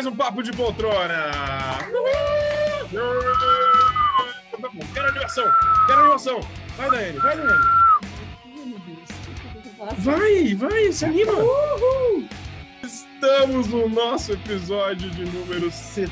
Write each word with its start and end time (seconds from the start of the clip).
Mais 0.00 0.10
um 0.10 0.16
Papo 0.16 0.42
de 0.42 0.50
Poltrona! 0.52 1.30
Tá 4.50 4.68
bom, 4.72 4.80
quero 4.94 5.08
animação! 5.08 5.44
Quero 5.86 6.00
animação! 6.00 6.40
Vai, 6.78 6.90
Daiane, 6.90 7.18
vai, 7.18 7.36
Daiane! 7.36 7.64
Vai, 9.98 10.54
vai, 10.54 10.90
se 10.90 11.04
anima! 11.04 11.32
Estamos 12.82 13.68
no 13.68 13.90
nosso 13.90 14.32
episódio 14.32 15.10
de 15.10 15.26
número 15.26 15.70
70! 15.70 16.08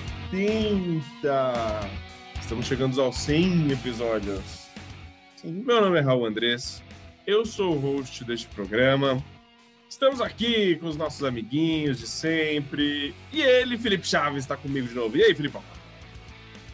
Estamos 2.39 2.67
chegando 2.67 3.01
aos 3.01 3.17
100 3.17 3.73
episódios. 3.73 4.69
Meu 5.43 5.81
nome 5.81 5.99
é 5.99 6.03
Raul 6.03 6.27
Andrés, 6.27 6.83
eu 7.27 7.47
sou 7.47 7.75
o 7.75 7.79
host 7.79 8.23
deste 8.23 8.49
programa. 8.49 9.25
Estamos 9.89 10.21
aqui 10.21 10.77
com 10.77 10.87
os 10.87 10.99
nossos 10.99 11.25
amiguinhos 11.25 11.99
de 11.99 12.07
sempre. 12.07 13.15
E 13.33 13.41
ele, 13.41 13.79
Felipe 13.79 14.07
Chaves, 14.07 14.45
está 14.45 14.55
comigo 14.55 14.87
de 14.87 14.95
novo. 14.95 15.17
E 15.17 15.25
aí, 15.25 15.35
Filipão? 15.35 15.63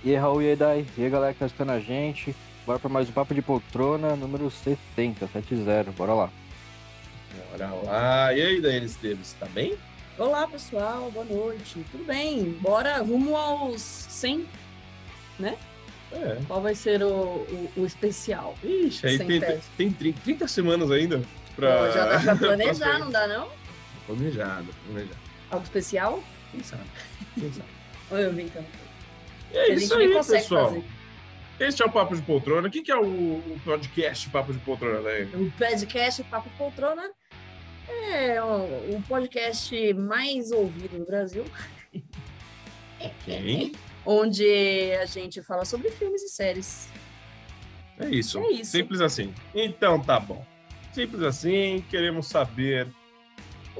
E 0.02 0.10
aí, 0.10 0.16
Raul, 0.16 0.42
e 0.42 0.50
aí, 0.50 0.56
Dai? 0.56 0.86
E 0.98 1.04
aí, 1.04 1.10
galera 1.10 1.32
que 1.32 1.38
tá 1.38 1.46
escutando 1.46 1.70
a 1.70 1.78
gente? 1.78 2.34
Bora 2.66 2.80
para 2.80 2.90
mais 2.90 3.08
um 3.08 3.12
Papo 3.12 3.32
de 3.32 3.40
Poltrona, 3.40 4.16
número 4.16 4.50
70, 4.50 5.28
70. 5.28 5.92
Bora 5.92 6.12
lá. 6.12 6.30
Bora 7.52 7.72
lá. 7.84 8.34
E 8.34 8.42
aí, 8.42 8.60
Daiane 8.60 8.86
Esteves, 8.86 9.32
tá 9.38 9.46
bem? 9.46 9.78
Olá, 10.18 10.48
pessoal. 10.48 11.08
Boa 11.12 11.24
noite. 11.24 11.84
Tudo 11.92 12.04
bem? 12.04 12.50
Bora 12.60 12.98
rumo 12.98 13.36
aos 13.36 13.80
100, 13.80 14.44
né? 15.38 15.56
É. 16.10 16.40
Qual 16.48 16.60
vai 16.60 16.74
ser 16.74 17.00
o, 17.00 17.06
o, 17.06 17.70
o 17.76 17.86
especial? 17.86 18.56
Ixi, 18.62 19.06
aí 19.06 19.18
tem, 19.18 19.40
tem 19.76 19.92
30, 19.92 20.20
30 20.24 20.48
semanas 20.48 20.90
ainda 20.90 21.22
pra... 21.56 21.78
Pô, 21.86 21.90
já 21.92 22.06
dá 22.06 22.20
pra 22.20 22.36
planejar, 22.48 22.88
pra- 22.90 22.98
não 22.98 23.10
dá, 23.10 23.26
não? 23.26 23.48
Planejado, 24.06 24.68
planejado. 24.86 25.18
Algo 25.50 25.64
especial? 25.64 26.22
Quem 26.50 26.62
sabe? 26.62 26.84
Quem 27.34 27.52
sabe? 27.52 27.68
Ou 28.10 28.18
eu 28.18 28.32
vim 28.32 28.44
então? 28.44 28.64
É 29.52 29.72
isso 29.72 29.94
aí, 29.94 30.12
pessoal. 30.12 30.68
fazer. 30.68 30.84
Este 31.60 31.82
é 31.82 31.86
o 31.86 31.90
Papo 31.90 32.16
de 32.16 32.22
Poltrona. 32.22 32.66
O 32.66 32.70
que, 32.70 32.82
que 32.82 32.90
é 32.90 32.96
o, 32.96 33.40
podcast 33.64 34.28
Papo 34.30 34.52
de 34.52 34.58
Poltrona, 34.58 35.00
Daiane? 35.00 35.34
O 35.36 35.50
podcast 35.52 36.24
Papo 36.24 36.50
Poltrona 36.58 37.10
é 37.88 38.42
o, 38.42 39.00
podcast 39.08 39.94
mais 39.94 40.50
ouvido 40.50 40.98
do 40.98 41.04
Brasil, 41.06 41.44
Ok. 43.00 43.72
onde 44.04 44.92
a 45.00 45.06
gente 45.06 45.42
fala 45.42 45.64
sobre 45.64 45.90
filmes 45.90 46.22
e 46.22 46.28
séries. 46.28 46.88
É 47.98 48.08
isso. 48.08 48.38
É 48.38 48.50
isso. 48.50 48.72
Simples 48.72 49.00
assim. 49.00 49.32
Então 49.54 50.00
tá 50.00 50.18
bom. 50.18 50.44
Simples 50.94 51.22
assim, 51.22 51.84
queremos 51.90 52.26
saber 52.28 52.86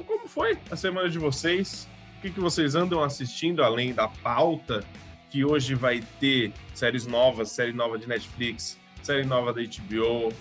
como 0.05 0.27
foi 0.27 0.57
a 0.69 0.75
semana 0.75 1.09
de 1.09 1.17
vocês, 1.17 1.87
o 2.17 2.21
que, 2.21 2.29
que 2.29 2.39
vocês 2.39 2.75
andam 2.75 3.01
assistindo 3.01 3.63
além 3.63 3.93
da 3.93 4.07
pauta, 4.09 4.83
que 5.31 5.45
hoje 5.45 5.73
vai 5.75 6.03
ter 6.19 6.51
séries 6.73 7.07
novas, 7.07 7.49
série 7.51 7.71
nova 7.71 7.97
de 7.97 8.07
Netflix, 8.07 8.77
série 9.01 9.23
nova 9.23 9.53
da 9.53 9.61
HBO. 9.61 10.33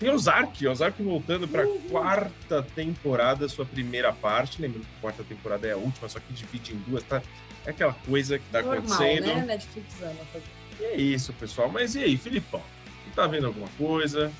Tem 0.00 0.10
Ozark, 0.10 0.66
Ozark 0.66 1.00
voltando 1.02 1.46
para 1.48 1.66
Uhum. 1.66 1.78
quarta 1.90 2.62
temporada, 2.74 3.48
sua 3.48 3.64
primeira 3.64 4.12
parte. 4.12 4.60
Lembrando 4.62 4.84
que 4.84 4.96
a 4.98 5.00
quarta 5.00 5.24
temporada 5.24 5.66
é 5.66 5.72
a 5.72 5.76
última, 5.76 6.08
só 6.08 6.18
que 6.20 6.32
divide 6.32 6.72
em 6.74 6.78
duas, 6.78 7.02
tá? 7.04 7.22
É 7.66 7.70
aquela 7.70 7.92
coisa 7.92 8.38
que 8.38 8.44
tá 8.50 8.62
Normal, 8.62 8.78
acontecendo. 8.78 9.26
né? 9.26 9.44
Netflix 9.46 10.02
ama 10.02 10.14
fazer. 10.32 10.44
E 10.80 10.84
é 10.84 10.96
isso, 10.96 11.32
pessoal. 11.34 11.68
Mas 11.68 11.94
e 11.96 12.02
aí, 12.04 12.16
Filipão? 12.16 12.62
Você 13.04 13.14
tá 13.14 13.26
vendo 13.26 13.46
alguma 13.48 13.68
coisa? 13.76 14.32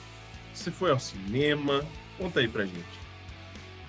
Você 0.59 0.73
foi 0.73 0.91
ao 0.91 0.99
cinema? 0.99 1.85
Conta 2.19 2.41
aí 2.41 2.49
pra 2.49 2.67
gente. 2.67 3.01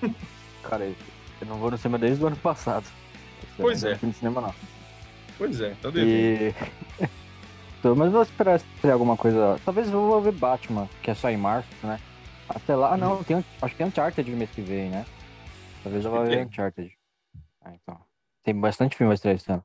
Cara, 0.61 0.85
eu 0.85 1.47
não 1.47 1.57
vou 1.57 1.71
no 1.71 1.77
cinema 1.79 1.97
desde 1.97 2.23
o 2.23 2.27
ano 2.27 2.35
passado. 2.37 2.85
Pois 3.57 3.83
é. 3.83 3.91
não 3.91 3.97
fui 3.97 4.07
no 4.09 4.13
cinema, 4.13 4.41
não. 4.41 4.55
Pois 5.35 5.59
é, 5.59 5.73
tá 5.81 5.89
devendo. 5.89 6.55
E... 7.81 7.87
Mas 7.95 8.11
vou 8.11 8.21
esperar 8.21 8.57
estrear 8.57 8.93
alguma 8.93 9.15
coisa. 9.15 9.57
Talvez 9.63 9.87
eu 9.87 9.93
vou 9.93 10.21
ver 10.21 10.33
Batman, 10.33 10.87
que 11.01 11.09
é 11.09 11.13
só 11.15 11.29
em 11.29 11.37
março, 11.37 11.69
né? 11.81 11.97
Até 12.47 12.75
lá, 12.75 12.93
ah, 12.93 12.97
não, 12.97 13.23
tem, 13.23 13.37
acho 13.37 13.71
que 13.73 13.77
tem 13.77 13.87
Uncharted 13.87 14.29
mês 14.31 14.49
que 14.51 14.61
vem, 14.61 14.89
né? 14.89 15.05
Talvez 15.81 16.03
eu 16.03 16.11
vá 16.11 16.23
ver 16.23 16.29
tem. 16.29 16.45
Uncharted. 16.45 16.93
Ah, 17.61 17.73
então. 17.73 17.97
Tem 18.43 18.53
bastante 18.53 18.97
filme 18.97 19.11
a 19.11 19.15
estrear 19.15 19.37
esse 19.37 19.49
ano. 19.49 19.63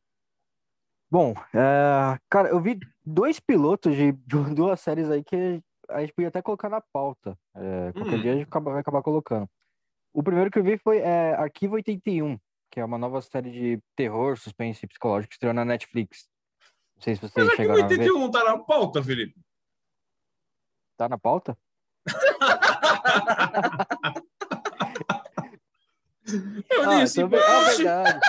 Bom, 1.10 1.34
é, 1.52 2.18
cara, 2.30 2.50
eu 2.50 2.60
vi 2.60 2.78
dois 3.04 3.40
pilotos 3.40 3.96
de, 3.96 4.12
de 4.12 4.54
duas 4.54 4.80
séries 4.80 5.10
aí 5.10 5.24
que 5.24 5.60
a 5.88 6.00
gente 6.00 6.12
podia 6.12 6.28
até 6.28 6.40
colocar 6.42 6.68
na 6.68 6.80
pauta. 6.80 7.36
É, 7.54 7.92
qualquer 7.92 8.14
Hum. 8.18 8.22
dia 8.22 8.32
a 8.32 8.36
gente 8.36 8.48
vai 8.50 8.80
acabar 8.80 9.02
colocando. 9.02 9.48
O 10.12 10.22
primeiro 10.22 10.50
que 10.50 10.58
eu 10.58 10.64
vi 10.64 10.78
foi 10.78 10.98
é, 10.98 11.34
Arquivo 11.34 11.74
81, 11.74 12.38
que 12.70 12.80
é 12.80 12.84
uma 12.84 12.98
nova 12.98 13.20
série 13.22 13.50
de 13.50 13.82
terror, 13.96 14.36
suspense 14.36 14.86
psicológico 14.86 15.30
que 15.30 15.34
estreou 15.34 15.54
na 15.54 15.64
Netflix. 15.64 16.28
Não 16.96 17.02
sei 17.02 17.14
se 17.16 17.20
vocês 17.20 17.46
Mas 17.46 17.56
chegaram 17.56 17.84
a 17.84 17.86
ver. 17.88 17.98
81 17.98 18.18
não 18.20 18.30
tá 18.30 18.44
na 18.44 18.58
pauta, 18.58 19.02
Felipe. 19.02 19.34
Tá 20.96 21.08
na 21.08 21.18
pauta? 21.18 21.58
Eu 26.70 26.90
Ah, 26.90 27.00
disse, 27.04 27.20
também- 27.20 27.40
ah, 27.40 27.58
"Oxe, 27.60 27.76
verdade. 27.84 28.20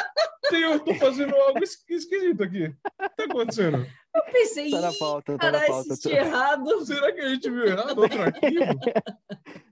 eu 0.54 0.80
tô 0.84 0.94
fazendo 0.96 1.36
algo 1.36 1.64
es- 1.64 1.84
esquisito 1.88 2.44
aqui. 2.44 2.66
O 2.68 3.10
que 3.10 3.16
tá 3.16 3.24
acontecendo? 3.26 3.86
Eu 4.16 4.24
pensei, 4.32 4.72
Tá 4.72 4.80
na 4.82 4.92
"Ih, 4.92 4.98
pauta, 4.98 5.38
tá 5.38 5.46
na 5.46 5.52
caralho, 5.52 5.68
pauta. 5.74 5.94
assisti 5.94 6.10
errado. 6.10 6.66
Será 6.86 7.12
que 7.12 7.20
a 7.22 7.30
gente 7.30 7.50
viu 7.50 7.66
errado 7.66 7.98
outro 8.00 8.22
arquivo? 8.24 8.80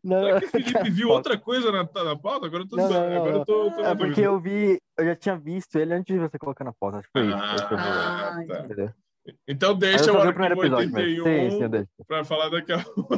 Não, 0.04 0.24
Será 0.26 0.40
que 0.42 0.46
o 0.48 0.50
Felipe 0.50 0.90
viu 0.90 1.08
pauta. 1.08 1.30
outra 1.30 1.38
coisa 1.40 1.72
na, 1.72 1.86
tá 1.86 2.04
na 2.04 2.16
pauta? 2.18 2.46
Agora 2.48 2.64
eu 2.64 2.68
tô, 2.68 2.76
Não, 2.76 2.90
não, 2.90 3.10
não, 3.10 3.16
agora 3.18 3.36
eu 3.38 3.46
tô, 3.46 3.72
tô 3.72 3.82
É 3.82 3.96
porque 3.96 4.22
eu 4.22 4.40
vi, 4.40 4.82
eu 4.98 5.06
já 5.06 5.16
tinha 5.16 5.38
visto 5.38 5.78
ele 5.78 5.94
antes 5.94 6.14
de 6.14 6.20
você 6.20 6.38
colocar 6.38 6.64
na 6.66 6.74
pauta. 6.74 6.98
Acho 6.98 7.08
que 7.08 7.20
foi 7.20 7.28
isso. 7.28 7.38
Ah, 7.38 8.38
Ah, 8.38 8.46
tá. 8.48 8.60
Entendeu? 8.66 8.92
Então 9.48 9.74
deixa 9.74 10.10
eu 10.10 10.16
o 10.18 10.22
vi 10.22 10.28
o 10.28 10.34
primeiro 10.34 10.60
arquivo 10.60 10.82
episódio 10.82 10.92
mesmo. 10.92 11.24
Sim, 11.24 11.30
sim, 11.30 11.30
81 11.30 11.62
eu 11.64 11.70
deixo. 11.70 11.88
pra 12.06 12.24
falar 12.26 12.50
daqui 12.50 12.74
a 12.74 12.84
pouco. 12.84 13.16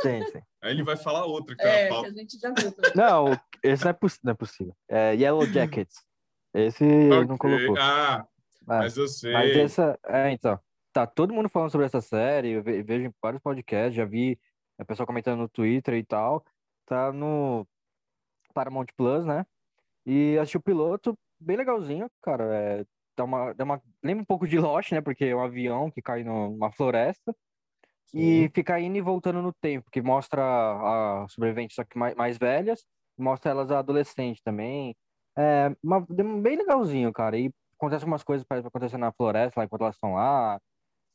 Sim, 0.00 0.24
sim. 0.32 0.42
Aí 0.62 0.70
ele 0.70 0.82
vai 0.82 0.96
falar 0.96 1.26
outra 1.26 1.54
que 1.54 1.62
tá 1.62 1.68
É, 1.68 1.82
que 1.84 1.88
pauta. 1.90 2.08
a 2.08 2.12
gente 2.12 2.38
já 2.38 2.50
viu. 2.50 2.72
também. 2.72 2.92
Não, 2.96 3.38
esse 3.62 3.84
não 3.84 3.90
é, 3.90 3.92
poss- 3.92 4.20
não 4.24 4.30
é 4.30 4.34
possível. 4.34 4.74
É 4.88 5.14
Yellow 5.14 5.44
Jackets. 5.52 5.96
Esse 6.54 6.82
ele 6.84 7.26
não 7.26 7.36
colocou. 7.36 7.76
Ah, 7.78 8.26
Mas, 8.66 8.96
eu 8.96 9.08
sei. 9.08 9.32
mas 9.32 9.56
essa. 9.56 9.98
É, 10.06 10.30
então. 10.30 10.58
Tá 10.92 11.06
todo 11.06 11.34
mundo 11.34 11.48
falando 11.48 11.70
sobre 11.70 11.86
essa 11.86 12.00
série. 12.00 12.50
Eu 12.50 12.62
ve- 12.62 12.82
vejo 12.82 13.06
em 13.06 13.14
vários 13.20 13.42
podcasts. 13.42 13.96
Já 13.96 14.04
vi 14.04 14.38
a 14.78 14.84
pessoa 14.84 15.06
comentando 15.06 15.40
no 15.40 15.48
Twitter 15.48 15.94
e 15.94 16.04
tal. 16.04 16.44
Tá 16.86 17.12
no 17.12 17.66
Paramount 18.54 18.86
Plus, 18.96 19.24
né? 19.24 19.44
E 20.06 20.38
assisti 20.38 20.56
o 20.56 20.62
piloto, 20.62 21.18
bem 21.40 21.56
legalzinho, 21.56 22.08
cara. 22.22 22.44
É, 22.54 22.84
dá 23.16 23.24
uma, 23.24 23.52
dá 23.54 23.64
uma, 23.64 23.82
lembra 24.02 24.22
um 24.22 24.26
pouco 24.26 24.46
de 24.46 24.58
Lost, 24.58 24.92
né? 24.92 25.00
Porque 25.00 25.24
é 25.24 25.34
um 25.34 25.42
avião 25.42 25.90
que 25.90 26.00
cai 26.00 26.22
numa 26.22 26.70
floresta. 26.70 27.34
E 28.12 28.48
fica 28.54 28.78
indo 28.78 28.96
e 28.96 29.00
voltando 29.00 29.42
no 29.42 29.52
tempo, 29.52 29.90
que 29.90 30.00
mostra 30.00 30.40
a 30.42 31.26
sobreviventes 31.28 31.74
só 31.74 31.82
que 31.82 31.98
mais, 31.98 32.14
mais 32.14 32.38
velhas, 32.38 32.84
mostra 33.18 33.50
elas 33.50 33.72
adolescentes 33.72 34.40
também. 34.40 34.94
É 35.36 35.74
uma, 35.82 36.00
bem 36.00 36.56
legalzinho, 36.56 37.12
cara. 37.12 37.36
E 37.36 37.50
acontece 37.76 38.04
umas 38.04 38.22
coisas 38.22 38.46
para 38.46 38.66
acontecer 38.66 38.96
na 38.96 39.12
floresta, 39.12 39.60
lá 39.60 39.64
enquanto 39.64 39.82
elas 39.82 39.96
estão 39.96 40.14
lá. 40.14 40.60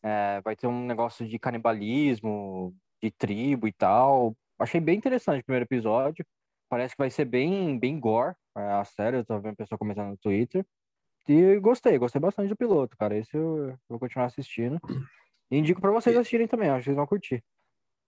É, 0.03 0.41
vai 0.41 0.55
ter 0.55 0.67
um 0.67 0.85
negócio 0.85 1.27
de 1.27 1.37
canibalismo, 1.39 2.73
de 3.01 3.11
tribo 3.11 3.67
e 3.67 3.71
tal. 3.73 4.35
Achei 4.59 4.79
bem 4.79 4.97
interessante 4.97 5.41
o 5.41 5.45
primeiro 5.45 5.65
episódio. 5.65 6.25
Parece 6.69 6.95
que 6.95 7.01
vai 7.01 7.09
ser 7.09 7.25
bem, 7.25 7.77
bem 7.79 7.99
gore 7.99 8.35
é, 8.55 8.61
a 8.61 8.83
série. 8.85 9.17
Eu 9.17 9.25
tô 9.25 9.39
vendo 9.39 9.55
pessoa 9.55 9.77
comentando 9.77 10.09
no 10.09 10.17
Twitter. 10.17 10.65
E 11.27 11.59
gostei, 11.59 11.97
gostei 11.97 12.19
bastante 12.19 12.49
do 12.49 12.55
piloto, 12.55 12.97
cara. 12.97 13.15
Esse 13.17 13.35
eu, 13.35 13.69
eu 13.69 13.77
vou 13.87 13.99
continuar 13.99 14.25
assistindo. 14.25 14.79
E 15.51 15.57
indico 15.57 15.81
pra 15.81 15.91
vocês 15.91 16.15
assistirem 16.15 16.47
também, 16.47 16.69
acho 16.69 16.79
que 16.79 16.85
vocês 16.85 16.95
vão 16.95 17.05
curtir. 17.07 17.43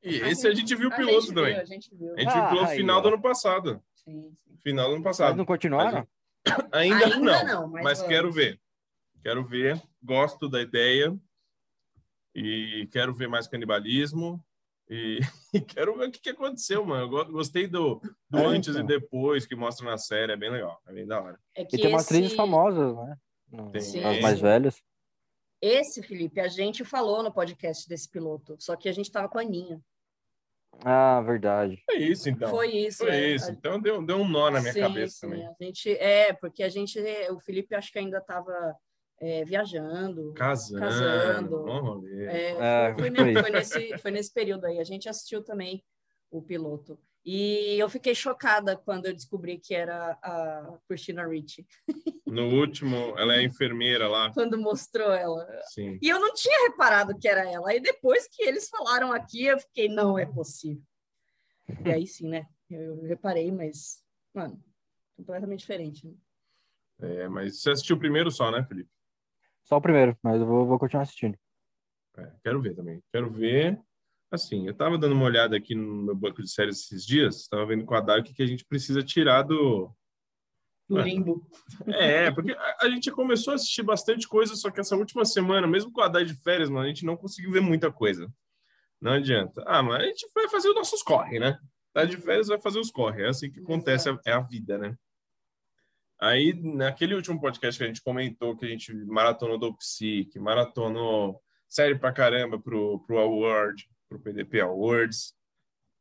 E 0.03 0.15
esse 0.17 0.47
a 0.47 0.53
gente 0.53 0.75
viu 0.75 0.89
o 0.89 0.93
A 0.93 0.95
piloto 0.95 1.21
gente 1.21 1.33
também. 1.35 1.53
Viu, 1.53 1.61
a 1.61 1.65
gente 1.65 1.95
viu. 1.95 2.13
A 2.15 2.19
gente 2.19 2.31
viu 2.33 2.41
o 2.41 2.45
Ah, 2.45 2.49
piloto 2.49 2.69
aí, 2.69 2.77
final 2.77 2.97
ó. 2.97 3.01
do 3.01 3.07
ano 3.09 3.21
passado. 3.21 3.83
Sim, 3.95 4.31
sim. 4.33 4.57
Final 4.63 4.87
do 4.87 4.95
ano 4.95 5.03
Mas 5.03 5.17
passado. 5.17 5.37
não 5.37 5.45
continuaram? 5.45 6.07
Ainda, 6.71 7.05
Ainda 7.05 7.19
não, 7.19 7.45
não, 7.45 7.67
mas 7.67 7.83
mas, 7.83 8.01
quero 8.03 8.31
ver. 8.31 8.59
Quero 9.23 9.45
ver. 9.45 9.81
Gosto 10.03 10.49
da 10.49 10.61
ideia. 10.61 11.15
E 12.35 12.87
quero 12.91 13.13
ver 13.13 13.27
mais 13.27 13.47
canibalismo. 13.47 14.43
E, 14.89 15.19
e 15.53 15.61
quero 15.61 15.95
ver 15.97 16.07
o 16.09 16.11
que, 16.11 16.19
que 16.19 16.29
aconteceu, 16.29 16.85
mano. 16.85 17.03
Eu 17.05 17.09
go- 17.09 17.31
gostei 17.31 17.67
do, 17.67 18.01
do 18.29 18.39
É, 18.39 18.45
antes 18.45 18.69
então. 18.75 18.83
e 18.83 18.87
depois 18.87 19.45
que 19.45 19.55
mostra 19.55 19.85
na 19.85 19.97
série. 19.97 20.31
É 20.33 20.37
bem 20.37 20.49
legal. 20.49 20.81
É 20.87 20.93
bem 20.93 21.05
da 21.05 21.21
hora. 21.21 21.39
É 21.55 21.63
que 21.65 21.75
E 21.75 21.79
tem 21.81 21.89
umas 21.91 22.03
esse, 22.03 22.13
atrizes 22.13 22.35
famosas, 22.35 22.95
né? 22.95 23.17
Tem. 23.71 24.05
As 24.05 24.21
mais 24.21 24.39
velhas. 24.39 24.81
esse, 25.61 26.01
Felipe, 26.01 26.39
a 26.39 26.47
gente 26.47 26.83
falou 26.85 27.21
no 27.21 27.31
podcast 27.33 27.87
desse 27.87 28.09
piloto, 28.09 28.55
só 28.59 28.75
que 28.77 28.87
a 28.87 28.93
gente 28.93 29.11
tava 29.11 29.27
com 29.29 29.37
a 29.37 29.41
Aninha. 29.41 29.81
Ah, 30.83 31.21
verdade. 31.21 31.83
É 31.89 31.95
isso, 31.95 32.29
então. 32.29 32.49
Foi 32.49 32.69
isso. 32.69 32.99
Foi 32.99 33.09
é. 33.09 33.29
isso. 33.35 33.51
Então 33.51 33.79
deu, 33.79 34.01
deu 34.01 34.17
um 34.17 34.27
nó 34.27 34.49
na 34.49 34.59
minha 34.59 34.73
Sim, 34.73 34.81
cabeça 34.81 35.13
sim, 35.13 35.27
também. 35.27 35.47
A 35.47 35.63
gente, 35.63 35.91
é, 35.91 36.33
porque 36.33 36.63
a 36.63 36.69
gente, 36.69 36.99
o 37.29 37.39
Felipe 37.39 37.75
acho 37.75 37.91
que 37.91 37.99
ainda 37.99 38.17
estava 38.17 38.75
viajando. 39.45 40.33
Casando. 40.33 40.79
Casando. 40.79 41.63
bom. 41.63 42.03
É, 42.07 42.89
É, 42.89 42.95
foi, 42.97 43.15
foi 43.15 43.35
foi 43.35 43.51
nesse, 43.51 43.97
foi 43.99 44.11
nesse 44.11 44.33
período 44.33 44.65
aí. 44.65 44.79
A 44.79 44.83
gente 44.83 45.07
assistiu 45.07 45.43
também 45.43 45.83
o 46.31 46.41
piloto. 46.41 46.97
E 47.23 47.77
eu 47.77 47.87
fiquei 47.87 48.15
chocada 48.15 48.75
quando 48.75 49.05
eu 49.05 49.13
descobri 49.13 49.59
que 49.59 49.75
era 49.75 50.17
a 50.23 50.79
Christina 50.87 51.27
Ricci. 51.27 51.65
No 52.25 52.47
último, 52.47 53.13
ela 53.17 53.35
é 53.35 53.43
enfermeira 53.43 54.07
lá. 54.07 54.33
Quando 54.33 54.57
mostrou 54.57 55.11
ela. 55.11 55.47
Sim. 55.65 55.99
E 56.01 56.09
eu 56.09 56.19
não 56.19 56.33
tinha 56.33 56.69
reparado 56.69 57.17
que 57.19 57.27
era 57.27 57.47
ela. 57.47 57.69
Aí 57.69 57.79
depois 57.79 58.27
que 58.27 58.43
eles 58.43 58.69
falaram 58.69 59.13
aqui, 59.13 59.45
eu 59.45 59.59
fiquei, 59.59 59.87
não 59.87 60.17
é 60.17 60.25
possível. 60.25 60.81
E 61.85 61.91
aí 61.91 62.07
sim, 62.07 62.27
né? 62.27 62.47
Eu, 62.69 62.81
eu 62.81 63.03
reparei, 63.03 63.51
mas, 63.51 64.03
mano, 64.33 64.63
completamente 65.15 65.59
diferente. 65.59 66.07
Né? 66.07 66.13
É, 67.01 67.27
mas 67.27 67.61
você 67.61 67.71
assistiu 67.71 67.95
o 67.95 67.99
primeiro 67.99 68.31
só, 68.31 68.49
né, 68.49 68.63
Felipe? 68.63 68.89
Só 69.63 69.77
o 69.77 69.81
primeiro, 69.81 70.17
mas 70.23 70.39
eu 70.39 70.47
vou, 70.47 70.65
vou 70.65 70.79
continuar 70.79 71.03
assistindo. 71.03 71.37
É, 72.17 72.31
quero 72.43 72.61
ver 72.61 72.75
também. 72.75 73.01
Quero 73.11 73.29
ver. 73.29 73.79
Assim, 74.31 74.65
eu 74.65 74.73
tava 74.73 74.97
dando 74.97 75.13
uma 75.13 75.25
olhada 75.25 75.57
aqui 75.57 75.75
no 75.75 76.03
meu 76.05 76.15
banco 76.15 76.41
de 76.41 76.49
séries 76.49 76.79
esses 76.79 77.05
dias, 77.05 77.49
tava 77.49 77.65
vendo 77.65 77.83
com 77.83 77.93
a 77.93 77.99
Dark 77.99 78.25
que 78.25 78.41
a 78.41 78.47
gente 78.47 78.65
precisa 78.65 79.03
tirar 79.03 79.41
do. 79.43 79.93
Do 80.87 80.95
Mano, 80.95 81.05
limbo. 81.05 81.47
É, 81.87 82.31
porque 82.31 82.53
a, 82.53 82.77
a 82.81 82.89
gente 82.89 83.11
começou 83.11 83.51
a 83.51 83.55
assistir 83.55 83.83
bastante 83.83 84.27
coisa, 84.27 84.55
só 84.55 84.71
que 84.71 84.79
essa 84.79 84.95
última 84.95 85.25
semana, 85.25 85.67
mesmo 85.67 85.91
com 85.91 86.01
a 86.01 86.07
Dark 86.07 86.25
de 86.25 86.33
férias, 86.33 86.69
mano, 86.69 86.85
a 86.85 86.87
gente 86.87 87.05
não 87.05 87.17
conseguiu 87.17 87.51
ver 87.51 87.61
muita 87.61 87.91
coisa. 87.91 88.31
Não 89.01 89.11
adianta. 89.11 89.63
Ah, 89.67 89.83
mas 89.83 90.01
a 90.01 90.05
gente 90.05 90.25
vai 90.33 90.47
fazer 90.47 90.69
os 90.69 90.75
nossos 90.75 91.03
corre, 91.03 91.37
né? 91.37 91.59
Tá 91.93 92.05
de 92.05 92.15
férias, 92.15 92.47
vai 92.47 92.61
fazer 92.61 92.79
os 92.79 92.89
corre. 92.89 93.23
É 93.23 93.27
assim 93.27 93.51
que 93.51 93.59
acontece, 93.59 94.09
é 94.25 94.31
a 94.31 94.39
vida, 94.39 94.77
né? 94.77 94.95
Aí, 96.21 96.53
naquele 96.53 97.15
último 97.15 97.41
podcast 97.41 97.77
que 97.77 97.83
a 97.83 97.87
gente 97.87 98.01
comentou, 98.01 98.55
que 98.55 98.63
a 98.63 98.69
gente 98.69 98.93
maratonou 98.93 99.57
do 99.57 99.75
Psi, 99.75 100.29
que 100.31 100.39
maratonou 100.39 101.41
série 101.67 101.97
pra 101.97 102.13
caramba 102.13 102.59
pro, 102.59 102.99
pro 103.05 103.17
Award, 103.17 103.89
pro 104.11 104.19
PDP 104.19 104.59
Awards, 104.59 105.33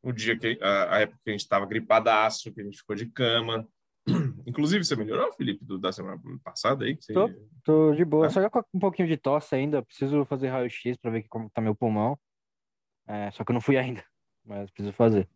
o 0.03 0.11
dia 0.11 0.37
que 0.37 0.59
a, 0.61 0.95
a 0.95 0.99
época 1.01 1.19
que 1.23 1.29
a 1.29 1.33
gente 1.33 1.47
tava 1.47 1.65
gripadaço, 1.65 2.51
que 2.53 2.59
a 2.59 2.63
gente 2.63 2.77
ficou 2.77 2.95
de 2.95 3.05
cama. 3.05 3.67
Inclusive, 4.45 4.83
você 4.83 4.95
melhorou, 4.95 5.31
Felipe, 5.33 5.63
do, 5.63 5.77
da 5.77 5.91
semana 5.91 6.19
passada 6.43 6.83
aí? 6.85 6.97
Você... 6.99 7.13
Tô. 7.13 7.29
Tô 7.63 7.93
de 7.93 8.03
boa, 8.03 8.25
Ah. 8.27 8.29
só 8.29 8.49
com 8.49 8.63
um 8.73 8.79
pouquinho 8.79 9.07
de 9.07 9.15
tosse 9.15 9.55
ainda. 9.55 9.83
Preciso 9.83 10.25
fazer 10.25 10.49
raio-x 10.49 10.97
pra 10.97 11.11
ver 11.11 11.23
como 11.29 11.49
tá 11.51 11.61
meu 11.61 11.75
pulmão. 11.75 12.19
É, 13.07 13.31
só 13.31 13.43
que 13.43 13.51
eu 13.51 13.53
não 13.53 13.61
fui 13.61 13.77
ainda, 13.77 14.03
mas 14.43 14.69
preciso 14.71 14.93
fazer. 14.93 15.29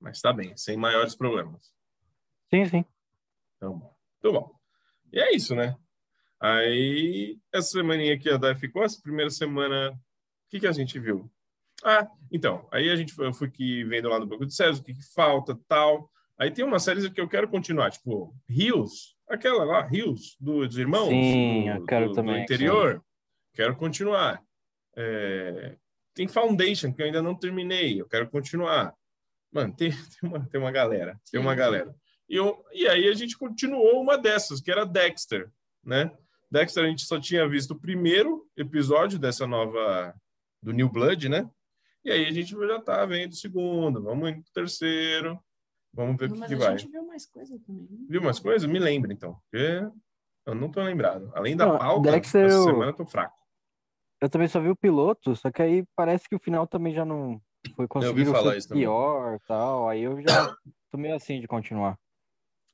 Mas 0.00 0.20
tá 0.20 0.32
bem, 0.32 0.56
sem 0.56 0.76
maiores 0.76 1.14
problemas. 1.14 1.72
Sim, 2.48 2.64
sim. 2.66 2.84
Então, 3.56 3.78
bom. 3.78 3.96
Então, 4.18 4.32
bom. 4.32 4.54
E 5.12 5.20
é 5.20 5.34
isso, 5.34 5.54
né? 5.54 5.76
Aí, 6.40 7.38
essa 7.52 7.68
semaninha 7.70 8.14
aqui 8.14 8.30
a 8.30 8.38
Dai 8.38 8.54
ficou, 8.54 8.82
essa 8.82 9.00
primeira 9.02 9.30
semana, 9.30 9.90
o 9.92 9.98
que, 10.48 10.60
que 10.60 10.66
a 10.66 10.72
gente 10.72 10.98
viu? 10.98 11.30
Ah, 11.84 12.06
então, 12.30 12.68
aí 12.72 12.90
a 12.90 12.96
gente 12.96 13.12
foi, 13.12 13.26
eu 13.26 13.32
fui 13.32 13.48
aqui 13.48 13.84
vendo 13.84 14.08
lá 14.08 14.18
no 14.18 14.26
banco 14.26 14.44
de 14.46 14.54
séries 14.54 14.78
o 14.78 14.84
que, 14.84 14.94
que 14.94 15.14
falta, 15.14 15.58
tal. 15.68 16.10
Aí 16.38 16.50
tem 16.50 16.64
uma 16.64 16.78
série 16.78 17.10
que 17.10 17.20
eu 17.20 17.28
quero 17.28 17.48
continuar, 17.48 17.90
tipo, 17.90 18.34
Rios, 18.48 19.16
aquela 19.28 19.64
lá, 19.64 19.82
Rios, 19.82 20.36
do- 20.40 20.66
dos 20.66 20.78
irmãos 20.78 21.08
Sim, 21.08 21.64
do, 21.64 21.68
eu 21.80 21.84
quero 21.86 22.04
do- 22.06 22.10
do 22.12 22.14
também, 22.14 22.42
interior. 22.42 23.02
Quero 23.54 23.76
continuar. 23.76 24.42
É, 24.96 25.76
tem 26.14 26.26
Foundation, 26.28 26.92
que 26.92 27.02
eu 27.02 27.06
ainda 27.06 27.22
não 27.22 27.34
terminei, 27.34 28.00
eu 28.00 28.06
quero 28.08 28.28
continuar. 28.28 28.94
Mano, 29.52 29.74
tem, 29.74 29.90
tem, 30.20 30.28
uma, 30.28 30.46
tem 30.46 30.60
uma 30.60 30.70
galera, 30.70 31.20
tem 31.30 31.40
uma 31.40 31.52
Sim. 31.52 31.58
galera. 31.58 31.94
E, 32.28 32.36
eu, 32.36 32.64
e 32.72 32.86
aí 32.88 33.08
a 33.08 33.14
gente 33.14 33.36
continuou 33.36 34.00
uma 34.00 34.16
dessas, 34.16 34.60
que 34.60 34.70
era 34.70 34.86
Dexter, 34.86 35.50
né? 35.84 36.10
Dexter 36.50 36.84
a 36.84 36.88
gente 36.88 37.02
só 37.04 37.18
tinha 37.20 37.48
visto 37.48 37.72
o 37.72 37.78
primeiro 37.80 38.46
episódio 38.56 39.18
dessa 39.18 39.46
nova 39.46 40.14
do 40.62 40.72
New 40.72 40.88
Blood, 40.88 41.28
né? 41.28 41.48
E 42.04 42.10
aí 42.10 42.26
a 42.26 42.32
gente 42.32 42.50
já 42.50 42.80
tá 42.80 43.04
vendo 43.04 43.32
o 43.32 43.36
segundo, 43.36 44.02
vamos 44.02 44.30
indo 44.30 44.42
pro 44.42 44.52
terceiro, 44.52 45.38
vamos 45.92 46.16
ver 46.16 46.30
o 46.30 46.32
que, 46.32 46.38
Mas 46.38 46.48
que 46.48 46.54
a 46.54 46.58
vai. 46.58 46.78
gente 46.78 46.90
viu 46.90 47.06
mais 47.06 47.26
coisa 47.26 47.58
também. 47.66 47.82
né? 47.90 48.06
Viu 48.08 48.20
umas 48.22 48.38
coisas? 48.38 48.68
Me 48.68 48.78
lembra 48.78 49.12
então, 49.12 49.34
porque 49.42 49.86
eu 50.46 50.54
não 50.54 50.70
tô 50.70 50.82
lembrado. 50.82 51.30
Além 51.34 51.56
da 51.56 51.66
Não, 51.66 51.78
pauta, 51.78 52.10
Dexter 52.10 52.46
essa 52.46 52.56
eu- 52.56 52.64
semana 52.64 52.90
eu 52.90 52.96
tô 52.96 53.04
fraco. 53.06 53.38
Eu 54.22 54.28
também 54.28 54.48
só 54.48 54.60
vi 54.60 54.68
o 54.68 54.76
piloto, 54.76 55.34
só 55.36 55.50
que 55.50 55.62
aí 55.62 55.84
parece 55.96 56.28
que 56.28 56.34
o 56.36 56.40
final 56.40 56.66
também 56.66 56.92
já 56.94 57.04
não 57.04 57.40
foi 57.74 57.88
conseguido 57.88 58.30
falar 58.32 58.52
ser 58.52 58.58
isso 58.58 58.68
também. 58.68 58.82
pior 58.84 59.36
e 59.36 59.40
tal. 59.46 59.88
Aí 59.88 60.02
eu 60.02 60.20
já 60.20 60.54
tô 60.90 60.98
meio 60.98 61.14
assim 61.14 61.40
de 61.40 61.46
continuar. 61.48 61.98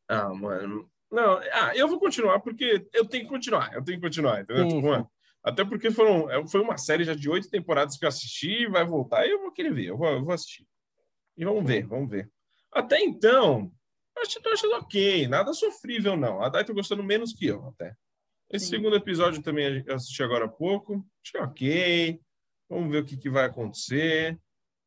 Ah, 0.08 0.32
mano. 0.34 0.90
Não, 1.10 1.38
ah, 1.52 1.72
eu 1.76 1.86
vou 1.88 2.00
continuar 2.00 2.40
porque 2.40 2.88
eu 2.92 3.06
tenho 3.06 3.24
que 3.24 3.30
continuar, 3.30 3.72
eu 3.74 3.82
tenho 3.84 3.98
que 4.00 4.04
continuar, 4.06 4.40
entendeu? 4.40 4.64
Sim, 4.64 4.76
Tipo, 4.76 4.82
sim. 4.82 4.88
mano, 4.88 5.10
até 5.46 5.64
porque 5.64 5.90
foram, 5.90 6.28
é, 6.30 6.46
foi 6.48 6.60
uma 6.60 6.76
série 6.76 7.04
já 7.04 7.14
de 7.14 7.30
oito 7.30 7.48
temporadas 7.48 7.96
que 7.96 8.04
eu 8.04 8.08
assisti, 8.08 8.66
vai 8.66 8.84
voltar 8.84 9.26
e 9.26 9.30
eu 9.30 9.40
vou 9.40 9.52
querer 9.52 9.72
ver, 9.72 9.86
eu 9.86 9.96
vou, 9.96 10.08
eu 10.08 10.24
vou 10.24 10.34
assistir. 10.34 10.66
E 11.36 11.44
vamos 11.44 11.64
ver, 11.64 11.86
vamos 11.86 12.10
ver. 12.10 12.30
Até 12.72 13.00
então, 13.00 13.70
eu 14.16 14.22
acho- 14.22 14.40
tô 14.42 14.48
achando 14.50 14.74
ok, 14.76 15.28
nada 15.28 15.52
sofrível, 15.52 16.16
não. 16.16 16.42
A 16.42 16.48
Dai 16.48 16.64
tá 16.64 16.72
gostando 16.72 17.04
menos 17.04 17.32
que 17.32 17.46
eu, 17.46 17.66
até. 17.68 17.94
Esse 18.50 18.66
Sim. 18.66 18.76
segundo 18.76 18.96
episódio 18.96 19.42
também 19.42 19.84
eu 19.86 19.94
assisti 19.94 20.22
agora 20.22 20.46
há 20.46 20.48
pouco, 20.48 21.06
achei 21.24 21.40
ok. 21.40 22.20
Vamos 22.68 22.90
ver 22.90 23.02
o 23.02 23.04
que, 23.04 23.16
que 23.16 23.30
vai 23.30 23.44
acontecer. 23.44 24.38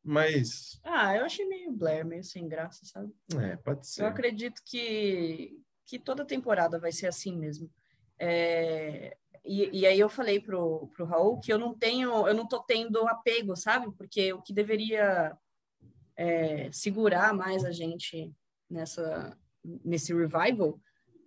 Mas, 0.03 0.79
Ah, 0.83 1.15
eu 1.15 1.25
achei 1.25 1.45
meio 1.45 1.71
Blair, 1.71 2.05
meio 2.05 2.23
sem 2.23 2.47
graça, 2.47 2.85
sabe? 2.85 3.13
é, 3.37 3.55
pode 3.57 3.79
Eu 3.79 3.83
ser. 3.85 4.03
acredito 4.05 4.61
que, 4.65 5.57
que 5.85 5.99
toda 5.99 6.25
temporada 6.25 6.79
vai 6.79 6.91
ser 6.91 7.07
assim 7.07 7.37
mesmo. 7.37 7.69
É, 8.17 9.15
e, 9.49 9.79
e 9.79 9.87
aí 9.87 9.99
eu 9.99 10.07
falei 10.07 10.39
pro, 10.39 10.87
pro 10.95 11.05
Raul 11.05 11.39
que 11.39 11.51
eu 11.51 11.57
não 11.57 11.73
tenho, 11.73 12.27
eu 12.27 12.35
não 12.35 12.47
tô 12.47 12.59
tendo 12.59 13.07
apego, 13.07 13.55
sabe? 13.55 13.91
Porque 13.97 14.31
o 14.31 14.43
que 14.43 14.53
deveria 14.53 15.35
é, 16.15 16.71
segurar 16.71 17.33
mais 17.33 17.65
a 17.65 17.71
gente 17.71 18.31
nessa 18.69 19.35
nesse 19.83 20.13
revival 20.13 20.79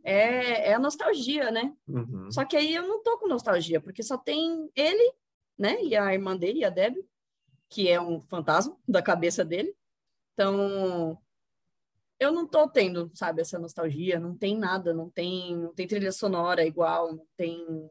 é, 0.05 0.71
é 0.71 0.75
a 0.75 0.79
nostalgia, 0.79 1.51
né? 1.51 1.75
Uhum. 1.89 2.31
Só 2.31 2.45
que 2.45 2.57
aí 2.57 2.73
eu 2.73 2.87
não 2.87 3.03
tô 3.03 3.19
com 3.19 3.27
nostalgia, 3.27 3.81
porque 3.81 4.05
só 4.05 4.17
tem 4.17 4.71
ele, 4.77 5.15
né? 5.59 5.83
E 5.83 5.97
a 5.97 6.13
irmã 6.13 6.37
dele, 6.37 6.65
a 6.65 6.71
Deb, 6.71 6.97
que 7.69 7.89
é 7.89 8.01
um 8.01 8.21
fantasma 8.21 8.77
da 8.87 9.03
cabeça 9.03 9.45
dele. 9.45 9.75
Então, 10.33 11.19
eu 12.21 12.31
não 12.31 12.47
tô 12.47 12.69
tendo, 12.69 13.11
sabe, 13.15 13.41
essa 13.41 13.59
nostalgia, 13.59 14.21
não 14.21 14.37
tem 14.37 14.57
nada, 14.57 14.95
não 14.95 15.11
tem, 15.11 15.57
não 15.57 15.75
tem 15.75 15.89
trilha 15.89 16.13
sonora 16.13 16.65
igual, 16.65 17.17
não 17.17 17.27
tem 17.37 17.91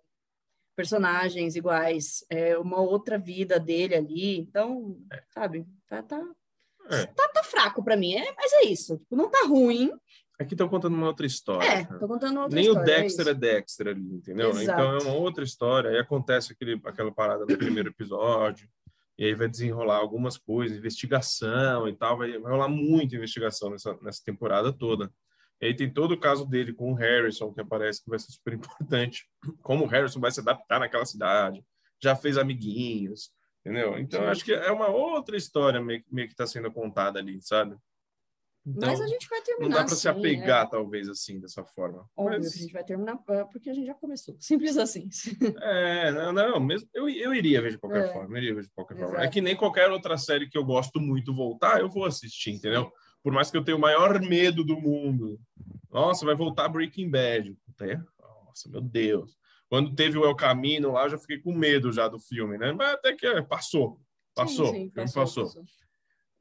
personagens 0.75 1.55
iguais, 1.55 2.25
é 2.29 2.57
uma 2.57 2.79
outra 2.81 3.17
vida 3.17 3.59
dele 3.59 3.95
ali. 3.95 4.37
Então, 4.39 4.97
sabe, 5.29 5.65
tá, 5.87 6.01
tá, 6.03 6.21
É. 6.89 7.05
tá, 7.07 7.27
tá 7.29 7.43
fraco 7.43 7.83
pra 7.83 7.97
mim. 7.97 8.13
É, 8.15 8.33
mas 8.35 8.51
é 8.53 8.65
isso. 8.65 8.97
Tipo, 8.97 9.15
não 9.15 9.29
tá 9.29 9.45
ruim. 9.45 9.91
Aqui 10.39 10.55
estão 10.55 10.67
contando 10.67 10.95
uma 10.95 11.05
outra 11.07 11.25
história. 11.25 11.67
É, 11.67 11.83
tô 11.85 12.07
contando 12.07 12.39
outra 12.39 12.55
Nem 12.55 12.65
história. 12.65 12.79
o 12.79 12.83
é 12.97 13.01
Dexter 13.01 13.21
isso. 13.21 13.29
é, 13.29 13.33
Dexter 13.35 13.87
ali, 13.89 14.15
entendeu? 14.15 14.49
Exato. 14.49 14.63
Então 14.81 14.95
é 14.97 15.03
uma 15.03 15.13
outra 15.13 15.43
história. 15.43 15.91
Aí 15.91 15.99
acontece 15.99 16.51
aquele, 16.53 16.81
aquela 16.83 17.11
parada 17.11 17.45
no 17.45 17.57
primeiro 17.57 17.89
episódio. 17.89 18.67
E 19.19 19.25
aí 19.25 19.35
vai 19.35 19.47
desenrolar 19.47 19.97
algumas 19.97 20.37
coisas, 20.39 20.75
investigação 20.77 21.87
e 21.87 21.95
tal. 21.95 22.17
Vai, 22.17 22.39
vai 22.39 22.51
rolar 22.51 22.67
muita 22.69 23.15
investigação 23.15 23.69
nessa, 23.69 23.95
nessa 24.01 24.21
temporada 24.25 24.73
toda. 24.73 25.11
E 25.62 25.68
aí 25.68 25.75
tem 25.75 25.91
todo 25.91 26.13
o 26.13 26.20
caso 26.20 26.46
dele 26.46 26.74
com 26.74 26.91
o 26.91 26.96
Harrison, 26.96 27.53
que 27.53 27.62
aparece 27.62 28.03
que 28.03 28.10
vai 28.10 28.18
ser 28.20 28.32
super 28.32 28.53
importante. 28.53 29.25
Como 29.62 29.86
o 29.86 29.88
Harrison 29.88 30.20
vai 30.20 30.32
se 30.32 30.39
adaptar 30.39 30.80
naquela 30.80 31.06
cidade. 31.06 31.63
Já 32.01 32.15
fez 32.15 32.38
amiguinhos, 32.38 33.30
entendeu? 33.63 33.98
Então 34.00 34.22
Sim. 34.22 34.25
acho 34.27 34.44
que 34.46 34.53
é 34.53 34.72
uma 34.72 34.88
outra 34.88 35.38
história 35.38 35.80
meio, 35.80 36.03
meio 36.12 36.27
que 36.27 36.34
está 36.34 36.48
sendo 36.48 36.72
contada 36.72 37.20
ali, 37.20 37.39
sabe? 37.41 37.75
Então, 38.65 38.89
Mas 38.89 39.01
a 39.01 39.08
gente 39.08 39.27
vai 39.27 39.41
terminar. 39.41 39.70
não 39.70 39.75
dá 39.77 39.86
para 39.86 39.96
se 39.96 40.01
sim, 40.01 40.08
é. 40.08 40.12
apegar, 40.12 40.70
talvez, 40.70 41.10
assim, 41.10 41.39
dessa 41.39 41.63
forma. 41.65 42.08
Óbvio 42.15 42.39
Mas- 42.39 42.53
que 42.53 42.60
a 42.60 42.62
gente 42.62 42.74
vai 42.74 42.84
terminar 42.84 43.20
ah, 43.27 43.46
porque 43.46 43.70
a 43.72 43.74
gente 43.74 43.88
já 43.88 43.96
começou. 43.96 44.36
Simples 44.39 44.77
assim. 44.77 45.10
É, 45.63 46.12
não, 46.12 46.32
não, 46.32 46.60
mesmo, 46.60 46.88
eu, 46.94 47.10
eu 47.10 47.34
iria 47.34 47.60
ver 47.62 47.72
de 47.72 47.77
qualquer 47.80 48.06
É. 48.10 48.13
forma, 48.13 48.36
eu 48.36 48.41
iria 48.44 48.53
ver 48.56 48.62
de 48.63 48.70
qualquer 48.72 48.96
forma. 48.98 49.13
Exato. 49.13 49.24
É 49.24 49.30
que 49.30 49.41
nem 49.41 49.56
qualquer 49.56 49.89
outra 49.89 50.15
série 50.18 50.48
que 50.48 50.58
eu 50.58 50.63
gosto 50.63 51.00
muito 51.00 51.34
voltar, 51.36 51.80
eu 51.80 51.89
vou 51.89 52.06
assistir, 52.06 52.51
entendeu? 52.51 52.91
Por 53.23 53.31
mais 53.31 53.51
que 53.51 53.57
eu 53.57 53.63
tenha 53.63 53.77
o 53.77 53.81
maior 53.81 54.19
medo 54.19 54.63
do 54.63 54.79
mundo. 54.79 55.39
Nossa, 55.89 56.25
vai 56.25 56.35
voltar 56.35 56.69
Breaking 56.69 57.09
Bad. 57.09 57.55
É? 57.81 57.97
Nossa, 58.19 58.69
meu 58.69 58.81
Deus. 58.81 59.37
Quando 59.69 59.95
teve 59.95 60.17
o 60.17 60.25
El 60.25 60.35
Camino 60.35 60.91
lá, 60.91 61.03
eu 61.03 61.11
já 61.11 61.17
fiquei 61.17 61.39
com 61.39 61.53
medo 61.53 61.91
já 61.91 62.07
do 62.07 62.19
filme, 62.19 62.57
né? 62.57 62.71
Mas 62.71 62.93
até 62.93 63.13
que 63.13 63.25
é, 63.25 63.41
passou. 63.41 64.01
Passou, 64.35 64.67
Sim, 64.67 64.73
sim, 64.73 64.87
o 64.87 64.91
filme 64.91 65.13
passou. 65.13 65.51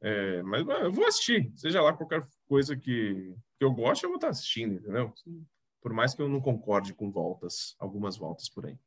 É, 0.02 0.42
mas 0.42 0.64
mano, 0.64 0.86
eu 0.86 0.92
vou 0.92 1.06
assistir. 1.06 1.52
Seja 1.54 1.82
lá 1.82 1.92
qualquer 1.92 2.26
coisa 2.48 2.76
que, 2.76 3.34
que 3.58 3.64
eu 3.64 3.72
goste, 3.72 4.04
eu 4.04 4.10
vou 4.10 4.16
estar 4.16 4.30
assistindo, 4.30 4.74
entendeu? 4.74 5.12
Sim. 5.16 5.46
Por 5.80 5.92
mais 5.92 6.14
que 6.14 6.22
eu 6.22 6.28
não 6.28 6.40
concorde 6.40 6.94
com 6.94 7.10
voltas, 7.10 7.74
algumas 7.78 8.16
voltas 8.16 8.48
por 8.48 8.66
aí. 8.66 8.78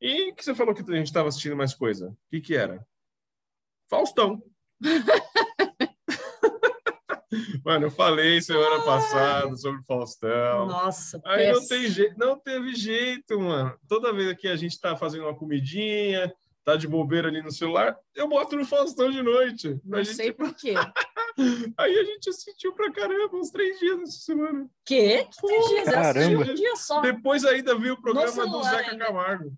E 0.00 0.32
que 0.32 0.44
você 0.44 0.54
falou 0.54 0.74
que 0.74 0.82
a 0.82 0.96
gente 0.96 1.06
estava 1.06 1.28
assistindo 1.28 1.56
mais 1.56 1.74
coisa. 1.74 2.08
O 2.08 2.16
que 2.30 2.40
que 2.40 2.56
era? 2.56 2.84
Faustão. 3.88 4.42
Mano, 7.64 7.86
eu 7.86 7.90
falei 7.90 8.40
semana 8.40 8.82
passada 8.84 9.56
sobre 9.56 9.82
Faustão. 9.86 10.66
Nossa, 10.66 11.20
Aí 11.24 11.52
não 11.52 11.66
tem 11.66 11.86
jeito, 11.88 12.18
não 12.18 12.38
teve 12.38 12.74
jeito, 12.74 13.38
mano. 13.38 13.74
Toda 13.88 14.12
vez 14.12 14.36
que 14.36 14.48
a 14.48 14.56
gente 14.56 14.80
tá 14.80 14.96
fazendo 14.96 15.24
uma 15.24 15.34
comidinha, 15.36 16.32
tá 16.64 16.76
de 16.76 16.88
bobeira 16.88 17.28
ali 17.28 17.40
no 17.42 17.52
celular, 17.52 17.96
eu 18.14 18.28
boto 18.28 18.56
no 18.56 18.64
Faustão 18.64 19.10
de 19.10 19.22
noite. 19.22 19.78
Não 19.84 19.98
A 19.98 20.02
gente- 20.02 20.16
sei 20.16 20.32
por 20.32 20.52
quê. 20.54 20.74
Aí 21.78 21.98
a 21.98 22.04
gente 22.04 22.28
assistiu 22.28 22.72
pra 22.74 22.92
caramba, 22.92 23.36
uns 23.36 23.50
três 23.50 23.78
dias 23.78 24.00
essa 24.02 24.18
semana. 24.20 24.66
Quê? 24.84 25.26
Que 25.30 25.46
três 25.46 25.68
dias? 25.68 25.84
Caramba. 25.88 26.42
um 26.50 26.54
dia 26.54 26.76
só. 26.76 27.00
Depois 27.00 27.44
ainda 27.44 27.74
vi 27.78 27.90
o 27.90 28.00
programa 28.00 28.46
do 28.46 28.62
Zeca 28.64 28.90
ainda. 28.90 29.06
Camargo. 29.06 29.52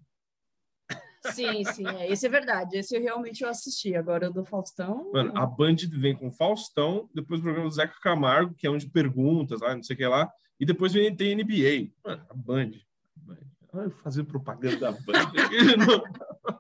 Sim, 1.33 1.65
sim, 1.65 1.87
é, 1.87 2.11
esse 2.11 2.27
é 2.27 2.29
verdade. 2.29 2.77
Esse 2.79 2.97
eu 2.97 3.03
realmente 3.03 3.43
eu 3.43 3.49
assisti. 3.49 3.95
Agora 3.95 4.29
o 4.29 4.33
do 4.33 4.45
Faustão. 4.45 5.11
Mano, 5.13 5.33
a 5.37 5.47
Band 5.47 5.77
vem 5.93 6.15
com 6.15 6.31
Faustão, 6.31 7.09
depois 7.15 7.41
o 7.41 7.43
programa 7.43 7.69
do 7.69 7.75
Zeca 7.75 7.95
Camargo, 8.03 8.55
que 8.55 8.67
é 8.67 8.71
um 8.71 8.77
de 8.77 8.89
perguntas 8.91 9.61
lá, 9.61 9.75
não 9.75 9.83
sei 9.83 9.95
o 9.95 9.97
que 9.99 10.07
lá, 10.07 10.31
e 10.61 10.67
depois 10.67 10.93
vem 10.93 11.15
tem 11.15 11.35
NBA. 11.35 11.93
Mano, 12.05 12.27
a 12.29 12.35
Band. 12.35 12.71
Band. 13.17 13.91
Fazer 14.03 14.25
propaganda 14.25 14.77
da 14.79 14.93
Band. 14.93 14.99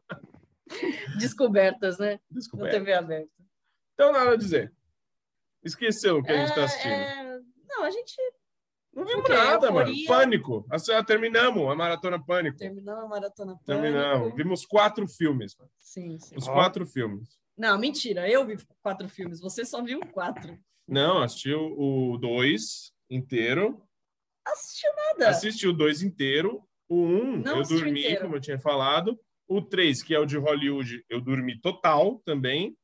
Descobertas, 1.19 1.99
né? 1.99 2.19
Na 2.31 2.39
Desculpa. 2.39 2.69
é. 2.69 2.71
TV 2.71 2.93
aberta. 2.93 3.29
Então, 3.95 4.13
nada 4.13 4.33
a 4.33 4.37
dizer. 4.37 4.73
Esqueceu 5.63 6.19
o 6.19 6.23
que 6.23 6.33
a 6.33 6.37
gente 6.45 6.55
tá 6.55 6.63
É, 6.63 6.65
assistindo. 6.65 6.93
é, 6.93 7.41
Não, 7.69 7.85
a 7.85 7.91
gente 7.91 8.15
Não 8.95 9.05
vimos 9.05 9.23
o 9.25 9.27
quê? 9.27 9.33
nada, 9.33 9.71
mano. 9.71 9.93
Pânico. 10.07 10.67
Assim, 10.71 10.93
ah, 10.93 11.03
terminamos 11.05 11.69
a 11.71 11.75
Maratona 11.75 12.23
Pânico. 12.25 12.57
terminou 12.59 12.95
a 12.97 13.09
maratona 13.09 13.59
Terminamos. 13.67 14.19
Pânico. 14.21 14.37
Vimos 14.37 14.67
quatro 14.67 15.07
filmes. 15.09 15.57
mano. 15.59 15.71
Sim, 15.79 16.19
sim. 16.19 16.37
Os 16.37 16.47
Ó. 16.49 16.53
quatro 16.53 16.87
filmes. 16.87 17.39
Não, 17.57 17.79
mentira. 17.79 18.29
Eu 18.29 18.47
vi 18.47 18.57
quatro 18.83 19.09
filmes. 19.09 19.41
Você 19.41 19.65
só 19.65 19.83
viu 19.83 20.01
quatro. 20.13 20.59
Não, 20.87 21.23
assistiu 21.23 21.61
o 21.79 22.19
dois 22.19 22.93
inteiro. 23.11 23.83
Assistiu 24.47 24.91
nada. 24.97 25.31
Assisti 25.31 25.67
o 25.67 25.73
dois 25.73 26.03
inteiro. 26.03 26.63
O 26.89 26.97
um, 26.97 27.37
Não 27.39 27.57
eu 27.57 27.61
assistiu 27.61 27.79
dormi, 27.85 28.01
inteiro. 28.01 28.21
como 28.23 28.37
eu 28.37 28.41
tinha 28.41 28.59
falado. 28.59 29.19
O 29.49 29.61
três, 29.63 30.03
que 30.03 30.15
é 30.15 30.19
o 30.19 30.27
de 30.27 30.37
Hollywood, 30.37 31.05
eu 31.09 31.21
dormi 31.21 31.59
total 31.61 32.21
também. 32.25 32.77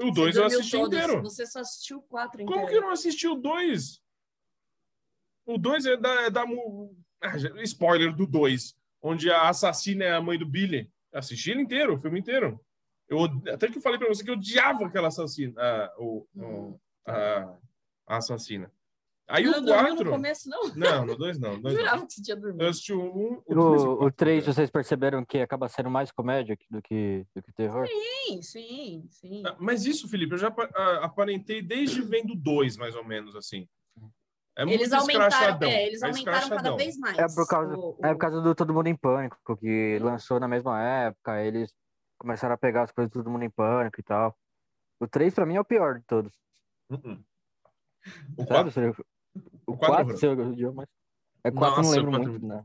O 0.00 0.10
dois 0.10 0.34
eu 0.36 0.44
assisti 0.44 0.72
todos. 0.76 0.98
inteiro. 0.98 1.22
Você 1.22 1.46
só 1.46 1.60
assistiu 1.60 2.02
quatro 2.02 2.38
Como 2.44 2.52
que 2.52 2.58
eu 2.60 2.64
inteiro. 2.64 2.84
não 2.86 2.92
assisti 2.92 3.26
o 3.28 3.34
dois? 3.34 3.99
O 5.54 5.58
dois 5.58 5.84
é 5.86 5.96
da. 5.96 6.22
É 6.22 6.30
da 6.30 6.44
ah, 7.22 7.36
spoiler 7.64 8.14
do 8.14 8.26
dois, 8.26 8.74
onde 9.02 9.30
a 9.30 9.48
assassina 9.48 10.04
é 10.04 10.12
a 10.12 10.20
mãe 10.20 10.38
do 10.38 10.46
Billy. 10.46 10.90
Assisti 11.12 11.50
ele 11.50 11.60
inteiro, 11.62 11.94
o 11.96 12.00
filme 12.00 12.18
inteiro. 12.20 12.58
Eu, 13.08 13.24
até 13.52 13.68
que 13.68 13.76
eu 13.78 13.82
falei 13.82 13.98
pra 13.98 14.08
você 14.08 14.22
que 14.24 14.30
eu 14.30 14.34
odiava 14.34 14.86
aquela 14.86 15.08
assassina. 15.08 15.52
A, 15.60 15.94
o, 15.98 16.26
Hum. 16.34 16.78
a, 17.06 17.54
a 18.06 18.16
assassina. 18.18 18.70
Aí 19.28 19.44
Não 19.44 19.58
o 19.58 19.60
dormiu 19.60 19.74
quatro. 19.94 20.04
no 20.06 20.10
começo, 20.10 20.48
não? 20.48 20.74
Não, 20.74 21.06
no 21.06 21.16
dois 21.16 21.38
não. 21.38 21.50
no 21.50 21.56
Eu 21.58 21.62
dois 21.62 21.74
não. 21.74 21.80
jurava 21.84 22.06
que 22.06 22.12
você 22.14 22.22
tinha 22.22 22.36
Eu 22.36 22.40
dormido. 22.40 22.66
assisti 22.66 22.92
o 22.92 23.00
um, 23.00 23.42
o 23.46 23.54
dois 23.54 23.82
e 23.82 23.86
O, 23.86 23.92
o 23.92 23.96
quatro, 23.98 24.16
3, 24.16 24.46
né? 24.46 24.52
vocês 24.52 24.70
perceberam 24.70 25.24
que 25.24 25.38
acaba 25.38 25.68
sendo 25.68 25.88
mais 25.90 26.10
comédia 26.10 26.56
do 26.68 26.82
que, 26.82 27.24
do 27.34 27.42
que 27.42 27.52
terror? 27.52 27.86
Sim, 27.86 28.42
sim, 28.42 29.06
sim. 29.10 29.42
Ah, 29.46 29.56
Mas 29.60 29.86
isso, 29.86 30.08
Felipe, 30.08 30.32
eu 30.34 30.38
já 30.38 30.48
ah, 30.74 31.04
aparentei 31.04 31.62
desde 31.62 32.02
vendo 32.02 32.34
dois, 32.34 32.76
mais 32.76 32.96
ou 32.96 33.04
menos, 33.04 33.36
assim. 33.36 33.68
É 34.56 34.64
muito 34.64 34.80
Eles 34.80 34.92
aumentaram, 34.92 35.68
é, 35.68 35.86
eles 35.86 36.02
é 36.02 36.06
aumentaram 36.06 36.48
cada 36.48 36.76
vez 36.76 36.98
mais. 36.98 37.18
É 37.18 37.26
por 37.26 37.46
causa, 37.48 37.76
o- 37.76 37.96
é 38.02 38.08
o- 38.10 38.12
por 38.12 38.18
causa 38.18 38.40
do 38.42 38.54
Todo 38.54 38.74
Mundo 38.74 38.88
em 38.88 38.96
Pânico, 38.96 39.56
que 39.56 39.98
lançou 40.00 40.38
na 40.40 40.48
mesma 40.48 40.82
época, 40.82 41.42
eles 41.42 41.72
começaram 42.18 42.54
a 42.54 42.58
pegar 42.58 42.82
as 42.82 42.92
coisas 42.92 43.10
do 43.10 43.20
Todo 43.22 43.30
Mundo 43.30 43.44
em 43.44 43.50
Pânico 43.50 44.00
e 44.00 44.02
tal. 44.02 44.36
O 45.00 45.06
3 45.08 45.32
pra 45.34 45.46
mim 45.46 45.56
é 45.56 45.60
o 45.60 45.64
pior 45.64 45.98
de 45.98 46.04
todos. 46.04 46.32
Uh-uh. 46.90 46.98
O 48.36 48.44
Sério? 48.44 48.46
quatro. 48.46 48.70
Você- 48.72 48.88
O 49.66 49.72
O 49.72 49.76
quatro 49.78 49.94
4, 49.96 50.12
é 50.12 50.16
você 50.16 50.26
odiou, 50.28 50.74
mas... 50.74 50.88
É 51.44 51.50
4 51.50 51.82
não 51.82 51.90
lembro 51.90 52.08
o 52.08 52.12
quatro- 52.12 52.30
muito, 52.32 52.46
né? 52.46 52.64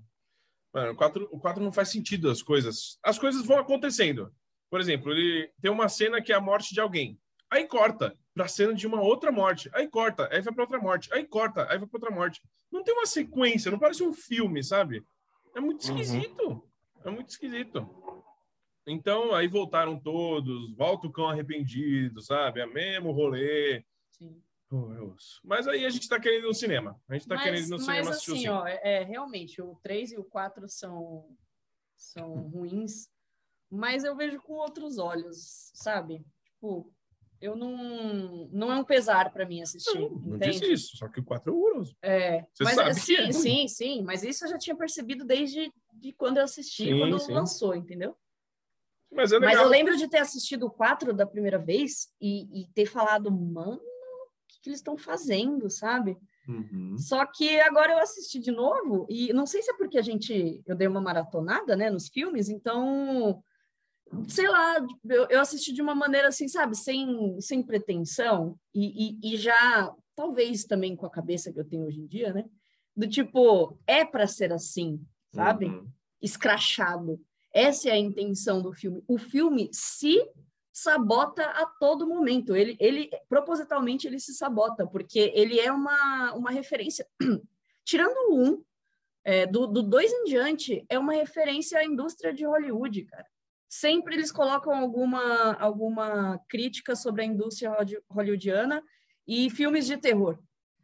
Mano, 0.74 0.92
o 0.92 0.96
4, 0.96 1.30
o 1.32 1.39
quatro 1.39 1.63
não 1.63 1.72
faz 1.72 1.89
sentido 1.89 2.30
as 2.30 2.42
coisas. 2.42 2.98
As 3.04 3.18
coisas 3.20 3.46
vão 3.46 3.60
acontecendo. 3.60 4.34
Por 4.70 4.82
exemplo, 4.82 5.12
ele 5.12 5.54
tem 5.62 5.72
uma 5.72 5.88
cena 5.88 6.22
que 6.22 6.34
é 6.34 6.36
a 6.36 6.42
morte 6.42 6.74
de 6.74 6.82
alguém. 6.82 7.18
Aí 7.50 7.68
corta 7.68 8.18
pra 8.34 8.48
cena 8.48 8.74
de 8.74 8.86
uma 8.88 9.02
outra 9.02 9.32
morte. 9.32 9.70
Aí 9.74 9.88
corta, 9.88 10.28
aí 10.32 10.42
vai 10.42 10.54
pra 10.54 10.64
outra 10.64 10.80
morte. 10.80 11.14
Aí 11.14 11.25
corta, 11.25 11.62
aí 11.70 11.78
vai 11.78 11.88
pra 11.88 11.98
outra 11.98 12.12
morte. 12.12 12.42
Não 12.72 12.84
tem 12.84 12.94
uma 12.94 13.06
sequência, 13.06 13.72
não 13.72 13.80
parece 13.80 14.04
um 14.04 14.14
filme, 14.14 14.64
sabe? 14.64 15.06
É 15.56 15.60
muito 15.60 15.88
Uhum. 15.88 15.98
esquisito. 16.00 16.70
É 17.04 17.10
muito 17.10 17.30
esquisito. 17.30 17.88
Então, 18.88 19.34
aí 19.34 19.48
voltaram 19.48 20.00
todos, 20.00 20.75
volta 20.75 21.08
o 21.08 21.12
cão 21.12 21.30
arrependido, 21.30 22.22
sabe? 22.22 22.60
É 22.60 22.66
mesmo 22.66 23.12
rolê. 23.12 23.84
Sim. 24.12 24.42
Pô, 24.68 24.92
eu 24.94 25.10
ouço. 25.12 25.40
Mas 25.44 25.68
aí 25.68 25.86
a 25.86 25.90
gente 25.90 26.10
tá 26.10 26.20
querendo 26.20 26.46
ir 26.46 26.48
no 26.48 26.54
cinema. 26.54 27.00
A 27.08 27.14
gente 27.14 27.28
tá 27.28 27.38
querendo 27.38 27.68
ir 27.68 27.70
no 27.70 27.80
cinema 27.80 28.06
mas 28.10 28.18
assim, 28.18 28.48
ó, 28.48 28.66
é, 28.68 28.80
é, 28.84 29.04
realmente, 29.04 29.62
o 29.62 29.75
3 29.82 30.12
e 30.12 30.18
o 30.18 30.24
4 30.24 30.68
são, 30.68 31.36
são 31.96 32.34
ruins, 32.50 33.10
mas 33.70 34.04
eu 34.04 34.16
vejo 34.16 34.40
com 34.42 34.54
outros 34.54 34.98
olhos, 34.98 35.72
sabe? 35.74 36.24
Tipo, 36.44 36.92
eu 37.42 37.56
não. 37.56 38.50
Não 38.51 38.72
é 38.72 38.75
um 38.75 38.84
pesar 38.84 39.32
para 39.32 39.46
mim 39.46 39.62
assistir. 39.62 40.00
Não, 40.00 40.10
não 40.10 40.38
disse 40.38 40.72
isso, 40.72 40.98
só 40.98 41.08
que 41.08 41.20
o 41.20 41.24
4 41.24 41.51
é 41.51 41.56
horroroso. 41.56 41.96
É, 42.01 42.46
Você 42.54 42.63
mas 42.63 42.75
sabe 42.75 42.94
sim, 42.96 43.15
é 43.15 43.22
ruim. 43.24 43.34
sim, 43.34 43.68
sim, 43.68 44.04
mas 44.04 44.24
isso 44.24 44.46
eu 44.46 44.50
já 44.50 44.58
tinha 44.58 44.75
percebido 44.75 45.25
desde 45.25 45.72
de 45.94 46.13
quando 46.13 46.38
eu 46.38 46.44
assisti, 46.44 46.86
Sim, 46.86 47.00
quando 47.00 47.20
sim. 47.20 47.34
lançou, 47.34 47.75
entendeu? 47.75 48.15
Mas 49.12 49.32
é 49.32 49.39
Mas 49.39 49.58
eu 49.58 49.68
lembro 49.68 49.96
de 49.96 50.08
ter 50.10 50.18
assistido 50.18 50.65
o 50.65 50.72
4 50.72 51.13
da 51.13 51.25
primeira 51.25 51.58
vez 51.58 52.10
e, 52.20 52.62
e 52.62 52.68
ter 52.74 52.86
falado, 52.86 53.32
mano, 53.32 53.77
o 53.77 54.48
que, 54.48 54.62
que 54.62 54.70
eles 54.70 54.80
estão 54.80 54.98
fazendo, 54.98 55.70
sabe? 55.70 56.18
Uhum. 56.48 56.98
Só 56.98 57.25
que 57.25 57.60
agora 57.62 57.94
eu 57.94 58.00
assisti 58.00 58.39
de 58.39 58.51
novo, 58.51 59.08
e 59.10 59.32
não 59.34 59.46
sei 59.46 59.62
se 59.62 59.72
é 59.72 59.77
porque 59.77 59.98
a 59.98 60.01
gente, 60.01 60.62
eu 60.65 60.75
dei 60.75 60.88
uma 60.88 61.01
maratonada, 61.01 61.75
né, 61.75 61.89
nos 61.89 62.08
filmes, 62.08 62.50
então, 62.50 63.42
sei 64.28 64.48
lá, 64.48 64.86
eu, 65.10 65.28
eu 65.30 65.42
assisti 65.42 65.74
de 65.74 65.82
uma 65.82 65.96
maneira 65.96 66.28
assim, 66.28 66.48
sabe, 66.48 66.76
sem, 66.76 67.40
sem 67.42 67.64
pretensão, 67.64 68.58
e, 68.74 69.20
e, 69.22 69.34
e 69.34 69.38
já, 69.38 69.94
talvez 70.16 70.66
também 70.66 70.96
com 70.96 71.06
a 71.06 71.12
cabeça 71.12 71.52
que 71.52 71.60
eu 71.60 71.66
tenho 71.66 71.86
hoje 71.86 72.00
em 72.00 72.08
dia, 72.08 72.34
né, 72.34 72.46
do 72.96 73.08
tipo, 73.08 73.78
é 73.86 74.06
para 74.06 74.26
ser 74.26 74.54
assim, 74.54 75.02
sabe? 75.34 75.66
Uhum. 75.66 75.88
Escrachado. 76.22 77.20
Essa 77.54 77.90
é 77.90 77.92
a 77.92 77.98
intenção 77.98 78.62
do 78.62 78.72
filme. 78.72 79.04
O 79.08 79.18
filme 79.18 79.70
se 79.72 80.26
sabota 80.72 81.44
a 81.44 81.66
todo 81.66 82.08
momento. 82.08 82.56
Ele, 82.56 82.76
ele 82.80 83.10
propositalmente 83.28 84.08
ele 84.08 84.20
se 84.20 84.34
sabota, 84.34 84.88
porque 84.88 85.32
ele 85.34 85.60
é 85.60 85.72
uma, 85.72 86.34
uma 86.34 86.52
referência. 86.52 87.06
Tirando 87.84 88.16
o 88.30 88.44
um, 88.44 88.64
é, 89.24 89.46
do, 89.46 89.68
do 89.68 89.84
dois 89.84 90.12
em 90.12 90.24
diante, 90.26 90.86
é 90.90 90.98
uma 90.98 91.14
referência 91.14 91.80
à 91.80 91.86
indústria 91.86 92.34
de 92.34 92.46
Hollywood, 92.46 93.04
cara. 93.04 93.26
Sempre 93.79 94.15
eles 94.15 94.32
colocam 94.32 94.74
alguma, 94.74 95.53
alguma 95.60 96.39
crítica 96.48 96.96
sobre 96.96 97.24
a 97.24 97.25
indústria 97.25 97.72
holly- 97.72 98.00
hollywoodiana 98.10 98.82
e 99.27 99.50
filmes 99.50 99.86
de 99.86 99.98
terror. 99.98 100.39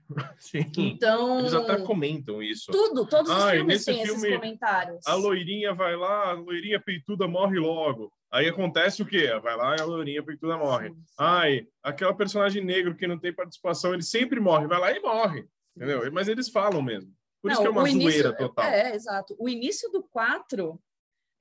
Sim. 0.37 0.65
Então, 0.77 1.39
Eles 1.39 1.53
até 1.53 1.77
comentam 1.83 2.43
isso. 2.43 2.69
tudo, 2.69 3.05
todos 3.07 3.31
os 3.31 3.43
filmes 3.51 3.65
nesse 3.67 3.85
têm 3.85 4.01
esses 4.01 4.19
filme, 4.21 4.35
comentários. 4.35 5.07
A 5.07 5.13
loirinha 5.15 5.73
vai 5.73 5.95
lá, 5.95 6.31
a 6.31 6.33
loirinha 6.33 6.81
peituda 6.81 7.29
morre 7.29 7.57
logo. 7.59 8.11
Aí 8.29 8.49
acontece 8.49 9.01
o 9.01 9.05
quê? 9.05 9.27
Vai 9.41 9.55
lá 9.55 9.75
e 9.77 9.79
a 9.81 9.85
loirinha 9.85 10.21
peituda 10.21 10.57
morre. 10.57 10.89
Sim, 10.89 10.95
sim. 10.95 11.03
Ai, 11.17 11.67
aquela 11.81 12.13
personagem 12.13 12.61
negro 12.63 12.95
que 12.95 13.07
não 13.07 13.17
tem 13.17 13.33
participação, 13.33 13.93
ele 13.93 14.03
sempre 14.03 14.39
morre. 14.41 14.67
Vai 14.67 14.79
lá 14.79 14.91
e 14.91 14.99
morre. 14.99 15.45
Entendeu? 15.77 16.11
Mas 16.11 16.27
eles 16.27 16.49
falam 16.49 16.81
mesmo. 16.81 17.09
Por 17.41 17.51
isso 17.51 17.61
Não, 17.63 17.71
que 17.71 17.77
é 17.77 17.79
uma 17.79 17.83
o 17.83 17.87
início- 17.87 18.11
zoeira 18.11 18.35
total. 18.35 18.65
É, 18.65 18.93
exato. 18.93 19.33
O 19.39 19.47
início 19.47 19.89
do 19.91 20.03
4, 20.03 20.77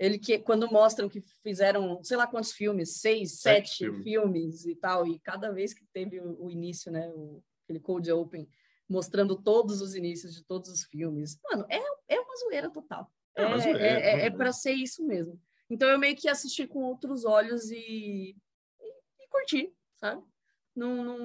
ele 0.01 0.19
que 0.19 0.39
quando 0.39 0.69
mostram 0.73 1.11
que 1.11 1.21
fizeram, 1.43 2.03
sei 2.03 2.17
lá 2.17 2.27
quantos 2.27 2.53
filmes, 2.53 2.97
seis, 3.01 3.39
Sete 3.39 3.69
sete, 3.69 3.79
filmes. 3.85 4.03
filmes. 4.03 4.65
e 4.65 4.75
tal, 4.75 5.07
e 5.07 5.21
cada 5.21 5.53
vez 5.53 5.75
que 5.75 5.85
teve 5.93 6.19
o, 6.19 6.47
o 6.47 6.51
início, 6.51 6.91
né, 6.91 7.11
o, 7.11 7.45
aquele 7.63 7.79
cold 7.79 8.11
open, 8.11 8.49
mostrando 8.89 9.37
todos 9.37 9.83
os 9.83 9.95
inícios 9.95 10.35
de 10.35 10.43
todos 10.43 10.71
os 10.71 10.85
filmes. 10.85 11.39
Mano, 11.45 11.67
é, 11.69 11.79
é 12.09 12.19
uma 12.19 12.37
zoeira 12.39 12.71
total. 12.71 13.13
É 13.37 13.43
é, 13.43 13.45
é 13.45 13.53
é, 13.53 13.59
zoeira. 13.61 14.37
para 14.37 14.53
ser 14.55 14.73
isso 14.73 15.05
mesmo. 15.07 15.39
Então 15.69 15.87
eu 15.87 15.99
meio 15.99 16.17
que 16.17 16.29
assisti 16.31 16.67
com 16.67 16.83
outros 16.83 17.27
olhos 17.27 17.71
e, 17.71 18.35
e, 18.81 19.23
e 19.23 19.29
curti, 19.29 19.71
sabe? 19.97 20.25
Não, 20.75 21.05
não, 21.05 21.19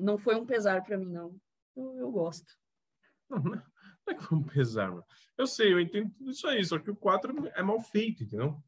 não 0.00 0.18
foi 0.18 0.34
um 0.34 0.44
pesar 0.44 0.82
para 0.82 0.98
mim, 0.98 1.12
não. 1.12 1.32
Eu, 1.76 1.96
eu 1.96 2.10
gosto. 2.10 2.52
Não, 3.30 3.40
não 4.06 4.14
é 4.14 4.16
que 4.16 4.24
foi 4.24 4.38
um 4.38 4.42
pesar, 4.42 4.90
mano. 4.90 5.04
Eu 5.36 5.46
sei, 5.46 5.72
eu 5.72 5.80
entendo 5.80 6.10
tudo 6.10 6.30
isso 6.30 6.46
aí, 6.46 6.64
só 6.64 6.78
que 6.78 6.90
o 6.90 6.96
4 6.96 7.48
é 7.48 7.62
mal 7.62 7.80
feito, 7.80 8.22
entendeu? 8.22 8.62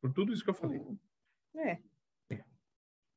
Por 0.00 0.12
tudo 0.12 0.32
isso 0.32 0.44
que 0.44 0.50
eu 0.50 0.54
falei. 0.54 0.80
É. 1.56 1.80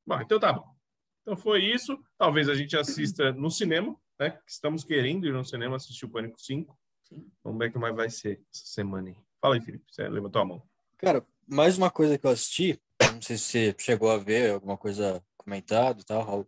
Bom, 0.05 0.21
então 0.21 0.39
tá 0.39 0.53
bom. 0.53 0.73
Então 1.21 1.35
foi 1.35 1.65
isso. 1.65 2.01
Talvez 2.17 2.47
a 2.47 2.55
gente 2.55 2.77
assista 2.77 3.31
no 3.33 3.51
cinema, 3.51 3.99
né? 4.17 4.31
Que 4.31 4.51
Estamos 4.51 4.85
querendo 4.85 5.27
ir 5.27 5.33
no 5.33 5.43
cinema 5.43 5.75
assistir 5.75 6.05
o 6.05 6.09
Pânico 6.09 6.39
5. 6.39 6.79
Sim. 7.03 7.29
Vamos 7.43 7.59
ver 7.59 7.73
como 7.73 7.85
é 7.85 7.89
que 7.89 7.95
vai 7.95 8.09
ser 8.09 8.41
essa 8.53 8.65
semana 8.65 9.09
aí. 9.09 9.17
Fala 9.41 9.55
aí, 9.55 9.61
Felipe. 9.61 9.83
Você 9.89 10.07
levantou 10.07 10.41
a 10.41 10.45
mão. 10.45 10.63
Cara, 10.97 11.25
mais 11.45 11.77
uma 11.77 11.91
coisa 11.91 12.17
que 12.17 12.25
eu 12.25 12.31
assisti, 12.31 12.79
não 13.13 13.21
sei 13.21 13.37
se 13.37 13.43
você 13.43 13.75
chegou 13.77 14.09
a 14.09 14.17
ver 14.17 14.53
alguma 14.53 14.77
coisa 14.77 15.23
comentada 15.37 15.99
e 15.99 16.05
tal, 16.05 16.23
Raul. 16.23 16.47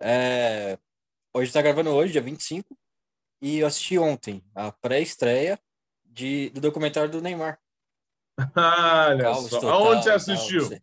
É, 0.00 0.78
hoje 1.34 1.52
tá 1.52 1.62
gravando 1.62 1.90
hoje, 1.90 2.12
dia 2.12 2.22
25, 2.22 2.76
e 3.44 3.58
eu 3.58 3.66
assisti 3.66 3.98
ontem 3.98 4.42
a 4.54 4.72
pré-estreia 4.72 5.60
de, 6.02 6.48
do 6.54 6.62
documentário 6.62 7.10
do 7.10 7.20
Neymar. 7.20 7.58
Olha 8.56 9.22
Caos 9.22 9.50
só. 9.50 9.60
total 9.60 9.84
Aonde 9.84 10.04
você 10.04 10.10
assistiu? 10.12 10.64
sei. 10.64 10.80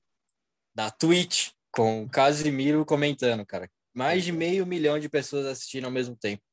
Da 0.75 0.91
Twitch, 0.91 1.53
com 1.71 2.03
o 2.03 2.09
Casimiro 2.09 2.85
comentando, 2.85 3.43
cara. 3.47 3.67
mais 3.95 4.23
de 4.23 4.31
meio 4.31 4.63
milhão 4.67 4.99
de 4.99 5.09
pessoas 5.09 5.47
assistindo 5.47 5.85
ao 5.85 5.91
mesmo 5.91 6.15
tempo. 6.15 6.43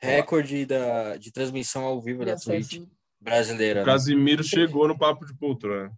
Recorde 0.00 0.64
da, 0.64 1.18
de 1.18 1.30
transmissão 1.30 1.84
ao 1.84 2.00
vivo 2.00 2.24
da 2.24 2.34
Twitch 2.34 2.82
brasileira. 3.20 3.82
O 3.82 3.84
né? 3.84 3.92
Casimiro 3.92 4.42
chegou 4.42 4.88
no 4.88 4.96
papo 4.98 5.26
de 5.26 5.36
poltrona. 5.36 5.92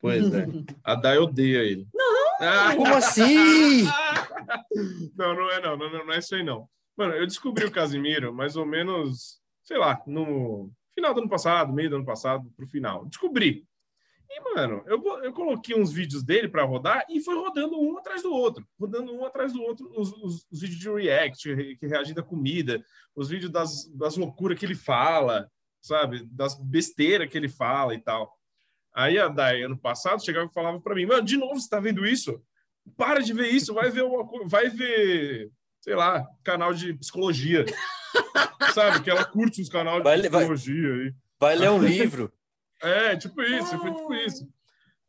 Pois 0.00 0.24
é. 0.34 0.44
A 0.82 0.96
Dai 0.96 1.18
odeia 1.18 1.58
ele. 1.58 1.86
Não! 1.94 2.76
Como 2.76 2.94
assim? 2.96 3.84
não, 5.14 5.34
não 5.36 5.50
é 5.52 5.60
não, 5.60 5.76
não, 5.76 5.88
não, 5.88 6.04
não 6.04 6.12
é 6.12 6.18
isso 6.18 6.34
aí 6.34 6.42
não. 6.42 6.68
Mano, 6.96 7.14
eu 7.14 7.26
descobri 7.26 7.64
o 7.64 7.70
Casimiro 7.70 8.32
mais 8.32 8.56
ou 8.56 8.64
menos, 8.66 9.40
sei 9.62 9.78
lá, 9.78 10.02
no 10.06 10.70
final 10.94 11.12
do 11.12 11.20
ano 11.20 11.28
passado, 11.28 11.72
meio 11.72 11.90
do 11.90 11.96
ano 11.96 12.04
passado, 12.04 12.50
pro 12.56 12.66
final. 12.68 13.04
Descobri. 13.06 13.66
E, 14.30 14.40
mano, 14.54 14.82
eu, 14.86 15.02
eu 15.22 15.32
coloquei 15.32 15.76
uns 15.76 15.92
vídeos 15.92 16.22
dele 16.24 16.48
para 16.48 16.64
rodar 16.64 17.04
e 17.08 17.20
foi 17.20 17.34
rodando 17.36 17.78
um 17.80 17.98
atrás 17.98 18.22
do 18.22 18.32
outro. 18.32 18.66
Rodando 18.80 19.12
um 19.14 19.24
atrás 19.24 19.52
do 19.52 19.62
outro, 19.62 19.90
os, 19.96 20.12
os- 20.14 20.46
os 20.50 20.60
vídeos 20.60 20.80
de 20.80 20.90
react, 20.90 21.52
re- 21.54 21.76
que 21.76 21.86
reagindo 21.86 22.20
à 22.20 22.24
comida, 22.24 22.82
os 23.14 23.28
vídeos 23.28 23.50
das, 23.52 23.86
das 23.94 24.16
loucuras 24.16 24.58
que 24.58 24.64
ele 24.64 24.74
fala, 24.74 25.48
sabe? 25.80 26.24
Das 26.30 26.54
besteiras 26.58 27.28
que 27.28 27.36
ele 27.36 27.48
fala 27.48 27.94
e 27.94 28.00
tal. 28.00 28.32
Aí 28.94 29.18
a 29.18 29.28
Dai, 29.28 29.62
ano 29.62 29.78
passado, 29.78 30.24
chegava 30.24 30.46
e 30.48 30.52
falava 30.54 30.80
para 30.80 30.94
mim, 30.94 31.06
mano, 31.06 31.24
de 31.24 31.36
novo 31.36 31.60
você 31.60 31.68
tá 31.68 31.78
vendo 31.80 32.06
isso? 32.06 32.40
Para 32.96 33.20
de 33.20 33.32
ver 33.32 33.48
isso, 33.48 33.74
vai 33.74 33.90
ver 33.90 34.02
uma 34.04 34.24
vai 34.48 34.68
ver, 34.68 35.50
sei 35.84 35.94
lá, 35.94 36.26
canal 36.42 36.72
de 36.72 36.94
psicologia. 36.94 37.66
sabe? 38.72 39.02
Que 39.04 39.10
ela 39.10 39.22
curte 39.24 39.60
os 39.60 39.68
canais 39.68 39.98
de 39.98 40.02
Vai 40.02 40.16
vai- 40.22 40.30
psicologia 40.30 40.94
aí. 40.94 41.14
Vai 41.38 41.56
ler 41.56 41.70
um 41.70 41.82
livro. 41.82 42.32
É, 42.82 43.16
tipo 43.16 43.40
isso, 43.40 43.78
foi 43.78 43.94
tipo 43.94 44.12
isso. 44.14 44.46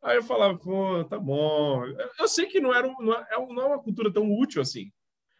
Aí 0.02 0.16
eu 0.16 0.22
falava, 0.22 0.56
pô, 0.56 1.04
tá 1.04 1.18
bom. 1.18 1.84
Eu- 2.18 2.28
sei 2.28 2.46
que 2.46 2.58
não, 2.58 2.72
era, 2.74 2.88
não, 2.88 3.12
é, 3.12 3.26
não 3.52 3.62
é 3.62 3.66
uma 3.66 3.82
cultura 3.82 4.10
tão 4.10 4.32
útil 4.32 4.62
assim. 4.62 4.90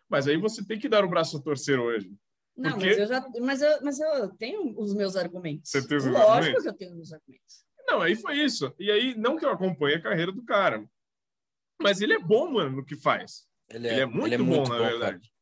Mas 0.07 0.29
aí 0.29 0.37
você 0.37 0.63
tem 0.63 0.79
que 0.79 0.87
dar 0.89 1.03
o 1.03 1.09
braço 1.09 1.39
a 1.39 1.41
torcer 1.41 1.79
hoje. 1.81 2.13
Não, 2.55 2.73
Porque- 2.73 2.89
mas 2.89 2.99
eu 2.99 3.07
já. 3.07 3.27
Mas 3.41 3.63
eu, 3.63 3.79
mas 3.83 4.01
eu 4.01 4.29
tenho 4.37 4.79
os 4.79 4.93
meus 4.93 5.17
argumentos. 5.17 5.71
Você 5.71 5.87
tem 5.87 5.97
os 5.97 6.05
Lógico 6.05 6.29
argumentos? 6.31 6.63
que 6.65 6.69
eu 6.69 6.75
tenho 6.75 6.91
os 6.91 6.97
meus 6.97 7.13
argumentos. 7.13 7.65
Não, 7.89 8.03
aí 8.03 8.17
foi 8.17 8.35
isso. 8.39 8.75
E 8.79 8.91
aí, 8.91 9.15
não 9.15 9.37
que 9.39 9.45
eu 9.47 9.51
acompanhe 9.51 9.95
a 9.97 10.03
carreira 10.03 10.33
do 10.33 10.45
cara. 10.45 10.85
Mas 11.81 12.03
ele 12.03 12.13
é 12.13 12.19
bom, 12.19 12.51
mano, 12.53 12.77
no 12.77 12.85
que 12.85 12.97
faz. 12.97 13.46
Ele 13.69 13.89
Ele 13.89 14.01
é 14.01 14.07
muito, 14.07 14.45
bom, 14.45 14.63
na 14.63 14.79
cara. 14.79 14.91
verdade. 14.91 15.33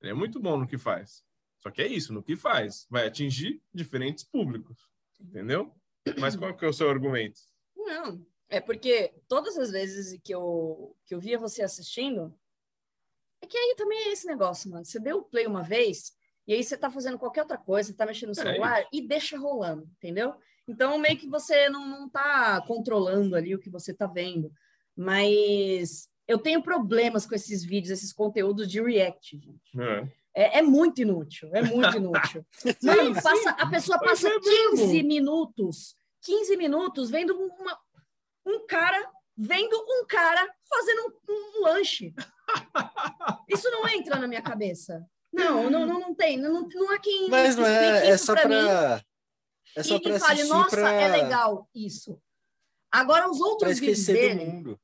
Ele 0.00 0.10
é 0.10 0.14
muito 0.14 0.40
bom 0.40 0.56
no 0.56 0.66
que 0.66 0.78
faz. 0.78 1.22
Só 1.58 1.70
que 1.70 1.82
é 1.82 1.86
isso, 1.86 2.12
no 2.12 2.22
que 2.22 2.36
faz. 2.36 2.86
Vai 2.88 3.06
atingir 3.06 3.62
diferentes 3.72 4.24
públicos. 4.24 4.78
Entendeu? 5.20 5.74
Mas 6.18 6.36
qual 6.36 6.56
que 6.56 6.64
é 6.64 6.68
o 6.68 6.72
seu 6.72 6.88
argumento? 6.88 7.40
Não, 7.76 8.24
é 8.48 8.60
porque 8.60 9.14
todas 9.26 9.58
as 9.58 9.70
vezes 9.70 10.20
que 10.22 10.32
eu, 10.34 10.96
que 11.04 11.14
eu 11.14 11.20
via 11.20 11.38
você 11.38 11.62
assistindo, 11.62 12.38
é 13.42 13.46
que 13.46 13.56
aí 13.56 13.74
também 13.76 13.98
é 14.04 14.12
esse 14.12 14.26
negócio, 14.26 14.70
mano. 14.70 14.84
Você 14.84 15.00
deu 15.00 15.18
o 15.18 15.24
play 15.24 15.46
uma 15.46 15.62
vez, 15.62 16.12
e 16.46 16.52
aí 16.52 16.62
você 16.62 16.76
tá 16.76 16.90
fazendo 16.90 17.18
qualquer 17.18 17.42
outra 17.42 17.58
coisa, 17.58 17.96
tá 17.96 18.06
mexendo 18.06 18.28
no 18.28 18.40
É 18.40 18.42
celular 18.42 18.88
e 18.92 19.06
deixa 19.06 19.38
rolando, 19.38 19.88
entendeu? 19.96 20.34
Então, 20.68 20.98
meio 20.98 21.16
que 21.18 21.28
você 21.28 21.68
não, 21.68 21.86
não 21.88 22.08
tá 22.08 22.60
controlando 22.66 23.34
ali 23.36 23.54
o 23.54 23.58
que 23.58 23.70
você 23.70 23.94
tá 23.94 24.06
vendo. 24.06 24.52
Mas 24.96 26.08
eu 26.26 26.38
tenho 26.38 26.62
problemas 26.62 27.26
com 27.26 27.34
esses 27.34 27.64
vídeos, 27.64 27.90
esses 27.90 28.12
conteúdos 28.12 28.68
de 28.68 28.80
react, 28.82 29.38
gente. 29.38 29.80
É. 29.80 30.08
É, 30.34 30.58
é 30.58 30.62
muito 30.62 31.00
inútil, 31.00 31.48
é 31.54 31.62
muito 31.62 31.96
inútil. 31.96 32.44
Mano, 32.82 33.14
passa, 33.14 33.50
a 33.50 33.66
pessoa 33.70 33.98
passa 33.98 34.28
é 34.28 34.38
mesmo. 34.38 34.76
15 34.76 35.02
minutos, 35.02 35.96
15 36.22 36.56
minutos 36.58 37.08
vendo 37.08 37.34
uma, 37.34 37.78
um 38.44 38.66
cara, 38.66 39.10
vendo 39.34 39.74
um 39.74 40.04
cara 40.06 40.46
fazendo 40.68 41.16
um, 41.28 41.32
um 41.32 41.62
lanche. 41.64 42.14
Isso 43.48 43.70
não 43.70 43.88
entra 43.88 44.18
na 44.18 44.28
minha 44.28 44.42
cabeça. 44.42 45.08
Não, 45.32 45.70
não, 45.70 45.86
não, 45.86 46.00
não 46.00 46.14
tem. 46.14 46.36
Não, 46.36 46.68
não 46.68 46.90
há 46.92 46.98
quem 46.98 47.28
Mas 47.28 47.56
não 47.56 47.66
é, 47.66 48.08
é 48.08 48.14
isso 48.14 48.26
só 48.26 48.34
pra 48.34 48.48
mim 48.48 48.64
pra. 48.64 49.04
É 49.76 49.82
só 49.82 49.96
e, 49.96 50.00
pra 50.00 50.16
e 50.16 50.20
fale, 50.20 50.44
nossa, 50.44 50.76
pra, 50.76 50.92
é 50.92 51.08
legal 51.08 51.68
isso. 51.74 52.18
Agora, 52.90 53.28
os 53.28 53.40
outros 53.40 53.78
vídeos 53.78 53.98
esquecer 53.98 54.34
do 54.34 54.38
dele... 54.38 54.50
mundo. 54.50 54.80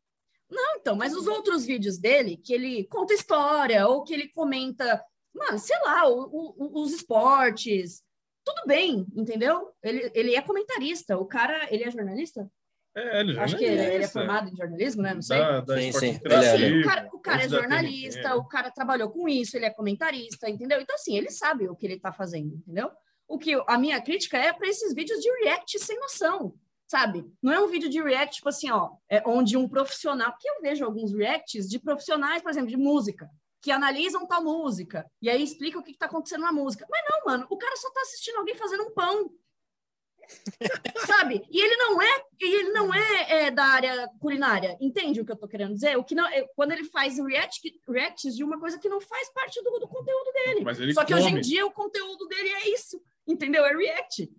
Não, 0.55 0.77
então, 0.77 0.95
mas 0.95 1.17
os 1.17 1.27
outros 1.27 1.65
vídeos 1.65 1.97
dele, 1.99 2.37
que 2.37 2.53
ele 2.53 2.85
conta 2.85 3.15
história, 3.15 3.87
ou 3.88 4.03
que 4.05 4.12
ele 4.12 4.29
comenta, 4.29 5.03
mano, 5.35 5.59
sei 5.59 5.79
lá, 5.81 6.07
o- 6.07 6.29
o- 6.59 6.83
os 6.83 6.93
esportes, 6.93 8.03
tudo 8.45 8.67
bem, 8.67 9.07
entendeu? 9.17 9.71
Ele, 9.83 10.11
ele 10.15 10.35
é 10.35 10.43
comentarista, 10.43 11.17
o 11.17 11.25
cara, 11.25 11.67
ele 11.75 11.85
é 11.85 11.91
jornalista? 11.91 12.51
É, 12.95 13.21
ele 13.21 13.33
já 13.33 13.45
Acho 13.45 13.57
que 13.57 13.65
ele, 13.65 13.81
ele 13.81 14.05
é 14.05 14.09
formado 14.09 14.51
em 14.51 14.57
jornalismo, 14.57 15.01
né? 15.01 15.15
Não 15.15 15.23
sei. 15.23 15.38
Da, 15.38 15.61
da 15.62 15.77
Sim, 15.81 15.93
sim. 15.93 16.09
Então, 16.23 16.38
assim, 16.38 16.81
o 16.81 16.85
cara, 16.85 17.09
o 17.15 17.19
cara 17.19 17.43
é 17.45 17.49
jornalista, 17.49 18.37
o 18.37 18.45
cara 18.47 18.71
trabalhou 18.71 19.11
com 19.11 19.27
isso, 19.27 19.57
ele 19.57 19.65
é 19.65 19.71
comentarista, 19.71 20.51
entendeu? 20.51 20.79
Então, 20.83 20.95
assim, 20.97 21.17
ele 21.17 21.31
sabe 21.31 21.67
o 21.67 21.75
que 21.75 21.87
ele 21.87 21.99
tá 21.99 22.12
fazendo, 22.12 22.55
entendeu? 22.57 22.91
O 23.27 23.38
que 23.38 23.55
a 23.67 23.79
minha 23.79 23.99
crítica 24.03 24.37
é 24.37 24.53
para 24.53 24.69
esses 24.69 24.93
vídeos 24.93 25.19
de 25.21 25.31
react 25.43 25.79
sem 25.79 25.99
noção, 25.99 26.55
sabe? 26.92 27.24
Não 27.42 27.50
é 27.50 27.59
um 27.59 27.68
vídeo 27.68 27.88
de 27.88 28.02
react, 28.02 28.37
tipo 28.37 28.50
assim, 28.50 28.70
ó, 28.70 28.90
é 29.09 29.22
onde 29.26 29.57
um 29.57 29.66
profissional, 29.66 30.31
porque 30.31 30.46
eu 30.46 30.61
vejo 30.61 30.85
alguns 30.85 31.11
reacts 31.14 31.66
de 31.66 31.78
profissionais, 31.78 32.42
por 32.42 32.50
exemplo, 32.50 32.68
de 32.68 32.76
música, 32.76 33.31
que 33.62 33.70
analisam 33.70 34.26
tal 34.26 34.44
música, 34.44 35.11
e 35.22 35.31
aí 35.31 35.42
explica 35.42 35.78
o 35.78 35.83
que, 35.83 35.92
que 35.92 35.98
tá 35.98 36.05
acontecendo 36.05 36.42
na 36.42 36.52
música. 36.52 36.87
Mas 36.90 37.02
não, 37.11 37.24
mano, 37.24 37.46
o 37.48 37.57
cara 37.57 37.74
só 37.76 37.90
tá 37.92 38.02
assistindo 38.02 38.37
alguém 38.37 38.55
fazendo 38.57 38.83
um 38.83 38.90
pão. 38.92 39.31
Sabe? 41.07 41.42
E 41.50 41.62
ele 41.62 41.76
não 41.76 42.02
é, 42.02 42.24
e 42.38 42.55
ele 42.57 42.72
não 42.72 42.92
é, 42.94 43.46
é, 43.46 43.50
da 43.50 43.64
área 43.64 44.09
culinária. 44.20 44.76
Entende 44.78 45.18
o 45.18 45.24
que 45.24 45.33
eu 45.33 45.37
tô 45.37 45.48
querendo 45.48 45.72
dizer? 45.72 45.96
O 45.96 46.05
que 46.05 46.14
não, 46.14 46.26
é- 46.26 46.46
quando 46.55 46.72
ele 46.72 46.85
faz 46.85 47.16
react, 47.18 47.59
reacts 47.88 48.37
de 48.37 48.44
uma 48.44 48.61
coisa 48.61 48.78
que 48.78 48.88
não 48.88 49.00
faz 49.00 49.33
parte 49.33 49.62
do, 49.62 49.78
do 49.78 49.88
conteúdo 49.88 50.31
dele. 50.33 50.61
Mas 50.62 50.78
ele 50.78 50.92
Só 50.92 51.07
que 51.07 51.14
come. 51.14 51.24
hoje 51.24 51.35
em 51.35 51.40
dia 51.40 51.64
o 51.64 51.72
conteúdo 51.72 52.28
dele 52.28 52.50
é 52.50 52.68
isso, 52.68 53.02
entendeu? 53.26 53.64
É 53.64 53.74
react. 53.74 54.31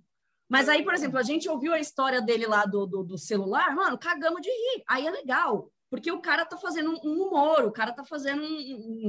Mas 0.50 0.70
aí, 0.70 0.84
por 0.84 0.94
exemplo, 0.94 1.18
a 1.18 1.24
gente 1.24 1.50
ouviu 1.50 1.74
a 1.74 1.80
história 1.80 2.22
dele 2.22 2.46
lá 2.46 2.66
do, 2.66 2.86
do, 2.86 3.04
do 3.04 3.18
celular, 3.18 3.74
mano, 3.76 3.98
cagamos 3.98 4.42
de 4.42 4.50
rir. 4.50 4.84
Aí 4.88 5.06
é 5.08 5.12
legal, 5.12 5.72
porque 5.90 6.12
o 6.12 6.22
cara 6.22 6.46
tá 6.46 6.58
fazendo 6.58 6.92
um, 6.92 7.00
um 7.10 7.24
humor, 7.28 7.64
o 7.66 7.72
cara 7.72 7.92
tá 7.94 8.04
fazendo 8.04 8.44
um- 8.44 8.48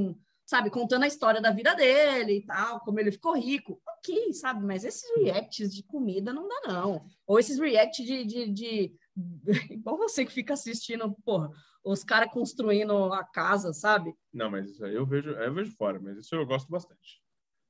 um, 0.09 0.15
sabe, 0.45 0.69
contando 0.69 1.03
a 1.03 1.07
história 1.07 1.41
da 1.41 1.51
vida 1.51 1.73
dele 1.75 2.37
e 2.37 2.45
tal, 2.45 2.79
como 2.81 2.99
ele 2.99 3.11
ficou 3.11 3.35
rico. 3.35 3.81
Ok, 3.87 4.33
sabe, 4.33 4.65
mas 4.65 4.83
esses 4.83 5.03
reacts 5.17 5.73
de 5.73 5.83
comida 5.83 6.31
não 6.33 6.47
dá, 6.47 6.61
não. 6.67 7.01
Ou 7.27 7.39
esses 7.39 7.59
reacts 7.59 8.05
de, 8.05 8.23
de, 8.25 8.47
de... 8.51 8.95
Igual 9.71 9.97
você 9.97 10.25
que 10.25 10.31
fica 10.31 10.53
assistindo, 10.53 11.15
porra, 11.25 11.49
os 11.83 12.03
caras 12.03 12.31
construindo 12.31 13.13
a 13.13 13.23
casa, 13.23 13.71
sabe? 13.73 14.15
Não, 14.33 14.49
mas 14.49 14.69
isso 14.69 14.83
aí 14.83 14.95
eu 14.95 15.05
vejo, 15.05 15.29
eu 15.29 15.53
vejo 15.53 15.71
fora, 15.75 15.99
mas 15.99 16.17
isso 16.17 16.33
eu 16.35 16.45
gosto 16.45 16.69
bastante. 16.69 17.21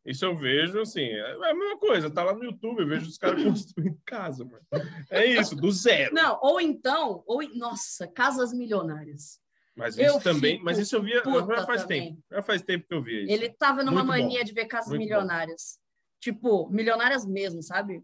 Isso 0.05 0.23
eu 0.23 0.35
vejo, 0.37 0.79
assim, 0.81 1.01
é 1.03 1.31
a 1.49 1.53
mesma 1.55 1.77
coisa, 1.79 2.11
tá 2.11 2.23
lá 2.23 2.33
no 2.35 2.43
YouTube, 2.43 2.81
eu 2.81 2.87
vejo 2.87 3.07
os 3.07 3.17
caras 3.17 3.41
construindo 3.43 3.97
casa, 4.05 4.45
mano. 4.45 4.63
É 5.09 5.25
isso, 5.25 5.55
do 5.55 5.71
zero. 5.71 6.13
Não, 6.13 6.39
ou 6.41 6.61
então, 6.61 7.23
ou 7.25 7.41
nossa, 7.55 8.07
casas 8.07 8.53
milionárias. 8.53 9.39
Mas 9.75 9.97
Eu 9.97 10.11
isso 10.15 10.21
também, 10.21 10.53
fico 10.53 10.63
mas 10.65 10.77
isso 10.77 10.95
eu 10.95 11.01
via, 11.03 11.21
já 11.25 11.65
faz 11.65 11.81
também. 11.81 12.09
tempo. 12.13 12.23
Já 12.31 12.41
faz 12.43 12.61
tempo 12.61 12.87
que 12.87 12.93
eu 12.93 13.01
via 13.03 13.23
isso. 13.23 13.31
Ele 13.33 13.49
tava 13.49 13.83
numa 13.83 14.03
Muito 14.03 14.05
bom. 14.05 14.23
mania 14.23 14.43
de 14.43 14.53
ver 14.53 14.65
casas 14.67 14.89
Muito 14.89 15.01
milionárias. 15.01 15.79
Tipo, 16.21 16.69
milionárias 16.69 17.25
mesmo, 17.25 17.61
sabe? 17.61 18.01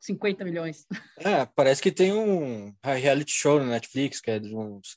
50 0.00 0.44
milhões. 0.44 0.86
É, 1.18 1.44
parece 1.44 1.82
que 1.82 1.92
tem 1.92 2.12
um 2.12 2.74
reality 2.82 3.30
show 3.32 3.58
no 3.60 3.66
Netflix, 3.66 4.20
que 4.20 4.30
é 4.30 4.38
de, 4.38 4.54
uns, 4.56 4.96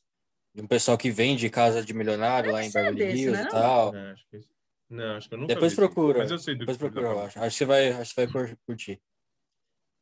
de 0.53 0.61
um 0.61 0.67
pessoal 0.67 0.97
que 0.97 1.11
vende 1.11 1.49
casa 1.49 1.83
de 1.83 1.93
milionário 1.93 2.51
lá 2.51 2.63
em 2.63 2.71
Beverly 2.71 3.03
Hills 3.03 3.31
né, 3.41 3.43
e 3.43 3.51
tal. 3.51 3.93
É, 3.95 4.11
acho 4.11 4.25
que 4.29 4.37
isso- 4.37 4.54
Não, 4.89 5.15
acho 5.17 5.27
que 5.27 5.33
eu 5.35 5.39
nunca 5.39 5.53
Depois 5.53 5.71
vi 5.71 5.75
procura. 5.77 6.19
Mas 6.19 6.31
eu 6.31 6.39
sei 6.39 6.53
do 6.55 6.59
Depois 6.59 6.77
que 6.77 6.83
tá 6.83 6.89
procura, 6.91 7.13
eu 7.13 7.19
acho. 7.25 7.39
Acho 7.39 7.49
que 7.49 7.57
você 7.57 7.65
vai, 7.65 7.89
acho 7.91 8.13
que 8.13 8.21
você 8.21 8.25
vai 8.27 8.33
cur- 8.47 8.57
curtir. 8.67 9.01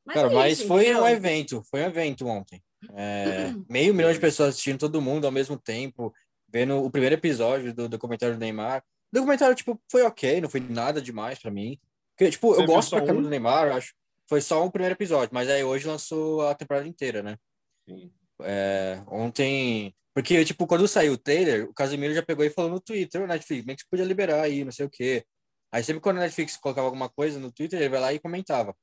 Mas 0.05 0.15
Cara, 0.15 0.27
é 0.31 0.33
mas 0.35 0.53
isso, 0.59 0.67
foi 0.67 0.83
entendeu? 0.83 1.03
um 1.03 1.07
evento, 1.07 1.63
foi 1.69 1.81
um 1.81 1.85
evento 1.85 2.27
ontem. 2.27 2.61
É, 2.93 3.53
meio 3.69 3.93
milhão 3.93 4.11
de 4.11 4.19
pessoas 4.19 4.49
assistindo 4.49 4.77
todo 4.79 5.01
mundo 5.01 5.25
ao 5.25 5.31
mesmo 5.31 5.57
tempo, 5.57 6.13
vendo 6.49 6.83
o 6.83 6.91
primeiro 6.91 7.15
episódio 7.15 7.73
do 7.73 7.87
documentário 7.87 8.35
do 8.35 8.39
Neymar. 8.39 8.83
O 9.11 9.15
documentário, 9.15 9.55
tipo, 9.55 9.81
foi 9.89 10.01
ok, 10.03 10.41
não 10.41 10.49
foi 10.49 10.59
nada 10.59 11.01
demais 11.01 11.39
pra 11.39 11.49
mim. 11.49 11.79
Porque, 12.17 12.29
tipo, 12.31 12.53
Você 12.53 12.61
eu 12.63 12.65
gosto 12.65 12.89
pra 12.89 12.99
caramba 12.99 13.19
um? 13.19 13.23
do 13.23 13.29
Neymar, 13.29 13.71
acho. 13.71 13.93
Foi 14.27 14.41
só 14.41 14.63
um 14.65 14.69
primeiro 14.69 14.95
episódio, 14.95 15.29
mas 15.33 15.49
aí 15.49 15.63
hoje 15.63 15.87
lançou 15.87 16.45
a 16.47 16.53
temporada 16.55 16.87
inteira, 16.87 17.23
né? 17.23 17.37
Sim. 17.87 18.11
É, 18.41 19.01
ontem. 19.07 19.93
Porque, 20.13 20.45
tipo, 20.45 20.67
quando 20.67 20.87
saiu 20.87 21.13
o 21.13 21.17
trailer, 21.17 21.69
o 21.69 21.73
Casimiro 21.73 22.13
já 22.13 22.21
pegou 22.21 22.45
e 22.45 22.49
falou 22.49 22.69
no 22.69 22.79
Twitter, 22.79 23.21
o 23.21 23.27
Netflix, 23.27 23.65
bem 23.65 23.75
que 23.75 23.81
você 23.81 23.87
podia 23.89 24.05
liberar 24.05 24.41
aí, 24.41 24.63
não 24.63 24.71
sei 24.71 24.85
o 24.85 24.89
quê. 24.89 25.25
Aí 25.73 25.83
sempre 25.83 26.01
quando 26.01 26.17
a 26.17 26.21
Netflix 26.21 26.55
colocava 26.55 26.85
alguma 26.85 27.09
coisa 27.09 27.39
no 27.39 27.51
Twitter, 27.51 27.79
ele 27.79 27.89
vai 27.89 27.99
lá 27.99 28.13
e 28.13 28.19
comentava. 28.19 28.75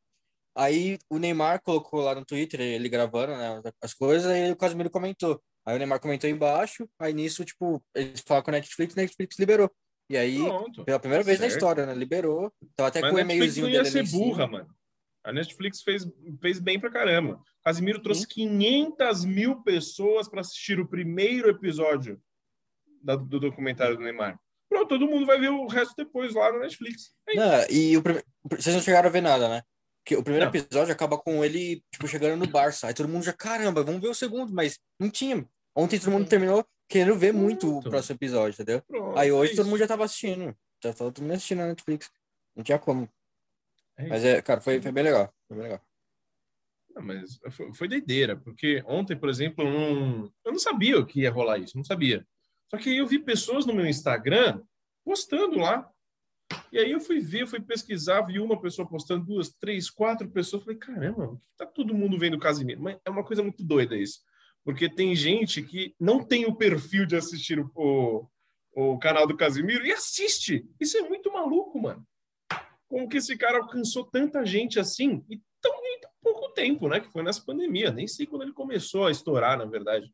Aí 0.56 0.98
o 1.08 1.18
Neymar 1.18 1.62
colocou 1.62 2.00
lá 2.00 2.16
no 2.16 2.24
Twitter, 2.24 2.60
ele 2.60 2.88
gravando 2.88 3.36
né, 3.36 3.62
as 3.80 3.94
coisas, 3.94 4.26
aí 4.26 4.50
o 4.50 4.56
Casimiro 4.56 4.90
comentou. 4.90 5.40
Aí 5.64 5.76
o 5.76 5.78
Neymar 5.78 6.00
comentou 6.00 6.28
embaixo, 6.28 6.88
aí 6.98 7.12
nisso, 7.12 7.44
tipo, 7.44 7.80
eles 7.94 8.20
falaram 8.26 8.44
com 8.44 8.50
a 8.50 8.54
Netflix, 8.54 8.98
a 8.98 9.00
Netflix 9.00 9.38
liberou. 9.38 9.70
E 10.10 10.16
aí, 10.16 10.38
Pronto. 10.38 10.84
pela 10.84 10.98
primeira 10.98 11.22
vez 11.22 11.38
na 11.38 11.44
Certo. 11.44 11.54
história, 11.54 11.86
né? 11.86 11.94
Liberou. 11.94 12.52
Tava 12.74 12.88
até 12.88 13.00
Mas 13.00 13.10
com 13.10 13.16
o 13.16 13.20
e-mailzinho 13.20 13.66
não 13.66 13.72
ia 13.72 13.82
dele 13.84 14.06
ser 14.06 14.18
burra, 14.18 14.48
mano. 14.48 14.68
A 15.24 15.32
Netflix 15.32 15.82
fez, 15.82 16.06
fez 16.40 16.58
bem 16.58 16.78
pra 16.80 16.90
caramba. 16.90 17.40
Casimiro 17.62 18.00
trouxe 18.02 18.26
500 18.26 19.24
mil 19.24 19.62
pessoas 19.62 20.28
para 20.28 20.40
assistir 20.40 20.80
o 20.80 20.88
primeiro 20.88 21.48
episódio 21.50 22.20
da- 23.02 23.16
do 23.16 23.38
documentário 23.38 23.96
do 23.96 24.02
Neymar. 24.02 24.38
Pronto, 24.68 24.88
todo 24.88 25.06
mundo 25.08 25.26
vai 25.26 25.38
ver 25.38 25.50
o 25.50 25.66
resto 25.66 25.94
depois 25.96 26.32
lá 26.34 26.52
na 26.52 26.60
Netflix. 26.60 27.12
É. 27.28 27.34
Não, 27.34 27.66
e 27.70 27.96
o 27.96 28.02
vocês 28.50 28.74
não 28.74 28.82
chegaram 28.82 29.08
a 29.08 29.12
ver 29.12 29.20
nada, 29.20 29.48
né? 29.48 29.62
Porque 30.02 30.16
o 30.16 30.22
primeiro 30.22 30.46
Não. 30.50 30.54
episódio 30.54 30.92
acaba 30.92 31.18
com 31.18 31.44
ele, 31.44 31.84
tipo, 31.92 32.08
chegando 32.08 32.38
no 32.38 32.50
Barça. 32.50 32.86
Aí 32.86 32.94
todo 32.94 33.08
mundo 33.08 33.22
já, 33.24 33.32
caramba, 33.32 33.82
vamos 33.82 34.00
ver 34.00 34.08
o 34.08 34.14
segundo, 34.14 34.52
mas 34.54 34.78
não 34.98 35.10
tinha. 35.10 35.46
Ontem 35.76 35.98
todo 36.00 36.12
mundo 36.12 36.26
terminou 36.28 36.64
querendo 36.88 37.14
ver 37.18 37.32
muito 37.32 37.68
o 37.68 37.72
Muito. 37.74 37.90
próximo 37.90 38.16
episódio, 38.16 38.54
entendeu? 38.54 38.80
Pronto, 38.88 39.18
Aí 39.18 39.28
é 39.28 39.32
hoje 39.32 39.52
todo 39.52 39.60
isso. 39.62 39.70
mundo 39.70 39.78
já 39.78 39.86
tava 39.86 40.04
assistindo. 40.04 40.56
Já 40.82 40.92
tava 40.94 41.12
todo 41.12 41.22
mundo 41.22 41.34
assistindo 41.34 41.58
na 41.58 41.66
Netflix. 41.66 42.10
Não 42.56 42.64
tinha 42.64 42.78
como. 42.78 43.08
É 44.00 44.08
Mas 44.08 44.24
é, 44.24 44.40
cara, 44.40 44.60
foi, 44.60 44.80
foi 44.80 44.92
bem 44.92 45.04
legal. 45.04 45.32
Foi 45.46 45.56
bem 45.56 45.64
legal. 45.64 45.84
Não, 46.94 47.02
mas 47.02 47.38
foi, 47.50 47.72
foi 47.74 47.88
doideira, 47.88 48.36
porque 48.36 48.82
ontem, 48.86 49.16
por 49.16 49.28
exemplo, 49.28 49.64
eu 49.64 49.70
não, 49.70 50.32
eu 50.44 50.52
não 50.52 50.58
sabia 50.58 50.98
o 50.98 51.06
que 51.06 51.20
ia 51.20 51.30
rolar 51.30 51.58
isso, 51.58 51.76
não 51.76 51.84
sabia. 51.84 52.26
Só 52.68 52.76
que 52.76 52.90
aí 52.90 52.98
eu 52.98 53.06
vi 53.06 53.18
pessoas 53.18 53.66
no 53.66 53.74
meu 53.74 53.86
Instagram 53.86 54.60
postando 55.04 55.58
lá. 55.58 55.88
E 56.72 56.78
aí 56.78 56.90
eu 56.90 57.00
fui 57.00 57.20
ver, 57.20 57.46
fui 57.46 57.60
pesquisar, 57.60 58.22
vi 58.22 58.40
uma 58.40 58.60
pessoa 58.60 58.88
postando, 58.88 59.24
duas, 59.24 59.50
três, 59.50 59.88
quatro 59.88 60.28
pessoas. 60.28 60.62
Falei, 60.62 60.78
caramba, 60.78 61.38
tá 61.56 61.66
todo 61.66 61.94
mundo 61.94 62.18
vendo 62.18 62.34
o 62.34 62.40
Casimiro? 62.40 62.80
Mas 62.80 62.98
é 63.04 63.10
uma 63.10 63.24
coisa 63.24 63.42
muito 63.42 63.62
doida 63.62 63.96
isso. 63.96 64.20
Porque 64.64 64.88
tem 64.88 65.14
gente 65.14 65.62
que 65.62 65.94
não 65.98 66.22
tem 66.22 66.46
o 66.46 66.54
perfil 66.54 67.06
de 67.06 67.16
assistir 67.16 67.58
o, 67.58 67.70
o, 67.74 68.26
o 68.74 68.98
canal 68.98 69.26
do 69.26 69.36
Casimiro 69.36 69.86
e 69.86 69.92
assiste. 69.92 70.68
Isso 70.78 70.96
é 70.96 71.02
muito 71.02 71.32
maluco, 71.32 71.80
mano. 71.80 72.06
Como 72.90 73.08
que 73.08 73.18
esse 73.18 73.36
cara 73.38 73.58
alcançou 73.58 74.04
tanta 74.04 74.44
gente 74.44 74.80
assim 74.80 75.24
e 75.30 75.40
tão 75.60 75.72
em 75.86 76.00
tão 76.00 76.10
pouco 76.20 76.48
tempo, 76.52 76.88
né? 76.88 76.98
Que 76.98 77.08
foi 77.12 77.22
nessa 77.22 77.40
pandemia. 77.40 77.92
Nem 77.92 78.08
sei 78.08 78.26
quando 78.26 78.42
ele 78.42 78.52
começou 78.52 79.06
a 79.06 79.12
estourar, 79.12 79.56
na 79.56 79.64
verdade. 79.64 80.12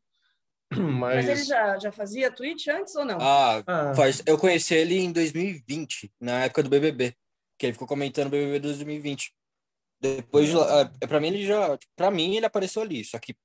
Mas. 0.71 1.25
Mas 1.25 1.27
ele 1.27 1.43
já, 1.43 1.79
já 1.79 1.91
fazia 1.91 2.29
Twitch 2.31 2.67
antes 2.67 2.95
ou 2.95 3.03
não? 3.03 3.17
Ah, 3.19 3.63
Ah, 3.65 3.93
faz, 3.95 4.21
eu 4.27 4.37
conheci 4.37 4.75
ele 4.75 4.95
em 4.99 5.11
2020, 5.11 6.13
na 6.21 6.43
época 6.45 6.61
do 6.61 6.69
BBB. 6.69 7.15
Que 7.57 7.65
ele 7.65 7.73
ficou 7.73 7.87
comentando 7.87 8.27
o 8.27 8.29
BBB 8.29 8.59
2020. 8.59 9.33
Depois, 9.99 10.47
de 10.47 10.55
lá- 10.55 10.83
ah, 10.83 11.07
pra 11.07 11.19
mim, 11.19 11.29
ele 11.29 11.43
já. 11.43 11.75
Pra 11.95 12.11
mim, 12.11 12.35
ele 12.35 12.45
apareceu 12.45 12.83
ali. 12.83 13.03
Só 13.03 13.17
que 13.17 13.35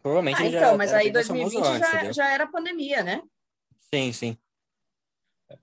provavelmente 0.00 0.40
Ah, 0.40 0.46
ele 0.46 0.52
já. 0.52 0.58
então, 0.60 0.78
mas 0.78 0.88
era 0.90 0.98
aí 1.00 1.04
bem 1.04 1.12
mais 1.12 1.26
famoso 1.26 1.60
2020 1.60 1.84
antes, 1.84 2.06
já, 2.06 2.12
já 2.24 2.30
era 2.32 2.46
pandemia, 2.46 3.02
né? 3.02 3.20
Sim, 3.92 4.10
sim. 4.12 4.38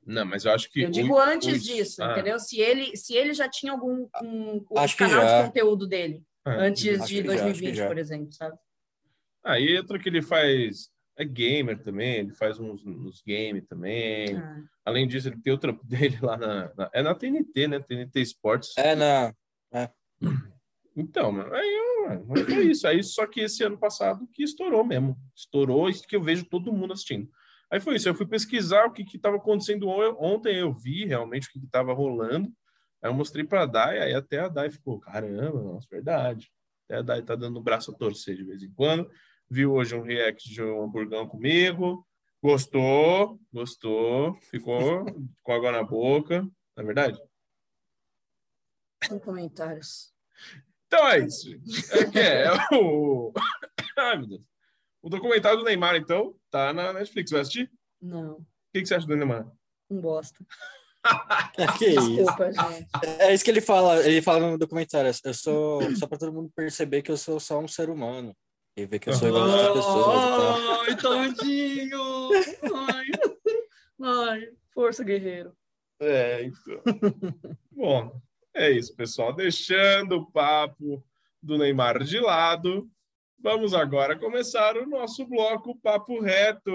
Não, 0.06 0.26
mas 0.26 0.43
eu 0.45 0.52
acho 0.52 0.69
que. 0.71 0.82
Eu 0.82 0.89
digo 0.91 1.13
o- 1.13 1.19
antes 1.19 1.58
os- 1.58 1.63
disso, 1.63 2.04
ah, 2.04 2.12
entendeu? 2.12 2.39
Se 2.39 2.60
ele, 2.60 2.95
se 2.97 3.15
ele 3.15 3.34
já 3.34 3.50
tinha 3.50 3.71
algum 3.71 4.08
um, 4.23 4.65
um 4.71 4.78
Acho 4.80 4.97
que 4.97 5.04
canal 5.08 5.21
já. 5.28 5.41
de 5.41 5.47
conteúdo 5.47 5.88
dele 5.88 6.23
ah, 6.45 6.56
antes 6.65 6.82
de 6.84 6.89
que 6.89 6.95
já, 6.97 7.04
acho 7.04 7.13
que 7.13 7.21
2020, 7.23 7.76
já. 7.76 7.88
por 7.88 7.97
exemplo, 7.97 8.32
sabe? 8.34 8.58
Aí 9.43 9.76
entra 9.78 9.97
que 10.00 10.10
ele 10.10 10.21
faz. 10.21 10.89
É 11.19 11.26
gamer 11.26 11.82
também, 11.82 12.15
ele 12.17 12.34
faz 12.36 12.60
uns, 12.60 12.86
uns 12.86 13.23
games 13.26 13.65
também. 13.67 14.38
Ah, 14.38 14.62
Além 14.86 15.08
disso, 15.08 15.30
ele 15.30 15.41
tem 15.41 15.52
o 15.52 15.58
trampo 15.58 15.84
dele 15.88 16.17
lá 16.21 16.38
na, 16.38 16.71
na- 16.76 16.89
É 16.93 17.02
na 17.02 17.15
TNT, 17.15 17.67
né? 17.67 17.80
TNT 17.80 18.21
Sports. 18.21 18.78
É, 18.78 18.93
na. 18.95 19.34
Então, 20.95 21.32
mano, 21.32 21.54
aí 21.54 22.23
mas 22.28 22.41
foi 22.43 22.65
isso. 22.71 22.88
Aí 22.88 23.04
só 23.04 23.26
que 23.28 23.41
esse 23.41 23.63
ano 23.63 23.78
passado 23.78 24.28
que 24.34 24.43
estourou 24.43 24.84
mesmo. 24.84 25.15
Estourou 25.36 25.89
isso 25.89 26.08
que 26.08 26.15
eu 26.15 26.21
vejo 26.23 26.45
todo 26.45 26.73
mundo 26.73 26.93
assistindo. 26.93 27.30
Aí 27.69 27.80
foi 27.80 27.95
isso. 27.95 28.08
Eu 28.08 28.15
fui 28.15 28.25
pesquisar 28.25 28.86
o 28.86 28.91
que 28.91 29.03
estava 29.15 29.38
acontecendo 29.38 29.88
on- 29.88 30.15
ontem. 30.19 30.56
Eu 30.58 30.73
vi 30.73 31.06
realmente 31.06 31.47
o 31.47 31.51
que 31.51 31.60
estava 31.60 31.93
rolando. 31.93 32.49
Aí 33.01 33.10
eu 33.10 33.13
mostrei 33.13 33.43
para 33.43 33.63
a 33.63 33.65
Dai, 33.65 33.99
aí 33.99 34.13
até 34.13 34.39
a 34.39 34.47
Dai 34.47 34.69
ficou: 34.71 34.99
caramba, 34.99 35.62
nossa, 35.62 35.88
verdade. 35.91 36.49
Até 36.86 36.99
a 36.99 37.01
Dai 37.01 37.21
tá 37.21 37.36
dando 37.36 37.58
o 37.58 37.63
braço 37.63 37.91
a 37.91 37.93
torcer 37.93 38.36
de 38.36 38.43
vez 38.43 38.63
em 38.63 38.71
quando. 38.71 39.10
Viu 39.49 39.73
hoje 39.73 39.95
um 39.95 40.01
react 40.01 40.49
de 40.49 40.62
um 40.63 40.84
hamburgão 40.84 41.27
comigo. 41.27 42.06
Gostou, 42.41 43.39
gostou, 43.51 44.34
ficou 44.49 45.06
com 45.43 45.51
água 45.53 45.71
na 45.71 45.84
boca. 45.84 46.41
Não 46.75 46.84
é 46.84 46.84
verdade? 46.84 47.19
sem 49.03 49.19
comentários. 49.19 50.12
Então 50.88 51.08
é 51.08 51.19
isso. 51.19 51.49
É 51.91 52.06
que 52.10 52.19
é, 52.19 52.45
é 52.45 52.51
o. 52.75 53.32
Ai, 53.97 54.17
meu 54.17 54.27
Deus. 54.27 54.41
O 55.07 55.09
documentário 55.09 55.59
do 55.59 55.63
Neymar, 55.63 55.95
então, 55.95 56.35
tá 56.51 56.73
na 56.73 56.91
Netflix. 56.91 57.31
Vai 57.31 57.39
assistir? 57.39 57.71
O 58.01 58.05
Não, 58.05 58.45
que, 58.73 58.81
que 58.81 58.85
você 58.85 58.95
acha 58.95 59.07
do 59.07 59.15
Neymar? 59.15 59.49
um 59.89 60.01
bosta. 60.01 60.45
que 61.79 61.85
isso. 61.85 62.13
Desculpa, 62.13 62.51
gente. 62.51 62.89
É 63.17 63.33
isso 63.33 63.41
que 63.41 63.49
ele 63.49 63.61
fala, 63.61 64.05
ele 64.05 64.21
fala 64.21 64.51
no 64.51 64.57
documentário. 64.57 65.09
Eu 65.23 65.33
sou 65.33 65.95
só 65.95 66.07
para 66.07 66.17
todo 66.17 66.33
mundo 66.33 66.51
perceber 66.53 67.01
que 67.03 67.09
eu 67.09 67.15
sou 67.15 67.39
só 67.39 67.57
um 67.57 67.69
ser 67.69 67.89
humano. 67.89 68.35
E 68.75 68.85
ver 68.85 68.99
que 68.99 69.07
eu 69.07 69.13
sou 69.13 69.29
igual 69.29 69.45
às 69.45 69.53
outras 69.53 69.85
pessoas. 69.85 70.17
Ai, 70.81 70.97
tadinho! 70.97 72.29
Ai, 72.85 73.05
ai, 74.03 74.49
força, 74.73 75.05
guerreiro. 75.05 75.53
É, 76.01 76.43
então. 76.43 76.81
Bom, 77.71 78.21
é 78.53 78.71
isso, 78.71 78.93
pessoal. 78.93 79.31
Deixando 79.31 80.17
o 80.17 80.29
papo 80.29 81.01
do 81.41 81.57
Neymar 81.57 82.03
de 82.03 82.19
lado, 82.19 82.91
vamos 83.39 83.73
agora 83.73 84.17
começar 84.17 84.78
o 84.78 84.86
nosso 84.86 85.26
bloco 85.26 85.76
Papo 85.80 86.19
Reto. 86.19 86.71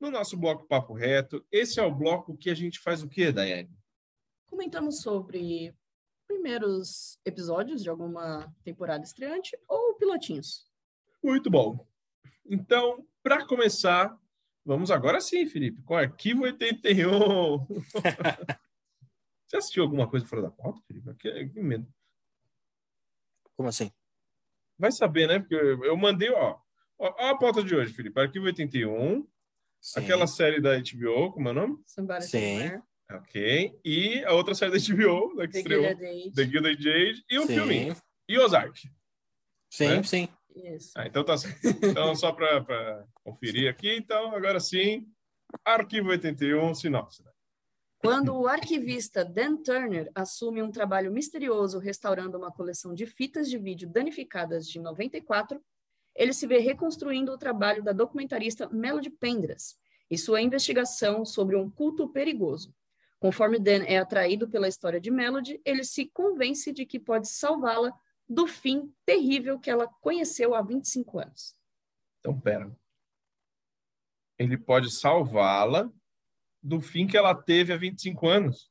No 0.00 0.10
nosso 0.10 0.36
bloco 0.36 0.66
Papo 0.66 0.92
Reto, 0.92 1.44
esse 1.50 1.80
é 1.80 1.82
o 1.82 1.94
bloco 1.94 2.36
que 2.36 2.50
a 2.50 2.54
gente 2.54 2.78
faz 2.80 3.02
o 3.02 3.08
quê, 3.08 3.32
Daiane? 3.32 3.70
Comentamos 4.46 5.00
sobre 5.00 5.74
primeiros 6.26 7.18
episódios 7.24 7.82
de 7.82 7.88
alguma 7.88 8.52
temporada 8.62 9.04
estreante 9.04 9.58
ou 9.68 9.94
pilotinhos. 9.94 10.66
Muito 11.22 11.50
bom. 11.50 11.86
Então, 12.44 13.06
para 13.22 13.46
começar, 13.46 14.14
vamos 14.64 14.90
agora 14.90 15.20
sim, 15.20 15.46
Felipe, 15.46 15.82
com 15.82 15.94
o 15.94 15.96
Arquivo 15.96 16.42
81. 16.42 17.66
Você 19.46 19.56
assistiu 19.56 19.82
alguma 19.82 20.08
coisa 20.08 20.26
fora 20.26 20.42
da 20.42 20.50
pauta, 20.50 20.80
Felipe? 20.86 21.14
Que, 21.14 21.48
que 21.48 21.60
medo. 21.60 21.86
Como 23.56 23.68
assim? 23.68 23.90
Vai 24.78 24.90
saber, 24.92 25.28
né? 25.28 25.38
Porque 25.38 25.54
eu, 25.54 25.84
eu 25.84 25.96
mandei, 25.96 26.30
ó, 26.30 26.56
ó. 26.98 27.14
ó 27.18 27.30
a 27.30 27.38
pauta 27.38 27.62
de 27.62 27.74
hoje, 27.74 27.92
Felipe. 27.92 28.20
Arquivo 28.20 28.46
81, 28.46 29.26
Sim. 29.80 30.00
aquela 30.00 30.26
série 30.26 30.60
da 30.60 30.76
HBO, 30.78 31.32
como 31.32 31.48
é 31.48 31.52
o 31.52 31.54
nome? 31.54 31.78
Somebody 31.86 32.24
Sim. 32.24 32.58
Somewhere, 32.58 32.82
Ok. 33.12 33.78
E 33.84 34.24
a 34.24 34.32
outra 34.32 34.54
série 34.54 34.72
da 34.72 34.78
HBO, 34.78 35.34
né, 35.36 35.46
que 35.46 35.52
The 35.52 35.58
estreou, 35.58 35.84
Gilded 35.84 36.06
Age. 36.06 36.32
The 36.32 36.44
Gilded 36.44 36.88
Age, 36.88 37.24
e 37.30 37.38
o 37.38 37.46
Sim. 37.46 37.54
filme. 37.54 37.96
E 38.28 38.38
Ozark. 38.38 38.80
Sim, 39.70 39.88
né? 39.88 40.02
sim. 40.02 40.28
Isso. 40.56 40.92
Ah, 40.96 41.06
então 41.06 41.24
tá 41.24 41.36
certo. 41.36 41.58
Então, 41.84 42.14
só 42.14 42.32
para 42.32 43.04
conferir 43.24 43.68
aqui, 43.68 43.94
então, 43.96 44.34
agora 44.34 44.60
sim, 44.60 45.06
Arquivo 45.64 46.10
81, 46.10 46.74
sinopse. 46.74 47.22
né? 47.24 47.30
Quando 48.04 48.36
o 48.36 48.46
arquivista 48.46 49.24
Dan 49.24 49.56
Turner 49.56 50.12
assume 50.14 50.62
um 50.62 50.70
trabalho 50.70 51.10
misterioso 51.10 51.78
restaurando 51.78 52.36
uma 52.36 52.52
coleção 52.52 52.94
de 52.94 53.06
fitas 53.06 53.48
de 53.48 53.56
vídeo 53.56 53.88
danificadas 53.88 54.68
de 54.68 54.78
94, 54.78 55.58
ele 56.14 56.34
se 56.34 56.46
vê 56.46 56.58
reconstruindo 56.58 57.32
o 57.32 57.38
trabalho 57.38 57.82
da 57.82 57.92
documentarista 57.92 58.68
Melody 58.68 59.08
Pendras 59.08 59.78
e 60.10 60.18
sua 60.18 60.42
investigação 60.42 61.24
sobre 61.24 61.56
um 61.56 61.70
culto 61.70 62.06
perigoso. 62.06 62.74
Conforme 63.18 63.58
Dan 63.58 63.84
é 63.84 63.96
atraído 63.96 64.50
pela 64.50 64.68
história 64.68 65.00
de 65.00 65.10
Melody, 65.10 65.58
ele 65.64 65.82
se 65.82 66.04
convence 66.04 66.74
de 66.74 66.84
que 66.84 67.00
pode 67.00 67.26
salvá-la 67.26 67.90
do 68.28 68.46
fim 68.46 68.94
terrível 69.06 69.58
que 69.58 69.70
ela 69.70 69.88
conheceu 70.02 70.54
há 70.54 70.60
25 70.60 71.20
anos. 71.20 71.56
Então, 72.20 72.38
pera. 72.38 72.70
Ele 74.38 74.58
pode 74.58 74.90
salvá-la 74.90 75.90
do 76.64 76.80
fim 76.80 77.06
que 77.06 77.16
ela 77.16 77.34
teve 77.34 77.74
há 77.74 77.76
25 77.76 78.26
anos. 78.26 78.70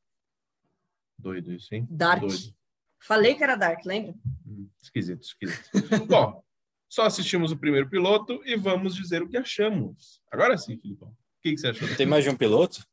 Doido 1.16 1.52
isso, 1.52 1.72
hein? 1.72 1.86
Dark. 1.88 2.22
Doido. 2.22 2.52
Falei 2.98 3.36
que 3.36 3.44
era 3.44 3.54
Dark, 3.54 3.84
lembra? 3.86 4.14
Hum, 4.44 4.68
esquisito, 4.82 5.22
esquisito. 5.22 5.70
Bom, 6.08 6.42
só 6.88 7.02
assistimos 7.02 7.52
o 7.52 7.56
primeiro 7.56 7.88
piloto 7.88 8.42
e 8.44 8.56
vamos 8.56 8.96
dizer 8.96 9.22
o 9.22 9.28
que 9.28 9.36
achamos. 9.36 10.20
Agora 10.30 10.58
sim, 10.58 10.76
Filipão. 10.76 11.08
O 11.08 11.16
que, 11.42 11.52
que 11.52 11.58
você 11.58 11.68
achou? 11.68 11.96
Tem 11.96 12.06
mais 12.06 12.24
de 12.24 12.30
um 12.30 12.36
piloto? 12.36 12.84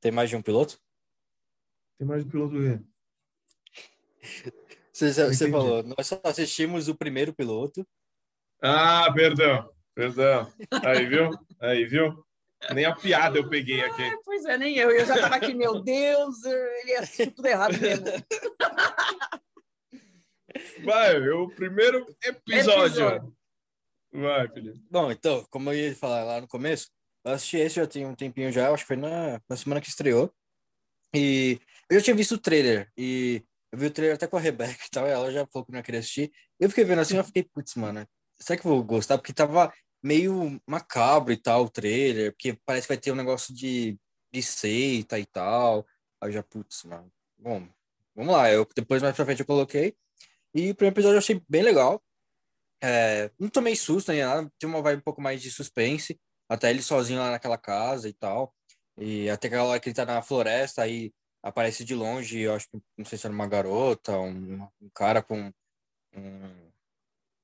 Tem 0.00 0.12
mais 0.12 0.30
de 0.30 0.36
um 0.36 0.42
piloto? 0.42 0.78
Tem 1.98 2.06
mais 2.06 2.24
um 2.24 2.28
piloto 2.28 2.54
do 2.54 2.60
quê? 2.60 2.84
Você, 4.92 5.12
você 5.12 5.50
falou, 5.50 5.82
nós 5.82 6.06
só 6.06 6.20
assistimos 6.22 6.88
o 6.88 6.94
primeiro 6.94 7.32
piloto. 7.32 7.86
Ah, 8.62 9.10
perdão. 9.12 9.72
Perdão. 9.94 10.52
Aí, 10.84 11.06
viu? 11.06 11.30
Aí, 11.60 11.84
viu? 11.86 12.24
Nem 12.74 12.84
a 12.84 12.94
piada 12.94 13.38
eu 13.38 13.48
peguei 13.48 13.80
aqui. 13.82 14.02
É, 14.02 14.16
pois 14.24 14.44
é, 14.44 14.58
nem 14.58 14.76
eu. 14.76 14.90
Eu 14.90 15.06
já 15.06 15.16
tava 15.16 15.36
aqui, 15.36 15.54
meu 15.54 15.80
Deus, 15.80 16.44
ele 16.44 16.96
assistiu 16.96 17.32
tudo 17.32 17.46
errado 17.46 17.78
mesmo. 17.78 18.06
Vai, 20.84 21.28
o 21.30 21.48
primeiro 21.50 22.04
episódio. 22.22 22.86
Episódio. 22.86 23.36
Vai, 24.12 24.48
Felipe. 24.48 24.82
Bom, 24.90 25.10
então, 25.12 25.46
como 25.50 25.70
eu 25.70 25.74
ia 25.74 25.94
falar 25.94 26.24
lá 26.24 26.40
no 26.40 26.48
começo, 26.48 26.88
eu 27.24 27.32
assisti 27.32 27.58
esse 27.58 27.76
já 27.76 27.86
tem 27.86 28.06
um 28.06 28.14
tempinho 28.14 28.50
já, 28.50 28.70
acho 28.72 28.84
que 28.84 28.88
foi 28.88 28.96
na, 28.96 29.40
na 29.48 29.56
semana 29.56 29.80
que 29.80 29.88
estreou. 29.88 30.32
E 31.14 31.60
eu 31.90 31.98
já 31.98 32.04
tinha 32.04 32.16
visto 32.16 32.32
o 32.34 32.38
trailer, 32.38 32.90
e 32.96 33.42
eu 33.72 33.78
vi 33.78 33.86
o 33.86 33.90
trailer 33.90 34.16
até 34.16 34.26
com 34.26 34.36
a 34.36 34.40
Rebeca 34.40 34.84
e 34.84 34.90
tal, 34.90 35.06
e 35.06 35.10
ela 35.10 35.30
já 35.30 35.46
falou 35.46 35.64
que 35.64 35.72
não 35.72 35.78
ia 35.78 35.82
querer 35.82 35.98
assistir. 35.98 36.32
Eu 36.58 36.68
fiquei 36.68 36.84
vendo 36.84 37.00
assim, 37.00 37.16
eu 37.16 37.24
fiquei, 37.24 37.44
putz, 37.44 37.74
mano, 37.76 38.06
será 38.38 38.58
que 38.58 38.66
eu 38.66 38.70
vou 38.70 38.82
gostar? 38.82 39.18
Porque 39.18 39.32
tava 39.32 39.72
meio 40.02 40.60
macabro 40.66 41.32
e 41.32 41.36
tal, 41.36 41.64
o 41.64 41.70
trailer, 41.70 42.32
porque 42.32 42.58
parece 42.64 42.86
que 42.86 42.94
vai 42.94 43.00
ter 43.00 43.12
um 43.12 43.16
negócio 43.16 43.54
de, 43.54 43.98
de 44.32 44.42
seita 44.42 45.18
e 45.18 45.26
tal. 45.26 45.86
Aí 46.20 46.28
eu 46.28 46.32
já, 46.32 46.42
putz, 46.42 46.84
mano. 46.84 47.10
Bom, 47.38 47.68
vamos 48.14 48.32
lá. 48.34 48.50
Eu, 48.50 48.66
depois, 48.74 49.02
mais 49.02 49.14
pra 49.16 49.24
frente, 49.24 49.40
eu 49.40 49.46
coloquei. 49.46 49.96
E 50.54 50.70
o 50.70 50.74
primeiro 50.74 50.94
episódio 50.94 51.16
eu 51.16 51.18
achei 51.18 51.42
bem 51.48 51.62
legal. 51.62 52.02
É, 52.82 53.30
não 53.38 53.48
tomei 53.48 53.74
susto 53.76 54.12
nem 54.12 54.22
nada, 54.22 54.50
tinha 54.58 54.68
uma 54.68 54.82
vibe 54.82 55.00
um 55.00 55.02
pouco 55.02 55.20
mais 55.20 55.42
de 55.42 55.50
suspense. 55.50 56.18
Até 56.48 56.70
ele 56.70 56.82
sozinho 56.82 57.20
lá 57.20 57.30
naquela 57.30 57.58
casa 57.58 58.08
e 58.08 58.12
tal. 58.12 58.54
E 58.96 59.28
até 59.30 59.48
aquela 59.48 59.64
hora 59.64 59.80
que 59.80 59.88
ele 59.88 59.96
tá 59.96 60.04
na 60.06 60.22
floresta, 60.22 60.82
aí 60.82 61.12
aparece 61.42 61.84
de 61.84 61.94
longe, 61.94 62.40
eu 62.40 62.54
acho 62.54 62.68
que, 62.68 62.80
não 62.96 63.04
sei 63.04 63.18
se 63.18 63.26
era 63.26 63.34
uma 63.34 63.46
garota, 63.46 64.18
um, 64.18 64.66
um 64.80 64.90
cara 64.94 65.22
com 65.22 65.52
um, 66.14 66.70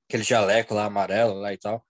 aquele 0.09 0.23
jaleco 0.25 0.75
lá 0.75 0.87
amarelo 0.87 1.35
lá 1.35 1.53
e 1.53 1.59
tal. 1.59 1.87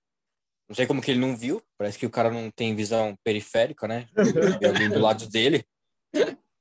Não 0.69 0.75
sei 0.75 0.87
como 0.87 1.03
que 1.03 1.11
ele 1.11 1.21
não 1.21 1.37
viu, 1.37 1.63
parece 1.79 1.99
que 1.99 2.07
o 2.07 2.11
cara 2.11 2.31
não 2.31 2.51
tem 2.51 2.75
visão 2.75 3.17
periférica, 3.23 3.87
né? 3.87 4.07
Alguém 4.67 4.89
do 4.89 4.99
lado 4.99 5.29
dele, 5.29 5.65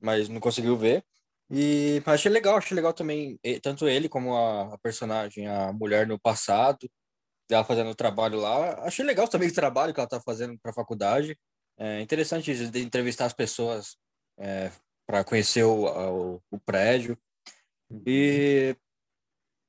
mas 0.01 0.27
não 0.27 0.39
conseguiu 0.39 0.75
ver. 0.77 1.03
E 1.49 2.01
achei 2.05 2.31
legal, 2.31 2.57
achei 2.57 2.75
legal 2.75 2.93
também, 2.93 3.39
tanto 3.61 3.87
ele 3.87 4.09
como 4.09 4.35
a, 4.35 4.73
a 4.73 4.77
personagem, 4.79 5.47
a 5.47 5.71
mulher 5.71 6.07
no 6.07 6.19
passado, 6.19 6.89
ela 7.49 7.63
fazendo 7.63 7.89
o 7.89 7.95
trabalho 7.95 8.39
lá. 8.39 8.85
Achei 8.85 9.05
legal 9.05 9.27
também 9.27 9.49
o 9.49 9.53
trabalho 9.53 9.93
que 9.93 9.99
ela 9.99 10.09
tá 10.09 10.19
fazendo 10.21 10.57
para 10.59 10.71
a 10.71 10.75
faculdade. 10.75 11.37
É 11.77 12.01
interessante 12.01 12.51
entrevistar 12.75 13.25
as 13.25 13.33
pessoas 13.33 13.97
é, 14.39 14.71
para 15.07 15.23
conhecer 15.23 15.63
o, 15.63 15.85
o, 15.85 16.41
o, 16.51 16.59
prédio. 16.59 17.17
E 18.05 18.75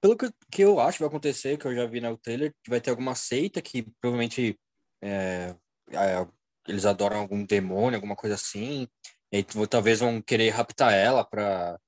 pelo 0.04 0.18
que, 0.18 0.30
que 0.50 0.60
eu 0.62 0.78
acho 0.80 0.98
que 0.98 1.02
vai 1.02 1.08
acontecer, 1.08 1.56
que 1.56 1.66
eu 1.66 1.74
já 1.74 1.86
vi 1.86 1.98
no 1.98 2.14
trailer, 2.18 2.54
vai 2.68 2.78
ter 2.78 2.90
alguma 2.90 3.14
seita 3.14 3.62
que 3.62 3.82
provavelmente 4.02 4.60
é, 5.02 5.56
é, 5.92 6.26
eles 6.68 6.84
adoram 6.84 7.20
algum 7.20 7.42
demônio, 7.42 7.96
alguma 7.96 8.14
coisa 8.14 8.34
assim. 8.34 8.86
E 9.32 9.42
talvez 9.66 10.00
vão 10.00 10.20
querer 10.20 10.50
raptar 10.50 10.92
ela 10.92 11.24
para 11.24 11.80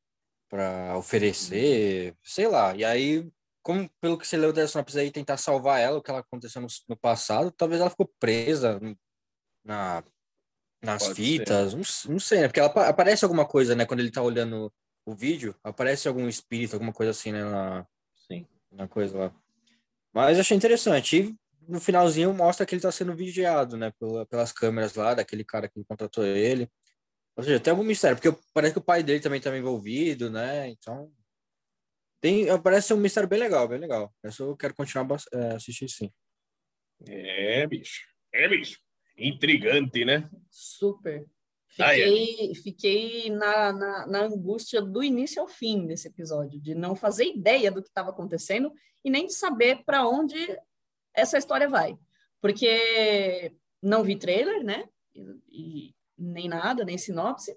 para 0.48 0.96
oferecer, 0.96 2.16
sei 2.24 2.48
lá. 2.48 2.74
E 2.74 2.84
aí, 2.86 3.28
como 3.62 3.86
pelo 4.00 4.16
que 4.16 4.26
você 4.26 4.38
leu 4.38 4.50
da 4.50 4.66
sinopse 4.66 4.98
aí, 4.98 5.10
tentar 5.10 5.36
salvar 5.36 5.80
ela, 5.80 5.98
o 5.98 6.02
que 6.02 6.10
ela 6.10 6.20
aconteceu 6.20 6.62
no, 6.62 6.68
no 6.88 6.96
passado, 6.96 7.50
talvez 7.50 7.80
ela 7.82 7.90
ficou 7.90 8.10
presa 8.18 8.80
na, 9.62 10.02
nas 10.82 11.02
Pode 11.02 11.16
fitas, 11.16 11.74
não, 11.74 12.12
não, 12.14 12.18
sei, 12.20 12.40
né? 12.40 12.48
Porque 12.48 12.60
ela, 12.60 12.70
aparece 12.88 13.24
alguma 13.26 13.44
coisa, 13.44 13.74
né? 13.74 13.84
Quando 13.84 14.00
ele 14.00 14.10
tá 14.10 14.22
olhando 14.22 14.72
o 15.04 15.14
vídeo, 15.14 15.54
aparece 15.62 16.08
algum 16.08 16.28
espírito, 16.28 16.74
alguma 16.74 16.94
coisa 16.94 17.10
assim, 17.10 17.30
né? 17.32 17.44
Na. 17.44 17.86
Na 18.70 18.88
coisa 18.88 19.18
lá. 19.18 19.34
Mas 20.12 20.38
achei 20.38 20.56
interessante. 20.56 21.16
E 21.16 21.36
no 21.68 21.80
finalzinho 21.80 22.32
mostra 22.32 22.64
que 22.64 22.74
ele 22.74 22.82
tá 22.82 22.90
sendo 22.92 23.14
vigiado, 23.14 23.76
né? 23.76 23.92
pelas 24.30 24.52
câmeras 24.52 24.94
lá, 24.94 25.14
daquele 25.14 25.44
cara 25.44 25.68
que 25.68 25.84
contratou 25.84 26.24
ele. 26.24 26.70
Ou 27.36 27.44
seja, 27.44 27.60
tem 27.60 27.70
algum 27.70 27.84
mistério, 27.84 28.16
porque 28.16 28.36
parece 28.54 28.72
que 28.72 28.78
o 28.78 28.84
pai 28.84 29.02
dele 29.02 29.20
também 29.20 29.38
estava 29.38 29.58
envolvido, 29.58 30.30
né? 30.30 30.68
Então. 30.68 31.12
Tem, 32.18 32.46
parece 32.62 32.88
ser 32.88 32.94
um 32.94 32.98
mistério 32.98 33.28
bem 33.28 33.38
legal, 33.38 33.68
bem 33.68 33.78
legal. 33.78 34.12
Essa 34.22 34.42
eu 34.42 34.56
quero 34.56 34.74
continuar 34.74 35.06
é, 35.32 35.54
assistir 35.54 35.88
sim. 35.88 36.10
É, 37.06 37.66
bicho. 37.66 38.06
É, 38.32 38.48
bicho. 38.48 38.80
Intrigante, 39.18 40.04
né? 40.04 40.28
Super. 40.50 41.26
Fiquei, 41.76 42.54
fiquei 42.54 43.30
na, 43.30 43.70
na, 43.70 44.06
na, 44.06 44.20
angústia 44.22 44.80
do 44.80 45.04
início 45.04 45.42
ao 45.42 45.46
fim 45.46 45.86
desse 45.86 46.08
episódio, 46.08 46.58
de 46.58 46.74
não 46.74 46.96
fazer 46.96 47.26
ideia 47.26 47.70
do 47.70 47.82
que 47.82 47.88
estava 47.88 48.08
acontecendo 48.08 48.72
e 49.04 49.10
nem 49.10 49.26
de 49.26 49.34
saber 49.34 49.84
para 49.84 50.08
onde 50.08 50.36
essa 51.12 51.36
história 51.36 51.68
vai. 51.68 51.98
Porque 52.40 53.54
não 53.82 54.02
vi 54.02 54.16
trailer, 54.16 54.64
né? 54.64 54.88
E, 55.50 55.94
nem 56.16 56.48
nada, 56.48 56.82
nem 56.82 56.96
sinopse. 56.96 57.54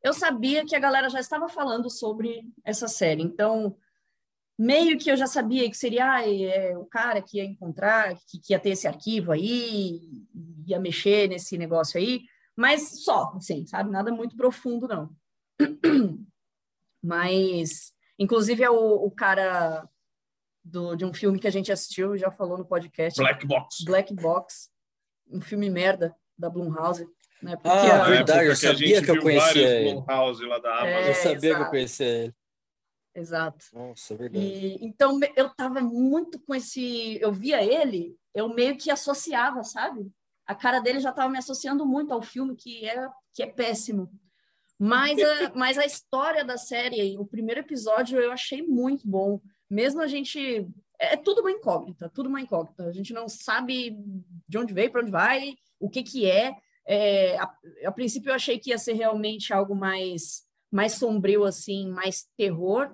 Eu 0.00 0.12
sabia 0.12 0.64
que 0.64 0.76
a 0.76 0.80
galera 0.80 1.10
já 1.10 1.18
estava 1.18 1.48
falando 1.48 1.90
sobre 1.90 2.44
essa 2.62 2.86
série, 2.86 3.24
então 3.24 3.76
meio 4.56 4.96
que 4.98 5.10
eu 5.10 5.16
já 5.16 5.26
sabia 5.26 5.68
que 5.68 5.76
seria 5.76 6.12
ah, 6.12 6.30
é, 6.30 6.78
o 6.78 6.84
cara 6.84 7.20
que 7.20 7.38
ia 7.38 7.44
encontrar, 7.44 8.14
que, 8.28 8.38
que, 8.38 8.52
ia 8.52 8.60
ter 8.60 8.70
esse 8.70 8.86
arquivo 8.86 9.32
aí, 9.32 10.00
ia 10.64 10.78
mexer 10.78 11.28
nesse 11.28 11.58
negócio 11.58 11.98
aí, 11.98 12.22
mas 12.56 13.02
só, 13.04 13.32
assim, 13.36 13.66
sabe? 13.66 13.90
Nada 13.90 14.12
muito 14.12 14.36
profundo, 14.36 14.86
não. 14.86 15.10
Mas, 17.02 17.92
inclusive, 18.18 18.62
é 18.62 18.70
o, 18.70 19.04
o 19.04 19.10
cara 19.10 19.88
do, 20.64 20.96
de 20.96 21.04
um 21.04 21.12
filme 21.12 21.38
que 21.38 21.46
a 21.46 21.50
gente 21.50 21.70
assistiu, 21.70 22.16
já 22.16 22.30
falou 22.30 22.56
no 22.56 22.64
podcast. 22.64 23.20
Black 23.20 23.46
Box. 23.46 23.84
Black 23.84 24.14
Box, 24.14 24.70
um 25.30 25.40
filme 25.40 25.68
merda 25.68 26.16
da 26.38 26.48
Blumhouse. 26.48 27.06
Né? 27.42 27.56
Porque 27.56 27.68
ah, 27.68 28.04
a... 28.04 28.08
verdade, 28.08 28.46
eu 28.46 28.56
sabia 28.56 29.02
que, 29.02 29.10
eu 29.10 29.20
conhecia 29.20 29.80
ele. 29.80 30.02
lá 30.46 30.58
da 30.58 30.78
Amazon. 30.78 30.86
É, 30.86 31.10
eu 31.10 31.14
sabia 31.14 31.36
exato. 31.36 31.56
que 31.56 31.60
eu 31.60 31.70
conhecia 31.70 32.06
ele. 32.06 32.34
Exato. 33.14 33.66
Nossa, 33.72 34.14
é 34.14 34.16
verdade. 34.16 34.44
E, 34.44 34.84
então, 34.84 35.20
eu 35.36 35.50
tava 35.50 35.80
muito 35.80 36.40
com 36.40 36.54
esse... 36.54 37.18
Eu 37.20 37.32
via 37.32 37.62
ele, 37.62 38.16
eu 38.34 38.48
meio 38.48 38.76
que 38.76 38.90
associava, 38.90 39.62
sabe? 39.62 40.10
A 40.46 40.54
cara 40.54 40.80
dele 40.80 41.00
já 41.00 41.12
tava 41.12 41.30
me 41.30 41.38
associando 41.38 41.86
muito 41.86 42.12
ao 42.12 42.22
filme, 42.22 42.54
que 42.54 42.88
é, 42.88 43.08
que 43.32 43.42
é 43.42 43.46
péssimo. 43.46 44.10
Mas 44.78 45.18
a, 45.22 45.52
mas 45.54 45.78
a 45.78 45.86
história 45.86 46.44
da 46.44 46.58
série, 46.58 47.16
o 47.18 47.24
primeiro 47.24 47.60
episódio, 47.60 48.18
eu 48.18 48.32
achei 48.32 48.62
muito 48.62 49.08
bom. 49.08 49.40
Mesmo 49.70 50.02
a 50.02 50.06
gente... 50.06 50.66
É, 50.98 51.14
é 51.14 51.16
tudo 51.16 51.40
uma 51.40 51.50
incógnita, 51.50 52.10
tudo 52.10 52.28
uma 52.28 52.40
incógnita. 52.40 52.84
A 52.84 52.92
gente 52.92 53.12
não 53.12 53.28
sabe 53.28 53.96
de 54.48 54.58
onde 54.58 54.74
veio, 54.74 54.90
para 54.90 55.00
onde 55.00 55.10
vai, 55.10 55.54
o 55.80 55.88
que 55.88 56.02
que 56.02 56.30
é. 56.30 56.56
é 56.86 57.38
a, 57.38 57.54
a, 57.86 57.92
princípio 57.92 58.30
eu 58.30 58.34
achei 58.34 58.58
que 58.58 58.70
ia 58.70 58.78
ser 58.78 58.94
realmente 58.94 59.52
algo 59.52 59.74
mais 59.74 60.42
mais 60.70 60.94
sombrio 60.94 61.44
assim, 61.44 61.88
mais 61.88 62.26
terror, 62.36 62.92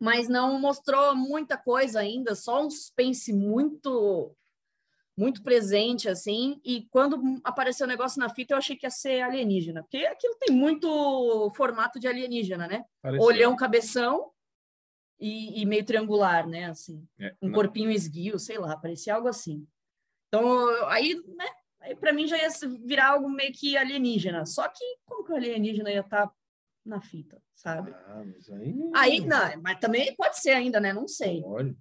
mas 0.00 0.26
não 0.26 0.58
mostrou 0.58 1.14
muita 1.14 1.58
coisa 1.58 2.00
ainda, 2.00 2.34
só 2.34 2.64
um 2.64 2.70
suspense 2.70 3.30
muito 3.30 4.34
muito 5.16 5.42
presente 5.42 6.08
assim, 6.08 6.60
e 6.62 6.86
quando 6.90 7.40
apareceu 7.42 7.86
o 7.86 7.88
negócio 7.88 8.20
na 8.20 8.28
fita 8.28 8.52
eu 8.52 8.58
achei 8.58 8.76
que 8.76 8.84
ia 8.84 8.90
ser 8.90 9.22
alienígena, 9.22 9.82
porque 9.82 9.98
aquilo 9.98 10.36
tem 10.38 10.54
muito 10.54 11.50
formato 11.56 11.98
de 11.98 12.06
alienígena, 12.06 12.68
né? 12.68 12.84
Pareceu. 13.00 13.26
Olhão, 13.26 13.56
cabeção 13.56 14.30
e, 15.18 15.62
e, 15.62 15.64
meio 15.64 15.84
triangular, 15.84 16.46
né? 16.46 16.66
Assim, 16.66 17.06
é, 17.18 17.34
um 17.40 17.48
não. 17.48 17.54
corpinho 17.54 17.90
esguio, 17.90 18.38
sei 18.38 18.58
lá, 18.58 18.76
parecia 18.76 19.14
algo 19.14 19.28
assim. 19.28 19.66
Então, 20.28 20.68
aí, 20.88 21.14
né, 21.14 21.46
aí 21.80 21.96
para 21.96 22.12
mim 22.12 22.26
já 22.26 22.36
ia 22.36 22.48
virar 22.84 23.12
algo 23.12 23.28
meio 23.30 23.52
que 23.52 23.76
alienígena. 23.76 24.44
Só 24.44 24.68
que 24.68 24.84
como 25.06 25.24
que 25.24 25.32
o 25.32 25.36
alienígena 25.36 25.90
ia 25.90 26.00
estar 26.00 26.26
tá 26.26 26.34
na 26.84 27.00
fita, 27.00 27.42
sabe? 27.54 27.92
Ah, 27.92 28.22
mas 28.24 28.50
aí... 28.50 28.74
aí 28.94 29.20
não, 29.20 29.62
mas 29.62 29.78
também 29.80 30.14
pode 30.14 30.38
ser 30.38 30.50
ainda, 30.50 30.78
né? 30.78 30.92
Não 30.92 31.08
sei. 31.08 31.40
Pode. 31.40 31.74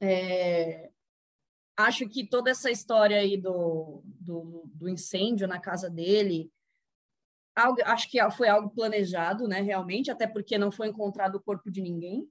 É, 0.00 0.87
acho 1.78 2.08
que 2.08 2.26
toda 2.26 2.50
essa 2.50 2.70
história 2.70 3.18
aí 3.18 3.36
do, 3.36 4.02
do, 4.04 4.64
do 4.74 4.88
incêndio 4.88 5.48
na 5.48 5.58
casa 5.58 5.88
dele, 5.88 6.50
algo, 7.56 7.80
acho 7.84 8.10
que 8.10 8.18
foi 8.32 8.48
algo 8.48 8.68
planejado, 8.70 9.48
né? 9.48 9.60
Realmente, 9.62 10.10
até 10.10 10.26
porque 10.26 10.58
não 10.58 10.70
foi 10.70 10.88
encontrado 10.88 11.36
o 11.36 11.42
corpo 11.42 11.70
de 11.70 11.80
ninguém 11.80 12.28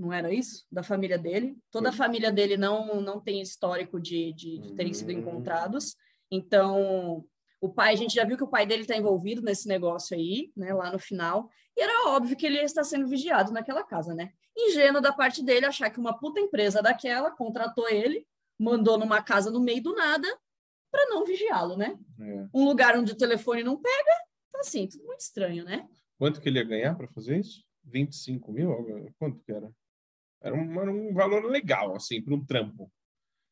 não 0.00 0.12
era 0.12 0.32
isso? 0.32 0.66
Da 0.72 0.82
família 0.82 1.18
dele. 1.18 1.56
Toda 1.70 1.90
a 1.90 1.92
família 1.92 2.32
dele 2.32 2.56
não, 2.56 3.00
não 3.02 3.20
tem 3.20 3.42
histórico 3.42 4.00
de, 4.00 4.32
de, 4.32 4.58
de 4.58 4.74
terem 4.74 4.94
sido 4.94 5.10
hum. 5.10 5.18
encontrados. 5.18 5.94
Então, 6.30 7.24
o 7.60 7.68
pai, 7.68 7.92
a 7.92 7.96
gente 7.96 8.14
já 8.14 8.24
viu 8.24 8.36
que 8.36 8.44
o 8.44 8.48
pai 8.48 8.64
dele 8.64 8.82
está 8.82 8.96
envolvido 8.96 9.42
nesse 9.42 9.68
negócio 9.68 10.16
aí, 10.16 10.50
né, 10.56 10.72
lá 10.72 10.90
no 10.90 10.98
final. 10.98 11.50
E 11.76 11.82
era 11.82 12.08
óbvio 12.08 12.36
que 12.36 12.46
ele 12.46 12.58
está 12.60 12.82
sendo 12.82 13.06
vigiado 13.06 13.52
naquela 13.52 13.84
casa, 13.84 14.14
né? 14.14 14.32
Ingênuo 14.56 15.02
da 15.02 15.12
parte 15.12 15.44
dele 15.44 15.66
achar 15.66 15.90
que 15.90 16.00
uma 16.00 16.18
puta 16.18 16.40
empresa 16.40 16.80
daquela 16.80 17.30
contratou 17.30 17.88
ele, 17.88 18.26
mandou 18.60 18.98
numa 18.98 19.22
casa 19.22 19.50
no 19.50 19.60
meio 19.60 19.82
do 19.82 19.94
nada 19.94 20.28
para 20.90 21.06
não 21.06 21.24
vigiá-lo, 21.24 21.76
né? 21.76 21.98
É. 22.20 22.48
Um 22.52 22.64
lugar 22.64 22.96
onde 22.96 23.12
o 23.12 23.16
telefone 23.16 23.62
não 23.62 23.80
pega, 23.80 24.12
então 24.48 24.60
assim, 24.60 24.86
tudo 24.86 25.04
muito 25.04 25.20
estranho, 25.20 25.64
né? 25.64 25.88
Quanto 26.18 26.40
que 26.40 26.48
ele 26.48 26.58
ia 26.58 26.64
ganhar 26.64 26.94
para 26.94 27.08
fazer 27.08 27.38
isso? 27.38 27.64
25 27.84 28.52
mil? 28.52 28.70
Quanto 29.18 29.42
que 29.42 29.50
era? 29.50 29.72
Era 30.42 30.54
um, 30.54 30.80
era 30.80 30.90
um 30.90 31.14
valor 31.14 31.44
legal, 31.44 31.94
assim, 31.94 32.22
para 32.22 32.34
um 32.34 32.44
trampo. 32.44 32.92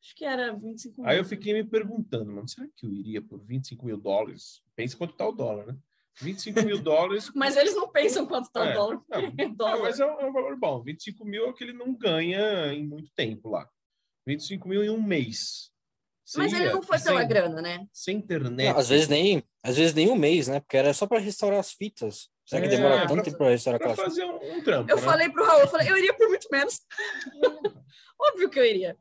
Acho 0.01 0.15
que 0.15 0.25
era 0.25 0.53
25 0.53 1.01
mil. 1.01 1.09
Aí 1.09 1.17
eu 1.17 1.25
fiquei 1.25 1.53
me 1.53 1.63
perguntando, 1.63 2.31
mano, 2.31 2.47
será 2.47 2.67
que 2.75 2.85
eu 2.85 2.93
iria 2.93 3.21
por 3.21 3.43
25 3.43 3.85
mil 3.85 3.97
dólares? 3.97 4.61
Pensa 4.75 4.95
quanto 4.95 5.15
tá 5.15 5.27
o 5.27 5.31
dólar, 5.31 5.65
né? 5.65 5.77
25 6.21 6.61
mil 6.63 6.81
dólares. 6.81 7.31
mas 7.35 7.57
eles 7.57 7.75
não 7.75 7.89
pensam 7.89 8.25
quanto 8.25 8.51
tá 8.51 8.65
é, 8.65 8.71
o 8.71 8.73
dólar. 8.73 9.01
Não, 9.09 9.19
é 9.19 9.49
dólar. 9.49 9.79
mas 9.81 9.99
é 9.99 10.05
um, 10.05 10.19
é 10.19 10.25
um, 10.29 10.33
valor 10.33 10.55
bom. 10.57 10.81
25 10.83 11.25
mil 11.25 11.45
é 11.45 11.49
o 11.49 11.53
que 11.53 11.63
ele 11.63 11.73
não 11.73 11.93
ganha 11.93 12.73
em 12.73 12.85
muito 12.85 13.11
tempo 13.15 13.49
lá. 13.49 13.67
25 14.29 14.67
mil 14.67 14.83
em 14.83 14.89
um 14.89 15.01
mês. 15.01 15.71
Mas 16.37 16.53
ele 16.53 16.71
não 16.71 16.83
foi 16.83 16.99
sem, 16.99 17.07
pela 17.11 17.23
grana, 17.23 17.61
né? 17.61 17.87
Sem 17.91 18.17
internet. 18.17 18.71
Não, 18.71 18.77
às 18.77 18.89
vezes 18.89 19.07
nem, 19.07 19.43
às 19.63 19.75
vezes 19.75 19.95
nem 19.95 20.11
um 20.11 20.15
mês, 20.15 20.47
né? 20.47 20.59
Porque 20.59 20.77
era 20.77 20.93
só 20.93 21.07
para 21.07 21.19
restaurar 21.19 21.59
as 21.59 21.71
fitas. 21.71 22.29
Será 22.45 22.61
que 22.61 22.67
é, 22.67 22.71
demora 22.77 23.07
tanto 23.07 23.23
tempo 23.23 23.37
para 23.37 23.49
restaurar 23.49 23.79
pra 23.79 23.95
fazer 23.95 24.23
um, 24.25 24.57
um 24.57 24.63
trampo, 24.63 24.91
Eu 24.91 24.97
né? 24.97 25.01
falei 25.01 25.29
pro 25.29 25.43
Raul, 25.43 25.61
eu 25.61 25.67
falei, 25.67 25.89
eu 25.89 25.97
iria 25.97 26.13
por 26.13 26.27
muito 26.27 26.47
menos. 26.51 26.81
Óbvio 28.21 28.49
que 28.49 28.59
eu 28.59 28.65
iria. 28.65 28.95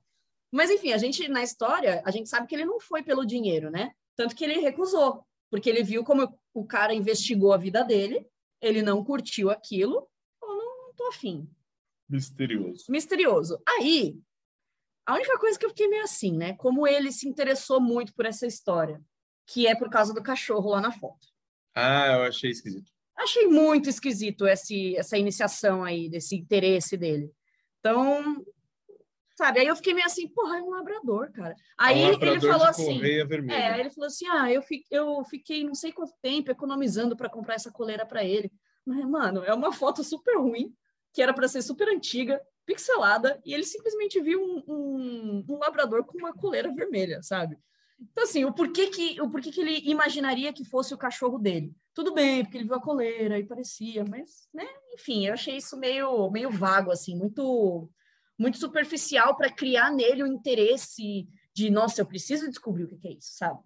Mas 0.50 0.70
enfim, 0.70 0.92
a 0.92 0.98
gente 0.98 1.28
na 1.28 1.42
história, 1.42 2.02
a 2.06 2.10
gente 2.10 2.30
sabe 2.30 2.46
que 2.46 2.54
ele 2.54 2.64
não 2.64 2.80
foi 2.80 3.02
pelo 3.02 3.26
dinheiro, 3.26 3.70
né? 3.70 3.92
Tanto 4.16 4.34
que 4.34 4.44
ele 4.44 4.60
recusou, 4.60 5.22
porque 5.50 5.68
ele 5.68 5.82
viu 5.82 6.02
como 6.02 6.34
o 6.54 6.64
cara 6.64 6.94
investigou 6.94 7.52
a 7.52 7.58
vida 7.58 7.84
dele, 7.84 8.26
ele 8.62 8.80
não 8.80 9.04
curtiu 9.04 9.50
aquilo, 9.50 10.08
não, 10.40 10.86
não 10.86 10.94
tô 10.94 11.06
afim. 11.08 11.46
Misterioso. 12.08 12.84
Misterioso. 12.88 13.62
Aí, 13.66 14.18
a 15.08 15.14
única 15.14 15.38
coisa 15.38 15.58
que 15.58 15.64
eu 15.64 15.70
fiquei 15.70 15.88
meio 15.88 16.04
assim, 16.04 16.36
né? 16.36 16.52
Como 16.58 16.86
ele 16.86 17.10
se 17.10 17.26
interessou 17.26 17.80
muito 17.80 18.14
por 18.14 18.26
essa 18.26 18.46
história, 18.46 19.00
que 19.46 19.66
é 19.66 19.74
por 19.74 19.88
causa 19.88 20.12
do 20.12 20.22
cachorro 20.22 20.68
lá 20.68 20.82
na 20.82 20.92
foto. 20.92 21.26
Ah, 21.74 22.08
eu 22.08 22.22
achei 22.24 22.50
esquisito. 22.50 22.92
Achei 23.16 23.46
muito 23.46 23.88
esquisito 23.88 24.46
esse, 24.46 24.94
essa 24.98 25.16
iniciação 25.16 25.82
aí, 25.82 26.10
desse 26.10 26.36
interesse 26.36 26.94
dele. 26.98 27.32
Então, 27.80 28.44
sabe, 29.34 29.60
aí 29.60 29.66
eu 29.66 29.76
fiquei 29.76 29.94
meio 29.94 30.04
assim, 30.04 30.28
porra, 30.28 30.58
é 30.58 30.62
um 30.62 30.68
labrador, 30.68 31.32
cara. 31.32 31.56
Aí 31.78 32.02
É 32.02 32.06
um 32.08 32.12
labrador 32.12 32.36
ele 32.36 32.46
falou 32.46 32.66
assim, 32.66 33.02
é, 33.50 33.80
ele 33.80 33.90
falou 33.90 34.08
assim, 34.08 34.26
ah, 34.26 34.52
eu, 34.52 34.60
fi, 34.60 34.84
eu 34.90 35.24
fiquei 35.24 35.64
não 35.64 35.74
sei 35.74 35.90
quanto 35.90 36.12
tempo 36.20 36.50
economizando 36.50 37.16
para 37.16 37.30
comprar 37.30 37.54
essa 37.54 37.72
coleira 37.72 38.04
para 38.04 38.22
ele. 38.22 38.52
Mas, 38.84 39.08
mano, 39.08 39.42
é 39.42 39.54
uma 39.54 39.72
foto 39.72 40.04
super 40.04 40.36
ruim, 40.36 40.70
que 41.14 41.22
era 41.22 41.32
para 41.32 41.48
ser 41.48 41.62
super 41.62 41.88
antiga, 41.88 42.38
pixelada, 42.68 43.40
e 43.46 43.54
ele 43.54 43.64
simplesmente 43.64 44.20
viu 44.20 44.38
um, 44.38 44.62
um, 44.68 45.44
um 45.48 45.58
labrador 45.58 46.04
com 46.04 46.18
uma 46.18 46.34
coleira 46.34 46.70
vermelha, 46.70 47.22
sabe? 47.22 47.58
Então, 47.98 48.24
assim, 48.24 48.44
o 48.44 48.52
porquê 48.52 48.88
que, 48.88 49.18
o 49.22 49.30
porquê 49.30 49.50
que 49.50 49.62
ele 49.62 49.90
imaginaria 49.90 50.52
que 50.52 50.66
fosse 50.66 50.92
o 50.92 50.98
cachorro 50.98 51.38
dele? 51.38 51.74
Tudo 51.94 52.12
bem, 52.12 52.44
porque 52.44 52.58
ele 52.58 52.66
viu 52.66 52.74
a 52.74 52.80
coleira 52.80 53.38
e 53.38 53.46
parecia, 53.46 54.04
mas, 54.04 54.48
né? 54.52 54.66
Enfim, 54.92 55.26
eu 55.26 55.32
achei 55.32 55.56
isso 55.56 55.78
meio, 55.78 56.30
meio 56.30 56.50
vago, 56.50 56.90
assim, 56.92 57.16
muito, 57.16 57.90
muito 58.38 58.58
superficial 58.58 59.34
para 59.34 59.50
criar 59.50 59.90
nele 59.90 60.22
o 60.22 60.26
interesse 60.26 61.26
de, 61.54 61.70
nossa, 61.70 62.02
eu 62.02 62.06
preciso 62.06 62.50
descobrir 62.50 62.84
o 62.84 62.88
que 62.88 63.08
é 63.08 63.12
isso, 63.12 63.30
sabe? 63.32 63.60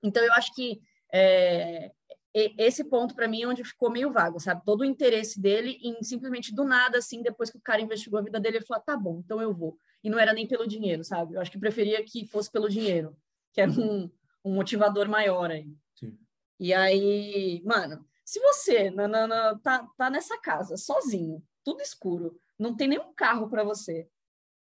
Então, 0.00 0.22
eu 0.22 0.32
acho 0.32 0.54
que 0.54 0.80
é, 1.12 1.90
esse 2.34 2.84
ponto, 2.84 3.14
para 3.14 3.28
mim, 3.28 3.42
é 3.42 3.46
onde 3.46 3.62
ficou 3.64 3.90
meio 3.90 4.10
vago, 4.10 4.40
sabe? 4.40 4.62
Todo 4.64 4.80
o 4.80 4.84
interesse 4.84 5.40
dele 5.40 5.78
em 5.82 6.02
simplesmente 6.02 6.54
do 6.54 6.64
nada, 6.64 6.98
assim, 6.98 7.22
depois 7.22 7.50
que 7.50 7.58
o 7.58 7.60
cara 7.60 7.82
investigou 7.82 8.18
a 8.18 8.22
vida 8.22 8.40
dele, 8.40 8.58
ele 8.58 8.64
falou, 8.66 8.82
tá 8.82 8.96
bom, 8.96 9.20
então 9.24 9.40
eu 9.40 9.52
vou. 9.52 9.76
E 10.02 10.08
não 10.08 10.18
era 10.18 10.32
nem 10.32 10.46
pelo 10.46 10.66
dinheiro, 10.66 11.04
sabe? 11.04 11.34
Eu 11.34 11.40
acho 11.40 11.50
que 11.50 11.58
preferia 11.58 12.02
que 12.04 12.26
fosse 12.26 12.50
pelo 12.50 12.68
dinheiro, 12.68 13.16
que 13.52 13.60
era 13.60 13.70
um, 13.70 14.10
um 14.44 14.54
motivador 14.54 15.08
maior 15.08 15.50
aí. 15.50 15.68
Sim. 15.94 16.18
E 16.58 16.72
aí, 16.72 17.62
mano, 17.64 18.04
se 18.24 18.40
você 18.40 18.90
na, 18.90 19.06
na- 19.06 19.26
na- 19.26 19.58
tá, 19.58 19.86
tá 19.96 20.08
nessa 20.10 20.38
casa, 20.40 20.76
sozinho, 20.76 21.42
tudo 21.62 21.82
escuro, 21.82 22.40
não 22.58 22.74
tem 22.74 22.88
nenhum 22.88 23.12
carro 23.14 23.48
para 23.48 23.62
você, 23.62 24.08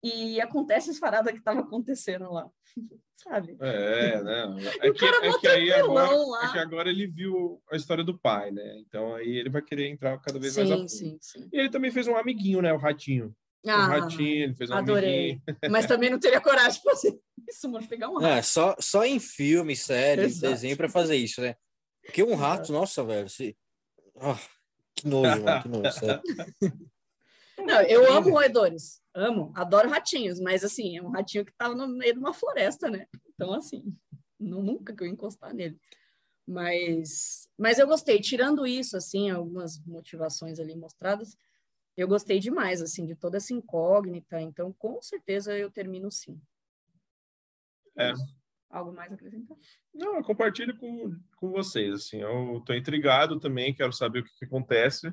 e 0.03 0.39
acontece 0.41 0.89
as 0.91 0.99
paradas 0.99 1.33
que 1.33 1.41
tava 1.41 1.61
acontecendo 1.61 2.31
lá, 2.31 2.49
sabe? 3.17 3.57
É, 3.59 4.21
né? 4.21 4.55
É 4.81 4.89
o 4.89 4.93
que, 4.93 4.99
cara 4.99 5.25
é 5.25 5.37
que 5.39 5.47
aí 5.47 5.71
agora, 5.73 6.15
lá. 6.15 6.43
é 6.49 6.51
que 6.51 6.59
agora 6.59 6.89
ele 6.89 7.07
viu 7.07 7.61
a 7.71 7.75
história 7.75 8.03
do 8.03 8.17
pai, 8.17 8.51
né? 8.51 8.77
Então 8.79 9.15
aí 9.15 9.37
ele 9.37 9.49
vai 9.49 9.61
querer 9.61 9.87
entrar 9.89 10.19
cada 10.21 10.39
vez 10.39 10.55
mais 10.57 10.69
a 10.71 10.75
Sim, 10.75 10.79
fundo. 10.81 10.89
sim, 10.89 11.17
sim. 11.21 11.49
E 11.51 11.59
ele 11.59 11.69
também 11.69 11.91
fez 11.91 12.07
um 12.07 12.15
amiguinho, 12.15 12.61
né? 12.61 12.71
O 12.73 12.77
ratinho. 12.77 13.35
o 13.65 13.69
Ah, 13.69 13.87
ratinho, 13.87 14.43
ele 14.43 14.55
fez 14.55 14.69
um 14.69 14.75
adorei. 14.75 15.31
amiguinho. 15.41 15.71
Mas 15.71 15.85
também 15.87 16.09
não 16.09 16.19
teria 16.19 16.39
coragem 16.41 16.79
de 16.79 16.83
fazer 16.83 17.19
isso, 17.49 17.69
mano, 17.69 17.87
pegar 17.87 18.09
um 18.09 18.15
rato. 18.15 18.25
É, 18.27 18.41
só, 18.41 18.75
só 18.79 19.03
em 19.05 19.19
filme, 19.19 19.75
série, 19.75 20.23
Exato. 20.23 20.53
desenho 20.53 20.77
pra 20.77 20.89
fazer 20.89 21.15
isso, 21.15 21.41
né? 21.41 21.55
Porque 22.03 22.21
um 22.23 22.35
rato, 22.35 22.71
nossa, 22.71 23.03
velho, 23.03 23.27
se... 23.29 23.57
Ah, 24.19 24.37
que 24.95 25.07
nojo, 25.07 25.43
mano, 25.43 25.61
que 25.61 25.67
nojo, 25.67 25.91
sério. 25.91 26.21
Não, 27.57 27.81
eu 27.81 28.05
amo 28.13 28.29
roedores, 28.31 29.01
amo, 29.15 29.51
adoro 29.55 29.89
ratinhos, 29.89 30.39
mas 30.39 30.63
assim, 30.63 30.97
é 30.97 31.01
um 31.01 31.09
ratinho 31.09 31.45
que 31.45 31.53
tava 31.53 31.73
no 31.73 31.87
meio 31.87 32.13
de 32.13 32.19
uma 32.19 32.33
floresta, 32.33 32.89
né? 32.89 33.07
Então, 33.33 33.53
assim, 33.53 33.83
nu- 34.37 34.61
nunca 34.61 34.93
que 34.93 35.03
eu 35.03 35.07
encostar 35.07 35.53
nele. 35.53 35.79
Mas, 36.45 37.49
mas 37.57 37.79
eu 37.79 37.87
gostei, 37.87 38.19
tirando 38.19 38.67
isso, 38.67 38.95
assim, 38.95 39.29
algumas 39.31 39.79
motivações 39.79 40.59
ali 40.59 40.75
mostradas, 40.75 41.35
eu 41.97 42.07
gostei 42.07 42.39
demais, 42.39 42.81
assim, 42.81 43.05
de 43.05 43.15
toda 43.15 43.37
essa 43.37 43.53
incógnita, 43.53 44.39
então, 44.41 44.71
com 44.73 45.01
certeza 45.01 45.57
eu 45.57 45.71
termino 45.71 46.11
sim. 46.11 46.39
É. 47.97 48.11
Algo 48.69 48.91
mais 48.91 49.11
a 49.11 49.15
acrescentar? 49.15 49.57
Não, 49.93 50.17
eu 50.17 50.23
compartilho 50.23 50.77
com, 50.77 51.17
com 51.37 51.51
vocês, 51.51 51.93
assim, 51.93 52.21
eu 52.21 52.61
tô 52.65 52.73
intrigado 52.73 53.39
também, 53.39 53.73
quero 53.73 53.93
saber 53.93 54.19
o 54.19 54.23
que, 54.25 54.35
que 54.39 54.45
acontece. 54.45 55.11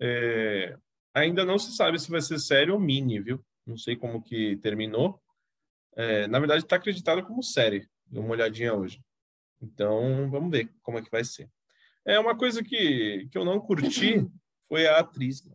É, 0.00 0.78
ainda 1.14 1.44
não 1.44 1.58
se 1.58 1.72
sabe 1.72 1.98
se 1.98 2.10
vai 2.10 2.20
ser 2.20 2.38
série 2.38 2.70
ou 2.70 2.80
mini, 2.80 3.20
viu? 3.20 3.44
Não 3.66 3.76
sei 3.76 3.96
como 3.96 4.22
que 4.22 4.56
terminou. 4.58 5.20
É, 5.96 6.26
na 6.26 6.38
verdade, 6.38 6.64
está 6.64 6.76
acreditado 6.76 7.24
como 7.24 7.42
série. 7.42 7.88
Dei 8.06 8.20
uma 8.20 8.32
olhadinha 8.32 8.74
hoje. 8.74 9.02
Então, 9.60 10.30
vamos 10.30 10.50
ver 10.50 10.72
como 10.82 10.98
é 10.98 11.02
que 11.02 11.10
vai 11.10 11.24
ser. 11.24 11.50
É 12.04 12.18
uma 12.18 12.36
coisa 12.36 12.62
que, 12.62 13.28
que 13.30 13.36
eu 13.36 13.44
não 13.44 13.60
curti 13.60 14.26
foi 14.68 14.86
a 14.86 15.00
atriz, 15.00 15.46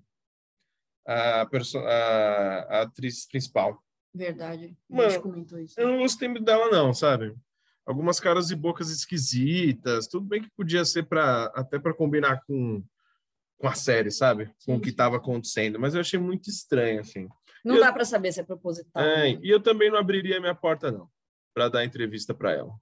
a, 1.06 1.46
perso 1.46 1.78
a, 1.80 2.60
a 2.70 2.82
atriz 2.82 3.26
principal. 3.26 3.82
Verdade, 4.14 4.78
a 4.90 4.96
Mano, 4.96 5.10
gente 5.10 5.22
comentou 5.22 5.60
isso. 5.60 5.80
Eu 5.80 5.88
não 5.88 5.98
gostei 6.00 6.28
muito 6.28 6.44
dela, 6.44 6.70
não, 6.70 6.94
sabe? 6.94 7.36
Algumas 7.86 8.20
caras 8.20 8.50
e 8.50 8.56
bocas 8.56 8.90
esquisitas. 8.90 10.08
Tudo 10.08 10.26
bem 10.26 10.42
que 10.42 10.50
podia 10.56 10.86
ser 10.86 11.04
para 11.04 11.46
até 11.56 11.78
para 11.78 11.94
combinar 11.94 12.44
com, 12.46 12.84
com 13.58 13.68
a 13.68 13.74
série, 13.74 14.12
sabe? 14.12 14.54
Com 14.66 14.76
o 14.76 14.82
que 14.82 14.90
estava 14.90 15.18
acontecendo. 15.18 15.80
Mas 15.80 15.94
eu 15.94 16.02
achei 16.02 16.20
muito 16.20 16.50
estranho, 16.50 17.00
assim. 17.02 17.28
Não 17.64 17.76
eu- 17.76 17.82
dá 17.82 17.92
para 17.92 18.06
saber 18.06 18.32
se 18.32 18.40
é 18.40 18.44
proposital. 18.44 19.02
É, 19.04 19.34
né? 19.34 19.40
e 19.42 19.50
eu 19.50 19.62
também 19.62 19.90
não 19.90 19.98
abriria 19.98 20.40
minha 20.40 20.56
porta, 20.56 20.92
não, 20.92 21.10
para 21.54 21.70
dar 21.70 21.86
entrevista 21.86 22.34
para 22.34 22.52
ela. 22.52 22.74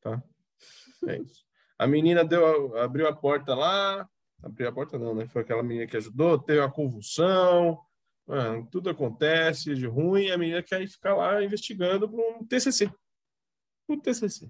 Tá? 0.00 0.22
É 1.08 1.18
isso. 1.18 1.44
A 1.78 1.86
menina 1.86 2.24
deu, 2.24 2.76
abriu 2.78 3.08
a 3.08 3.14
porta 3.14 3.54
lá. 3.54 4.08
Abriu 4.42 4.68
a 4.68 4.72
porta, 4.72 4.98
não, 4.98 5.14
né? 5.14 5.28
Foi 5.28 5.42
aquela 5.42 5.62
menina 5.62 5.86
que 5.86 5.96
ajudou, 5.96 6.38
teve 6.38 6.60
uma 6.60 6.70
convulsão. 6.70 7.78
Mano, 8.26 8.66
tudo 8.70 8.88
acontece 8.90 9.74
de 9.74 9.86
ruim, 9.86 10.30
a 10.30 10.38
menina 10.38 10.62
quer 10.62 10.86
ficar 10.88 11.14
lá 11.14 11.42
investigando 11.42 12.08
para 12.08 12.20
um 12.20 12.44
TCC. 12.46 12.90
Um 13.88 13.98
TCC. 14.00 14.48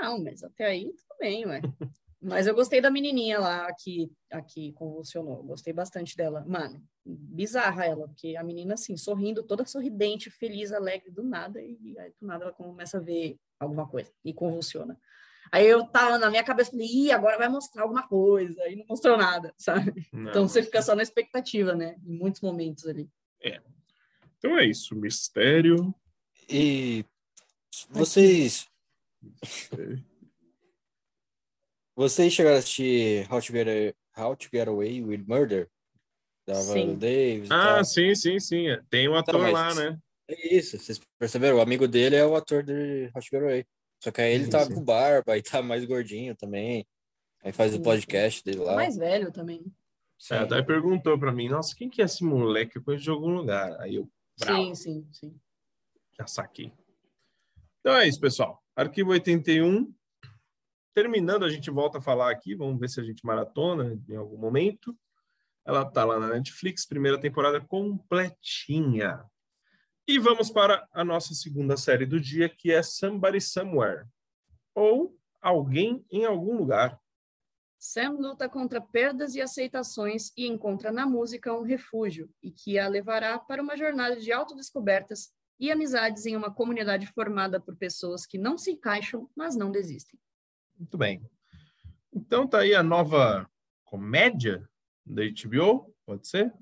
Não, 0.00 0.22
mas 0.22 0.42
até 0.42 0.66
aí 0.66 0.84
tudo 0.86 1.18
bem, 1.20 1.46
ué. 1.46 1.60
Mas 2.24 2.46
eu 2.46 2.54
gostei 2.54 2.80
da 2.80 2.90
menininha 2.90 3.38
lá 3.38 3.70
que 3.74 4.10
aqui 4.32 4.72
convulsionou. 4.72 5.42
Gostei 5.42 5.74
bastante 5.74 6.16
dela. 6.16 6.42
Mano, 6.46 6.82
bizarra 7.04 7.84
ela, 7.84 8.08
porque 8.08 8.34
a 8.34 8.42
menina, 8.42 8.74
assim, 8.74 8.96
sorrindo, 8.96 9.42
toda 9.42 9.66
sorridente, 9.66 10.30
feliz, 10.30 10.72
alegre, 10.72 11.10
do 11.10 11.22
nada, 11.22 11.60
e 11.60 11.94
aí 11.98 12.12
do 12.18 12.26
nada 12.26 12.44
ela 12.44 12.52
começa 12.52 12.96
a 12.96 13.00
ver 13.00 13.36
alguma 13.60 13.86
coisa 13.86 14.10
e 14.24 14.32
convulsiona. 14.32 14.98
Aí 15.52 15.66
eu 15.66 15.84
tava 15.86 16.16
na 16.18 16.30
minha 16.30 16.42
cabeça, 16.42 16.70
falei, 16.70 16.86
ih, 16.86 17.12
agora 17.12 17.36
vai 17.36 17.48
mostrar 17.48 17.82
alguma 17.82 18.08
coisa, 18.08 18.60
aí 18.62 18.74
não 18.74 18.86
mostrou 18.88 19.18
nada, 19.18 19.54
sabe? 19.58 20.08
Não. 20.10 20.30
Então 20.30 20.48
você 20.48 20.62
fica 20.62 20.80
só 20.80 20.94
na 20.94 21.02
expectativa, 21.02 21.74
né? 21.74 21.96
Em 22.06 22.16
muitos 22.16 22.40
momentos 22.40 22.86
ali. 22.86 23.08
Então 24.38 24.58
é 24.58 24.64
isso, 24.64 24.96
mistério. 24.96 25.94
E 26.48 27.04
vocês, 27.90 28.66
vocês 31.96 32.32
chegaram 32.32 32.56
a 32.56 32.58
assistir 32.58 33.26
How 33.32 33.40
to 33.40 33.52
Get, 33.52 33.96
How 34.16 34.36
to 34.36 34.48
Get 34.52 34.68
Away 34.68 35.02
with 35.02 35.24
Murder? 35.26 35.68
Da 36.46 36.56
Sim. 36.56 36.72
Viola 36.74 36.96
Davis 36.96 37.50
Ah, 37.50 37.74
tal. 37.76 37.84
sim, 37.84 38.14
sim, 38.14 38.38
sim. 38.38 38.66
Tem 38.90 39.08
um 39.08 39.14
ator 39.14 39.40
mas- 39.40 39.52
lá, 39.52 39.74
né? 39.74 39.98
É 40.28 40.54
isso, 40.56 40.78
vocês 40.78 41.00
perceberam? 41.18 41.56
O 41.58 41.60
amigo 41.60 41.86
dele 41.86 42.16
é 42.16 42.24
o 42.26 42.34
ator 42.34 42.62
de 42.62 43.10
How 43.14 43.20
to 43.20 43.28
Get 43.30 43.42
Away. 43.42 43.66
Só 44.02 44.10
que 44.10 44.20
aí 44.20 44.34
ele 44.34 44.44
Sim, 44.44 44.50
tá 44.50 44.64
sim. 44.66 44.74
com 44.74 44.84
barba 44.84 45.36
e 45.38 45.42
tá 45.42 45.62
mais 45.62 45.84
gordinho 45.84 46.34
também. 46.36 46.86
Aí 47.42 47.52
faz 47.52 47.72
o 47.72 47.76
Sim. 47.76 47.82
podcast 47.82 48.42
dele 48.44 48.58
lá. 48.58 48.74
Mais 48.74 48.96
velho 48.96 49.30
também. 49.32 49.64
Sim. 50.18 50.34
É, 50.34 50.46
daí 50.46 50.62
perguntou 50.62 51.18
pra 51.18 51.32
mim, 51.32 51.48
nossa, 51.48 51.74
quem 51.74 51.88
que 51.90 52.00
é 52.02 52.04
esse 52.04 52.22
moleque? 52.24 52.76
Eu 52.76 52.82
conheço 52.84 53.04
de 53.04 53.10
algum 53.10 53.34
lugar. 53.34 53.78
Aí 53.80 53.96
eu 53.96 54.08
bravo, 54.38 54.62
Sim, 54.62 54.74
sim, 54.74 55.08
sim. 55.12 55.40
já 56.18 56.26
saquei. 56.26 56.72
Então 57.80 57.94
é 57.96 58.06
isso, 58.08 58.20
pessoal. 58.20 58.62
Arquivo 58.76 59.10
81. 59.10 59.92
Terminando, 60.94 61.44
a 61.44 61.50
gente 61.50 61.70
volta 61.70 61.98
a 61.98 62.00
falar 62.00 62.30
aqui. 62.30 62.54
Vamos 62.54 62.78
ver 62.78 62.88
se 62.88 63.00
a 63.00 63.02
gente 63.04 63.26
maratona 63.26 64.00
em 64.08 64.14
algum 64.14 64.38
momento. 64.38 64.96
Ela 65.66 65.84
tá 65.84 66.04
lá 66.04 66.20
na 66.20 66.28
Netflix, 66.28 66.86
primeira 66.86 67.20
temporada 67.20 67.60
completinha. 67.60 69.24
E 70.06 70.18
vamos 70.18 70.50
para 70.50 70.86
a 70.92 71.02
nossa 71.02 71.34
segunda 71.34 71.76
série 71.76 72.06
do 72.06 72.20
dia, 72.20 72.48
que 72.48 72.70
é 72.70 72.82
Somebody 72.82 73.40
Somewhere. 73.40 74.06
Ou 74.74 75.18
Alguém 75.40 76.06
em 76.10 76.24
Algum 76.24 76.56
Lugar. 76.56 76.98
Sam 77.78 78.12
luta 78.12 78.48
contra 78.48 78.80
perdas 78.80 79.34
e 79.34 79.42
aceitações 79.42 80.32
e 80.36 80.46
encontra 80.46 80.92
na 80.92 81.04
música 81.04 81.52
um 81.52 81.62
refúgio 81.62 82.30
e 82.42 82.50
que 82.50 82.78
a 82.78 82.88
levará 82.88 83.38
para 83.38 83.62
uma 83.62 83.76
jornada 83.76 84.16
de 84.16 84.32
autodescobertas 84.32 85.34
e 85.58 85.70
amizades 85.70 86.24
em 86.24 86.36
uma 86.36 86.54
comunidade 86.54 87.06
formada 87.08 87.60
por 87.60 87.76
pessoas 87.76 88.24
que 88.24 88.38
não 88.38 88.56
se 88.56 88.70
encaixam, 88.70 89.28
mas 89.36 89.54
não 89.54 89.70
desistem. 89.70 90.18
Muito 90.78 90.96
bem. 90.98 91.22
Então 92.12 92.46
tá 92.46 92.60
aí 92.60 92.74
a 92.74 92.82
nova 92.82 93.48
comédia 93.84 94.68
da 95.04 95.22
HBO, 95.22 95.94
pode 96.06 96.26
ser? 96.28 96.52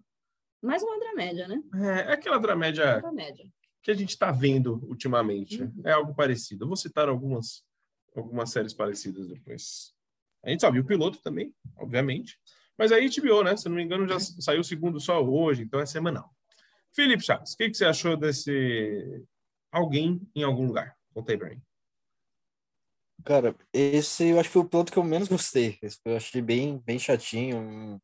Mais 0.63 0.83
uma 0.83 0.99
dramédia, 0.99 1.49
né? 1.49 1.63
É, 1.75 2.11
é 2.11 2.13
aquela 2.13 2.39
dramédia 2.39 3.01
Dramédia. 3.01 3.47
que 3.83 3.91
a 3.91 3.95
gente 3.95 4.11
está 4.11 4.31
vendo 4.31 4.75
ultimamente. 4.89 5.63
Uhum. 5.63 5.83
É 5.85 5.93
algo 5.93 6.15
parecido. 6.15 6.65
Eu 6.65 6.69
vou 6.69 6.77
citar 6.77 7.09
algumas, 7.09 7.65
algumas 8.15 8.51
séries 8.51 8.73
parecidas 8.73 9.29
depois. 9.29 9.93
A 10.45 10.51
gente 10.51 10.61
sabe 10.61 10.79
o 10.79 10.85
piloto 10.85 11.21
também, 11.23 11.55
obviamente. 11.77 12.39
Mas 12.79 12.91
a 12.91 12.97
HBO, 12.97 13.43
né? 13.45 13.57
Se 13.57 13.69
não 13.69 13.77
me 13.77 13.83
engano, 13.83 14.09
já 14.09 14.19
saiu 14.19 14.61
o 14.61 14.65
segundo 14.65 14.99
só 15.01 15.23
hoje, 15.23 15.63
então 15.63 15.81
é 15.81 15.87
semanal. 15.87 16.31
Felipe 16.95 17.25
Chaves, 17.25 17.53
o 17.55 17.57
que, 17.57 17.71
que 17.71 17.77
você 17.77 17.85
achou 17.85 18.17
desse 18.17 19.25
Alguém 19.71 20.21
em 20.35 20.43
Algum 20.43 20.67
Lugar? 20.67 20.97
Conta 21.15 21.33
aí 21.33 21.39
pra 21.39 21.51
mim. 21.51 21.63
Cara, 23.25 23.55
esse 23.73 24.29
eu 24.29 24.41
acho 24.41 24.49
que 24.49 24.53
foi 24.53 24.63
o 24.63 24.69
piloto 24.69 24.93
que 24.93 24.99
eu 24.99 25.05
menos 25.05 25.29
gostei. 25.29 25.79
Eu 26.05 26.17
achei 26.17 26.43
bem, 26.43 26.79
bem 26.79 26.99
chatinho. 26.99 28.01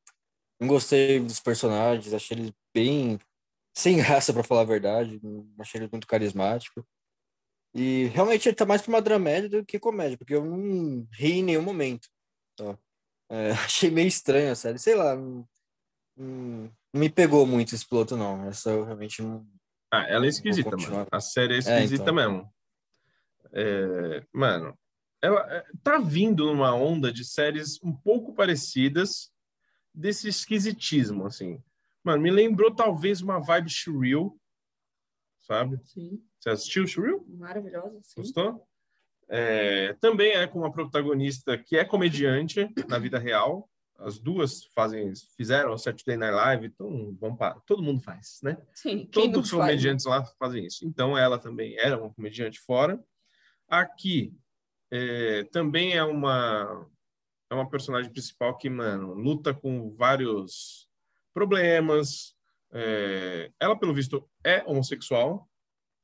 Não, 0.60 0.68
gostei 0.68 1.20
dos 1.20 1.40
personagens, 1.40 2.12
achei 2.12 2.36
eles 2.36 2.52
bem 2.74 3.18
sem 3.76 3.96
graça, 3.96 4.32
pra 4.32 4.42
falar 4.42 4.62
a 4.62 4.64
verdade. 4.64 5.20
Não 5.22 5.46
achei 5.58 5.80
ele 5.80 5.88
muito 5.90 6.06
carismático. 6.06 6.86
E 7.74 8.06
realmente 8.06 8.48
ele 8.48 8.56
tá 8.56 8.64
mais 8.66 8.82
pra 8.82 8.90
uma 8.90 9.02
dramédia 9.02 9.48
do 9.48 9.64
que 9.64 9.78
comédia, 9.78 10.16
porque 10.18 10.34
eu 10.34 10.44
não 10.44 11.06
ri 11.12 11.32
em 11.38 11.42
nenhum 11.44 11.62
momento. 11.62 12.08
Ó. 12.60 12.76
É, 13.30 13.50
achei 13.70 13.90
meio 13.90 14.08
estranho 14.08 14.50
a 14.50 14.54
série, 14.54 14.78
sei 14.78 14.94
lá. 14.94 15.14
Não, 15.14 15.46
não- 16.16 16.72
me 16.94 17.10
pegou 17.10 17.46
muito 17.46 17.74
esse 17.74 17.86
piloto, 17.86 18.16
não. 18.16 18.48
Essa 18.48 18.70
eu 18.70 18.84
realmente 18.84 19.22
não. 19.22 19.46
Ah, 19.92 20.06
ela 20.08 20.26
é 20.26 20.28
esquisita, 20.28 20.76
mano. 20.76 21.06
A 21.10 21.20
série 21.20 21.54
é 21.54 21.58
esquisita 21.58 22.02
então. 22.02 22.14
mesmo. 22.14 22.52
É, 23.52 24.24
mano, 24.32 24.76
ela 25.20 25.40
é, 25.52 25.64
tá 25.82 25.98
vindo 25.98 26.46
numa 26.46 26.74
onda 26.74 27.12
de 27.12 27.24
séries 27.24 27.82
um 27.82 27.92
pouco 27.92 28.34
parecidas 28.34 29.32
desse 29.92 30.28
esquisitismo, 30.28 31.26
assim. 31.26 31.62
Mano, 32.04 32.22
me 32.22 32.30
lembrou 32.30 32.74
talvez 32.74 33.20
uma 33.20 33.38
vibe 33.40 33.68
Shireel, 33.70 34.38
sabe? 35.40 35.80
Sim, 35.84 36.22
Você 36.38 36.50
assistiu 36.50 36.86
Shireel? 36.86 37.24
maravilhosa, 37.28 37.98
sim. 38.02 38.20
Gostou? 38.20 38.66
É, 39.28 39.92
também 39.94 40.32
é 40.32 40.46
com 40.46 40.60
uma 40.60 40.72
protagonista 40.72 41.58
que 41.58 41.76
é 41.76 41.84
comediante 41.84 42.66
na 42.88 42.98
vida 42.98 43.18
real. 43.18 43.68
As 43.98 44.18
duas 44.18 44.64
fazem, 44.74 45.12
fizeram 45.36 45.72
o 45.72 45.78
Saturday 45.78 46.16
Night 46.16 46.34
Live, 46.34 46.66
então 46.66 47.14
vamos 47.20 47.36
para, 47.36 47.58
todo 47.66 47.82
mundo 47.82 48.00
faz, 48.00 48.38
né? 48.44 48.56
Sim, 48.72 49.04
Todos 49.06 49.46
os 49.46 49.50
faz, 49.50 49.60
né? 49.60 49.66
comediantes 49.66 50.06
lá 50.06 50.24
fazem 50.38 50.64
isso. 50.64 50.86
Então, 50.86 51.18
ela 51.18 51.36
também 51.36 51.76
era 51.76 52.00
uma 52.00 52.14
comediante 52.14 52.60
fora. 52.60 53.02
Aqui, 53.68 54.32
é, 54.91 55.45
também 55.45 55.95
é 55.95 56.03
uma, 56.03 56.89
é 57.51 57.55
uma 57.55 57.68
personagem 57.68 58.11
principal 58.11 58.57
que, 58.57 58.68
mano, 58.70 59.14
luta 59.14 59.55
com 59.55 59.95
vários 59.95 60.89
problemas. 61.32 62.34
É, 62.72 63.51
ela, 63.61 63.78
pelo 63.78 63.95
visto, 63.95 64.28
é 64.45 64.62
homossexual, 64.64 65.49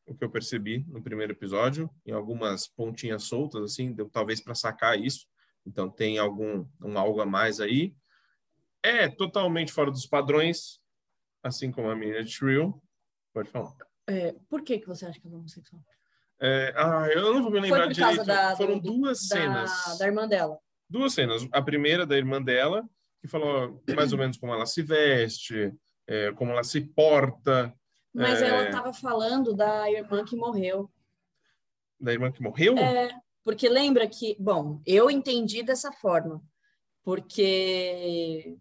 o 0.07 0.15
que 0.15 0.25
eu 0.25 0.31
percebi 0.31 0.85
no 0.89 1.03
primeiro 1.03 1.33
episódio, 1.33 1.91
em 2.05 2.13
algumas 2.13 2.67
pontinhas 2.67 3.25
soltas, 3.25 3.63
assim, 3.63 3.93
deu 3.93 4.09
talvez 4.09 4.41
para 4.41 4.55
sacar 4.55 4.99
isso. 4.99 5.27
Então, 5.67 5.89
tem 5.89 6.19
algum 6.19 6.67
um 6.83 6.99
algo 6.99 7.21
a 7.21 7.27
mais 7.27 7.61
aí. 7.61 7.95
É 8.83 9.09
totalmente 9.09 9.73
fora 9.73 9.91
dos 9.91 10.07
padrões, 10.07 10.79
assim 11.43 11.73
como 11.73 11.89
a 11.89 11.97
menina 11.97 12.23
de 12.23 12.31
Shrill. 12.31 12.83
Pode 13.33 13.51
falar. 13.51 13.75
É, 14.07 14.35
por 14.51 14.63
que, 14.63 14.79
que 14.79 14.87
você 14.87 15.07
acha 15.07 15.19
que 15.19 15.27
ela 15.27 15.37
é 15.37 15.39
homossexual? 15.39 15.83
É, 16.41 16.73
ah, 16.77 17.09
eu 17.13 17.33
não 17.35 17.43
vou 17.43 17.51
me 17.51 17.61
lembrar 17.61 17.87
direito. 17.89 18.25
da, 18.25 18.57
Foram 18.57 18.79
do- 18.79 18.93
duas 18.93 19.27
da, 19.29 19.37
cenas. 19.37 19.99
da 19.99 20.07
irmã 20.07 20.27
dela. 20.29 20.59
Duas 20.91 21.15
cenas. 21.15 21.47
A 21.53 21.63
primeira 21.63 22.05
da 22.05 22.17
irmã 22.17 22.43
dela, 22.43 22.85
que 23.21 23.29
falou 23.29 23.83
mais 23.97 24.13
ou 24.13 24.19
menos 24.19 24.37
como 24.37 24.53
ela 24.53 24.67
se 24.67 24.83
veste, 24.83 25.73
é, 26.07 26.33
como 26.33 26.51
ela 26.53 26.63
se 26.65 26.81
porta. 26.83 27.73
Mas 28.13 28.43
É. 28.43 28.49
ela 28.49 28.65
estava 28.65 28.93
falando 28.93 29.55
da 29.55 29.91
irmã 29.91 30.25
que 30.25 30.37
morreu. 30.37 30.91
Da 31.99 32.13
irmã 32.13 32.31
que 32.31 32.43
morreu? 32.43 32.77
É, 32.77 33.11
porque 33.43 33.69
lembra 33.69 34.07
que, 34.07 34.37
bom, 34.39 34.81
eu 34.87 35.11
entendi 35.11 35.63
dessa 35.63 35.91
forma, 35.93 36.43
porque 37.03 38.57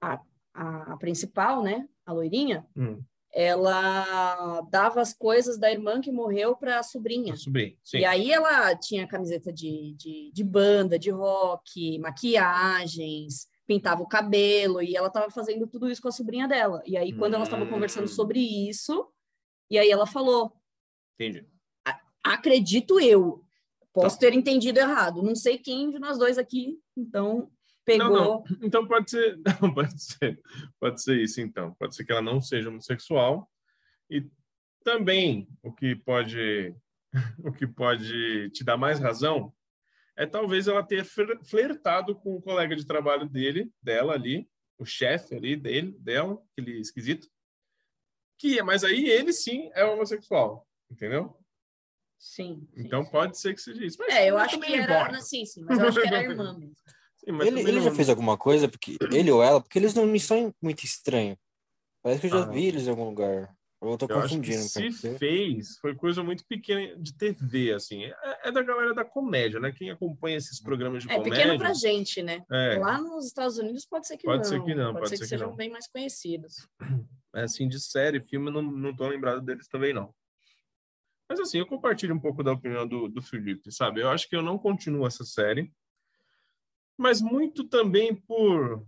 a, 0.00 0.20
a, 0.54 0.92
a 0.92 0.96
principal, 0.96 1.62
né, 1.62 1.86
a 2.04 2.12
loirinha, 2.12 2.66
Hum, 2.76 3.02
ela 3.38 4.62
dava 4.70 5.02
as 5.02 5.12
coisas 5.12 5.58
da 5.58 5.70
irmã 5.70 6.00
que 6.00 6.10
morreu 6.10 6.56
para 6.56 6.78
a 6.78 6.82
sobrinha. 6.82 7.34
a 7.34 7.36
sobrinha. 7.36 7.76
Sim. 7.84 7.98
E 7.98 8.04
aí 8.06 8.32
ela 8.32 8.74
tinha 8.74 9.06
camiseta 9.06 9.52
de, 9.52 9.94
de, 9.98 10.30
de 10.32 10.42
banda, 10.42 10.98
de 10.98 11.10
rock, 11.10 11.98
maquiagens, 11.98 13.46
pintava 13.66 14.02
o 14.02 14.08
cabelo, 14.08 14.80
e 14.82 14.96
ela 14.96 15.08
estava 15.08 15.30
fazendo 15.30 15.66
tudo 15.66 15.90
isso 15.90 16.00
com 16.00 16.08
a 16.08 16.12
sobrinha 16.12 16.48
dela. 16.48 16.82
E 16.86 16.96
aí, 16.96 17.12
quando 17.12 17.34
elas 17.34 17.48
estavam 17.48 17.66
conversando 17.66 18.04
Hum. 18.04 18.08
sobre 18.08 18.40
isso, 18.40 19.06
e 19.70 19.78
aí 19.78 19.90
ela 19.90 20.06
falou, 20.06 20.52
Entendi. 21.20 21.46
acredito 22.24 22.98
eu, 22.98 23.44
posso 23.92 24.16
Tá. 24.16 24.20
ter 24.20 24.32
entendido 24.34 24.78
errado, 24.78 25.22
não 25.22 25.34
sei 25.34 25.58
quem 25.58 25.90
de 25.90 25.98
nós 25.98 26.16
dois 26.16 26.38
aqui, 26.38 26.78
então 26.96 27.50
pegou... 27.86 28.10
Não, 28.10 28.44
Então 28.62 28.86
pode 28.86 29.10
ser, 29.10 29.38
não, 29.62 29.72
pode 29.72 30.02
ser, 30.02 30.40
pode 30.78 31.02
ser 31.02 31.22
isso 31.22 31.40
então. 31.40 31.72
Pode 31.74 31.94
ser 31.94 32.04
que 32.04 32.12
ela 32.12 32.20
não 32.20 32.40
seja 32.40 32.68
homossexual 32.68 33.50
e 34.10 34.28
também 34.84 35.48
o 35.62 35.72
que 35.72 35.96
pode, 35.96 36.74
o 37.44 37.52
que 37.52 37.66
pode 37.66 38.50
te 38.50 38.62
dar 38.62 38.76
mais 38.76 38.98
razão 39.00 39.52
é 40.16 40.26
talvez 40.26 40.66
ela 40.68 40.82
ter 40.82 41.04
fler- 41.04 41.40
flertado 41.44 42.14
com 42.14 42.36
o 42.36 42.42
colega 42.42 42.74
de 42.74 42.86
trabalho 42.86 43.28
dele, 43.28 43.70
dela 43.82 44.14
ali, 44.14 44.48
o 44.78 44.84
chefe 44.84 45.34
ali 45.34 45.56
dele, 45.56 45.92
dela, 45.98 46.42
aquele 46.52 46.80
esquisito. 46.80 47.28
Que 48.38 48.58
é, 48.58 48.62
mas 48.62 48.84
aí 48.84 49.08
ele 49.08 49.32
sim 49.32 49.70
é 49.74 49.84
homossexual, 49.84 50.66
entendeu? 50.90 51.38
Sim. 52.18 52.66
sim. 52.74 52.86
Então 52.86 53.04
pode 53.04 53.38
ser 53.38 53.54
que 53.54 53.60
seja 53.60 53.84
isso. 53.84 53.98
Mas 53.98 54.14
É, 54.14 54.30
eu 54.30 54.38
acho 54.38 54.58
que 54.58 54.68
não 54.68 54.74
era... 54.76 55.00
importa. 55.00 55.20
Sim, 55.20 55.44
sim, 55.44 55.62
mas 55.64 55.78
eu 55.78 55.88
acho 55.88 56.00
que 56.00 56.06
era 56.06 56.18
a 56.18 56.22
irmã 56.22 56.58
mesmo. 56.58 56.74
Ele, 57.26 57.60
ele 57.60 57.72
não- 57.72 57.82
já 57.82 57.92
fez 57.92 58.08
alguma 58.08 58.36
coisa, 58.38 58.68
porque 58.68 58.96
ele 59.12 59.30
ou 59.30 59.42
ela, 59.42 59.60
porque 59.60 59.78
eles 59.78 59.94
não 59.94 60.06
me 60.06 60.20
são 60.20 60.54
muito 60.62 60.84
estranhos. 60.84 61.36
Parece 62.02 62.20
que 62.20 62.26
eu 62.28 62.30
já 62.30 62.42
Ah. 62.44 62.46
vi 62.50 62.66
eles 62.66 62.86
em 62.86 62.90
algum 62.90 63.04
lugar. 63.08 63.52
Ou 63.80 63.92
eu 63.92 63.98
tô 63.98 64.06
Eu 64.08 64.18
acho 64.20 64.28
que 64.28 64.34
confundindo. 64.36 64.62
se 64.94 65.18
fez, 65.18 65.76
foi 65.78 65.94
coisa 65.94 66.22
muito 66.22 66.46
pequena 66.46 66.96
de 66.96 67.12
TV, 67.14 67.72
assim. 67.74 68.04
É, 68.04 68.48
é 68.48 68.52
da 68.52 68.62
galera 68.62 68.94
da 68.94 69.04
comédia, 69.04 69.60
né? 69.60 69.70
Quem 69.70 69.90
acompanha 69.90 70.36
esses 70.38 70.60
programas 70.62 71.02
de 71.02 71.10
É 71.10 71.16
comédia... 71.16 71.36
pequeno 71.36 71.58
pra 71.58 71.74
gente, 71.74 72.22
né? 72.22 72.42
É, 72.50 72.78
Lá 72.78 72.98
nos 73.00 73.26
Estados 73.26 73.58
Unidos 73.58 73.84
pode 73.84 74.06
ser 74.06 74.16
que 74.16 74.24
Pode 74.24 74.38
não. 74.38 74.44
ser 74.44 74.62
que 74.64 74.74
não, 74.74 74.92
Pode, 74.92 74.98
pode 75.00 75.08
ser 75.10 75.16
ser 75.16 75.22
que, 75.24 75.24
que 75.24 75.28
sejam 75.28 75.48
não. 75.50 75.56
bem 75.56 75.68
mais 75.68 75.86
conhecidos. 75.88 76.66
é 77.34 77.42
assim, 77.42 77.68
de 77.68 77.78
série, 77.78 78.20
filme, 78.20 78.48
eu 78.48 78.52
não, 78.52 78.62
não 78.62 78.96
tô 78.96 79.06
lembrado 79.08 79.42
deles 79.42 79.68
também, 79.68 79.92
não. 79.92 80.14
Mas 81.28 81.38
assim, 81.40 81.58
eu 81.58 81.66
compartilho 81.66 82.14
um 82.14 82.20
pouco 82.20 82.42
da 82.42 82.52
opinião 82.52 82.86
do, 82.88 83.08
do 83.08 83.20
Felipe, 83.20 83.70
sabe? 83.72 84.00
Eu 84.00 84.08
acho 84.08 84.28
que 84.28 84.36
eu 84.36 84.42
não 84.42 84.56
continuo 84.56 85.06
essa 85.06 85.24
série, 85.24 85.70
mas 86.96 87.20
muito 87.20 87.64
também 87.64 88.14
por 88.14 88.86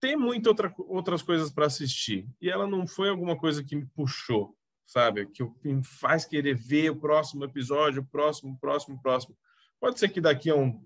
ter 0.00 0.16
muitas 0.16 0.48
outra, 0.48 0.74
outras 0.78 1.22
coisas 1.22 1.50
para 1.50 1.66
assistir. 1.66 2.28
E 2.40 2.50
ela 2.50 2.66
não 2.66 2.86
foi 2.86 3.08
alguma 3.08 3.38
coisa 3.38 3.62
que 3.62 3.76
me 3.76 3.86
puxou, 3.86 4.56
sabe? 4.86 5.26
Que 5.26 5.44
me 5.64 5.84
faz 5.84 6.24
querer 6.24 6.54
ver 6.54 6.90
o 6.90 7.00
próximo 7.00 7.44
episódio, 7.44 8.02
o 8.02 8.06
próximo, 8.06 8.52
o 8.52 8.58
próximo, 8.58 8.96
o 8.96 9.02
próximo. 9.02 9.36
Pode 9.80 9.98
ser 9.98 10.08
que 10.08 10.20
daqui 10.20 10.50
a 10.50 10.56
um, 10.56 10.84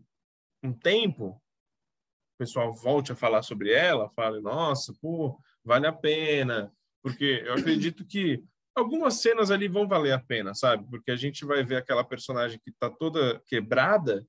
um 0.62 0.73
tempo 0.73 1.29
o 1.29 2.39
pessoal 2.39 2.75
volte 2.75 3.12
a 3.12 3.17
falar 3.17 3.41
sobre 3.43 3.73
ela, 3.73 4.11
fale, 4.11 4.41
nossa, 4.41 4.93
pô, 5.01 5.41
vale 5.64 5.87
a 5.87 5.93
pena. 5.93 6.71
Porque 7.03 7.43
eu 7.47 7.55
acredito 7.55 8.05
que 8.05 8.45
algumas 8.75 9.14
cenas 9.14 9.51
ali 9.51 9.69
vão 9.69 9.89
valer 9.89 10.12
a 10.12 10.19
pena, 10.19 10.55
sabe? 10.55 10.87
Porque 10.91 11.11
a 11.11 11.17
gente 11.17 11.47
vai 11.47 11.64
ver 11.64 11.77
aquela 11.77 12.05
personagem 12.05 12.61
que 12.62 12.69
está 12.69 12.91
toda 12.91 13.41
quebrada, 13.47 14.27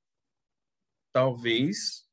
talvez 1.17 2.05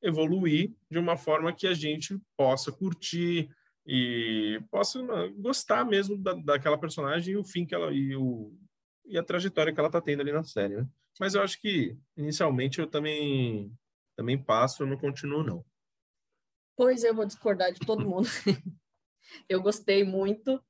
evoluir 0.00 0.72
de 0.88 0.96
uma 0.96 1.16
forma 1.16 1.52
que 1.52 1.66
a 1.66 1.74
gente 1.74 2.16
possa 2.36 2.70
curtir 2.70 3.50
e 3.84 4.62
possa 4.70 5.02
né, 5.02 5.34
gostar 5.36 5.84
mesmo 5.84 6.16
da, 6.16 6.34
daquela 6.34 6.78
personagem 6.78 7.34
e 7.34 7.36
o 7.36 7.42
fim 7.42 7.66
que 7.66 7.74
ela 7.74 7.92
e, 7.92 8.14
o, 8.14 8.56
e 9.06 9.18
a 9.18 9.24
trajetória 9.24 9.72
que 9.72 9.80
ela 9.80 9.88
está 9.88 10.00
tendo 10.00 10.20
ali 10.20 10.30
na 10.30 10.44
série, 10.44 10.76
né? 10.76 10.86
Mas 11.18 11.34
eu 11.34 11.42
acho 11.42 11.60
que 11.60 11.98
inicialmente 12.16 12.78
eu 12.78 12.86
também 12.86 13.76
também 14.14 14.40
passo, 14.40 14.84
eu 14.84 14.86
não 14.86 14.96
continuo 14.96 15.42
não. 15.42 15.64
Pois 16.76 17.02
eu 17.02 17.12
vou 17.12 17.26
discordar 17.26 17.72
de 17.72 17.80
todo 17.80 18.08
mundo. 18.08 18.28
eu 19.48 19.60
gostei 19.60 20.04
muito. 20.04 20.62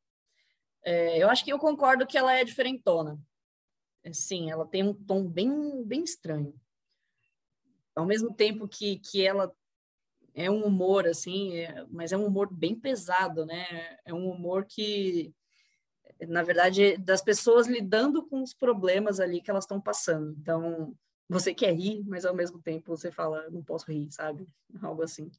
É, 0.83 1.23
eu 1.23 1.29
acho 1.29 1.45
que 1.45 1.53
eu 1.53 1.59
concordo 1.59 2.07
que 2.07 2.17
ela 2.17 2.33
é 2.35 2.45
diferentona. 2.45 3.21
É, 4.03 4.11
Sim, 4.11 4.51
ela 4.51 4.67
tem 4.67 4.83
um 4.83 4.95
tom 4.95 5.29
bem, 5.29 5.85
bem 5.85 6.03
estranho. 6.03 6.59
Ao 7.95 8.07
mesmo 8.07 8.35
tempo 8.35 8.69
que, 8.69 8.99
que 8.99 9.27
ela 9.27 9.53
é 10.35 10.51
um 10.51 10.65
humor, 10.65 11.07
assim, 11.07 11.57
é- 11.59 11.87
mas 11.91 12.13
é 12.13 12.17
um 12.17 12.27
humor 12.27 12.53
bem 12.53 12.75
pesado, 12.79 13.47
né? 13.47 13.99
É 14.05 14.13
um 14.15 14.29
humor 14.31 14.65
que, 14.67 15.33
na 16.29 16.43
verdade, 16.43 16.97
das 16.99 17.23
pessoas 17.23 17.67
lidando 17.67 18.27
com 18.27 18.43
os 18.43 18.55
problemas 18.55 19.21
ali 19.21 19.41
que 19.41 19.51
elas 19.51 19.65
estão 19.65 19.81
passando. 19.81 20.35
Então, 20.41 20.95
você 21.29 21.55
quer 21.55 21.73
rir, 21.75 22.03
mas 22.07 22.25
ao 22.25 22.35
mesmo 22.35 22.61
tempo 22.61 22.97
você 22.97 23.11
fala, 23.11 23.49
não 23.51 23.63
posso 23.63 23.91
rir, 23.91 24.11
sabe? 24.11 24.47
Algo 24.83 25.03
assim. 25.03 25.31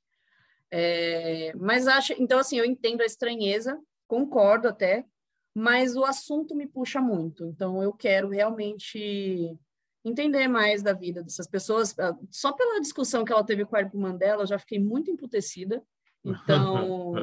É, 0.72 1.54
mas 1.56 1.88
acho, 1.88 2.14
então 2.20 2.40
assim, 2.40 2.58
eu 2.58 2.66
entendo 2.66 3.02
a 3.02 3.06
estranheza, 3.06 3.80
concordo 4.08 4.68
até, 4.68 5.06
mas 5.54 5.96
o 5.96 6.04
assunto 6.04 6.56
me 6.56 6.68
puxa 6.68 7.00
muito. 7.02 7.46
Então, 7.46 7.82
eu 7.82 7.94
quero 7.94 8.30
realmente 8.30 9.58
entender 10.06 10.48
mais 10.48 10.84
da 10.84 10.94
vida 10.94 11.24
dessas 11.24 11.48
pessoas. 11.48 11.98
Ah, 11.98 12.16
só 12.30 12.54
pela 12.54 12.80
discussão 12.80 13.26
que 13.26 13.34
ela 13.34 13.44
teve 13.44 13.66
com 13.66 13.76
a 13.76 13.82
irmã 13.82 14.16
dela, 14.16 14.44
eu 14.44 14.48
já 14.48 14.60
fiquei 14.60 14.80
muito 14.80 15.12
emputecida. 15.12 15.84
Então, 16.28 17.14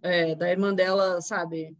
é, 0.00 0.34
da 0.34 0.50
irmã 0.50 0.74
dela, 0.74 1.20
sabe, 1.20 1.76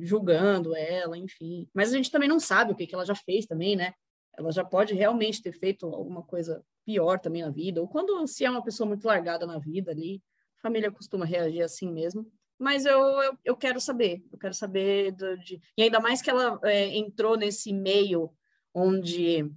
julgando 0.00 0.76
ela, 0.76 1.18
enfim. 1.18 1.68
Mas 1.74 1.92
a 1.92 1.96
gente 1.96 2.12
também 2.12 2.28
não 2.28 2.38
sabe 2.38 2.70
o 2.70 2.76
que, 2.76 2.86
que 2.86 2.94
ela 2.94 3.04
já 3.04 3.14
fez 3.16 3.44
também, 3.44 3.74
né? 3.74 3.92
Ela 4.38 4.52
já 4.52 4.64
pode 4.64 4.94
realmente 4.94 5.42
ter 5.42 5.50
feito 5.50 5.86
alguma 5.86 6.22
coisa 6.22 6.64
pior 6.84 7.18
também 7.18 7.42
na 7.42 7.50
vida, 7.50 7.80
ou 7.80 7.88
quando 7.88 8.24
se 8.28 8.44
é 8.44 8.50
uma 8.50 8.62
pessoa 8.62 8.86
muito 8.86 9.04
largada 9.04 9.46
na 9.46 9.58
vida 9.58 9.90
ali, 9.90 10.22
a 10.58 10.62
família 10.62 10.92
costuma 10.92 11.24
reagir 11.24 11.62
assim 11.62 11.90
mesmo. 11.90 12.30
Mas 12.56 12.86
eu, 12.86 13.00
eu, 13.00 13.38
eu 13.44 13.56
quero 13.56 13.80
saber, 13.80 14.24
eu 14.32 14.38
quero 14.38 14.54
saber 14.54 15.10
do, 15.10 15.36
de... 15.38 15.60
E 15.76 15.82
ainda 15.82 15.98
mais 15.98 16.22
que 16.22 16.30
ela 16.30 16.60
é, 16.62 16.96
entrou 16.96 17.36
nesse 17.36 17.72
meio 17.72 18.30
onde 18.74 19.48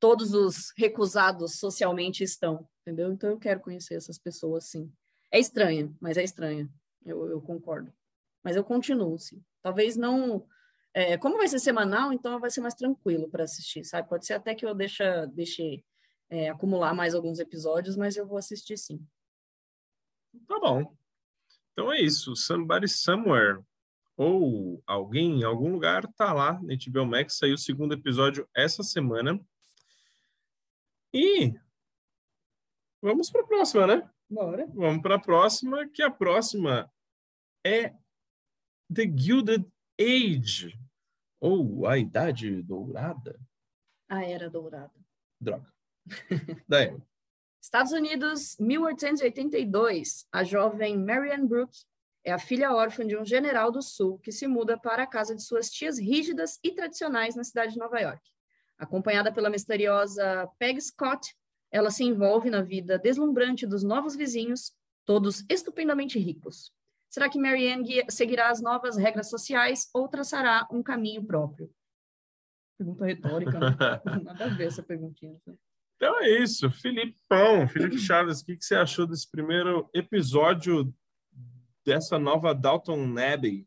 todos 0.00 0.32
os 0.32 0.72
recusados 0.76 1.60
socialmente 1.60 2.24
estão, 2.24 2.68
entendeu? 2.80 3.12
Então 3.12 3.30
eu 3.30 3.38
quero 3.38 3.60
conhecer 3.60 3.94
essas 3.94 4.18
pessoas, 4.18 4.64
sim. 4.64 4.92
É 5.30 5.38
estranha, 5.38 5.94
mas 6.00 6.16
é 6.16 6.24
estranha, 6.24 6.68
eu, 7.04 7.28
eu 7.28 7.40
concordo. 7.40 7.92
Mas 8.42 8.56
eu 8.56 8.64
continuo, 8.64 9.18
sim. 9.18 9.44
Talvez 9.62 9.96
não... 9.96 10.44
É, 10.94 11.16
como 11.16 11.38
vai 11.38 11.48
ser 11.48 11.58
semanal, 11.58 12.12
então 12.12 12.38
vai 12.40 12.50
ser 12.50 12.60
mais 12.60 12.74
tranquilo 12.74 13.30
para 13.30 13.44
assistir, 13.44 13.84
sabe? 13.84 14.08
Pode 14.08 14.26
ser 14.26 14.34
até 14.34 14.54
que 14.54 14.66
eu 14.66 14.74
deixe, 14.74 15.04
deixe 15.28 15.84
é, 16.28 16.50
acumular 16.50 16.92
mais 16.92 17.14
alguns 17.14 17.38
episódios, 17.38 17.96
mas 17.96 18.16
eu 18.16 18.26
vou 18.26 18.36
assistir 18.36 18.76
sim. 18.76 19.06
Tá 20.46 20.58
bom. 20.58 20.94
Então 21.72 21.92
é 21.92 22.00
isso. 22.00 22.34
Somebody 22.36 22.88
Somewhere 22.88 23.62
ou 24.16 24.82
alguém 24.86 25.40
em 25.40 25.44
algum 25.44 25.72
lugar 25.72 26.06
tá 26.14 26.32
lá 26.32 26.60
na 26.62 26.74
HBO 26.74 27.06
Max. 27.06 27.38
Saiu 27.38 27.54
o 27.54 27.58
segundo 27.58 27.94
episódio 27.94 28.48
essa 28.54 28.82
semana. 28.82 29.40
E 31.14 31.54
vamos 33.00 33.30
para 33.30 33.42
a 33.42 33.46
próxima, 33.46 33.86
né? 33.86 34.10
Bora. 34.28 34.66
Vamos 34.74 35.02
para 35.02 35.16
a 35.16 35.20
próxima, 35.20 35.88
que 35.88 36.02
a 36.02 36.10
próxima 36.10 36.90
é 37.64 37.90
The 38.92 39.04
Gilded 39.14 39.66
Age, 40.00 40.78
ou 41.40 41.86
A 41.86 41.98
Idade 41.98 42.62
Dourada. 42.62 43.38
A 44.08 44.24
Era 44.24 44.48
Dourada. 44.48 44.92
Droga. 45.40 45.72
Daí. 46.68 46.96
Estados 47.60 47.92
Unidos, 47.92 48.56
1882. 48.58 50.26
A 50.32 50.44
jovem 50.44 50.98
Marianne 50.98 51.46
Brooke 51.46 51.84
é 52.24 52.32
a 52.32 52.38
filha 52.38 52.72
órfã 52.72 53.06
de 53.06 53.16
um 53.16 53.24
general 53.24 53.72
do 53.72 53.82
Sul 53.82 54.18
que 54.18 54.30
se 54.30 54.46
muda 54.46 54.78
para 54.78 55.02
a 55.02 55.06
casa 55.06 55.34
de 55.34 55.42
suas 55.42 55.70
tias 55.70 55.98
rígidas 55.98 56.58
e 56.62 56.72
tradicionais 56.72 57.34
na 57.34 57.44
cidade 57.44 57.72
de 57.72 57.78
Nova 57.78 57.98
York. 57.98 58.22
Acompanhada 58.78 59.32
pela 59.32 59.50
misteriosa 59.50 60.48
Peg 60.58 60.80
Scott, 60.80 61.34
ela 61.70 61.90
se 61.90 62.04
envolve 62.04 62.50
na 62.50 62.62
vida 62.62 62.98
deslumbrante 62.98 63.66
dos 63.66 63.82
novos 63.82 64.14
vizinhos, 64.14 64.72
todos 65.04 65.44
estupendamente 65.48 66.18
ricos. 66.18 66.72
Será 67.10 67.28
que 67.28 67.38
Marianne 67.38 68.04
seguirá 68.08 68.50
as 68.50 68.62
novas 68.62 68.96
regras 68.96 69.28
sociais 69.28 69.88
ou 69.92 70.08
traçará 70.08 70.66
um 70.70 70.82
caminho 70.82 71.24
próprio? 71.24 71.70
Pergunta 72.78 73.04
retórica, 73.04 73.58
né? 73.58 73.76
Nada 74.24 74.44
a 74.44 74.48
ver 74.48 74.66
essa 74.66 74.82
perguntinha. 74.82 75.38
Né? 75.46 75.54
Então 75.96 76.20
é 76.20 76.30
isso. 76.42 76.70
Filipão, 76.70 77.68
Felipe 77.68 77.98
Chaves, 77.98 78.40
o 78.40 78.46
que, 78.46 78.56
que 78.56 78.64
você 78.64 78.74
achou 78.74 79.06
desse 79.06 79.30
primeiro 79.30 79.88
episódio 79.92 80.92
dessa 81.84 82.18
nova 82.18 82.54
Dalton 82.54 83.14
Abbey 83.18 83.66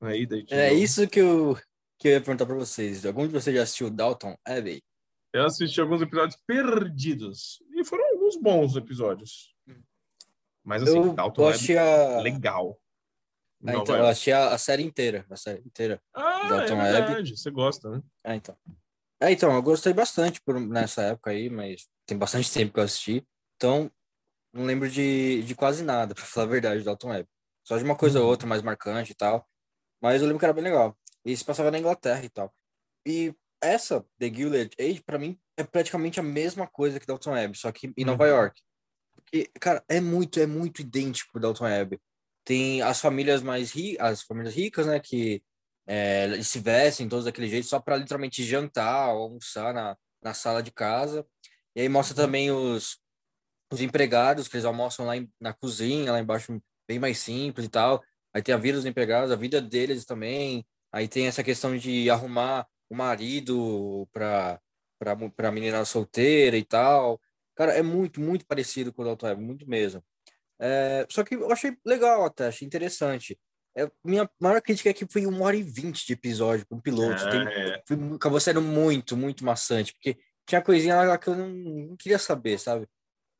aí 0.00 0.26
da 0.26 0.36
É 0.50 0.72
isso 0.72 1.08
que 1.08 1.20
eu, 1.20 1.58
que 1.98 2.08
eu 2.08 2.12
ia 2.12 2.20
perguntar 2.20 2.46
para 2.46 2.54
vocês. 2.54 3.04
Algum 3.04 3.26
de 3.26 3.32
vocês 3.32 3.54
já 3.54 3.62
assistiu 3.62 3.90
Dalton 3.90 4.36
Abbey? 4.44 4.82
Eu 5.32 5.44
assisti 5.44 5.80
alguns 5.80 6.00
episódios 6.02 6.40
perdidos. 6.46 7.62
E 7.74 7.84
foram 7.84 8.04
alguns 8.14 8.36
bons 8.36 8.76
episódios. 8.76 9.54
Mas 10.64 10.82
assim, 10.82 10.96
eu, 10.96 11.12
Dalton 11.12 11.48
Abbey 11.48 11.78
a... 11.78 12.20
legal. 12.20 12.78
Ah, 13.64 13.74
então, 13.74 13.96
eu 13.96 14.06
achei 14.06 14.32
a, 14.32 14.54
a, 14.54 14.58
série 14.58 14.82
inteira. 14.82 15.26
A 15.30 15.36
série 15.36 15.60
inteira. 15.60 16.00
Ah, 16.14 16.48
Dalton 16.48 16.80
é 16.80 16.92
verdade. 16.92 17.12
Abbey. 17.12 17.36
Você 17.36 17.50
gosta, 17.50 17.90
né? 17.90 18.02
Ah, 18.24 18.36
então. 18.36 18.56
É, 19.20 19.32
então, 19.32 19.54
eu 19.54 19.62
gostei 19.62 19.94
bastante 19.94 20.40
por, 20.42 20.60
nessa 20.60 21.02
época 21.02 21.30
aí, 21.30 21.48
mas 21.48 21.88
tem 22.06 22.18
bastante 22.18 22.52
tempo 22.52 22.74
que 22.74 22.80
eu 22.80 22.84
assisti. 22.84 23.26
Então, 23.56 23.90
não 24.52 24.64
lembro 24.64 24.88
de, 24.90 25.42
de 25.42 25.54
quase 25.54 25.82
nada, 25.82 26.14
pra 26.14 26.24
falar 26.24 26.46
a 26.46 26.50
verdade, 26.50 26.80
do 26.80 26.84
Dalton 26.84 27.08
Web. 27.08 27.28
Só 27.66 27.76
de 27.76 27.84
uma 27.84 27.96
coisa 27.96 28.20
ou 28.20 28.24
uhum. 28.24 28.30
outra 28.30 28.46
mais 28.46 28.62
marcante 28.62 29.12
e 29.12 29.14
tal. 29.14 29.46
Mas 30.00 30.20
eu 30.20 30.28
lembro 30.28 30.38
que 30.38 30.44
era 30.44 30.54
bem 30.54 30.62
legal. 30.62 30.96
E 31.24 31.36
se 31.36 31.44
passava 31.44 31.70
na 31.70 31.78
Inglaterra 31.78 32.24
e 32.24 32.28
tal. 32.28 32.54
E 33.04 33.34
essa, 33.60 34.06
The 34.18 34.32
Gilded 34.32 34.76
Age, 34.78 35.02
pra 35.02 35.18
mim, 35.18 35.38
é 35.56 35.64
praticamente 35.64 36.20
a 36.20 36.22
mesma 36.22 36.66
coisa 36.66 37.00
que 37.00 37.06
Dalton 37.06 37.32
Web, 37.32 37.58
só 37.58 37.72
que 37.72 37.92
em 37.96 38.04
Nova 38.04 38.24
uhum. 38.24 38.30
York. 38.30 38.62
Porque, 39.16 39.50
cara, 39.60 39.82
é 39.88 40.00
muito, 40.00 40.38
é 40.38 40.46
muito 40.46 40.82
idêntico 40.82 41.40
Dalton 41.40 41.64
Web. 41.64 42.00
Tem 42.44 42.82
as 42.82 43.00
famílias 43.00 43.42
mais 43.42 43.72
ricas, 43.72 44.06
as 44.06 44.22
famílias 44.22 44.54
ricas, 44.54 44.86
né, 44.86 45.00
que 45.00 45.42
é, 45.88 46.40
se 46.42 46.60
vestem 46.60 47.08
todos 47.08 47.24
daquele 47.24 47.48
jeito 47.48 47.66
só 47.66 47.80
para 47.80 47.96
literalmente 47.96 48.44
jantar 48.44 49.12
ou 49.12 49.22
almoçar 49.22 49.74
na, 49.74 49.96
na 50.22 50.34
sala 50.34 50.62
de 50.62 50.70
casa. 50.70 51.26
E 51.74 51.80
aí 51.80 51.88
mostra 51.88 52.16
uhum. 52.16 52.26
também 52.26 52.50
os, 52.52 53.00
os 53.72 53.80
empregados, 53.80 54.46
que 54.46 54.56
eles 54.56 54.64
almoçam 54.64 55.06
lá 55.06 55.16
em, 55.16 55.28
na 55.40 55.52
cozinha, 55.52 56.12
lá 56.12 56.20
embaixo, 56.20 56.60
bem 56.88 56.98
mais 56.98 57.18
simples 57.18 57.66
e 57.66 57.70
tal. 57.70 58.02
Aí 58.34 58.42
tem 58.42 58.54
a 58.54 58.58
vida 58.58 58.78
dos 58.78 58.86
empregados, 58.86 59.30
a 59.30 59.36
vida 59.36 59.60
deles 59.60 60.04
também. 60.04 60.66
Aí 60.92 61.08
tem 61.08 61.26
essa 61.26 61.42
questão 61.42 61.76
de 61.76 62.08
arrumar 62.10 62.66
o 62.88 62.94
marido 62.94 64.08
para 64.12 64.60
para 65.34 65.52
menina 65.52 65.84
solteira 65.84 66.56
e 66.56 66.64
tal. 66.64 67.20
Cara, 67.54 67.72
é 67.72 67.82
muito, 67.82 68.20
muito 68.20 68.46
parecido 68.46 68.92
com 68.92 69.02
o 69.02 69.04
Dalton 69.04 69.26
Web, 69.26 69.42
muito 69.42 69.68
mesmo. 69.68 70.02
É, 70.58 71.06
só 71.10 71.22
que 71.22 71.34
eu 71.34 71.52
achei 71.52 71.76
legal 71.84 72.24
até, 72.24 72.46
achei 72.46 72.66
interessante. 72.66 73.38
É, 73.76 73.90
minha 74.02 74.28
maior 74.40 74.60
crítica 74.62 74.88
é 74.88 74.94
que 74.94 75.06
foi 75.06 75.26
uma 75.26 75.44
hora 75.44 75.56
e 75.56 75.62
vinte 75.62 76.06
de 76.06 76.14
episódio 76.14 76.66
com 76.66 76.76
um 76.76 76.80
piloto. 76.80 77.22
Ah, 77.22 77.30
Tem, 77.30 77.46
é. 77.46 77.82
foi, 77.86 77.96
acabou 78.14 78.40
sendo 78.40 78.62
muito, 78.62 79.16
muito 79.16 79.44
maçante, 79.44 79.92
porque 79.92 80.16
tinha 80.46 80.62
coisinha 80.62 80.96
lá 81.02 81.18
que 81.18 81.28
eu 81.28 81.36
não, 81.36 81.48
não 81.48 81.96
queria 81.96 82.18
saber, 82.18 82.58
sabe? 82.58 82.86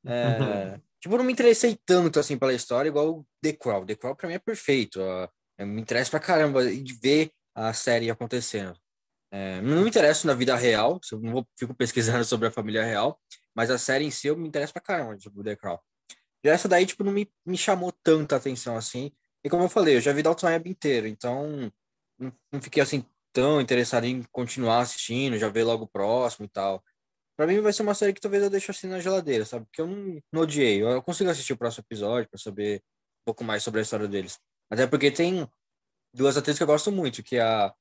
É. 0.04 0.78
Tipo, 1.06 1.18
não 1.18 1.24
me 1.24 1.32
interessei 1.32 1.78
tanto 1.86 2.18
assim 2.18 2.36
pela 2.36 2.52
história, 2.52 2.88
igual 2.88 3.24
The 3.40 3.52
Crown. 3.52 3.86
The 3.86 3.94
Crown 3.94 4.16
pra 4.16 4.26
mim 4.26 4.34
é 4.34 4.40
perfeito. 4.40 4.98
Eu 5.56 5.64
me 5.64 5.80
interessa 5.80 6.10
pra 6.10 6.18
caramba 6.18 6.68
de 6.68 6.98
ver 7.00 7.30
a 7.54 7.72
série 7.72 8.10
acontecendo. 8.10 8.76
É, 9.30 9.60
não 9.60 9.84
me 9.84 9.88
interesso 9.88 10.26
na 10.26 10.34
vida 10.34 10.56
real, 10.56 10.98
eu 11.12 11.20
não 11.20 11.30
vou, 11.30 11.48
fico 11.56 11.72
pesquisando 11.72 12.24
sobre 12.26 12.48
a 12.48 12.50
família 12.50 12.82
real, 12.82 13.20
mas 13.54 13.70
a 13.70 13.78
série 13.78 14.04
em 14.04 14.10
si 14.10 14.26
eu 14.26 14.36
me 14.36 14.48
interesso 14.48 14.72
pra 14.72 14.82
caramba, 14.82 15.16
tipo, 15.16 15.44
The 15.44 15.54
Crown. 15.54 15.78
Já 16.44 16.52
essa 16.52 16.66
daí, 16.68 16.84
tipo, 16.84 17.04
não 17.04 17.12
me, 17.12 17.30
me 17.46 17.56
chamou 17.56 17.92
tanta 18.02 18.34
atenção 18.34 18.76
assim. 18.76 19.12
E 19.44 19.48
como 19.48 19.62
eu 19.62 19.68
falei, 19.68 19.96
eu 19.96 20.00
já 20.00 20.12
vi 20.12 20.24
Dalton 20.24 20.48
Web 20.48 20.68
inteiro, 20.68 21.06
então 21.06 21.72
não, 22.18 22.32
não 22.50 22.60
fiquei 22.60 22.82
assim 22.82 23.04
tão 23.32 23.60
interessado 23.60 24.06
em 24.06 24.24
continuar 24.32 24.80
assistindo, 24.80 25.38
já 25.38 25.48
ver 25.48 25.62
logo 25.62 25.86
próximo 25.86 26.46
e 26.46 26.48
tal. 26.48 26.82
Pra 27.36 27.46
mim 27.46 27.60
vai 27.60 27.72
ser 27.72 27.82
uma 27.82 27.94
série 27.94 28.12
que 28.12 28.20
talvez 28.20 28.42
eu 28.42 28.50
deixe 28.50 28.70
assim 28.70 28.88
na 28.88 29.00
geladeira, 29.00 29.44
sabe? 29.44 29.66
Porque 29.66 29.80
eu 29.80 29.86
não, 29.86 30.22
não 30.32 30.42
odiei. 30.42 30.82
Eu 30.82 31.02
consigo 31.02 31.28
assistir 31.28 31.52
o 31.52 31.56
próximo 31.56 31.84
episódio 31.86 32.28
para 32.30 32.38
saber 32.38 32.78
um 32.78 33.24
pouco 33.26 33.44
mais 33.44 33.62
sobre 33.62 33.80
a 33.80 33.82
história 33.82 34.08
deles. 34.08 34.38
Até 34.70 34.86
porque 34.86 35.10
tem 35.10 35.48
duas 36.14 36.36
atrizes 36.36 36.58
que 36.58 36.62
eu 36.62 36.68
gosto 36.68 36.90
muito, 36.90 37.22
que 37.22 37.36
é 37.36 37.42
a. 37.42 37.74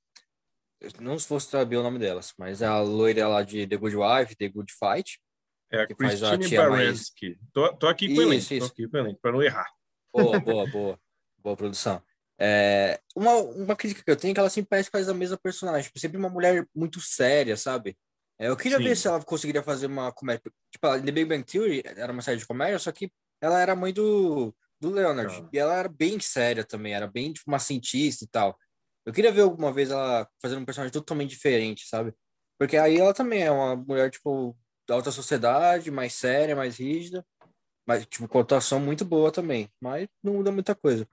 Não 1.00 1.18
se 1.18 1.28
fosse 1.28 1.50
saber 1.50 1.78
o 1.78 1.84
nome 1.84 1.98
delas, 1.98 2.34
mas 2.38 2.62
é 2.62 2.68
a 2.68 2.82
loira 2.82 3.28
lá 3.28 3.42
de 3.42 3.66
The 3.66 3.78
Good 3.78 3.96
Wife, 3.96 4.36
The 4.36 4.50
Good 4.50 4.74
Fight. 4.74 5.20
É 5.72 5.82
a 5.82 5.88
Christine 5.88 6.58
Baranski. 6.58 7.30
Mais... 7.30 7.40
Tô, 7.54 7.74
tô 7.76 7.88
aqui 7.88 8.14
com 8.14 8.20
o 8.20 8.24
elenco, 8.24 8.60
tô 8.60 8.66
aqui 8.66 8.88
com 8.88 8.98
elenco, 8.98 9.20
pra 9.22 9.32
não 9.32 9.42
errar. 9.42 9.68
Boa, 10.14 10.40
boa, 10.40 10.68
boa 10.68 11.00
boa 11.46 11.56
produção. 11.56 12.02
É, 12.40 13.00
uma, 13.16 13.36
uma 13.36 13.76
crítica 13.76 14.04
que 14.04 14.12
eu 14.12 14.18
tenho 14.18 14.32
é 14.32 14.34
que 14.34 14.40
ela 14.40 14.50
sempre 14.50 14.70
parece 14.70 14.90
que 14.90 14.98
faz 14.98 15.08
a 15.08 15.14
mesma 15.14 15.38
personagem, 15.38 15.84
tipo, 15.84 16.00
sempre 16.00 16.18
uma 16.18 16.30
mulher 16.30 16.68
muito 16.76 17.00
séria, 17.00 17.56
sabe? 17.56 17.96
É, 18.40 18.50
eu 18.50 18.58
queria 18.58 18.78
Sim. 18.78 18.84
ver 18.84 18.98
se 18.98 19.08
ela 19.08 19.24
conseguiria 19.24 19.64
fazer 19.64 19.88
uma 19.88 20.12
comédia. 20.12 20.52
Tipo, 20.72 20.88
The 21.02 21.12
Big 21.12 21.26
Bang 21.26 21.44
Theory 21.44 21.82
era 21.86 22.12
uma 22.12 22.22
série 22.22 22.38
de 22.38 22.46
comédia, 22.46 22.80
só 22.80 22.92
que 22.92 23.12
ela 23.42 23.60
era 23.60 23.76
mãe 23.76 23.94
do, 23.94 24.54
do 24.80 24.90
Leonard. 24.92 25.34
Ah. 25.34 25.50
E 25.52 25.58
ela 25.58 25.76
era 25.76 25.90
bem 25.90 26.20
séria 26.20 26.64
também, 26.64 26.94
era 26.94 27.08
bem 27.08 27.32
tipo, 27.34 27.50
uma 27.50 27.60
cientista 27.60 28.26
e 28.26 28.28
tal. 28.28 28.58
Eu 29.06 29.14
queria 29.14 29.32
ver 29.32 29.42
alguma 29.42 29.72
vez 29.72 29.92
ela 29.92 30.28
fazendo 30.42 30.62
um 30.62 30.66
personagem 30.66 30.92
totalmente 30.92 31.30
diferente, 31.30 31.88
sabe? 31.88 32.14
Porque 32.60 32.78
aí 32.78 32.98
ela 32.98 33.14
também 33.14 33.44
é 33.44 33.52
uma 33.52 33.76
mulher, 33.76 34.10
tipo, 34.10 34.58
da 34.88 34.96
alta 34.96 35.12
sociedade, 35.12 35.92
mais 35.92 36.14
séria, 36.14 36.56
mais 36.56 36.78
rígida. 36.78 37.26
Mas, 37.88 38.06
tipo, 38.08 38.28
com 38.28 38.40
atuação 38.40 38.80
muito 38.80 39.06
boa 39.06 39.32
também. 39.32 39.70
Mas 39.80 40.08
não 40.24 40.34
muda 40.34 40.52
muita 40.52 40.74
coisa. 40.74 41.08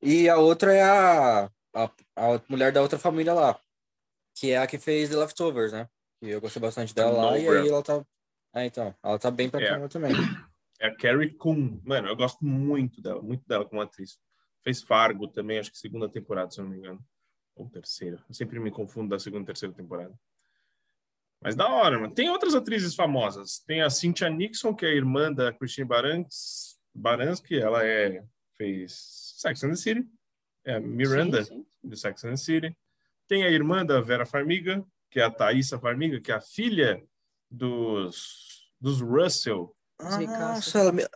E 0.00 0.28
a 0.28 0.36
outra 0.36 0.72
é 0.72 0.82
a, 0.82 1.50
a, 1.74 1.90
a 2.16 2.42
mulher 2.48 2.72
da 2.72 2.82
outra 2.82 2.98
família 2.98 3.34
lá, 3.34 3.60
que 4.34 4.50
é 4.50 4.58
a 4.58 4.66
que 4.66 4.78
fez 4.78 5.10
The 5.10 5.16
Leftovers, 5.16 5.72
né? 5.72 5.88
E 6.22 6.30
eu 6.30 6.40
gostei 6.40 6.62
bastante 6.62 6.94
dela 6.94 7.30
lá, 7.30 7.38
e 7.38 7.48
aí 7.48 7.68
ela 7.68 7.82
tá. 7.82 8.04
É, 8.54 8.66
então, 8.66 8.94
ela 9.02 9.18
tá 9.18 9.30
bem 9.30 9.50
pra 9.50 9.60
é. 9.60 9.66
caramba 9.66 9.88
também. 9.88 10.12
É 10.80 10.86
a 10.86 10.96
Carrie 10.96 11.34
Coon. 11.34 11.80
Mano, 11.84 12.08
eu 12.08 12.16
gosto 12.16 12.44
muito 12.44 13.00
dela, 13.02 13.20
muito 13.20 13.46
dela 13.46 13.64
como 13.64 13.80
atriz. 13.80 14.18
Fez 14.62 14.82
Fargo 14.82 15.26
também, 15.28 15.58
acho 15.58 15.70
que 15.70 15.78
segunda 15.78 16.08
temporada, 16.08 16.50
se 16.50 16.60
eu 16.60 16.64
não 16.64 16.70
me 16.70 16.78
engano. 16.78 17.04
Ou 17.54 17.68
terceira. 17.68 18.22
Eu 18.28 18.34
sempre 18.34 18.58
me 18.60 18.70
confundo 18.70 19.10
da 19.10 19.18
segunda 19.18 19.42
e 19.42 19.46
terceira 19.46 19.74
temporada. 19.74 20.14
Mas 21.40 21.56
da 21.56 21.68
hora, 21.68 21.98
mano. 21.98 22.14
Tem 22.14 22.30
outras 22.30 22.54
atrizes 22.54 22.94
famosas. 22.94 23.58
Tem 23.66 23.82
a 23.82 23.90
Cynthia 23.90 24.30
Nixon, 24.30 24.74
que 24.74 24.86
é 24.86 24.90
a 24.90 24.94
irmã 24.94 25.32
da 25.32 25.52
Christine 25.52 25.86
Barans, 25.86 26.76
Baranski. 26.94 27.58
Ela 27.58 27.84
é, 27.84 28.24
fez 28.56 29.34
Sex 29.38 29.64
and 29.64 29.70
the 29.70 29.76
City. 29.76 30.06
É 30.64 30.74
a 30.74 30.80
Miranda, 30.80 31.44
Sim, 31.44 31.64
sim. 31.64 31.88
de 31.88 31.96
Sex 31.96 32.24
and 32.24 32.30
the 32.30 32.36
City. 32.36 32.76
Tem 33.26 33.44
a 33.44 33.50
irmã 33.50 33.84
da 33.84 34.00
Vera 34.00 34.24
Farmiga, 34.24 34.84
que 35.12 35.20
é 35.20 35.24
a 35.24 35.30
Thaisa 35.30 35.78
Farmiga, 35.78 36.18
que 36.18 36.32
é 36.32 36.34
a 36.34 36.40
filha 36.40 37.04
dos, 37.50 38.72
dos 38.80 39.02
Russell. 39.02 39.76
Nossa, 40.00 40.78
ela, 40.80 40.90
me... 40.90 41.06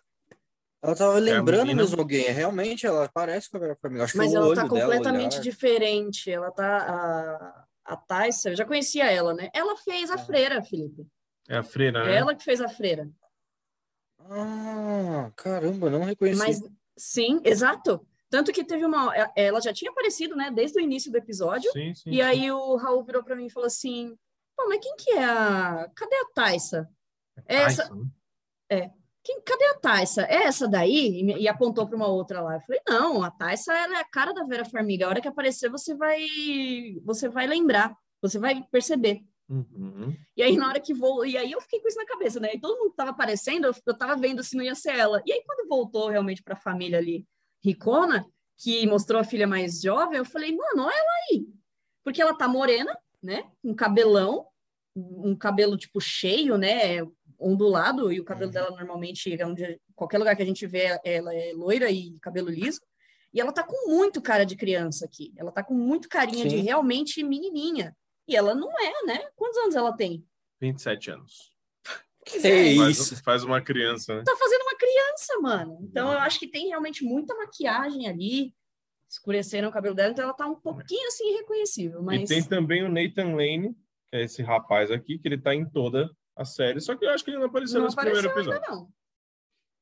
ela 0.83 0.95
tava 0.95 1.15
lembrando 1.19 1.63
menina- 1.63 1.81
mesmo 1.83 1.99
alguém. 1.99 2.27
Realmente, 2.31 2.87
ela 2.87 3.09
parece 3.09 3.51
com 3.51 3.57
a 3.57 3.61
Vera 3.61 3.77
Farmiga. 3.81 4.05
Acho 4.05 4.19
Mas 4.19 4.35
ela 4.35 4.55
tá 4.55 4.69
completamente 4.69 5.41
diferente. 5.41 6.31
Ela 6.31 6.51
tá. 6.53 7.65
A, 7.87 7.95
a 7.95 7.97
Thaisa, 7.97 8.51
eu 8.51 8.57
já 8.57 8.67
conhecia 8.67 9.11
ela, 9.11 9.33
né? 9.33 9.49
Ela 9.55 9.77
fez 9.79 10.11
a 10.11 10.15
Ah. 10.15 10.19
freira, 10.19 10.63
Felipe. 10.63 11.07
É 11.49 11.57
a 11.57 11.63
freira, 11.63 12.01
É 12.01 12.05
né? 12.05 12.17
ela 12.17 12.35
que 12.35 12.45
fez 12.45 12.61
a 12.61 12.69
freira. 12.69 13.09
Ah, 14.29 15.31
caramba, 15.37 15.89
não 15.89 16.05
reconheci. 16.05 16.39
Mas 16.39 16.61
sim, 16.97 17.41
exato. 17.45 18.07
Tanto 18.29 18.53
que 18.53 18.65
teve 18.65 18.85
uma. 18.85 19.13
Ela 19.37 19.61
já 19.61 19.73
tinha 19.73 19.91
aparecido, 19.91 20.35
né? 20.35 20.51
Desde 20.51 20.79
o 20.79 20.83
início 20.83 21.11
do 21.11 21.19
episódio. 21.19 21.71
Sim, 21.73 21.95
sim. 21.95 22.11
E 22.11 22.21
aí 22.21 22.51
o 22.51 22.77
Raul 22.77 23.05
virou 23.05 23.23
pra 23.23 23.37
mim 23.37 23.47
e 23.47 23.53
falou 23.53 23.67
assim: 23.67 24.17
Pô, 24.57 24.69
mas 24.69 24.81
quem 24.81 24.97
que 24.97 25.11
é 25.13 25.25
a. 25.25 25.91
Cadê 25.95 26.17
a 26.17 26.27
Thaisa? 26.35 26.89
Essa... 27.47 27.83
Tyson, 27.83 28.11
né? 28.71 28.91
Quem... 29.23 29.41
Cadê 29.43 29.65
a 29.67 29.79
Thaisa? 29.79 30.23
É 30.23 30.45
essa 30.45 30.67
daí? 30.67 31.21
E, 31.21 31.43
e 31.43 31.49
apontou 31.49 31.87
para 31.87 31.97
uma 31.97 32.09
outra 32.09 32.41
lá. 32.41 32.55
Eu 32.55 32.61
falei: 32.61 32.81
Não, 32.89 33.23
a 33.23 33.31
Thaisa 33.31 33.73
ela 33.73 33.99
é 33.99 34.01
a 34.01 34.09
cara 34.09 34.33
da 34.33 34.45
Vera 34.45 34.65
Farmiga. 34.65 35.07
A 35.07 35.09
hora 35.09 35.21
que 35.21 35.29
aparecer, 35.29 35.71
você 35.71 35.95
vai. 35.95 36.27
Você 37.05 37.29
vai 37.29 37.47
lembrar. 37.47 37.97
Você 38.21 38.39
vai 38.39 38.63
perceber. 38.73 39.21
Uhum. 39.49 40.17
E 40.37 40.43
aí, 40.43 40.57
na 40.57 40.69
hora 40.69 40.81
que 40.81 40.93
vou. 40.93 41.25
E 41.25 41.37
aí 41.37 41.53
eu 41.53 41.61
fiquei 41.61 41.81
com 41.81 41.87
isso 41.87 41.99
na 41.99 42.07
cabeça, 42.07 42.41
né? 42.41 42.55
E 42.55 42.61
todo 42.61 42.77
mundo 42.77 42.91
que 42.91 42.97
tava 42.97 43.11
aparecendo, 43.11 43.67
eu, 43.67 43.75
eu 43.87 43.97
tava 43.97 44.17
vendo 44.17 44.43
se 44.43 44.57
não 44.57 44.65
ia 44.65 44.75
ser 44.75 44.97
ela. 44.97 45.23
E 45.25 45.33
aí, 45.33 45.43
quando 45.47 45.69
voltou 45.69 46.09
realmente 46.09 46.43
pra 46.43 46.57
família 46.57 46.99
ali, 46.99 47.25
Ricona, 47.65 48.27
que 48.59 48.87
mostrou 48.87 49.21
a 49.21 49.25
filha 49.25 49.47
mais 49.47 49.81
jovem, 49.83 50.19
eu 50.19 50.25
falei, 50.25 50.55
mano, 50.55 50.85
olha 50.85 50.95
ela 50.95 51.13
aí. 51.31 51.47
Porque 52.05 52.23
ela 52.23 52.35
tá 52.37 52.47
morena, 52.49 52.97
né? 53.23 53.45
Um 53.63 53.75
cabelão, 53.75 54.47
um 54.95 55.35
cabelo 55.37 55.77
tipo 55.77 56.01
cheio, 56.01 56.57
né? 56.57 57.03
Ondulado, 57.39 58.11
e 58.11 58.19
o 58.21 58.25
cabelo 58.25 58.47
Uhum. 58.49 58.53
dela 58.55 58.71
normalmente, 58.71 59.35
é 59.39 59.47
onde, 59.47 59.79
qualquer 59.95 60.19
lugar 60.19 60.35
que 60.37 60.43
a 60.43 60.47
gente 60.47 60.67
vê, 60.67 60.99
ela 61.05 61.35
é 61.35 61.53
loira 61.53 61.91
e 61.91 62.17
cabelo 62.21 62.49
liso. 62.49 62.81
E 63.35 63.41
ela 63.41 63.53
tá 63.53 63.63
com 63.63 63.91
muito 63.91 64.23
cara 64.23 64.47
de 64.47 64.57
criança 64.57 65.05
aqui. 65.05 65.33
Ela 65.37 65.53
tá 65.53 65.63
com 65.63 65.75
muito 65.75 66.09
carinha 66.09 66.45
de 66.47 66.57
Sim. 66.57 66.63
realmente 66.63 67.23
menininha. 67.23 67.95
E 68.27 68.35
ela 68.35 68.55
não 68.55 68.71
é, 68.81 69.05
né? 69.05 69.29
Quantos 69.37 69.59
anos 69.59 69.75
ela 69.75 69.93
tem? 69.95 70.25
27 70.61 71.11
anos. 71.11 71.51
Que 72.27 72.41
Faz, 72.41 72.99
isso? 72.99 73.23
faz 73.23 73.45
uma 73.45 73.61
criança, 73.61 74.17
né? 74.17 74.25
tá 74.25 74.37
fazendo 74.37 74.63
uma 74.63 74.77
criança, 74.77 75.39
mano. 75.41 75.79
Então 75.83 76.13
eu 76.13 76.19
acho 76.19 76.41
que 76.41 76.49
tem 76.49 76.67
realmente 76.67 77.05
muita 77.05 77.33
maquiagem 77.37 78.09
ali. 78.09 78.53
Escureceram 79.09 79.69
o 79.69 79.73
cabelo 79.73 79.95
dela, 79.95 80.11
então 80.11 80.25
ela 80.25 80.35
tá 80.35 80.45
um 80.45 80.61
pouquinho 80.61 81.07
assim 81.07 81.33
irreconhecível, 81.33 82.03
mas 82.03 82.23
E 82.23 82.27
tem 82.27 82.43
também 82.43 82.83
o 82.83 82.89
Nathan 82.89 83.37
Lane, 83.37 83.73
que 84.09 84.17
é 84.17 84.25
esse 84.25 84.43
rapaz 84.43 84.91
aqui, 84.91 85.17
que 85.17 85.29
ele 85.29 85.39
tá 85.39 85.55
em 85.55 85.65
toda 85.65 86.11
a 86.35 86.45
série, 86.45 86.81
só 86.81 86.97
que 86.97 87.05
eu 87.05 87.11
acho 87.11 87.25
que 87.25 87.31
ele 87.31 87.39
não 87.39 87.47
apareceu 87.47 87.79
não 87.79 87.87
nesse 87.87 87.95
apareceu 87.99 88.33
primeiro 88.33 88.53
ainda 88.53 88.67
episódio, 88.67 88.93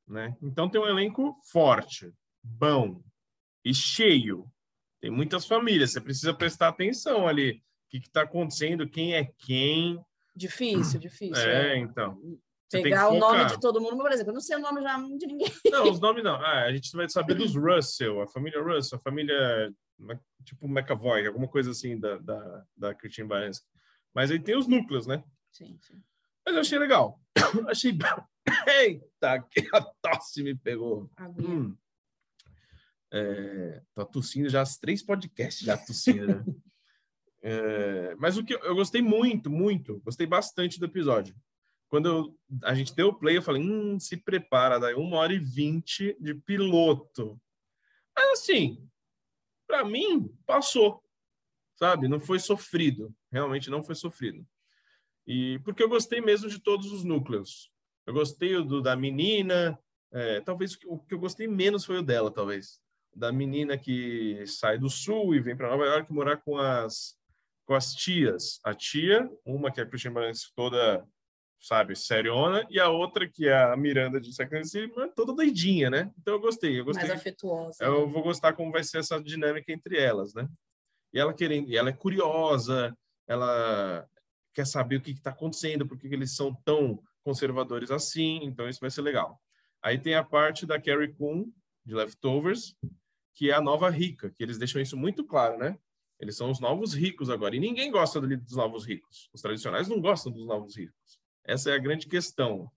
não. 0.06 0.14
né? 0.14 0.36
Então 0.42 0.68
tem 0.68 0.78
um 0.78 0.86
elenco 0.86 1.34
forte, 1.50 2.12
bom 2.42 3.02
e 3.64 3.74
cheio. 3.74 4.46
Tem 5.00 5.10
muitas 5.10 5.46
famílias, 5.46 5.92
você 5.92 6.00
precisa 6.00 6.34
prestar 6.34 6.68
atenção 6.68 7.26
ali. 7.26 7.52
O 7.52 7.62
que 7.88 8.00
que 8.00 8.10
tá 8.10 8.22
acontecendo, 8.22 8.88
quem 8.88 9.14
é 9.14 9.24
quem. 9.38 9.98
Difícil, 10.34 10.98
difícil. 10.98 11.44
É, 11.44 11.74
é. 11.74 11.78
então. 11.78 12.20
Você 12.68 12.82
Pegar 12.82 13.08
o 13.08 13.18
nome 13.18 13.44
de 13.46 13.60
todo 13.60 13.80
mundo, 13.80 13.98
por 13.98 14.10
exemplo, 14.10 14.30
eu 14.30 14.34
não 14.34 14.40
sei 14.40 14.56
o 14.56 14.60
nome 14.60 14.82
já 14.82 14.96
de 14.96 15.26
ninguém. 15.26 15.52
Não, 15.70 15.90
os 15.90 16.00
nomes 16.00 16.24
não. 16.24 16.34
Ah, 16.36 16.64
a 16.64 16.72
gente 16.72 16.90
vai 16.96 17.08
saber 17.08 17.34
dos 17.34 17.54
Russell, 17.54 18.20
a 18.22 18.26
família 18.26 18.60
Russell, 18.60 18.98
a 18.98 19.02
família 19.02 19.72
tipo 20.44 20.66
McAvoy, 20.66 21.26
alguma 21.26 21.46
coisa 21.46 21.70
assim 21.70 21.98
da, 21.98 22.18
da, 22.18 22.66
da 22.76 22.94
Christine 22.94 23.28
Baranski. 23.28 23.66
Mas 24.12 24.30
aí 24.30 24.40
tem 24.40 24.56
os 24.56 24.66
núcleos, 24.66 25.06
né? 25.06 25.22
Sim, 25.52 25.78
sim. 25.80 26.02
Mas 26.44 26.54
eu 26.54 26.60
achei 26.60 26.78
legal. 26.78 27.20
achei. 27.68 27.96
Eita, 28.66 29.40
que 29.50 29.68
a 29.72 29.80
tosse 30.02 30.42
me 30.42 30.54
pegou. 30.54 31.10
Hum. 31.38 31.76
É, 33.12 33.82
tô 33.94 34.04
tossindo 34.04 34.48
já 34.48 34.60
as 34.60 34.76
três 34.76 35.02
podcasts 35.02 35.64
já 35.64 35.76
tossindo, 35.76 36.26
né? 36.26 36.44
É, 37.46 38.14
mas 38.16 38.38
o 38.38 38.44
que 38.44 38.54
eu, 38.54 38.74
gostei 38.74 39.02
muito, 39.02 39.50
muito, 39.50 40.00
gostei 40.00 40.26
bastante 40.26 40.80
do 40.80 40.86
episódio. 40.86 41.36
Quando 41.90 42.08
eu- 42.08 42.38
a 42.62 42.74
gente 42.74 42.94
deu 42.94 43.08
o 43.08 43.14
play, 43.14 43.36
eu 43.36 43.42
falei, 43.42 43.62
hum, 43.62 44.00
se 44.00 44.16
prepara, 44.16 44.80
daí 44.80 44.94
uma 44.94 45.18
hora 45.18 45.34
e 45.34 45.38
vinte 45.38 46.16
de 46.18 46.34
piloto. 46.34 47.38
Mas 48.16 48.40
assim, 48.40 48.88
para 49.66 49.84
mim, 49.84 50.34
passou, 50.46 51.04
sabe? 51.76 52.08
Não 52.08 52.18
foi 52.18 52.38
sofrido, 52.38 53.14
realmente 53.30 53.68
não 53.68 53.82
foi 53.82 53.94
sofrido. 53.94 54.46
E 55.26 55.58
porque 55.64 55.82
eu 55.82 55.88
gostei 55.88 56.22
mesmo 56.22 56.48
de 56.48 56.58
todos 56.58 56.90
os 56.92 57.04
núcleos. 57.04 57.70
Eu 58.06 58.14
gostei 58.14 58.62
do 58.64 58.80
da 58.80 58.96
menina, 58.96 59.78
é, 60.10 60.40
talvez 60.40 60.78
o 60.86 60.98
que 60.98 61.12
eu 61.12 61.18
gostei 61.18 61.46
menos 61.46 61.84
foi 61.84 61.98
o 61.98 62.02
dela, 62.02 62.30
talvez. 62.30 62.80
Da 63.14 63.30
menina 63.30 63.76
que 63.76 64.46
sai 64.46 64.78
do 64.78 64.88
sul 64.88 65.34
e 65.34 65.40
vem 65.40 65.54
para 65.54 65.68
Nova 65.68 65.84
York 65.84 66.10
morar 66.10 66.38
com 66.38 66.56
as 66.56 67.22
com 67.64 67.74
as 67.74 67.92
tias. 67.92 68.60
A 68.64 68.74
tia, 68.74 69.28
uma 69.44 69.70
que 69.72 69.80
é 69.80 69.82
a 69.82 69.86
Christian 69.86 70.12
Baranski 70.12 70.52
toda, 70.54 71.06
sabe, 71.60 71.96
seriona, 71.96 72.66
e 72.68 72.78
a 72.78 72.88
outra 72.88 73.28
que 73.28 73.48
é 73.48 73.56
a 73.56 73.76
Miranda 73.76 74.20
de 74.20 74.34
Second 74.34 74.68
City, 74.68 74.92
mas 74.94 75.12
toda 75.14 75.34
doidinha, 75.34 75.90
né? 75.90 76.12
Então 76.18 76.34
eu 76.34 76.40
gostei, 76.40 76.78
eu 76.78 76.84
gostei. 76.84 77.08
Mais 77.08 77.18
afetuosa. 77.18 77.82
Eu 77.82 78.08
vou 78.08 78.22
gostar 78.22 78.52
como 78.52 78.72
vai 78.72 78.84
ser 78.84 78.98
essa 78.98 79.22
dinâmica 79.22 79.72
entre 79.72 79.98
elas, 79.98 80.34
né? 80.34 80.48
E 81.12 81.18
ela 81.18 81.32
querendo, 81.32 81.68
e 81.68 81.76
ela 81.76 81.90
é 81.90 81.92
curiosa, 81.92 82.96
ela 83.26 84.06
quer 84.52 84.66
saber 84.66 84.96
o 84.96 85.00
que 85.00 85.12
está 85.12 85.30
acontecendo, 85.30 85.86
por 85.86 85.98
que 85.98 86.08
que 86.08 86.14
eles 86.14 86.34
são 86.36 86.54
tão 86.64 87.02
conservadores 87.22 87.90
assim, 87.90 88.44
então 88.44 88.68
isso 88.68 88.80
vai 88.80 88.90
ser 88.90 89.02
legal. 89.02 89.40
Aí 89.82 89.98
tem 89.98 90.14
a 90.14 90.24
parte 90.24 90.66
da 90.66 90.80
Carrie 90.80 91.12
Coon, 91.14 91.46
de 91.84 91.94
Leftovers, 91.94 92.76
que 93.34 93.50
é 93.50 93.54
a 93.54 93.60
nova 93.60 93.90
rica, 93.90 94.30
que 94.30 94.42
eles 94.42 94.58
deixam 94.58 94.80
isso 94.80 94.96
muito 94.96 95.24
claro, 95.24 95.58
né? 95.58 95.78
Eles 96.20 96.36
são 96.36 96.50
os 96.50 96.60
novos 96.60 96.94
ricos 96.94 97.28
agora, 97.28 97.56
e 97.56 97.60
ninguém 97.60 97.90
gosta 97.90 98.20
do- 98.20 98.36
dos 98.36 98.56
novos 98.56 98.86
ricos. 98.86 99.28
Os 99.32 99.40
tradicionais 99.40 99.88
não 99.88 100.00
gostam 100.00 100.32
dos 100.32 100.46
novos 100.46 100.76
ricos. 100.76 101.18
Essa 101.44 101.70
é 101.70 101.74
a 101.74 101.78
grande 101.78 102.06
questão. 102.06 102.70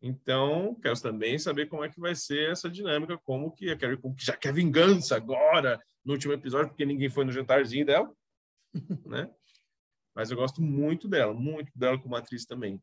Então, 0.00 0.74
quero 0.82 0.98
também 1.00 1.38
saber 1.38 1.66
como 1.66 1.84
é 1.84 1.88
que 1.90 2.00
vai 2.00 2.14
ser 2.14 2.50
essa 2.50 2.70
dinâmica, 2.70 3.18
como 3.18 3.52
que 3.52 3.70
a 3.70 3.76
Carrie 3.76 3.98
que 3.98 4.24
já 4.24 4.36
quer 4.36 4.52
vingança 4.52 5.14
agora, 5.14 5.80
no 6.04 6.14
último 6.14 6.32
episódio, 6.32 6.68
porque 6.70 6.86
ninguém 6.86 7.10
foi 7.10 7.24
no 7.24 7.30
jantarzinho 7.32 7.84
dela, 7.86 8.10
né? 9.06 9.30
Mas 10.14 10.30
eu 10.30 10.36
gosto 10.36 10.60
muito 10.60 11.06
dela, 11.08 11.32
muito 11.32 11.70
dela 11.76 11.98
como 11.98 12.16
atriz 12.16 12.44
também. 12.44 12.82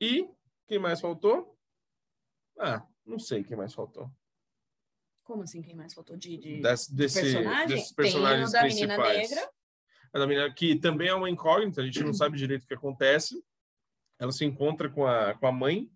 E 0.00 0.28
quem 0.68 0.78
mais 0.78 1.00
faltou? 1.00 1.56
Ah, 2.58 2.86
não 3.04 3.18
sei 3.18 3.42
quem 3.42 3.56
mais 3.56 3.74
faltou. 3.74 4.10
Como 5.26 5.42
assim, 5.42 5.60
quem 5.60 5.74
mais 5.74 5.92
faltou 5.92 6.16
de, 6.16 6.36
de... 6.36 6.60
Desse, 6.60 6.94
desse, 6.94 7.20
personagem? 7.20 7.66
desses 7.66 7.92
Tem 7.92 7.92
o 7.92 7.96
personagens 7.96 8.52
da 8.52 8.62
menina 8.62 8.94
principais. 8.94 9.30
negra. 9.30 9.50
A 10.12 10.18
da 10.20 10.26
menina 10.26 10.54
que 10.54 10.76
também 10.76 11.08
é 11.08 11.14
uma 11.14 11.28
incógnita, 11.28 11.80
a 11.80 11.84
gente 11.84 12.02
não 12.04 12.14
sabe 12.14 12.38
direito 12.38 12.62
o 12.62 12.66
que 12.66 12.74
acontece. 12.74 13.44
Ela 14.20 14.30
se 14.30 14.44
encontra 14.44 14.88
com 14.88 15.04
a, 15.04 15.34
com 15.34 15.48
a 15.48 15.52
mãe 15.52 15.90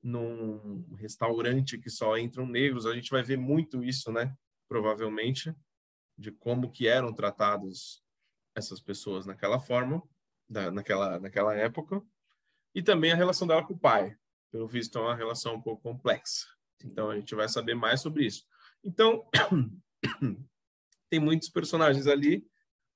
num 0.00 0.94
restaurante 0.94 1.76
que 1.76 1.90
só 1.90 2.16
entram 2.16 2.46
negros. 2.46 2.86
A 2.86 2.94
gente 2.94 3.10
vai 3.10 3.22
ver 3.22 3.36
muito 3.36 3.82
isso, 3.82 4.12
né? 4.12 4.32
Provavelmente, 4.68 5.52
de 6.16 6.30
como 6.30 6.70
que 6.70 6.86
eram 6.86 7.12
tratados 7.12 8.00
essas 8.54 8.80
pessoas 8.80 9.26
naquela 9.26 9.58
forma, 9.58 10.00
da, 10.48 10.70
naquela, 10.70 11.18
naquela 11.18 11.54
época. 11.54 12.00
E 12.72 12.80
também 12.80 13.10
a 13.10 13.16
relação 13.16 13.46
dela 13.46 13.66
com 13.66 13.74
o 13.74 13.78
pai. 13.78 14.16
Pelo 14.52 14.68
visto, 14.68 14.98
é 14.98 15.02
uma 15.02 15.16
relação 15.16 15.56
um 15.56 15.60
pouco 15.60 15.82
complexa. 15.82 16.46
Então, 16.84 17.10
a 17.10 17.16
gente 17.16 17.34
vai 17.34 17.48
saber 17.48 17.74
mais 17.74 18.00
sobre 18.00 18.24
isso. 18.26 18.46
Então, 18.84 19.24
tem 21.10 21.20
muitos 21.20 21.48
personagens 21.48 22.06
ali 22.06 22.44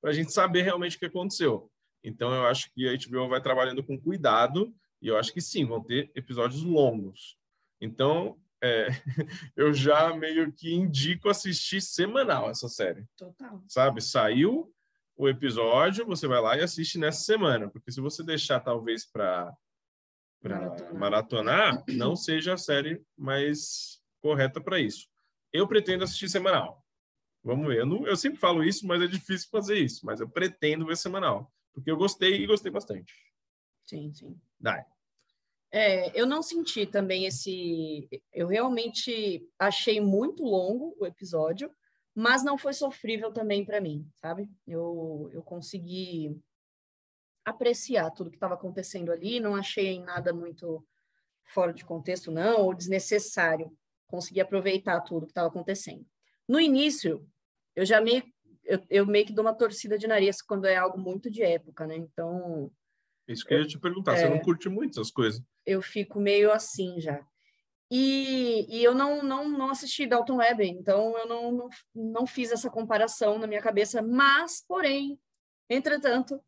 para 0.01 0.11
a 0.11 0.15
gente 0.15 0.33
saber 0.33 0.63
realmente 0.63 0.97
o 0.97 0.99
que 0.99 1.07
aconteceu. 1.07 1.71
Então, 2.03 2.33
eu 2.33 2.47
acho 2.47 2.73
que 2.73 2.89
a 2.89 2.97
HBO 2.97 3.29
vai 3.29 3.41
trabalhando 3.41 3.83
com 3.83 4.01
cuidado 4.01 4.75
e 5.03 5.09
eu 5.09 5.17
acho 5.17 5.33
que 5.33 5.41
sim, 5.41 5.65
vão 5.65 5.83
ter 5.83 6.11
episódios 6.15 6.63
longos. 6.63 7.37
Então, 7.81 8.39
é, 8.63 8.89
eu 9.57 9.73
já 9.73 10.15
meio 10.15 10.53
que 10.53 10.73
indico 10.73 11.29
assistir 11.29 11.81
semanal 11.81 12.51
essa 12.51 12.69
série, 12.69 13.05
Total. 13.17 13.63
sabe? 13.69 14.01
Saiu 14.01 14.73
o 15.17 15.29
episódio, 15.29 16.07
você 16.07 16.27
vai 16.27 16.41
lá 16.41 16.57
e 16.57 16.63
assiste 16.63 16.99
nessa 16.99 17.25
semana, 17.25 17.69
porque 17.71 17.91
se 17.91 18.01
você 18.01 18.23
deixar 18.23 18.61
talvez 18.61 19.07
para 19.07 19.53
Maratonar. 20.43 20.95
maratonar, 20.95 21.85
não 21.89 22.15
seja 22.15 22.55
a 22.55 22.59
série 22.59 23.03
mais 23.17 24.01
correta 24.21 24.61
para 24.61 24.79
isso. 24.79 25.09
Eu 25.57 25.69
pretendo 25.69 26.05
assistir 26.05 26.29
semanal. 26.29 26.85
Vamos 27.43 27.69
ver. 27.69 27.79
Eu, 27.79 27.87
não, 27.87 28.07
eu 28.07 28.17
sempre 28.17 28.39
falo 28.39 28.65
isso, 28.65 28.87
mas 28.87 29.01
é 29.01 29.07
difícil 29.07 29.49
fazer 29.51 29.79
isso. 29.79 30.05
Mas 30.05 30.21
eu 30.21 30.29
pretendo 30.29 30.87
ver 30.87 30.97
semanal. 30.97 31.53
Porque 31.73 31.91
eu 31.91 31.97
gostei 31.97 32.43
e 32.43 32.47
gostei 32.47 32.73
bastante. 32.73 33.13
Sim, 33.85 34.13
sim. 34.13 34.41
Dai. 34.59 34.85
É, 35.71 36.19
eu 36.19 36.27
não 36.27 36.43
senti 36.43 36.87
também 36.87 37.27
esse. 37.27 38.09
Eu 38.33 38.49
realmente 38.49 39.47
achei 39.59 40.01
muito 40.01 40.43
longo 40.43 40.97
o 40.99 41.07
episódio, 41.07 41.71
mas 42.15 42.43
não 42.43 42.57
foi 42.57 42.73
sofrível 42.73 43.33
também 43.33 43.65
para 43.65 43.81
mim, 43.81 44.09
sabe? 44.15 44.49
Eu, 44.67 45.29
eu 45.33 45.43
consegui 45.43 46.41
apreciar 47.45 48.11
tudo 48.11 48.31
que 48.31 48.37
estava 48.37 48.55
acontecendo 48.55 49.13
ali, 49.13 49.39
não 49.39 49.55
achei 49.55 50.01
nada 50.01 50.33
muito 50.33 50.85
fora 51.45 51.73
de 51.73 51.85
contexto, 51.85 52.31
não, 52.31 52.63
ou 52.63 52.75
desnecessário. 52.75 53.71
Consegui 54.07 54.41
aproveitar 54.41 55.01
tudo 55.01 55.27
que 55.27 55.33
estava 55.33 55.49
acontecendo. 55.49 56.05
No 56.49 56.61
início, 56.61 57.27
eu 57.75 57.85
já 57.85 58.01
meio 58.01 58.23
eu, 58.67 58.83
eu, 58.91 59.07
meio 59.07 59.25
que 59.25 59.33
dou 59.33 59.45
uma 59.45 59.55
torcida 59.55 59.97
de 59.97 60.07
nariz 60.07 60.43
quando 60.43 60.67
é 60.67 60.77
algo 60.77 60.99
muito 60.99 61.31
de 61.31 61.43
época, 61.43 61.87
né? 61.87 61.97
Então. 61.97 62.71
Isso 63.29 63.45
que 63.45 63.55
eu 63.55 63.61
ia 63.61 63.67
te 63.67 63.79
perguntar, 63.79 64.15
é, 64.15 64.17
você 64.19 64.29
não 64.29 64.41
curte 64.41 64.69
muito 64.69 64.91
essas 64.91 65.11
coisas? 65.11 65.43
Eu 65.65 65.81
fico 65.81 66.21
meio 66.21 66.53
assim 66.53 67.01
já. 67.01 67.25
E, 67.91 68.67
e 68.69 68.83
eu 68.83 68.95
não, 68.95 69.23
não, 69.23 69.49
não 69.49 69.71
assisti 69.71 70.07
Dalton 70.07 70.37
Web, 70.37 70.67
então 70.67 71.17
eu 71.17 71.29
não, 71.29 71.53
não, 71.53 71.69
não 71.95 72.27
fiz 72.27 72.51
essa 72.51 72.69
comparação 72.69 73.39
na 73.39 73.47
minha 73.47 73.63
cabeça, 73.63 74.03
mas, 74.03 74.65
porém, 74.67 75.21
entretanto, 75.71 76.41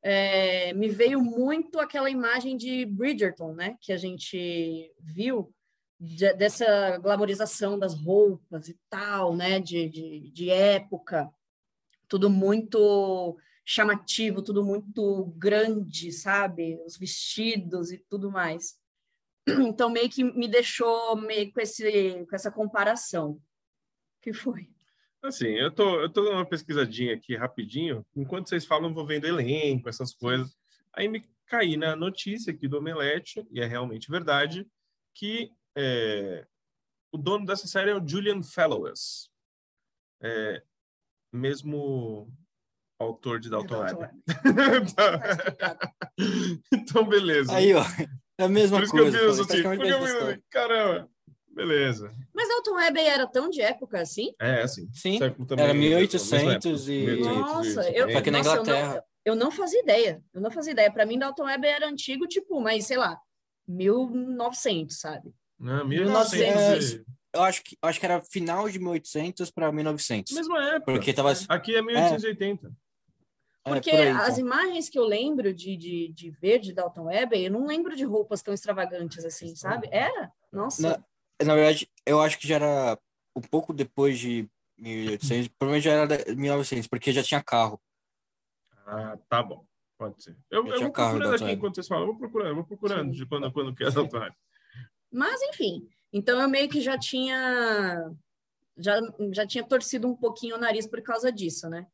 é, 0.00 0.72
me 0.72 0.88
veio 0.88 1.20
muito 1.20 1.80
aquela 1.80 2.08
imagem 2.08 2.56
de 2.56 2.84
Bridgerton, 2.84 3.54
né? 3.54 3.76
Que 3.80 3.92
a 3.92 3.96
gente 3.96 4.92
viu 5.00 5.52
de, 5.98 6.32
dessa 6.34 6.98
glamorização 6.98 7.78
das 7.78 7.94
roupas 7.94 8.68
e 8.68 8.78
tal, 8.88 9.34
né? 9.36 9.60
De, 9.60 9.88
de, 9.88 10.30
de 10.30 10.50
época, 10.50 11.30
tudo 12.08 12.28
muito 12.28 13.36
chamativo, 13.64 14.42
tudo 14.42 14.64
muito 14.64 15.24
grande, 15.36 16.12
sabe? 16.12 16.78
Os 16.84 16.96
vestidos 16.96 17.90
e 17.90 17.98
tudo 17.98 18.30
mais. 18.30 18.78
Então, 19.46 19.90
meio 19.90 20.08
que 20.08 20.24
me 20.24 20.48
deixou 20.48 21.16
meio 21.16 21.52
com, 21.52 21.60
esse, 21.60 22.24
com 22.26 22.34
essa 22.34 22.50
comparação. 22.50 23.38
que 24.22 24.32
foi? 24.32 24.68
Assim, 25.22 25.48
eu 25.48 25.70
tô, 25.70 26.00
eu 26.00 26.10
tô 26.10 26.22
dando 26.22 26.34
uma 26.34 26.46
pesquisadinha 26.46 27.14
aqui 27.14 27.34
rapidinho. 27.34 28.04
Enquanto 28.14 28.48
vocês 28.48 28.66
falam, 28.66 28.92
vou 28.92 29.06
vendo 29.06 29.26
elenco, 29.26 29.88
essas 29.88 30.14
coisas. 30.14 30.54
Aí 30.92 31.08
me 31.08 31.26
caí 31.46 31.76
na 31.76 31.96
notícia 31.96 32.52
aqui 32.52 32.68
do 32.68 32.78
Omelete, 32.78 33.46
e 33.50 33.60
é 33.60 33.66
realmente 33.66 34.10
verdade, 34.10 34.66
que 35.14 35.50
é, 35.76 36.46
o 37.12 37.18
dono 37.18 37.46
dessa 37.46 37.66
série 37.66 37.90
é 37.90 37.94
o 37.94 38.06
Julian 38.06 38.42
Fellowes. 38.42 39.30
É, 40.22 40.62
mesmo 41.32 42.32
autor 42.98 43.40
de 43.40 43.50
Dalton 43.50 43.80
Web. 43.80 44.08
então, 46.72 47.06
beleza. 47.06 47.54
Aí, 47.54 47.74
ó. 47.74 47.84
É 48.38 48.44
a 48.44 48.48
mesma 48.48 48.78
Por 48.78 48.84
isso 48.84 48.92
coisa. 48.92 49.16
que 49.16 49.24
eu 49.24 49.30
fiz 49.30 49.40
assim, 49.40 49.62
porque 49.62 49.86
eu, 49.86 50.42
caramba, 50.50 51.08
beleza. 51.48 52.12
Mas 52.34 52.48
Dalton 52.48 52.74
Web 52.74 53.00
era 53.00 53.26
tão 53.28 53.48
de 53.48 53.60
época 53.60 54.00
assim? 54.00 54.32
É, 54.40 54.62
assim. 54.62 54.88
Sim, 54.92 55.18
também, 55.46 55.64
era 55.64 55.74
1800 55.74 56.88
e... 56.88 57.20
Nossa, 57.20 57.88
eu, 57.90 58.10
Só 58.10 58.20
que 58.20 58.30
na 58.30 58.38
nossa, 58.38 58.54
Inglaterra. 58.54 59.04
Eu 59.24 59.36
não, 59.36 59.42
eu 59.42 59.44
não 59.44 59.50
fazia 59.52 59.80
ideia. 59.80 60.22
Eu 60.32 60.40
não 60.40 60.50
fazia 60.50 60.72
ideia. 60.72 60.92
Para 60.92 61.06
mim, 61.06 61.18
Dalton 61.18 61.44
Web 61.44 61.66
era 61.66 61.86
antigo, 61.86 62.26
tipo, 62.26 62.60
mas 62.60 62.86
sei 62.86 62.96
lá, 62.96 63.18
1900, 63.68 64.98
sabe? 64.98 65.32
Não, 65.64 65.88
1900. 65.88 66.54
1900. 66.54 67.14
Eu 67.32 67.42
acho 67.42 67.64
que, 67.64 67.76
acho 67.82 67.98
que 67.98 68.06
era 68.06 68.22
final 68.22 68.68
de 68.68 68.78
1800 68.78 69.50
para 69.50 69.72
1900. 69.72 70.32
Mesma 70.34 70.64
época. 70.68 70.92
Porque 70.92 71.12
tava... 71.12 71.32
Aqui 71.48 71.74
é 71.74 71.82
1880. 71.82 72.68
é, 72.68 72.70
Porque 73.70 73.90
por 73.90 73.98
aí, 73.98 74.08
as 74.08 74.38
então. 74.38 74.46
imagens 74.46 74.88
que 74.88 74.98
eu 74.98 75.04
lembro 75.04 75.52
de, 75.52 75.76
de, 75.76 76.12
de 76.12 76.30
ver 76.30 76.60
de 76.60 76.72
Dalton 76.72 77.06
Web, 77.06 77.42
eu 77.42 77.50
não 77.50 77.66
lembro 77.66 77.96
de 77.96 78.04
roupas 78.04 78.42
tão 78.42 78.52
extravagantes 78.52 79.24
assim, 79.24 79.56
sabe? 79.56 79.88
Era? 79.90 80.30
Nossa. 80.52 80.82
Na, 80.82 81.44
na 81.44 81.54
verdade, 81.54 81.90
eu 82.06 82.20
acho 82.20 82.38
que 82.38 82.46
já 82.46 82.56
era 82.56 82.98
um 83.34 83.40
pouco 83.40 83.72
depois 83.72 84.18
de 84.18 84.48
1800, 84.78 85.48
provavelmente 85.58 85.84
já 85.84 85.92
era 85.92 86.06
de 86.06 86.36
1900, 86.36 86.86
porque 86.86 87.10
já 87.10 87.22
tinha 87.22 87.42
carro. 87.42 87.80
Ah, 88.86 89.18
tá 89.28 89.42
bom. 89.42 89.64
Pode 89.98 90.22
ser. 90.22 90.36
Eu, 90.50 90.66
Eu 90.66 90.80
vou 90.80 90.92
procurando 90.92 91.34
aqui 91.34 91.50
enquanto 91.50 91.74
vocês 91.76 91.88
falam. 91.88 92.04
Eu 92.04 92.12
vou 92.12 92.18
procurando, 92.18 92.48
eu 92.48 92.54
vou 92.54 92.64
procurando 92.64 93.12
Sim. 93.12 93.18
de 93.18 93.26
quando, 93.26 93.50
quando 93.52 93.74
que 93.74 93.82
é 93.82 93.90
Dalton 93.90 94.18
Web. 94.18 94.34
Mas, 95.14 95.40
enfim. 95.42 95.88
Então, 96.12 96.40
eu 96.40 96.48
meio 96.48 96.68
que 96.68 96.80
já 96.80 96.98
tinha... 96.98 98.10
Já, 98.76 99.00
já 99.32 99.46
tinha 99.46 99.62
torcido 99.62 100.08
um 100.08 100.16
pouquinho 100.16 100.56
o 100.56 100.58
nariz 100.58 100.86
por 100.86 101.00
causa 101.00 101.30
disso, 101.30 101.68
né? 101.68 101.86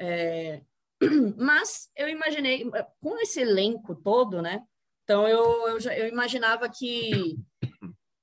É, 0.00 0.62
Mas 1.36 1.90
eu 1.96 2.08
imaginei, 2.08 2.70
com 3.00 3.18
esse 3.20 3.40
elenco 3.40 3.94
todo, 3.94 4.40
né? 4.40 4.62
Então, 5.04 5.26
eu, 5.28 5.68
eu, 5.68 5.80
já, 5.80 5.96
eu 5.96 6.08
imaginava 6.08 6.68
que, 6.68 7.38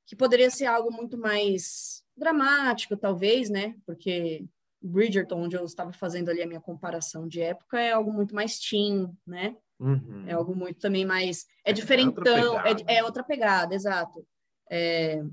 que 0.06 0.16
poderia 0.16 0.50
ser 0.50 0.66
algo 0.66 0.92
muito 0.92 1.18
mais 1.18 2.04
dramático, 2.16 2.98
talvez, 2.98 3.50
né? 3.50 3.76
Porque 3.86 4.46
Bridgerton, 4.82 5.44
onde 5.44 5.56
eu 5.56 5.66
estava 5.66 5.92
fazendo 5.92 6.30
ali 6.30 6.42
a 6.42 6.48
minha 6.48 6.62
comparação 6.62 7.28
de 7.28 7.42
época, 7.42 7.80
é 7.80 7.92
algo 7.92 8.12
muito 8.12 8.34
mais 8.34 8.60
teen, 8.60 9.10
né? 9.28 9.56
Uhum. 9.80 10.26
É 10.28 10.34
algo 10.34 10.56
muito 10.56 10.80
também 10.80 11.06
mais. 11.06 11.46
É 11.66 11.72
É 11.72 11.74
diferentão, 11.74 12.56
outra 12.56 12.72
é, 12.88 12.98
é 12.98 13.04
outra 13.04 13.24
pegada, 13.24 13.76
exato. 13.76 14.26
É, 14.70 15.24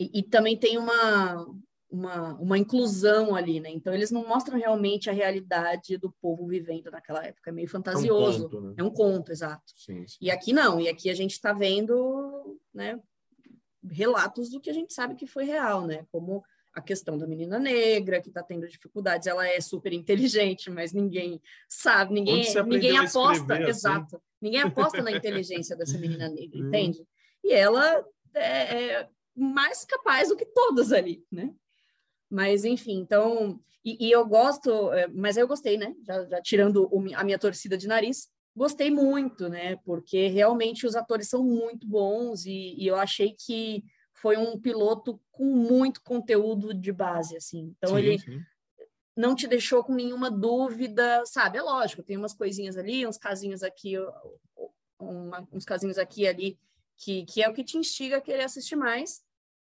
e, 0.00 0.20
e 0.20 0.22
também 0.22 0.56
tem 0.56 0.78
uma, 0.78 1.46
uma, 1.90 2.34
uma 2.34 2.58
inclusão 2.58 3.34
ali, 3.34 3.60
né? 3.60 3.70
Então, 3.70 3.92
eles 3.92 4.10
não 4.10 4.26
mostram 4.26 4.58
realmente 4.58 5.08
a 5.08 5.12
realidade 5.12 5.96
do 5.96 6.12
povo 6.20 6.46
vivendo 6.46 6.90
naquela 6.90 7.24
época. 7.24 7.50
É 7.50 7.52
meio 7.52 7.68
fantasioso. 7.68 8.44
conto, 8.44 8.60
né? 8.60 8.74
É 8.76 8.82
um 8.82 8.90
conto, 8.90 9.32
exato. 9.32 9.72
Sim, 9.74 10.06
sim. 10.06 10.18
E 10.20 10.30
aqui 10.30 10.52
não, 10.52 10.80
e 10.80 10.88
aqui 10.88 11.10
a 11.10 11.14
gente 11.14 11.32
está 11.32 11.52
vendo, 11.52 12.58
né? 12.72 13.00
Relatos 13.90 14.50
do 14.50 14.60
que 14.60 14.70
a 14.70 14.74
gente 14.74 14.92
sabe 14.92 15.14
que 15.14 15.26
foi 15.26 15.44
real, 15.44 15.86
né? 15.86 16.06
Como 16.12 16.44
a 16.74 16.80
questão 16.80 17.18
da 17.18 17.26
menina 17.26 17.58
negra, 17.58 18.20
que 18.20 18.28
está 18.28 18.42
tendo 18.42 18.68
dificuldades, 18.68 19.26
ela 19.26 19.46
é 19.48 19.60
super 19.60 19.92
inteligente, 19.92 20.70
mas 20.70 20.92
ninguém 20.92 21.40
sabe, 21.68 22.14
ninguém, 22.14 22.44
ninguém 22.66 22.96
aposta, 22.98 23.32
escrever 23.32 23.62
assim? 23.62 23.70
exato, 23.70 24.22
ninguém 24.40 24.60
aposta 24.60 25.02
na 25.02 25.10
inteligência 25.10 25.76
dessa 25.76 25.98
menina 25.98 26.28
negra, 26.28 26.58
Hum. 26.58 26.68
entende? 26.68 27.04
E 27.42 27.52
ela 27.52 28.04
é, 28.34 28.92
é 29.00 29.08
mais 29.34 29.84
capaz 29.84 30.28
do 30.28 30.36
que 30.36 30.44
todas 30.46 30.92
ali, 30.92 31.24
né? 31.30 31.52
Mas, 32.30 32.64
enfim, 32.64 32.98
então, 32.98 33.58
e, 33.84 34.08
e 34.08 34.10
eu 34.10 34.26
gosto, 34.26 34.92
é, 34.92 35.06
mas 35.08 35.36
eu 35.36 35.48
gostei, 35.48 35.76
né? 35.78 35.94
Já, 36.04 36.24
já 36.26 36.42
tirando 36.42 36.88
o 36.92 37.14
a 37.14 37.24
minha 37.24 37.38
torcida 37.38 37.76
de 37.76 37.86
nariz, 37.88 38.28
gostei 38.54 38.90
muito, 38.90 39.48
né? 39.48 39.76
Porque 39.84 40.26
realmente 40.28 40.86
os 40.86 40.94
atores 40.96 41.28
são 41.28 41.42
muito 41.42 41.86
bons 41.86 42.44
e, 42.44 42.74
e 42.76 42.86
eu 42.86 42.96
achei 42.96 43.34
que 43.38 43.84
foi 44.14 44.36
um 44.36 44.58
piloto 44.60 45.20
com 45.30 45.44
muito 45.44 46.02
conteúdo 46.02 46.74
de 46.74 46.92
base, 46.92 47.36
assim. 47.36 47.72
Então, 47.78 47.96
Sim, 47.96 47.98
ele 48.04 48.18
sim. 48.18 48.42
não 49.16 49.34
te 49.34 49.46
deixou 49.46 49.82
com 49.84 49.94
nenhuma 49.94 50.30
dúvida, 50.30 51.22
sabe? 51.24 51.58
É 51.58 51.62
lógico, 51.62 52.02
tem 52.02 52.16
umas 52.16 52.34
coisinhas 52.34 52.76
ali, 52.76 53.06
uns 53.06 53.16
casinhos 53.16 53.62
aqui, 53.62 53.94
uma- 54.98 55.46
uns 55.52 55.64
casinhos 55.64 55.98
aqui 55.98 56.22
e 56.22 56.28
ali, 56.28 56.58
que, 56.98 57.24
que 57.24 57.42
é 57.42 57.48
o 57.48 57.54
que 57.54 57.64
te 57.64 57.78
instiga 57.78 58.16
a 58.18 58.20
querer 58.20 58.44
assistir 58.44 58.76
mais, 58.76 59.22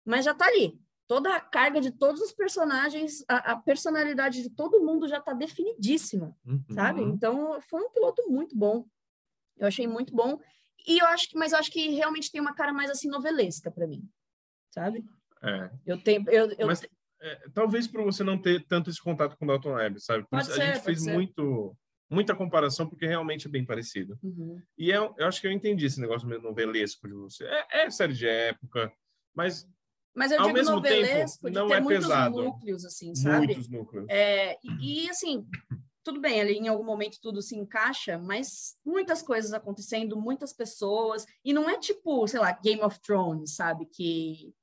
mas 0.04 0.24
já 0.24 0.34
tá 0.34 0.46
ali. 0.46 0.80
Toda 1.06 1.34
a 1.34 1.40
carga 1.40 1.80
de 1.80 1.90
todos 1.90 2.20
os 2.20 2.32
personagens, 2.32 3.24
a, 3.28 3.52
a 3.52 3.56
personalidade 3.56 4.42
de 4.42 4.50
todo 4.50 4.84
mundo 4.84 5.08
já 5.08 5.20
tá 5.20 5.32
definidíssima, 5.32 6.36
Uhum. 6.44 6.64
sabe? 6.70 7.02
Então, 7.02 7.60
foi 7.62 7.82
um 7.82 7.90
piloto 7.90 8.28
muito 8.30 8.56
bom. 8.56 8.86
Eu 9.56 9.66
achei 9.68 9.86
muito 9.86 10.14
bom. 10.14 10.38
E 10.86 10.98
eu 10.98 11.06
acho 11.06 11.28
que, 11.28 11.36
mas 11.36 11.52
eu 11.52 11.58
acho 11.58 11.70
que 11.70 11.90
realmente 11.90 12.30
tem 12.30 12.40
uma 12.40 12.54
cara 12.54 12.72
mais 12.72 12.90
assim 12.90 13.08
novelesca 13.08 13.70
para 13.70 13.86
mim, 13.86 14.08
sabe? 14.70 15.04
É. 15.42 15.70
Eu 15.86 16.02
tenho, 16.02 16.24
eu, 16.30 16.50
eu 16.52 16.66
Mas 16.66 16.82
é, 17.20 17.48
talvez 17.52 17.86
por 17.88 18.02
você 18.04 18.22
não 18.22 18.40
ter 18.40 18.64
tanto 18.66 18.88
esse 18.90 19.02
contato 19.02 19.36
com 19.36 19.44
o 19.44 19.48
Dalton 19.48 19.72
Web, 19.74 20.00
sabe? 20.00 20.22
Por 20.24 20.30
Pode 20.30 20.44
isso 20.44 20.54
ser, 20.54 20.62
a 20.62 20.74
gente 20.74 20.84
fez 20.84 21.02
ser. 21.02 21.12
muito, 21.12 21.76
muita 22.10 22.34
comparação, 22.34 22.88
porque 22.88 23.06
realmente 23.06 23.46
é 23.46 23.50
bem 23.50 23.64
parecido. 23.64 24.18
Uhum. 24.22 24.60
E 24.76 24.90
eu, 24.90 25.14
eu 25.18 25.26
acho 25.26 25.40
que 25.40 25.46
eu 25.46 25.52
entendi 25.52 25.86
esse 25.86 26.00
negócio 26.00 26.26
meio 26.28 26.40
novelesco 26.40 27.06
de 27.06 27.14
você. 27.14 27.44
É, 27.44 27.84
é 27.84 27.90
série 27.90 28.14
de 28.14 28.26
época, 28.26 28.92
mas 29.34 29.68
Mas 30.14 30.32
eu 30.32 30.38
Ao 30.40 30.46
digo 30.46 30.58
mesmo 30.58 30.76
novelesco 30.76 31.42
tempo, 31.42 31.50
de 31.50 31.54
não 31.54 31.68
ter 31.68 31.74
é 31.74 31.80
muitos 31.80 32.06
pesado. 32.06 32.42
núcleos, 32.42 32.84
assim, 32.84 33.14
sabe? 33.14 33.46
muitos 33.46 33.68
núcleos. 33.68 34.06
É, 34.08 34.56
e, 34.64 35.04
e, 35.04 35.10
assim, 35.10 35.46
tudo 36.02 36.20
bem, 36.20 36.40
ali 36.40 36.54
em 36.54 36.68
algum 36.68 36.84
momento 36.84 37.18
tudo 37.20 37.42
se 37.42 37.54
encaixa, 37.54 38.18
mas 38.18 38.76
muitas 38.84 39.22
coisas 39.22 39.52
acontecendo, 39.52 40.16
muitas 40.16 40.52
pessoas, 40.54 41.26
e 41.44 41.52
não 41.52 41.68
é 41.68 41.78
tipo, 41.78 42.26
sei 42.26 42.40
lá, 42.40 42.50
Game 42.52 42.82
of 42.82 42.98
Thrones, 43.00 43.54
sabe? 43.54 43.84
Que, 43.84 44.54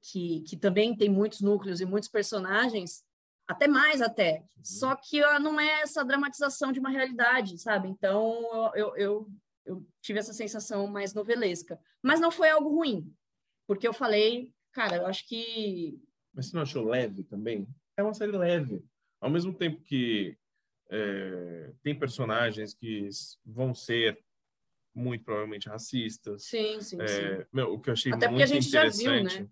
que, 0.00 0.40
que 0.42 0.56
também 0.56 0.96
tem 0.96 1.08
muitos 1.08 1.40
núcleos 1.40 1.80
e 1.80 1.84
muitos 1.84 2.08
personagens, 2.08 3.02
até 3.46 3.66
mais 3.68 4.00
até. 4.00 4.44
Só 4.62 4.96
que 4.96 5.22
ó, 5.22 5.38
não 5.38 5.60
é 5.60 5.82
essa 5.82 6.04
dramatização 6.04 6.72
de 6.72 6.80
uma 6.80 6.88
realidade, 6.90 7.58
sabe? 7.58 7.88
Então 7.88 8.72
eu, 8.74 8.96
eu, 8.96 9.28
eu 9.66 9.86
tive 10.00 10.18
essa 10.18 10.32
sensação 10.32 10.86
mais 10.86 11.12
novelesca. 11.12 11.78
Mas 12.02 12.20
não 12.20 12.30
foi 12.30 12.48
algo 12.50 12.70
ruim, 12.70 13.12
porque 13.66 13.86
eu 13.86 13.92
falei, 13.92 14.52
cara, 14.72 14.96
eu 14.96 15.06
acho 15.06 15.26
que 15.28 16.00
Mas 16.32 16.46
você 16.46 16.56
não 16.56 16.62
achou 16.62 16.84
leve 16.84 17.22
também? 17.24 17.66
é 17.96 18.02
uma 18.02 18.14
série 18.14 18.32
leve. 18.32 18.84
Ao 19.20 19.30
mesmo 19.30 19.54
tempo 19.54 19.80
que 19.82 20.36
é, 20.90 21.72
tem 21.82 21.98
personagens 21.98 22.74
que 22.74 23.08
vão 23.44 23.74
ser 23.74 24.22
muito 24.94 25.24
provavelmente 25.24 25.68
racistas. 25.68 26.44
Sim, 26.44 26.80
sim, 26.80 27.00
É, 27.00 27.06
sim. 27.42 27.46
meu, 27.52 27.74
o 27.74 27.80
que 27.80 27.90
eu 27.90 27.92
achei 27.94 28.12
Até 28.12 28.28
porque 28.28 28.44
muito 28.46 28.52
a 28.52 28.60
gente 28.60 28.68
já 28.70 28.88
viu, 28.88 29.24
né? 29.24 29.48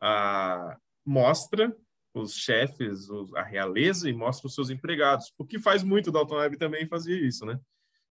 a, 0.00 0.78
mostra 1.04 1.76
os 2.20 2.34
chefes, 2.34 3.08
os- 3.08 3.34
a 3.34 3.42
realeza 3.42 4.08
e 4.08 4.12
mostra 4.12 4.46
os 4.46 4.54
seus 4.54 4.70
empregados. 4.70 5.32
O 5.38 5.44
que 5.44 5.58
faz 5.58 5.82
muito 5.82 6.10
Dalton 6.10 6.36
Web 6.36 6.56
também 6.56 6.86
fazia 6.86 7.16
isso, 7.16 7.44
né? 7.46 7.58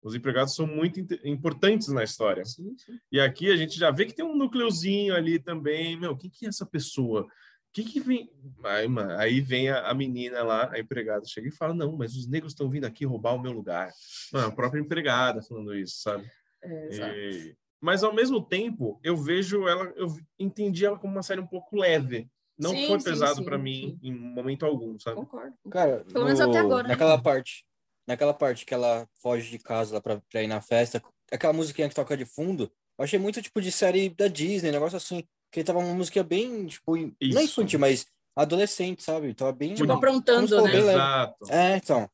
Os 0.02 0.16
empregados 0.16 0.56
são 0.56 0.66
muito 0.66 1.00
importantes 1.26 1.89
na 1.89 2.04
história. 2.04 2.45
Sim, 2.45 2.74
sim. 2.78 2.97
E 3.12 3.20
aqui 3.20 3.52
a 3.52 3.58
gente 3.58 3.78
já 3.78 3.91
vê 3.91 4.06
que 4.06 4.14
tem 4.16 4.24
um 4.24 4.36
núcleozinho 4.38 5.14
ali 5.14 5.38
também. 5.39 6.00
Meu, 6.00 6.16
quem 6.16 6.30
que 6.30 6.45
é 6.45 6.50
essa 6.50 6.66
pessoa? 6.66 7.28
Que 7.74 7.84
que 7.84 8.00
vem? 8.00 8.32
Aí, 8.64 8.88
mano, 8.88 9.12
aí 9.18 9.41
vem 9.41 9.70
a, 9.70 9.89
a 9.89 9.93
menina 9.93 10.41
lá, 10.41 10.72
a 10.74 10.80
empregada, 10.80 11.26
chega 11.28 11.50
e 11.50 11.52
fala: 11.52 11.74
Não, 11.74 11.95
mas 11.97 12.16
os 12.16 12.28
negros 12.28 12.54
estão 12.54 12.70
vindo 12.70 12.86
aqui 12.86 13.06
roubar 13.06 13.36
o 13.36 13.41
meu 13.41 13.52
lugar. 13.52 13.91
Mano, 14.32 14.47
a 14.47 14.52
própria 14.52 14.80
empregada 14.80 15.41
falando 15.43 15.76
isso, 15.76 16.02
sabe? 16.02 16.26
É. 16.64 16.88
E- 17.18 17.56
Mas 17.82 18.02
ao 18.04 18.14
mesmo 18.14 18.41
tempo, 18.41 19.00
eu 19.04 19.16
vejo 19.18 19.68
ela, 19.68 19.84
eu 19.95 20.08
entendi 20.39 20.86
ela 20.86 20.97
como 20.97 21.14
uma 21.14 21.24
série 21.24 21.41
um 21.41 21.47
pouco 21.47 21.76
leve. 21.78 22.28
Não 22.60 22.72
Sim, 22.72 22.88
foi 22.88 22.99
sim, 22.99 23.05
pesado 23.10 23.43
para 23.45 23.57
mim 23.57 23.97
sim. 24.03 24.10
em 24.10 24.14
momento 24.14 24.66
algum, 24.66 24.99
sabe? 24.99 25.16
Concordo. 25.16 25.53
Cara, 25.72 26.03
Pelo 26.12 26.26
menos 26.26 26.41
até 26.41 26.60
agora, 26.60 26.88
naquela 26.88 27.18
parte, 27.22 27.64
naquela 28.05 28.34
parte 28.34 28.66
que 28.66 28.74
ela 28.74 29.07
foge 29.22 29.49
de 29.49 29.60
casa 29.60 29.95
lá 29.95 30.01
pra, 30.01 30.22
pra 30.30 30.43
ir 30.43 30.47
na 30.47 30.60
festa, 30.62 31.01
aquela 31.32 31.53
musiquinha 31.53 31.88
que 31.88 31.95
toca 31.95 32.18
de 32.18 32.26
fundo, 32.26 32.70
eu 32.97 33.03
achei 33.05 33.18
muito 33.18 33.41
tipo 33.41 33.62
de 33.62 33.72
série 33.72 34.10
da 34.10 34.28
Disney, 34.28 34.72
negócio 34.72 34.97
assim, 34.97 35.24
que 35.51 35.64
tava 35.64 35.80
uma 35.80 35.93
música 35.93 36.22
bem, 36.22 36.66
tipo, 36.68 36.97
in- 36.97 37.16
não 37.22 37.41
Isso. 37.41 37.62
infantil, 37.62 37.80
mas 37.80 38.05
adolescente, 38.36 39.03
sabe? 39.03 39.34
Tava 39.34 39.53
bem. 39.53 39.74
Tipo, 39.74 39.88
Não, 39.88 39.95
aprontando, 39.95 40.62
né? 40.64 40.76
Exato. 40.76 41.49
É, 41.49 41.78
então. 41.78 42.10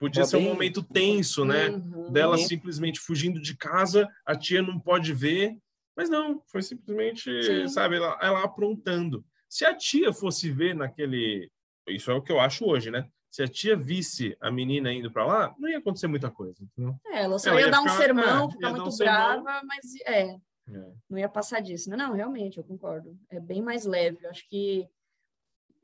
Podia 0.00 0.22
Tava 0.22 0.30
ser 0.30 0.36
um 0.38 0.40
bem- 0.40 0.48
momento 0.48 0.82
tenso, 0.82 1.44
né? 1.44 1.68
Uhum. 1.68 2.10
Dela 2.10 2.36
Uhum. 2.36 2.46
simplesmente 2.46 3.00
fugindo 3.00 3.40
de 3.40 3.54
casa, 3.56 4.08
a 4.26 4.34
tia 4.36 4.62
não 4.62 4.80
pode 4.80 5.12
ver. 5.12 5.56
Mas 5.96 6.10
não, 6.10 6.42
foi 6.50 6.60
simplesmente, 6.62 7.30
Sim. 7.44 7.68
sabe, 7.68 7.96
ela, 7.96 8.18
ela 8.20 8.42
aprontando. 8.44 9.24
Se 9.54 9.64
a 9.64 9.72
tia 9.72 10.12
fosse 10.12 10.50
ver 10.50 10.74
naquele. 10.74 11.48
Isso 11.88 12.10
é 12.10 12.14
o 12.14 12.20
que 12.20 12.32
eu 12.32 12.40
acho 12.40 12.64
hoje, 12.66 12.90
né? 12.90 13.08
Se 13.30 13.40
a 13.40 13.46
tia 13.46 13.76
visse 13.76 14.36
a 14.40 14.50
menina 14.50 14.92
indo 14.92 15.12
para 15.12 15.24
lá, 15.24 15.54
não 15.56 15.68
ia 15.68 15.78
acontecer 15.78 16.08
muita 16.08 16.28
coisa, 16.28 16.60
entendeu? 16.64 16.96
É, 17.06 17.22
ela 17.22 17.38
só 17.38 17.50
Ela 17.50 17.60
ia, 17.60 17.66
ia 17.66 17.70
dar 17.70 17.80
um 17.80 17.84
ficar- 17.84 17.96
sermão, 17.98 18.48
é, 18.48 18.50
ficar 18.50 18.70
muito 18.70 18.88
um 18.88 18.90
sermão. 18.90 19.42
brava, 19.44 19.62
mas 19.64 19.94
é, 20.06 20.22
É. 20.68 20.92
não 21.08 21.18
ia 21.18 21.28
passar 21.28 21.60
disso. 21.60 21.88
né? 21.88 21.96
Não, 21.96 22.12
realmente, 22.14 22.58
eu 22.58 22.64
concordo. 22.64 23.16
É 23.30 23.38
bem 23.38 23.62
mais 23.62 23.84
leve. 23.84 24.18
Eu 24.24 24.30
acho 24.30 24.44
que 24.48 24.88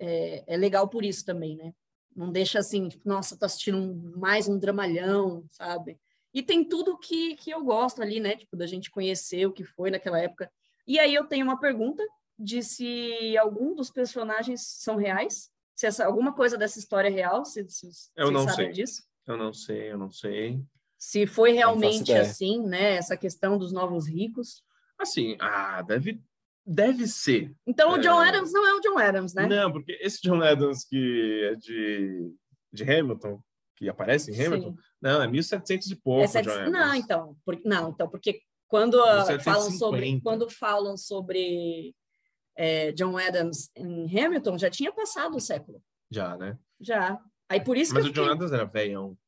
é, 0.01 0.43
é 0.53 0.57
legal 0.57 0.89
por 0.89 1.05
isso 1.05 1.25
também, 1.25 1.57
né? 1.57 1.73
Não 2.17 2.33
deixa 2.33 2.59
assim, 2.59 2.89
tipo, 2.89 3.09
nossa, 3.09 3.39
tô 3.39 3.45
assistindo 3.47 3.79
um- 3.79 4.13
mais 4.19 4.49
um 4.49 4.59
dramalhão, 4.59 5.45
sabe? 5.49 5.97
E 6.35 6.43
tem 6.43 6.65
tudo 6.65 6.99
que, 6.99 7.37
que 7.37 7.51
eu 7.53 7.63
gosto 7.65 8.03
ali, 8.03 8.19
né? 8.19 8.35
Tipo, 8.37 8.57
da 8.57 8.67
gente 8.67 8.91
conhecer 8.91 9.47
o 9.47 9.53
que 9.53 9.63
foi 9.65 9.91
naquela 9.93 10.19
época. 10.19 10.51
E 10.89 10.99
aí 10.99 11.15
eu 11.15 11.25
tenho 11.27 11.45
uma 11.45 11.59
pergunta 11.61 12.03
de 12.41 12.63
se 12.63 13.37
algum 13.39 13.75
dos 13.75 13.91
personagens 13.91 14.63
são 14.67 14.97
reais, 14.97 15.51
se 15.77 15.87
essa, 15.87 16.05
alguma 16.07 16.33
coisa 16.35 16.57
dessa 16.59 16.79
história 16.79 17.09
é 17.09 17.13
real, 17.13 17.45
se, 17.45 17.69
se 17.69 17.89
Eu 18.17 18.31
não 18.31 18.49
sei. 18.49 18.73
disso. 18.73 19.03
Eu 19.27 19.37
não 19.37 19.53
sei, 19.53 19.93
eu 19.93 19.99
não 19.99 20.11
sei. 20.11 20.61
Se 20.99 21.27
foi 21.27 21.53
realmente 21.53 22.13
assim, 22.13 22.63
né? 22.67 22.97
Essa 22.97 23.17
questão 23.17 23.57
dos 23.57 23.73
novos 23.73 24.09
ricos. 24.09 24.63
Assim, 24.99 25.37
ah, 25.41 25.81
deve, 25.83 26.21
deve 26.67 27.07
ser. 27.07 27.55
Então, 27.67 27.93
o 27.93 27.99
John 27.99 28.23
É. 28.23 28.29
Adams 28.29 28.53
não 28.53 28.67
é 28.67 28.75
o 28.75 28.81
John 28.81 28.99
Adams, 28.99 29.33
né? 29.35 29.47
Não, 29.47 29.73
porque 29.73 29.93
esse 30.01 30.21
John 30.23 30.43
Adams 30.43 30.85
que 30.85 31.49
é 31.51 31.55
de, 31.55 32.35
de 32.73 32.83
Hamilton, 32.85 33.41
que 33.77 33.89
aparece 33.89 34.31
em 34.31 34.35
Hamilton, 34.47 34.73
Sim. 34.73 34.79
não, 35.01 35.23
é 35.23 35.29
1700 35.29 35.91
e 35.91 35.97
pouco, 35.97 36.25
É 36.25 36.27
sete- 36.27 36.47
John 36.47 36.53
Adams. 36.55 36.73
Não, 36.73 36.95
então, 36.95 37.37
por- 37.45 37.61
não, 37.65 37.91
então, 37.91 38.09
porque 38.09 38.43
quando 38.69 39.01
ah, 39.03 39.25
1750. 39.27 39.43
falam 39.45 39.71
sobre 39.71 40.21
quando 40.21 40.51
falam 40.51 40.97
sobre 40.99 41.95
é, 42.57 42.93
John 42.93 43.17
Adams 43.17 43.71
em 43.77 44.05
Hamilton, 44.19 44.59
já 44.59 44.71
tinha 44.71 44.93
passado 44.93 45.37
o 45.37 45.41
século, 45.41 45.83
Já, 46.11 46.37
né? 46.37 46.59
já. 46.81 47.19
Aí 47.49 47.61
por 47.63 47.77
isso 47.77 47.93
Mas 47.95 48.05
que 48.05 48.11
o 48.11 48.13
John 48.13 48.23
fiquei... 48.23 48.37
Adams 48.37 48.53
era 48.53 48.65
velhão 48.65 49.19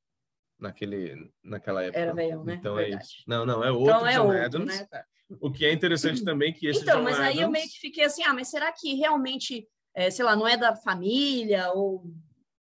naquele, 0.59 1.31
naquela 1.43 1.83
época. 1.83 1.99
Era 1.99 2.15
velhão, 2.15 2.45
né? 2.45 2.55
Então 2.55 2.79
é 2.79 2.91
isso. 2.91 3.23
Não, 3.27 3.45
não, 3.45 3.65
é 3.65 3.71
outro 3.71 3.95
então 3.95 4.07
é 4.07 4.13
John 4.15 4.27
outro, 4.27 4.43
Adams. 4.45 4.79
né? 4.79 4.87
Tá. 4.87 5.05
O 5.41 5.51
que 5.51 5.65
é 5.65 5.73
interessante 5.73 6.23
também 6.25 6.53
que 6.53 6.67
esse 6.67 6.83
Então, 6.83 6.99
John 6.99 7.05
mas 7.05 7.19
aí 7.19 7.37
eu 7.37 7.43
Adams- 7.45 7.53
meio 7.53 7.69
que 7.71 7.79
fiquei 7.81 8.05
assim, 8.05 8.23
ah, 8.23 8.33
mas 8.35 8.49
será 8.49 8.71
que 8.73 8.95
realmente, 8.95 9.67
é, 9.95 10.11
sei 10.11 10.25
lá, 10.25 10.37
não 10.37 10.47
é 10.47 10.57
da 10.57 10.77
família 10.77 11.73
ou 11.73 12.05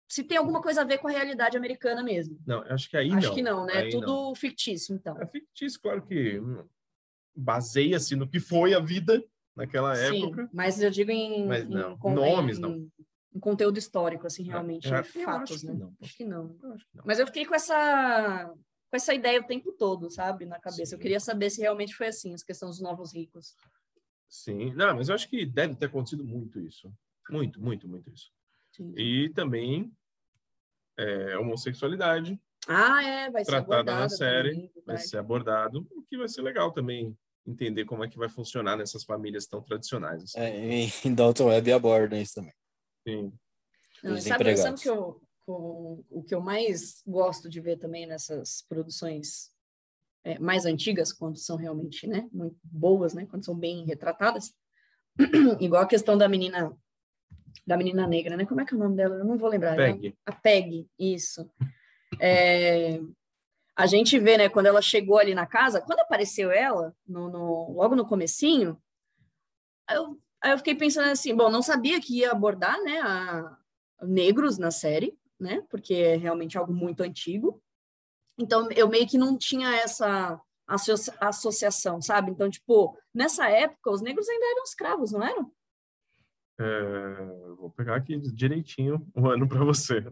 se 0.08 0.24
tem 0.24 0.38
alguma 0.38 0.62
coisa 0.62 0.80
a 0.80 0.84
ver 0.84 0.98
com 0.98 1.08
a 1.08 1.10
realidade 1.10 1.56
americana 1.56 2.02
mesmo? 2.02 2.38
Não, 2.46 2.62
acho 2.62 2.88
que 2.88 2.96
aí 2.96 3.12
Acho 3.12 3.28
não. 3.28 3.34
que 3.34 3.42
não, 3.42 3.66
né? 3.66 3.72
Aí 3.74 3.88
É 3.88 3.90
tudo 3.90 4.06
não. 4.06 4.34
fictício, 4.34 4.94
então. 4.94 5.20
É 5.20 5.26
fictício, 5.26 5.80
claro 5.80 6.02
que 6.06 6.40
baseia-se 7.36 8.16
no 8.16 8.28
que 8.28 8.40
foi 8.40 8.74
a 8.74 8.80
vida 8.80 9.22
naquela 9.56 9.94
Sim, 9.96 10.24
época. 10.26 10.48
mas 10.52 10.80
eu 10.80 10.90
digo 10.90 11.10
em, 11.10 11.46
Mas 11.46 11.64
em 11.64 11.68
não, 11.68 11.96
con- 11.98 12.14
nomes, 12.14 12.58
em- 12.58 12.60
não. 12.60 12.90
em 13.34 13.40
conteúdo 13.40 13.78
histórico, 13.78 14.26
assim, 14.26 14.42
realmente, 14.44 14.88
eu 14.88 14.94
é 14.94 15.00
acho- 15.00 15.18
eu 15.18 15.24
fatos, 15.24 15.50
acho 15.56 15.60
que 15.60 15.66
né? 15.72 15.78
não. 15.78 15.94
Acho 16.00 16.16
que 16.16 16.24
não. 16.24 16.56
Eu 16.62 16.72
acho 16.72 16.84
que 16.86 16.96
não. 16.96 17.04
Mas 17.06 17.18
eu 17.18 17.26
fiquei 17.26 17.44
com 17.46 17.54
essa 17.54 18.52
com 18.90 18.96
essa 18.96 19.14
ideia 19.14 19.40
o 19.40 19.46
tempo 19.46 19.70
todo, 19.70 20.10
sabe, 20.10 20.44
na 20.46 20.58
cabeça. 20.58 20.94
Eu 20.94 20.98
Sim. 20.98 21.02
queria 21.02 21.20
saber 21.20 21.48
se 21.48 21.60
realmente 21.60 21.94
foi 21.94 22.08
assim, 22.08 22.34
essa 22.34 22.44
questão 22.44 22.68
dos 22.68 22.80
novos 22.80 23.14
ricos. 23.14 23.54
Sim, 24.28 24.74
não, 24.74 24.96
mas 24.96 25.08
eu 25.08 25.14
acho 25.14 25.28
que 25.28 25.46
deve 25.46 25.76
ter 25.76 25.86
acontecido 25.86 26.24
muito 26.24 26.58
isso. 26.58 26.92
Muito, 27.30 27.60
muito, 27.60 27.86
muito 27.88 28.10
isso. 28.10 28.32
Sim. 28.72 28.92
E 28.96 29.28
também 29.30 29.92
é, 30.98 31.38
homossexualidade 31.38 32.40
Ah, 32.66 33.00
é, 33.04 33.30
vai 33.30 33.44
ser 33.44 33.50
tratada 33.52 33.94
na 33.94 34.08
série, 34.08 34.50
também, 34.54 34.72
vai 34.84 34.98
ser 34.98 35.18
abordado, 35.18 35.86
o 35.92 36.02
que 36.02 36.18
vai 36.18 36.28
ser 36.28 36.42
legal 36.42 36.72
também 36.72 37.16
entender 37.46 37.84
como 37.84 38.04
é 38.04 38.08
que 38.08 38.18
vai 38.18 38.28
funcionar 38.28 38.76
nessas 38.76 39.04
famílias 39.04 39.46
tão 39.46 39.62
tradicionais. 39.62 40.22
assim. 40.22 40.38
É, 40.40 40.84
em, 40.84 40.92
em 41.04 41.14
Dalton 41.14 41.46
Web 41.46 41.72
aborda 41.72 42.20
isso 42.20 42.34
também. 42.34 42.52
Sim. 43.06 43.32
Não, 44.02 44.16
sabe, 44.20 44.56
sabe 44.56 44.80
que 44.80 44.88
eu, 44.88 45.20
o, 45.46 46.04
o 46.10 46.22
que 46.22 46.34
eu 46.34 46.40
mais 46.40 47.02
gosto 47.06 47.48
de 47.48 47.60
ver 47.60 47.78
também 47.78 48.06
nessas 48.06 48.64
produções 48.68 49.50
é, 50.24 50.38
mais 50.38 50.64
antigas, 50.64 51.12
quando 51.12 51.38
são 51.38 51.56
realmente 51.56 52.06
né, 52.06 52.28
muito 52.32 52.58
boas, 52.64 53.14
né, 53.14 53.26
quando 53.26 53.44
são 53.44 53.54
bem 53.54 53.84
retratadas? 53.84 54.52
Igual 55.60 55.82
a 55.82 55.88
questão 55.88 56.16
da 56.16 56.28
menina 56.28 56.74
da 57.66 57.76
menina 57.76 58.06
negra, 58.06 58.36
né? 58.36 58.46
Como 58.46 58.60
é 58.60 58.64
que 58.64 58.74
é 58.74 58.76
o 58.76 58.80
nome 58.80 58.96
dela? 58.96 59.16
Eu 59.16 59.24
não 59.24 59.36
vou 59.36 59.48
lembrar. 59.48 59.76
né? 59.76 59.92
Peg. 59.92 60.14
A 60.26 60.32
Peg, 60.32 60.88
isso. 60.98 61.50
É, 62.18 63.00
a 63.76 63.86
gente 63.86 64.18
vê, 64.18 64.36
né, 64.36 64.48
quando 64.48 64.66
ela 64.66 64.82
chegou 64.82 65.18
ali 65.18 65.34
na 65.34 65.46
casa, 65.46 65.80
quando 65.80 66.00
apareceu 66.00 66.50
ela, 66.50 66.94
no, 67.06 67.30
no- 67.30 67.72
logo 67.72 67.94
no 67.96 68.06
comecinho, 68.06 68.80
eu, 69.90 70.20
aí 70.42 70.52
eu 70.52 70.58
fiquei 70.58 70.74
pensando 70.74 71.08
assim, 71.10 71.34
bom, 71.34 71.50
não 71.50 71.62
sabia 71.62 72.00
que 72.00 72.18
ia 72.18 72.32
abordar, 72.32 72.80
né, 72.82 73.00
a, 73.00 73.56
negros 74.02 74.58
na 74.58 74.70
série, 74.70 75.18
né, 75.38 75.62
porque 75.70 75.94
é 75.94 76.16
realmente 76.16 76.58
algo 76.58 76.72
muito 76.72 77.02
antigo. 77.02 77.62
Então, 78.38 78.70
eu 78.72 78.88
meio 78.88 79.06
que 79.06 79.18
não 79.18 79.36
tinha 79.36 79.74
essa 79.76 80.40
associa- 80.66 81.14
associação, 81.20 82.00
sabe? 82.00 82.30
Então, 82.30 82.48
tipo, 82.48 82.96
nessa 83.14 83.48
época, 83.48 83.90
os 83.90 84.00
negros 84.00 84.28
ainda 84.28 84.46
eram 84.46 84.62
escravos, 84.62 85.12
não 85.12 85.22
eram? 85.22 85.52
É, 86.58 87.54
vou 87.56 87.70
pegar 87.70 87.96
aqui 87.96 88.18
direitinho 88.18 89.06
o 89.14 89.28
ano 89.28 89.48
para 89.48 89.64
você. 89.64 90.04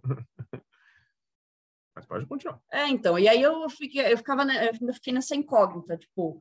Mas 1.98 2.06
pode 2.06 2.26
continuar. 2.26 2.60
É, 2.70 2.86
então, 2.86 3.18
e 3.18 3.28
aí 3.28 3.42
eu 3.42 3.68
fiquei, 3.68 4.12
eu 4.12 4.16
ficava, 4.16 4.44
né, 4.44 4.70
eu 4.80 4.94
fiquei 4.94 5.12
nessa 5.12 5.34
incógnita, 5.34 5.96
tipo, 5.96 6.40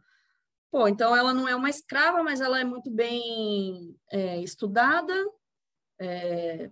pô, 0.70 0.88
então 0.88 1.16
ela 1.16 1.34
não 1.34 1.48
é 1.48 1.56
uma 1.56 1.70
escrava, 1.70 2.22
mas 2.22 2.42
ela 2.42 2.60
é 2.60 2.64
muito 2.64 2.92
bem 2.92 3.98
é, 4.12 4.40
estudada, 4.40 5.16
é, 6.00 6.70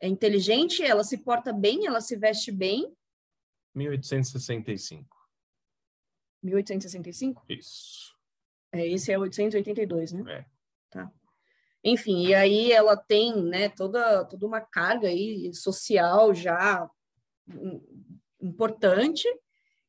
é 0.00 0.08
inteligente, 0.08 0.82
ela 0.82 1.04
se 1.04 1.18
porta 1.18 1.52
bem, 1.52 1.86
ela 1.86 2.00
se 2.00 2.16
veste 2.16 2.50
bem, 2.50 2.92
1865. 3.76 5.16
1865? 6.42 7.44
Isso. 7.48 8.12
É, 8.72 8.84
esse 8.88 9.12
é 9.12 9.18
882, 9.18 10.12
né? 10.12 10.32
É. 10.32 10.46
Tá. 10.90 11.12
Enfim, 11.84 12.26
e 12.26 12.34
aí 12.34 12.72
ela 12.72 12.96
tem, 12.96 13.40
né, 13.40 13.68
toda, 13.68 14.24
toda 14.24 14.46
uma 14.46 14.60
carga 14.60 15.06
aí 15.06 15.54
social 15.54 16.34
já 16.34 16.90
importante. 18.46 19.28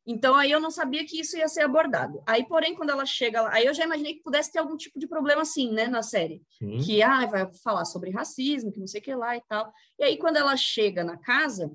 Então 0.05 0.35
aí 0.35 0.49
eu 0.49 0.59
não 0.59 0.71
sabia 0.71 1.05
que 1.05 1.19
isso 1.19 1.37
ia 1.37 1.47
ser 1.49 1.61
abordado. 1.61 2.23
Aí, 2.25 2.47
porém, 2.47 2.73
quando 2.73 2.91
ela 2.91 3.05
chega 3.05 3.41
lá, 3.41 3.53
aí 3.53 3.65
eu 3.65 3.73
já 3.73 3.83
imaginei 3.83 4.15
que 4.15 4.23
pudesse 4.23 4.51
ter 4.51 4.59
algum 4.59 4.77
tipo 4.77 4.97
de 4.97 5.05
problema 5.05 5.41
assim, 5.41 5.73
né, 5.73 5.87
na 5.87 6.01
série. 6.01 6.41
Sim. 6.57 6.77
Que 6.79 7.03
ah, 7.03 7.25
vai 7.25 7.53
falar 7.61 7.83
sobre 7.83 8.09
racismo, 8.11 8.71
que 8.71 8.79
não 8.79 8.87
sei 8.87 9.01
o 9.01 9.03
que 9.03 9.13
lá 9.13 9.35
e 9.35 9.41
tal. 9.49 9.71
E 9.99 10.03
aí, 10.05 10.17
quando 10.17 10.37
ela 10.37 10.55
chega 10.55 11.03
na 11.03 11.17
casa, 11.17 11.69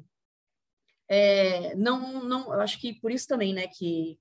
é, 1.08 1.74
não, 1.76 2.24
não, 2.24 2.54
eu 2.54 2.60
acho 2.62 2.80
que 2.80 2.98
por 3.00 3.10
isso 3.10 3.28
também, 3.28 3.52
né, 3.52 3.66
que 3.66 4.18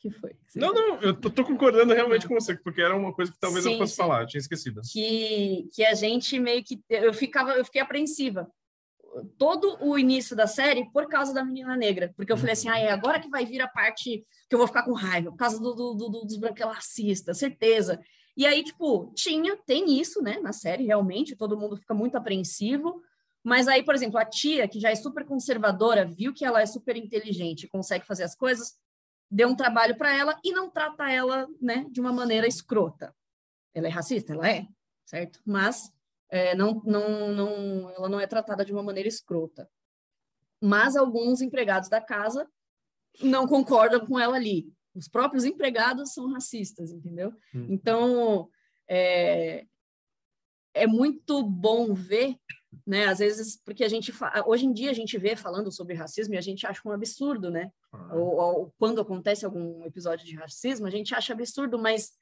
que 0.00 0.10
foi. 0.10 0.34
Não, 0.56 0.72
não, 0.72 0.98
eu 1.02 1.14
tô, 1.14 1.28
tô 1.28 1.44
concordando 1.44 1.92
realmente 1.92 2.26
com 2.26 2.34
você, 2.34 2.56
porque 2.56 2.80
era 2.80 2.96
uma 2.96 3.12
coisa 3.12 3.30
que 3.30 3.38
talvez 3.38 3.66
eu 3.66 3.72
Sim, 3.72 3.78
fosse 3.78 3.92
sim. 3.92 3.98
falar, 3.98 4.22
eu 4.22 4.26
tinha 4.26 4.40
esquecido. 4.40 4.80
que, 4.90 5.68
que 5.74 5.84
a 5.84 5.94
gente 5.94 6.38
meio 6.38 6.64
que 6.64 6.80
eu 6.88 7.12
ficava 7.12 7.52
eu 7.52 7.64
fiquei 7.64 7.82
apreensiva 7.82 8.50
todo 9.38 9.76
o 9.80 9.98
início 9.98 10.36
da 10.36 10.46
série 10.46 10.90
por 10.90 11.08
causa 11.08 11.32
da 11.34 11.44
menina 11.44 11.76
negra. 11.76 12.12
Porque 12.16 12.32
eu 12.32 12.36
falei 12.36 12.52
assim, 12.52 12.68
ah, 12.68 12.78
é 12.78 12.90
agora 12.90 13.20
que 13.20 13.28
vai 13.28 13.44
vir 13.44 13.60
a 13.60 13.68
parte 13.68 14.24
que 14.48 14.54
eu 14.54 14.58
vou 14.58 14.66
ficar 14.66 14.82
com 14.82 14.92
raiva, 14.92 15.30
por 15.30 15.36
causa 15.36 15.58
do, 15.58 15.74
do, 15.74 15.94
do, 15.94 16.24
dos 16.24 16.36
branquelacistas, 16.36 17.38
certeza. 17.38 18.00
E 18.36 18.46
aí, 18.46 18.62
tipo, 18.62 19.12
tinha, 19.14 19.56
tem 19.66 20.00
isso, 20.00 20.22
né, 20.22 20.38
na 20.40 20.52
série, 20.52 20.86
realmente, 20.86 21.36
todo 21.36 21.58
mundo 21.58 21.76
fica 21.76 21.94
muito 21.94 22.16
apreensivo. 22.16 23.02
Mas 23.42 23.68
aí, 23.68 23.82
por 23.82 23.94
exemplo, 23.94 24.18
a 24.18 24.24
tia, 24.24 24.68
que 24.68 24.78
já 24.78 24.90
é 24.90 24.94
super 24.94 25.24
conservadora, 25.24 26.06
viu 26.06 26.32
que 26.32 26.44
ela 26.44 26.60
é 26.60 26.66
super 26.66 26.96
inteligente, 26.96 27.68
consegue 27.68 28.06
fazer 28.06 28.24
as 28.24 28.34
coisas, 28.34 28.74
deu 29.30 29.48
um 29.48 29.56
trabalho 29.56 29.96
para 29.96 30.14
ela 30.14 30.38
e 30.44 30.52
não 30.52 30.70
trata 30.70 31.10
ela, 31.10 31.48
né, 31.60 31.86
de 31.90 32.00
uma 32.00 32.12
maneira 32.12 32.46
escrota. 32.46 33.14
Ela 33.74 33.86
é 33.86 33.90
racista? 33.90 34.32
Ela 34.32 34.48
é, 34.48 34.66
certo? 35.04 35.40
Mas 35.44 35.90
é, 36.30 36.54
não, 36.54 36.80
não, 36.84 37.32
não, 37.32 37.90
ela 37.90 38.08
não 38.08 38.20
é 38.20 38.26
tratada 38.26 38.64
de 38.64 38.72
uma 38.72 38.82
maneira 38.82 39.08
escrota. 39.08 39.68
Mas 40.62 40.94
alguns 40.94 41.40
empregados 41.40 41.88
da 41.88 42.00
casa 42.00 42.48
não 43.20 43.46
concordam 43.46 44.06
com 44.06 44.18
ela 44.18 44.36
ali. 44.36 44.72
Os 44.94 45.08
próprios 45.08 45.44
empregados 45.44 46.12
são 46.12 46.30
racistas, 46.32 46.92
entendeu? 46.92 47.32
Hum. 47.54 47.66
Então, 47.70 48.48
é, 48.88 49.64
é 50.74 50.86
muito 50.86 51.42
bom 51.42 51.94
ver, 51.94 52.36
né? 52.86 53.06
Às 53.06 53.18
vezes, 53.18 53.56
porque 53.64 53.84
a 53.84 53.88
gente 53.88 54.12
hoje 54.46 54.66
em 54.66 54.72
dia 54.72 54.90
a 54.90 54.94
gente 54.94 55.16
vê 55.18 55.34
falando 55.34 55.72
sobre 55.72 55.94
racismo 55.94 56.34
e 56.34 56.38
a 56.38 56.42
gente 56.42 56.66
acha 56.66 56.80
um 56.84 56.92
absurdo, 56.92 57.50
né? 57.50 57.70
Ah. 57.92 58.14
Ou, 58.14 58.36
ou, 58.36 58.74
quando 58.78 59.00
acontece 59.00 59.44
algum 59.44 59.84
episódio 59.84 60.26
de 60.26 60.36
racismo, 60.36 60.86
a 60.86 60.90
gente 60.90 61.14
acha 61.14 61.32
absurdo, 61.32 61.78
mas 61.78 62.12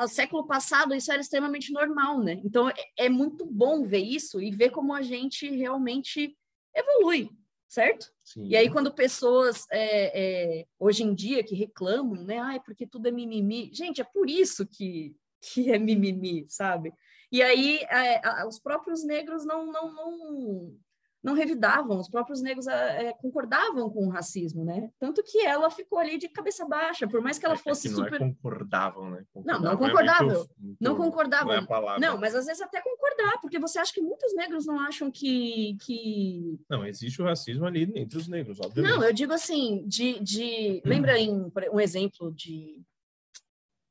no 0.00 0.08
século 0.08 0.46
passado 0.46 0.94
isso 0.94 1.10
era 1.10 1.20
extremamente 1.20 1.72
normal, 1.72 2.20
né? 2.20 2.40
Então 2.44 2.68
é, 2.68 2.74
é 2.96 3.08
muito 3.08 3.44
bom 3.46 3.84
ver 3.84 3.98
isso 3.98 4.40
e 4.40 4.50
ver 4.50 4.70
como 4.70 4.92
a 4.92 5.02
gente 5.02 5.48
realmente 5.48 6.36
evolui, 6.74 7.30
certo? 7.68 8.12
Sim. 8.22 8.46
E 8.46 8.56
aí 8.56 8.70
quando 8.70 8.92
pessoas 8.92 9.66
é, 9.70 10.60
é, 10.60 10.66
hoje 10.78 11.02
em 11.02 11.14
dia 11.14 11.42
que 11.42 11.54
reclamam, 11.54 12.24
né? 12.24 12.38
Ai, 12.38 12.60
porque 12.60 12.86
tudo 12.86 13.08
é 13.08 13.10
mimimi. 13.10 13.70
Gente, 13.72 14.00
é 14.00 14.04
por 14.04 14.28
isso 14.28 14.66
que, 14.66 15.16
que 15.40 15.70
é 15.70 15.78
mimimi, 15.78 16.46
sabe? 16.48 16.92
E 17.32 17.42
aí 17.42 17.78
é, 17.90 18.46
os 18.46 18.58
próprios 18.58 19.04
negros 19.04 19.44
não, 19.44 19.66
não, 19.66 19.92
não 19.92 20.76
não 21.24 21.32
revidavam, 21.32 21.98
os 21.98 22.08
próprios 22.08 22.42
negros 22.42 22.66
é, 22.66 23.14
concordavam 23.14 23.88
com 23.88 24.06
o 24.06 24.10
racismo, 24.10 24.62
né? 24.62 24.90
Tanto 25.00 25.22
que 25.22 25.40
ela 25.40 25.70
ficou 25.70 25.98
ali 25.98 26.18
de 26.18 26.28
cabeça 26.28 26.66
baixa, 26.66 27.08
por 27.08 27.22
mais 27.22 27.38
que 27.38 27.46
ela 27.46 27.56
fosse 27.56 27.86
é 27.86 27.90
que 27.90 27.96
não 27.96 28.04
super. 28.04 28.20
É 28.20 28.28
concordavam, 28.28 29.10
né? 29.10 29.24
Concordavam 29.32 29.62
não, 29.62 29.70
não 29.70 29.78
concordavam. 29.78 30.30
É 30.30 30.34
muito, 30.34 30.54
muito... 30.58 30.78
Não 30.82 30.94
concordavam. 30.94 31.66
Não, 31.66 31.94
é 31.94 31.98
não, 31.98 32.18
mas 32.18 32.34
às 32.34 32.44
vezes 32.44 32.60
até 32.60 32.82
concordar, 32.82 33.40
porque 33.40 33.58
você 33.58 33.78
acha 33.78 33.94
que 33.94 34.02
muitos 34.02 34.34
negros 34.34 34.66
não 34.66 34.78
acham 34.78 35.10
que. 35.10 35.78
que... 35.80 36.60
Não, 36.68 36.84
existe 36.84 37.22
o 37.22 37.24
racismo 37.24 37.64
ali 37.64 37.90
entre 37.94 38.18
os 38.18 38.28
negros, 38.28 38.60
obviamente. 38.60 38.92
Não, 38.92 39.02
eu 39.02 39.12
digo 39.12 39.32
assim, 39.32 39.82
de. 39.88 40.20
de... 40.20 40.82
Lembra 40.84 41.18
em 41.18 41.50
um 41.72 41.80
exemplo 41.80 42.34
de. 42.34 42.82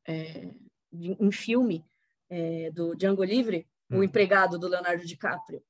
É, 0.08 0.52
de 0.92 1.18
um 1.20 1.32
filme 1.32 1.84
é, 2.30 2.70
do 2.70 2.94
Django 2.96 3.24
Livre, 3.24 3.66
hum. 3.90 4.00
o 4.00 4.04
empregado 4.04 4.60
do 4.60 4.68
Leonardo 4.68 5.04
DiCaprio. 5.04 5.64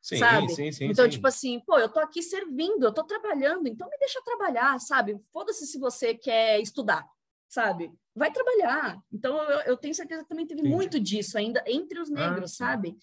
Sim, 0.00 0.16
sabe? 0.16 0.54
Sim, 0.54 0.72
sim, 0.72 0.86
então, 0.86 1.08
tipo 1.08 1.26
assim, 1.26 1.60
pô, 1.60 1.78
eu 1.78 1.88
tô 1.88 2.00
aqui 2.00 2.22
servindo, 2.22 2.84
eu 2.84 2.92
tô 2.92 3.04
trabalhando, 3.04 3.66
então 3.68 3.88
me 3.88 3.98
deixa 3.98 4.20
trabalhar, 4.24 4.78
sabe? 4.80 5.18
Foda-se 5.30 5.66
se 5.66 5.78
você 5.78 6.14
quer 6.14 6.60
estudar, 6.60 7.06
sabe? 7.48 7.92
Vai 8.14 8.32
trabalhar. 8.32 8.98
Então, 9.12 9.36
eu, 9.42 9.60
eu 9.60 9.76
tenho 9.76 9.94
certeza 9.94 10.22
que 10.22 10.28
também 10.28 10.46
teve 10.46 10.62
muito 10.62 10.98
disso 10.98 11.36
ainda 11.36 11.62
entre 11.66 12.00
os 12.00 12.10
ah, 12.10 12.14
negros, 12.14 12.52
ah, 12.52 12.66
sabe? 12.66 12.96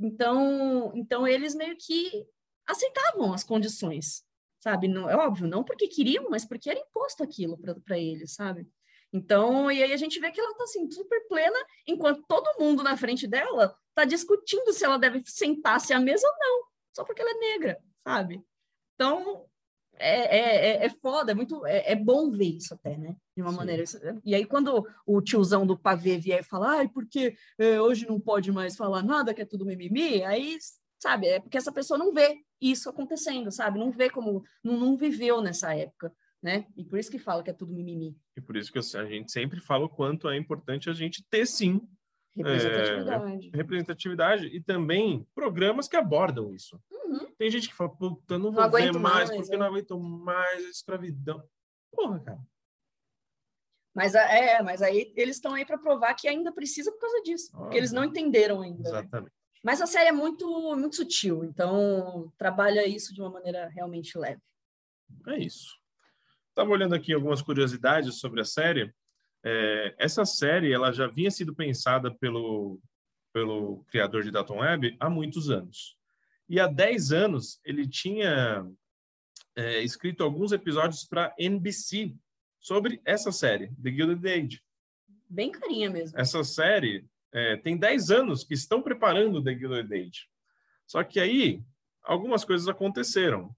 Então, 0.00 0.92
então, 0.94 1.26
eles 1.26 1.54
meio 1.54 1.76
que 1.76 2.26
aceitavam 2.66 3.32
as 3.32 3.42
condições, 3.42 4.22
sabe? 4.60 4.88
Não, 4.88 5.08
é 5.08 5.16
óbvio, 5.16 5.48
não 5.48 5.64
porque 5.64 5.88
queriam, 5.88 6.28
mas 6.28 6.44
porque 6.44 6.68
era 6.68 6.78
imposto 6.78 7.22
aquilo 7.22 7.58
para 7.82 7.98
eles, 7.98 8.34
sabe? 8.34 8.68
Então, 9.12 9.70
e 9.70 9.82
aí 9.82 9.92
a 9.92 9.96
gente 9.96 10.18
vê 10.18 10.30
que 10.30 10.40
ela 10.40 10.54
tá 10.56 10.64
assim, 10.64 10.90
super 10.90 11.26
plena, 11.28 11.58
enquanto 11.86 12.24
todo 12.26 12.58
mundo 12.58 12.82
na 12.82 12.96
frente 12.96 13.26
dela 13.26 13.76
tá 13.94 14.04
discutindo 14.04 14.72
se 14.72 14.84
ela 14.84 14.98
deve 14.98 15.22
sentar-se 15.26 15.92
à 15.92 16.00
mesa 16.00 16.26
ou 16.26 16.34
não, 16.38 16.64
só 16.96 17.04
porque 17.04 17.20
ela 17.20 17.30
é 17.30 17.34
negra, 17.34 17.78
sabe? 18.02 18.42
Então, 18.94 19.44
é, 19.98 20.38
é, 20.38 20.66
é, 20.66 20.86
é 20.86 20.88
foda, 20.88 21.32
é 21.32 21.34
muito, 21.34 21.66
é, 21.66 21.92
é, 21.92 21.94
bom 21.94 22.30
ver 22.30 22.56
isso 22.56 22.72
até, 22.72 22.96
né? 22.96 23.14
De 23.36 23.42
uma 23.42 23.50
Sim. 23.50 23.56
maneira. 23.56 23.84
E 24.24 24.34
aí, 24.34 24.46
quando 24.46 24.86
o 25.06 25.20
tiozão 25.20 25.66
do 25.66 25.78
pavê 25.78 26.16
vier 26.16 26.40
e 26.40 26.44
falar, 26.44 26.78
ai, 26.78 26.88
porque 26.88 27.36
é, 27.58 27.78
hoje 27.80 28.08
não 28.08 28.18
pode 28.18 28.50
mais 28.50 28.76
falar 28.76 29.02
nada, 29.02 29.34
que 29.34 29.42
é 29.42 29.46
tudo 29.46 29.66
mimimi, 29.66 30.24
aí, 30.24 30.56
sabe, 30.98 31.26
é 31.26 31.38
porque 31.38 31.58
essa 31.58 31.72
pessoa 31.72 31.98
não 31.98 32.14
vê 32.14 32.38
isso 32.58 32.88
acontecendo, 32.88 33.52
sabe? 33.52 33.78
Não 33.78 33.90
vê 33.90 34.08
como, 34.08 34.42
não, 34.64 34.78
não 34.78 34.96
viveu 34.96 35.42
nessa 35.42 35.76
época 35.76 36.10
né? 36.42 36.66
E 36.76 36.84
por 36.84 36.98
isso 36.98 37.10
que 37.10 37.18
fala 37.18 37.42
que 37.42 37.50
é 37.50 37.52
tudo 37.52 37.72
mimimi. 37.72 38.16
E 38.36 38.40
por 38.40 38.56
isso 38.56 38.72
que 38.72 38.78
a 38.78 39.04
gente 39.04 39.30
sempre 39.30 39.60
fala 39.60 39.84
o 39.84 39.88
quanto 39.88 40.28
é 40.28 40.36
importante 40.36 40.90
a 40.90 40.92
gente 40.92 41.24
ter, 41.30 41.46
sim, 41.46 41.80
representatividade. 42.34 43.50
É, 43.52 43.56
representatividade 43.56 44.46
e 44.46 44.60
também 44.60 45.26
programas 45.34 45.86
que 45.86 45.96
abordam 45.96 46.52
isso. 46.52 46.80
Uhum. 46.90 47.32
Tem 47.38 47.50
gente 47.50 47.68
que 47.68 47.74
fala, 47.74 47.90
puta, 47.90 48.38
não 48.38 48.50
vou 48.52 48.62
não 48.62 48.70
ver 48.70 48.92
mais, 48.92 49.28
mais 49.28 49.30
porque 49.30 49.54
é. 49.54 49.58
não 49.58 49.66
aguento 49.66 49.98
mais 49.98 50.64
a 50.64 50.70
escravidão. 50.70 51.42
Porra, 51.92 52.20
cara. 52.20 52.40
Mas, 53.94 54.14
é, 54.14 54.62
mas 54.62 54.80
aí 54.80 55.12
eles 55.14 55.36
estão 55.36 55.52
aí 55.52 55.66
para 55.66 55.76
provar 55.76 56.14
que 56.14 56.26
ainda 56.26 56.50
precisa 56.50 56.90
por 56.90 56.98
causa 56.98 57.22
disso, 57.22 57.50
ah, 57.52 57.58
porque 57.58 57.76
eles 57.76 57.92
não 57.92 58.04
entenderam 58.04 58.62
ainda. 58.62 58.82
Né? 58.82 58.88
Exatamente. 58.88 59.32
Né? 59.32 59.38
Mas 59.62 59.80
a 59.80 59.86
série 59.86 60.08
é 60.08 60.12
muito, 60.12 60.74
muito 60.74 60.96
sutil, 60.96 61.44
então 61.44 62.32
trabalha 62.38 62.88
isso 62.88 63.14
de 63.14 63.20
uma 63.20 63.30
maneira 63.30 63.68
realmente 63.68 64.18
leve. 64.18 64.40
É 65.28 65.38
isso. 65.38 65.81
Estava 66.52 66.70
olhando 66.70 66.94
aqui 66.94 67.14
algumas 67.14 67.40
curiosidades 67.40 68.18
sobre 68.20 68.42
a 68.42 68.44
série. 68.44 68.92
É, 69.42 69.94
essa 69.98 70.26
série 70.26 70.70
ela 70.70 70.92
já 70.92 71.06
vinha 71.06 71.30
sido 71.30 71.54
pensada 71.54 72.14
pelo, 72.14 72.78
pelo 73.32 73.82
criador 73.84 74.22
de 74.22 74.30
Dalton 74.30 74.58
Web 74.58 74.94
há 75.00 75.08
muitos 75.08 75.48
anos. 75.48 75.96
E 76.46 76.60
há 76.60 76.66
10 76.66 77.10
anos 77.10 77.58
ele 77.64 77.88
tinha 77.88 78.70
é, 79.56 79.80
escrito 79.80 80.22
alguns 80.22 80.52
episódios 80.52 81.04
para 81.04 81.34
NBC 81.38 82.14
sobre 82.60 83.00
essa 83.02 83.32
série, 83.32 83.72
The 83.82 83.90
Gilded 83.90 84.28
Age. 84.28 84.62
Bem 85.30 85.50
carinha 85.50 85.88
mesmo. 85.88 86.20
Essa 86.20 86.44
série 86.44 87.06
é, 87.32 87.56
tem 87.56 87.78
10 87.78 88.10
anos 88.10 88.44
que 88.44 88.52
estão 88.52 88.82
preparando 88.82 89.42
The 89.42 89.56
Gilded 89.56 89.90
Age. 89.90 90.28
Só 90.86 91.02
que 91.02 91.18
aí 91.18 91.62
algumas 92.02 92.44
coisas 92.44 92.68
aconteceram 92.68 93.56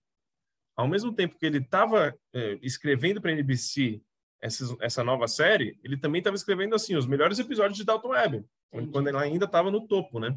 ao 0.76 0.88
mesmo 0.88 1.12
tempo 1.14 1.38
que 1.38 1.46
ele 1.46 1.58
estava 1.58 2.14
é, 2.32 2.58
escrevendo 2.62 3.20
para 3.20 3.30
a 3.30 3.34
NBC 3.34 4.00
essa, 4.40 4.76
essa 4.80 5.04
nova 5.04 5.26
série, 5.26 5.78
ele 5.82 5.96
também 5.96 6.18
estava 6.18 6.36
escrevendo 6.36 6.74
assim 6.74 6.96
os 6.96 7.06
melhores 7.06 7.38
episódios 7.38 7.78
de 7.78 7.84
Dalton 7.84 8.08
Web, 8.08 8.44
Entendi. 8.72 8.92
quando 8.92 9.08
ele 9.08 9.16
ainda 9.16 9.46
estava 9.46 9.70
no 9.70 9.86
topo, 9.86 10.20
né? 10.20 10.36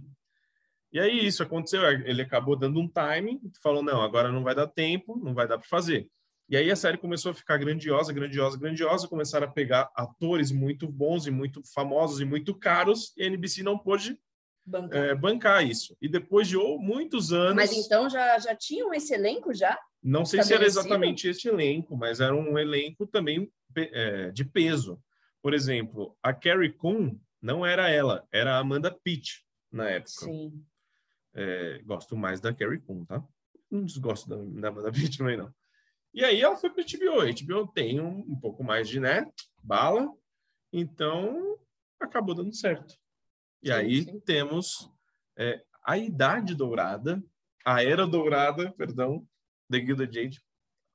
E 0.91 0.99
aí 0.99 1.25
isso 1.25 1.43
aconteceu, 1.43 1.83
ele 1.83 2.21
acabou 2.21 2.55
dando 2.55 2.79
um 2.79 2.87
time, 2.87 3.41
falou 3.61 3.83
não, 3.83 4.01
agora 4.01 4.31
não 4.31 4.43
vai 4.43 4.55
dar 4.55 4.67
tempo, 4.67 5.19
não 5.21 5.33
vai 5.33 5.47
dar 5.47 5.57
para 5.57 5.67
fazer. 5.67 6.09
E 6.49 6.55
aí 6.55 6.71
a 6.71 6.75
série 6.77 6.97
começou 6.97 7.31
a 7.31 7.35
ficar 7.35 7.57
grandiosa, 7.57 8.13
grandiosa, 8.13 8.57
grandiosa, 8.57 9.07
começaram 9.07 9.47
a 9.47 9.51
pegar 9.51 9.91
atores 9.93 10.49
muito 10.49 10.87
bons 10.87 11.27
e 11.27 11.31
muito 11.31 11.61
famosos 11.73 12.21
e 12.21 12.25
muito 12.25 12.55
caros, 12.55 13.13
e 13.17 13.23
a 13.23 13.27
NBC 13.27 13.63
não 13.63 13.77
pôde 13.77 14.17
bancar, 14.67 15.03
é, 15.03 15.15
bancar 15.15 15.65
isso. 15.65 15.95
E 16.01 16.09
depois 16.09 16.47
de 16.47 16.57
muitos 16.57 17.31
anos... 17.31 17.55
Mas 17.55 17.71
então 17.71 18.09
já, 18.09 18.37
já 18.39 18.55
tinham 18.55 18.93
esse 18.93 19.13
elenco 19.13 19.53
já? 19.53 19.79
Não 20.03 20.25
sei 20.25 20.43
se 20.43 20.53
era 20.53 20.65
exatamente 20.65 21.27
este 21.27 21.47
elenco, 21.47 21.95
mas 21.95 22.19
era 22.19 22.35
um 22.35 22.57
elenco 22.57 23.07
também 23.07 23.51
é, 23.75 24.29
de 24.31 24.45
peso. 24.45 25.01
Por 25.41 25.53
exemplo, 25.53 26.15
a 26.21 26.33
Carrie 26.33 26.73
Coon 26.73 27.17
não 27.41 27.65
era 27.65 27.89
ela, 27.89 28.27
era 28.31 28.55
a 28.55 28.59
Amanda 28.59 28.91
Pitt 28.91 29.43
na 29.71 29.89
época. 29.89 30.25
Sim. 30.25 30.63
É, 31.33 31.81
gosto 31.85 32.15
mais 32.15 32.41
da 32.41 32.53
Carrie 32.53 32.79
Coon, 32.79 33.05
tá? 33.05 33.23
Não 33.69 33.85
desgosto 33.85 34.29
da, 34.29 34.35
da 34.35 34.67
Amanda 34.69 34.91
Pitt 34.91 35.17
também, 35.17 35.37
não. 35.37 35.53
E 36.13 36.23
aí 36.23 36.41
ela 36.41 36.57
foi 36.57 36.69
para 36.69 36.83
HBO. 36.83 37.21
A 37.21 37.25
HBO 37.25 37.71
tem 37.71 37.99
um, 37.99 38.19
um 38.19 38.39
pouco 38.39 38.63
mais 38.63 38.89
de, 38.89 38.99
né, 38.99 39.25
bala. 39.61 40.11
Então, 40.73 41.57
acabou 41.99 42.33
dando 42.33 42.55
certo. 42.55 42.95
E 43.61 43.67
sim, 43.67 43.73
aí 43.73 44.03
sim. 44.03 44.19
temos 44.19 44.91
é, 45.37 45.61
a 45.83 45.97
Idade 45.97 46.55
Dourada, 46.55 47.23
a 47.65 47.83
Era 47.83 48.05
Dourada, 48.05 48.71
perdão, 48.73 49.27
The 49.69 49.79
Gilded 49.79 50.13
Jade. 50.13 50.43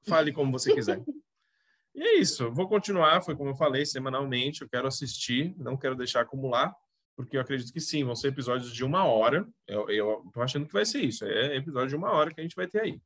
Fale 0.06 0.32
como 0.32 0.52
você 0.52 0.74
quiser. 0.74 1.02
e 1.94 2.02
é 2.02 2.14
isso. 2.16 2.50
vou 2.52 2.68
continuar, 2.68 3.22
foi 3.22 3.36
como 3.36 3.50
eu 3.50 3.56
falei, 3.56 3.86
semanalmente. 3.86 4.62
Eu 4.62 4.68
quero 4.68 4.88
assistir, 4.88 5.54
não 5.58 5.76
quero 5.76 5.94
deixar 5.94 6.22
acumular, 6.22 6.74
porque 7.16 7.36
eu 7.36 7.40
acredito 7.40 7.72
que 7.72 7.80
sim, 7.80 8.04
vão 8.04 8.16
ser 8.16 8.28
episódios 8.28 8.72
de 8.72 8.84
uma 8.84 9.04
hora. 9.04 9.46
Eu, 9.66 9.88
eu 9.90 10.30
tô 10.32 10.42
achando 10.42 10.66
que 10.66 10.72
vai 10.72 10.84
ser 10.84 11.02
isso. 11.02 11.24
É 11.24 11.56
episódio 11.56 11.90
de 11.90 11.96
uma 11.96 12.10
hora 12.10 12.32
que 12.32 12.40
a 12.40 12.42
gente 12.42 12.56
vai 12.56 12.66
ter 12.66 12.80
aí. 12.80 13.00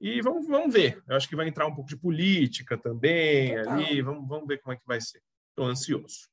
E 0.00 0.20
vamos, 0.20 0.46
vamos 0.46 0.74
ver. 0.74 1.02
Eu 1.08 1.16
acho 1.16 1.28
que 1.28 1.36
vai 1.36 1.48
entrar 1.48 1.66
um 1.66 1.74
pouco 1.74 1.88
de 1.88 1.96
política 1.96 2.76
também 2.76 3.56
Total. 3.56 3.72
ali. 3.72 4.02
Vamos, 4.02 4.28
vamos 4.28 4.46
ver 4.46 4.58
como 4.58 4.74
é 4.74 4.76
que 4.76 4.86
vai 4.86 5.00
ser. 5.00 5.22
Estou 5.50 5.66
ansioso. 5.66 6.28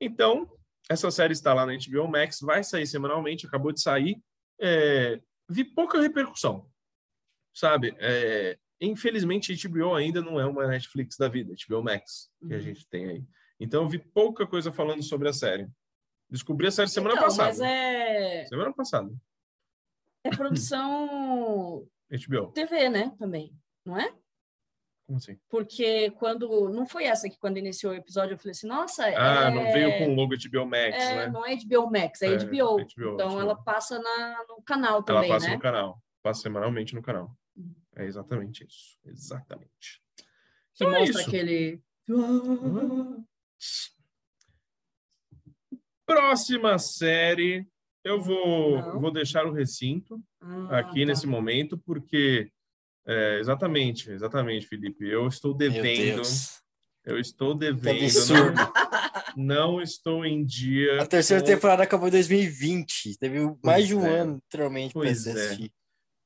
Então, 0.00 0.50
essa 0.90 1.10
série 1.10 1.32
está 1.32 1.52
lá 1.54 1.64
na 1.66 1.72
HBO 1.76 2.08
Max, 2.08 2.40
vai 2.40 2.62
sair 2.62 2.86
semanalmente, 2.86 3.46
acabou 3.46 3.72
de 3.72 3.80
sair. 3.80 4.20
É, 4.60 5.20
vi 5.48 5.64
pouca 5.64 6.00
repercussão, 6.00 6.68
sabe? 7.54 7.94
É, 7.98 8.58
infelizmente, 8.80 9.52
a 9.52 9.68
HBO 9.68 9.94
ainda 9.94 10.20
não 10.20 10.38
é 10.40 10.46
uma 10.46 10.66
Netflix 10.66 11.16
da 11.16 11.28
vida, 11.28 11.54
HBO 11.68 11.82
Max, 11.82 12.30
que 12.46 12.52
a 12.52 12.56
Uhum. 12.56 12.62
gente 12.62 12.86
tem 12.88 13.08
aí. 13.08 13.24
Então, 13.58 13.88
vi 13.88 13.98
pouca 13.98 14.46
coisa 14.46 14.72
falando 14.72 15.02
sobre 15.02 15.28
a 15.28 15.32
série. 15.32 15.68
Descobri 16.30 16.66
a 16.66 16.70
série 16.70 16.88
semana 16.88 17.14
Então, 17.14 17.24
passada. 17.26 17.48
Mas 17.50 17.60
é, 17.60 18.44
Semana 18.46 18.72
passada. 18.74 19.10
é 20.24 20.30
produção 20.30 21.86
HBO. 22.10 22.52
TV, 22.52 22.88
né? 22.88 23.14
Também, 23.18 23.54
não 23.84 23.98
é? 23.98 24.12
Como 25.06 25.18
assim? 25.18 25.38
Porque 25.50 26.10
quando. 26.12 26.68
Não 26.70 26.86
foi 26.86 27.04
essa 27.04 27.28
que 27.28 27.38
quando 27.38 27.58
iniciou 27.58 27.92
o 27.92 27.96
episódio 27.96 28.34
eu 28.34 28.38
falei 28.38 28.52
assim, 28.52 28.66
nossa, 28.66 29.04
Ah, 29.04 29.48
é... 29.48 29.50
não 29.50 29.64
veio 29.72 29.98
com 29.98 30.12
o 30.12 30.14
logo 30.14 30.34
HBO 30.34 30.64
Max, 30.66 30.96
é, 30.96 31.14
né? 31.16 31.26
Não 31.28 31.44
é 31.44 31.54
HBO 31.56 31.90
Max, 31.90 32.22
é, 32.22 32.28
É, 32.34 32.36
HBO. 32.38 32.76
HBO, 32.78 32.80
Então 33.14 33.28
HBO. 33.30 33.40
ela 33.40 33.56
passa 33.56 33.98
na, 33.98 34.44
no 34.48 34.62
canal 34.62 34.94
Ela 34.94 35.02
também, 35.04 35.28
passa 35.28 35.48
né? 35.48 35.54
no 35.54 35.60
canal. 35.60 36.02
Passa 36.22 36.40
semanalmente 36.42 36.94
no 36.94 37.02
canal. 37.02 37.36
Uhum. 37.54 37.74
É 37.96 38.04
exatamente 38.06 38.64
isso. 38.66 38.98
Exatamente. 39.04 40.00
Que 40.74 40.84
Então 40.84 40.94
é 40.94 40.98
mostra 41.00 41.20
isso. 41.20 41.28
aquele. 41.28 41.82
Próxima 46.06 46.78
série. 46.78 47.66
Eu 48.02 48.20
vou, 48.20 48.76
Não. 48.82 49.00
vou 49.00 49.10
deixar 49.10 49.46
o 49.46 49.52
recinto 49.52 50.20
Ah, 50.40 50.78
aqui 50.80 51.00
tá. 51.00 51.06
nesse 51.06 51.26
momento, 51.26 51.78
porque. 51.78 52.50
É, 53.06 53.38
exatamente, 53.38 54.10
exatamente, 54.10 54.66
Felipe. 54.66 55.06
Eu 55.06 55.26
estou 55.26 55.54
devendo. 55.54 56.22
Eu 57.04 57.18
estou 57.18 57.54
devendo. 57.54 58.54
Não, 59.36 59.72
não 59.72 59.82
estou 59.82 60.24
em 60.24 60.44
dia. 60.44 61.02
A 61.02 61.06
terceira 61.06 61.42
com- 61.42 61.46
temporada 61.46 61.82
acabou 61.82 62.08
em 62.08 62.12
2020. 62.12 63.18
Teve 63.18 63.40
mais 63.62 63.86
de 63.86 63.94
um 63.94 64.06
é. 64.06 64.18
ano, 64.20 64.34
literalmente, 64.36 64.94
Pois 64.94 65.22
se 65.22 65.30
é. 65.30 65.32
assistir. 65.32 65.72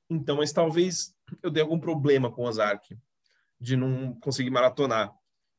Então, 0.09 0.37
mas 0.37 0.53
talvez 0.53 1.15
eu 1.43 1.51
dê 1.51 1.61
algum 1.61 1.79
problema 1.79 2.31
com 2.31 2.43
o 2.43 2.47
Ozark 2.47 2.97
de 3.61 3.77
não 3.77 4.15
conseguir 4.21 4.51
maratonar. 4.51 5.13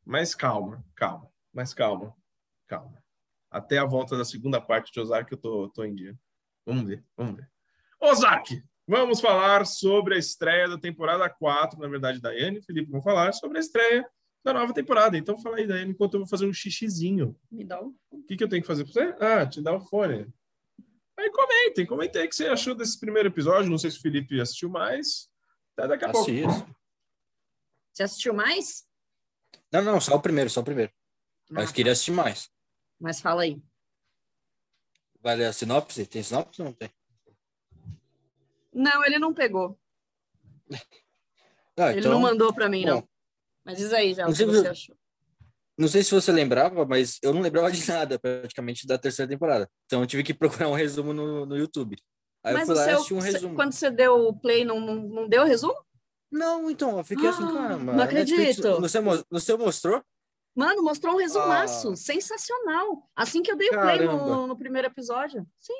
Mas 0.05 0.33
calma, 0.33 0.83
calma, 0.95 1.29
mas 1.53 1.73
calma, 1.73 2.15
calma. 2.65 3.03
Até 3.51 3.77
a 3.77 3.85
volta 3.85 4.17
da 4.17 4.23
segunda 4.23 4.61
parte 4.61 4.91
de 4.91 4.99
Ozark 4.99 5.31
eu 5.31 5.37
tô, 5.37 5.69
tô 5.69 5.83
em 5.83 5.93
dia. 5.93 6.17
Vamos 6.65 6.87
ver, 6.87 7.03
vamos 7.17 7.35
ver. 7.35 7.49
Ozark! 8.01 8.63
Vamos 8.89 9.21
falar 9.21 9.67
sobre 9.67 10.15
a 10.15 10.17
estreia 10.17 10.67
da 10.67 10.75
temporada 10.75 11.29
4, 11.29 11.79
na 11.79 11.87
verdade, 11.87 12.19
Daiane 12.19 12.57
e 12.57 12.61
Felipe 12.63 12.89
vão 12.89 13.03
falar 13.03 13.31
sobre 13.33 13.59
a 13.59 13.61
estreia 13.61 14.03
da 14.43 14.51
nova 14.51 14.73
temporada. 14.73 15.15
Então 15.15 15.37
fala 15.37 15.57
aí, 15.57 15.67
Daiane, 15.67 15.91
enquanto 15.91 16.15
eu 16.15 16.21
vou 16.21 16.27
fazer 16.27 16.47
um 16.47 16.53
xixizinho. 16.53 17.39
Me 17.51 17.63
dá 17.63 17.79
um. 17.79 17.95
O 18.09 18.23
que, 18.23 18.35
que 18.35 18.43
eu 18.43 18.49
tenho 18.49 18.63
que 18.63 18.67
fazer 18.67 18.85
para 18.85 18.93
você? 18.93 19.15
Ah, 19.23 19.45
te 19.45 19.61
dar 19.61 19.75
o 19.75 19.79
fone. 19.79 20.27
Aí 21.15 21.29
comentem, 21.29 21.85
comentem 21.85 22.19
aí 22.19 22.25
o 22.25 22.29
que 22.31 22.35
você 22.35 22.47
achou 22.47 22.73
desse 22.73 22.99
primeiro 22.99 23.29
episódio. 23.29 23.69
Não 23.69 23.77
sei 23.77 23.91
se 23.91 23.99
o 23.99 24.01
Felipe 24.01 24.41
assistiu 24.41 24.71
mais. 24.71 25.29
Até 25.77 25.89
daqui 25.89 26.05
a 26.05 26.11
pouco. 26.11 26.31
Assiste. 26.31 26.75
Você 27.93 28.01
assistiu 28.01 28.33
mais? 28.33 28.87
Não, 29.71 29.83
não, 29.83 30.01
só 30.01 30.15
o 30.15 30.19
primeiro, 30.19 30.49
só 30.49 30.61
o 30.61 30.65
primeiro. 30.65 30.91
Mas 31.47 31.69
Ah, 31.69 31.73
queria 31.73 31.91
assistir 31.91 32.11
mais. 32.11 32.49
Mas 32.99 33.21
fala 33.21 33.43
aí. 33.43 33.61
Vai 35.21 35.35
ler 35.35 35.45
a 35.45 35.53
sinopse? 35.53 36.07
Tem 36.07 36.23
sinopse 36.23 36.59
ou 36.59 36.69
não 36.69 36.73
tem? 36.73 36.89
Não, 38.79 39.03
ele 39.05 39.19
não 39.19 39.33
pegou. 39.33 39.77
Ah, 41.77 41.91
Ele 41.91 41.99
então, 41.99 42.11
não 42.13 42.19
mandou 42.21 42.53
pra 42.53 42.69
mim, 42.69 42.85
não. 42.85 43.01
bom. 43.01 43.07
Mas 43.65 43.77
diz 43.77 43.91
aí 43.93 44.13
já 44.13 44.25
o 44.27 44.31
que 44.31 44.45
você 44.45 44.61
se- 44.61 44.67
achou. 44.67 44.95
Não 45.77 45.87
sei 45.87 46.03
se 46.03 46.11
você 46.11 46.31
lembrava, 46.31 46.85
mas 46.85 47.17
eu 47.23 47.33
não 47.33 47.41
lembrava 47.41 47.71
de 47.71 47.87
nada, 47.87 48.19
praticamente, 48.19 48.85
da 48.85 48.97
terceira 48.97 49.29
temporada. 49.29 49.69
Então 49.85 50.01
eu 50.01 50.07
tive 50.07 50.23
que 50.23 50.33
procurar 50.65 50.67
um 50.69 50.73
resumo 50.73 51.13
no, 51.13 51.45
no 51.45 51.57
YouTube. 51.57 51.95
Aí 52.43 52.53
Mas 52.53 52.67
eu 52.69 52.75
fui 52.75 52.75
lá 52.75 52.81
e 52.81 52.85
seu- 52.85 52.95
assisti 52.95 53.13
um 53.13 53.19
resumo. 53.19 53.55
quando 53.55 53.71
você 53.73 53.89
deu 53.89 54.27
o 54.27 54.33
play, 54.37 54.63
não, 54.65 54.79
não, 54.79 54.95
não 54.95 55.29
deu 55.29 55.43
resumo? 55.45 55.75
Não, 56.31 56.69
então, 56.69 56.97
eu 56.99 57.03
fiquei 57.03 57.27
assim, 57.27 57.43
Ah, 57.43 57.51
caramba. 57.53 57.93
não 57.93 57.95
Netflix- 58.05 58.31
acredito. 58.59 58.81
No 59.31 59.39
seu 59.39 59.57
mostrou? 59.57 60.03
Mano, 60.55 60.83
mostrou 60.83 61.15
um 61.15 61.17
resumaço. 61.17 61.91
Ah. 61.91 61.95
Sensacional. 61.95 63.09
Assim 63.15 63.41
que 63.41 63.51
eu 63.51 63.55
dei 63.57 63.67
o 63.69 63.71
play 63.81 64.05
no, 64.05 64.47
no 64.47 64.57
primeiro 64.57 64.87
episódio. 64.87 65.45
Sim. 65.59 65.73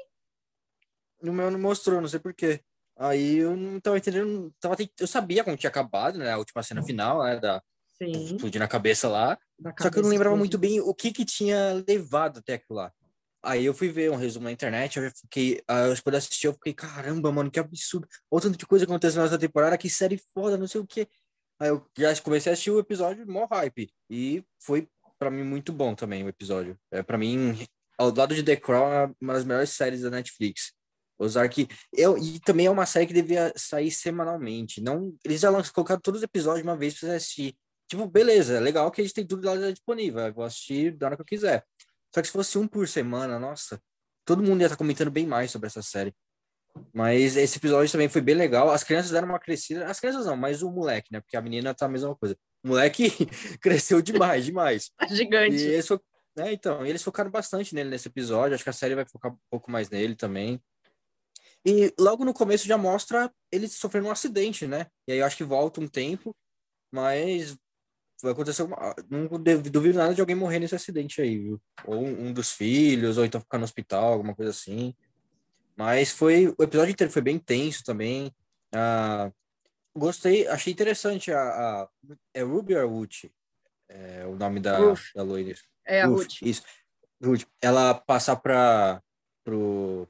No 1.21 1.33
meu 1.33 1.51
não 1.51 1.59
mostrou, 1.59 1.99
não 1.99 2.07
sei 2.07 2.19
porquê. 2.19 2.61
Aí 2.99 3.37
eu 3.37 3.55
não 3.55 3.79
tava 3.79 3.97
entendendo. 3.97 4.53
Tava, 4.59 4.75
eu 4.99 5.07
sabia 5.07 5.43
como 5.43 5.55
tinha 5.55 5.69
acabado, 5.69 6.19
né? 6.19 6.31
A 6.31 6.37
última 6.37 6.61
cena 6.61 6.83
final, 6.83 7.23
né? 7.23 7.39
Da, 7.39 7.63
Sim. 7.97 8.11
explodindo 8.11 8.65
a 8.65 8.67
cabeça 8.67 9.07
lá. 9.07 9.37
Da 9.57 9.73
Só 9.79 9.89
que 9.89 9.99
eu 9.99 10.03
não 10.03 10.09
lembrava 10.09 10.35
explodindo. 10.35 10.37
muito 10.37 10.57
bem 10.57 10.81
o 10.81 10.93
que 10.93 11.11
que 11.11 11.23
tinha 11.23 11.83
levado 11.87 12.39
até 12.39 12.55
aquilo 12.55 12.77
lá. 12.77 12.91
Aí 13.41 13.63
eu 13.63 13.73
fui 13.73 13.87
ver 13.89 14.11
um 14.11 14.17
resumo 14.17 14.43
na 14.45 14.51
internet, 14.51 14.99
eu 14.99 15.09
fiquei, 15.11 15.63
aí 15.65 15.89
eu 15.89 16.03
quando 16.03 16.15
eu 16.15 16.17
assisti, 16.17 16.45
eu 16.45 16.53
fiquei, 16.53 16.73
caramba, 16.73 17.31
mano, 17.31 17.49
que 17.49 17.57
absurdo. 17.57 18.05
Olha 18.29 18.41
tanto 18.41 18.57
de 18.57 18.65
coisa 18.65 18.85
que 18.85 18.91
aconteceu 18.91 19.21
nessa 19.21 19.39
temporada, 19.39 19.77
que 19.77 19.89
série 19.89 20.21
foda, 20.33 20.57
não 20.57 20.67
sei 20.67 20.81
o 20.81 20.85
quê. 20.85 21.07
Aí 21.57 21.69
eu 21.69 21.85
já 21.97 22.13
comecei 22.21 22.51
a 22.51 22.53
assistir 22.53 22.71
o 22.71 22.79
episódio, 22.79 23.25
mó 23.31 23.47
hype. 23.49 23.89
E 24.09 24.43
foi, 24.61 24.89
pra 25.17 25.31
mim, 25.31 25.43
muito 25.43 25.71
bom 25.71 25.95
também 25.95 26.23
o 26.23 26.27
episódio. 26.27 26.77
É, 26.91 27.01
pra 27.01 27.17
mim, 27.17 27.57
ao 27.97 28.13
lado 28.13 28.35
de 28.35 28.43
The 28.43 28.57
Crown, 28.57 28.91
é 28.91 29.11
uma 29.21 29.33
das 29.33 29.45
melhores 29.45 29.69
séries 29.69 30.01
da 30.01 30.09
Netflix. 30.09 30.73
Ozark, 31.19 31.67
eu, 31.93 32.17
e 32.17 32.39
também 32.39 32.65
é 32.67 32.71
uma 32.71 32.85
série 32.85 33.05
que 33.05 33.13
devia 33.13 33.51
sair 33.55 33.91
semanalmente. 33.91 34.81
Não, 34.81 35.13
eles 35.23 35.41
já 35.41 35.51
colocaram 35.73 35.99
todos 35.99 36.19
os 36.21 36.23
episódios 36.23 36.63
de 36.63 36.67
uma 36.69 36.77
vez 36.77 36.97
pra 36.97 37.09
você 37.09 37.15
assistir. 37.15 37.55
Tipo, 37.89 38.07
beleza, 38.07 38.55
é 38.55 38.59
legal 38.59 38.89
que 38.89 39.01
a 39.01 39.03
gente 39.03 39.13
tem 39.13 39.25
tudo 39.27 39.45
lá 39.45 39.55
disponível. 39.71 40.21
Eu 40.21 40.33
vou 40.33 40.43
assistir 40.45 40.95
da 40.95 41.07
hora 41.07 41.15
que 41.15 41.21
eu 41.21 41.25
quiser. 41.25 41.65
Só 42.15 42.21
que 42.21 42.27
se 42.27 42.33
fosse 42.33 42.57
um 42.57 42.67
por 42.67 42.87
semana, 42.87 43.37
nossa, 43.37 43.81
todo 44.25 44.41
mundo 44.43 44.61
ia 44.61 44.67
estar 44.67 44.77
comentando 44.77 45.11
bem 45.11 45.27
mais 45.27 45.51
sobre 45.51 45.67
essa 45.67 45.81
série. 45.81 46.13
Mas 46.93 47.35
esse 47.35 47.57
episódio 47.57 47.91
também 47.91 48.07
foi 48.07 48.21
bem 48.21 48.35
legal. 48.35 48.69
As 48.69 48.83
crianças 48.83 49.11
deram 49.11 49.27
uma 49.27 49.39
crescida. 49.39 49.87
As 49.87 49.99
crianças 49.99 50.25
não, 50.25 50.37
mas 50.37 50.61
o 50.61 50.71
moleque, 50.71 51.09
né? 51.11 51.19
Porque 51.19 51.35
a 51.35 51.41
menina 51.41 51.73
tá 51.73 51.85
a 51.87 51.89
mesma 51.89 52.15
coisa. 52.15 52.37
O 52.63 52.69
moleque 52.69 53.09
cresceu 53.61 54.01
demais, 54.01 54.45
demais. 54.45 54.89
Tá 54.97 55.07
E 55.07 55.15
gigante. 55.15 55.55
eles, 55.55 55.87
fo- 55.87 55.99
né, 56.37 56.53
então, 56.53 56.85
eles 56.85 57.03
focaram 57.03 57.29
bastante 57.31 57.73
nele 57.75 57.89
nesse 57.89 58.07
episódio. 58.07 58.53
Acho 58.55 58.63
que 58.63 58.69
a 58.69 58.73
série 58.73 58.95
vai 58.95 59.05
focar 59.05 59.31
um 59.33 59.37
pouco 59.49 59.69
mais 59.71 59.89
nele 59.89 60.15
também. 60.15 60.61
E 61.65 61.93
logo 61.99 62.23
no 62.23 62.33
começo 62.33 62.67
já 62.67 62.77
mostra 62.77 63.31
ele 63.51 63.67
sofrendo 63.67 64.07
um 64.07 64.11
acidente, 64.11 64.65
né? 64.65 64.87
E 65.07 65.11
aí 65.13 65.19
eu 65.19 65.25
acho 65.25 65.37
que 65.37 65.43
volta 65.43 65.81
um 65.81 65.87
tempo, 65.87 66.35
mas 66.91 67.57
vai 68.21 68.31
acontecer 68.31 68.63
uma... 68.63 68.95
Não 69.09 69.27
duvido 69.61 69.97
nada 69.97 70.13
de 70.13 70.21
alguém 70.21 70.35
morrer 70.35 70.59
nesse 70.59 70.75
acidente 70.75 71.21
aí, 71.21 71.37
viu? 71.37 71.61
Ou 71.85 72.05
um 72.05 72.31
dos 72.33 72.51
filhos, 72.51 73.17
ou 73.17 73.25
então 73.25 73.41
ficar 73.41 73.57
no 73.57 73.63
hospital, 73.63 74.13
alguma 74.13 74.35
coisa 74.35 74.51
assim. 74.51 74.93
Mas 75.75 76.11
foi... 76.11 76.53
O 76.57 76.63
episódio 76.63 76.91
inteiro 76.91 77.11
foi 77.11 77.21
bem 77.21 77.37
tenso 77.39 77.83
também. 77.83 78.33
Ah, 78.73 79.31
gostei, 79.95 80.47
achei 80.47 80.71
interessante 80.73 81.31
a... 81.31 81.41
a- 81.41 81.89
é 82.33 82.41
Ruby 82.41 82.75
ou 82.75 82.91
Wood? 82.91 83.31
É 83.89 84.25
o 84.25 84.35
nome 84.35 84.59
da, 84.59 84.77
Ruth. 84.77 85.13
da 85.15 85.23
loira. 85.23 85.55
É 85.85 86.01
a 86.01 86.05
Ruth, 86.05 86.19
Ruth. 86.19 86.41
Isso. 86.43 86.63
Ruth. 87.23 87.43
Ela 87.61 87.93
passar 87.95 88.35
para 88.35 89.01
pro, 89.43 90.07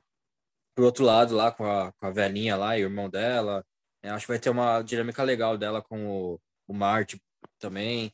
pro 0.79 0.85
outro 0.85 1.03
lado 1.03 1.35
lá 1.35 1.51
com 1.51 1.65
a, 1.65 1.91
com 1.91 2.05
a 2.05 2.09
velhinha 2.09 2.55
lá 2.55 2.77
e 2.77 2.83
o 2.83 2.87
irmão 2.87 3.09
dela. 3.09 3.65
É, 4.01 4.09
acho 4.11 4.25
que 4.25 4.31
vai 4.31 4.39
ter 4.39 4.49
uma 4.49 4.81
dinâmica 4.81 5.21
legal 5.23 5.57
dela 5.57 5.81
com 5.81 6.07
o, 6.07 6.41
o 6.65 6.73
Marty 6.73 7.21
também. 7.59 8.13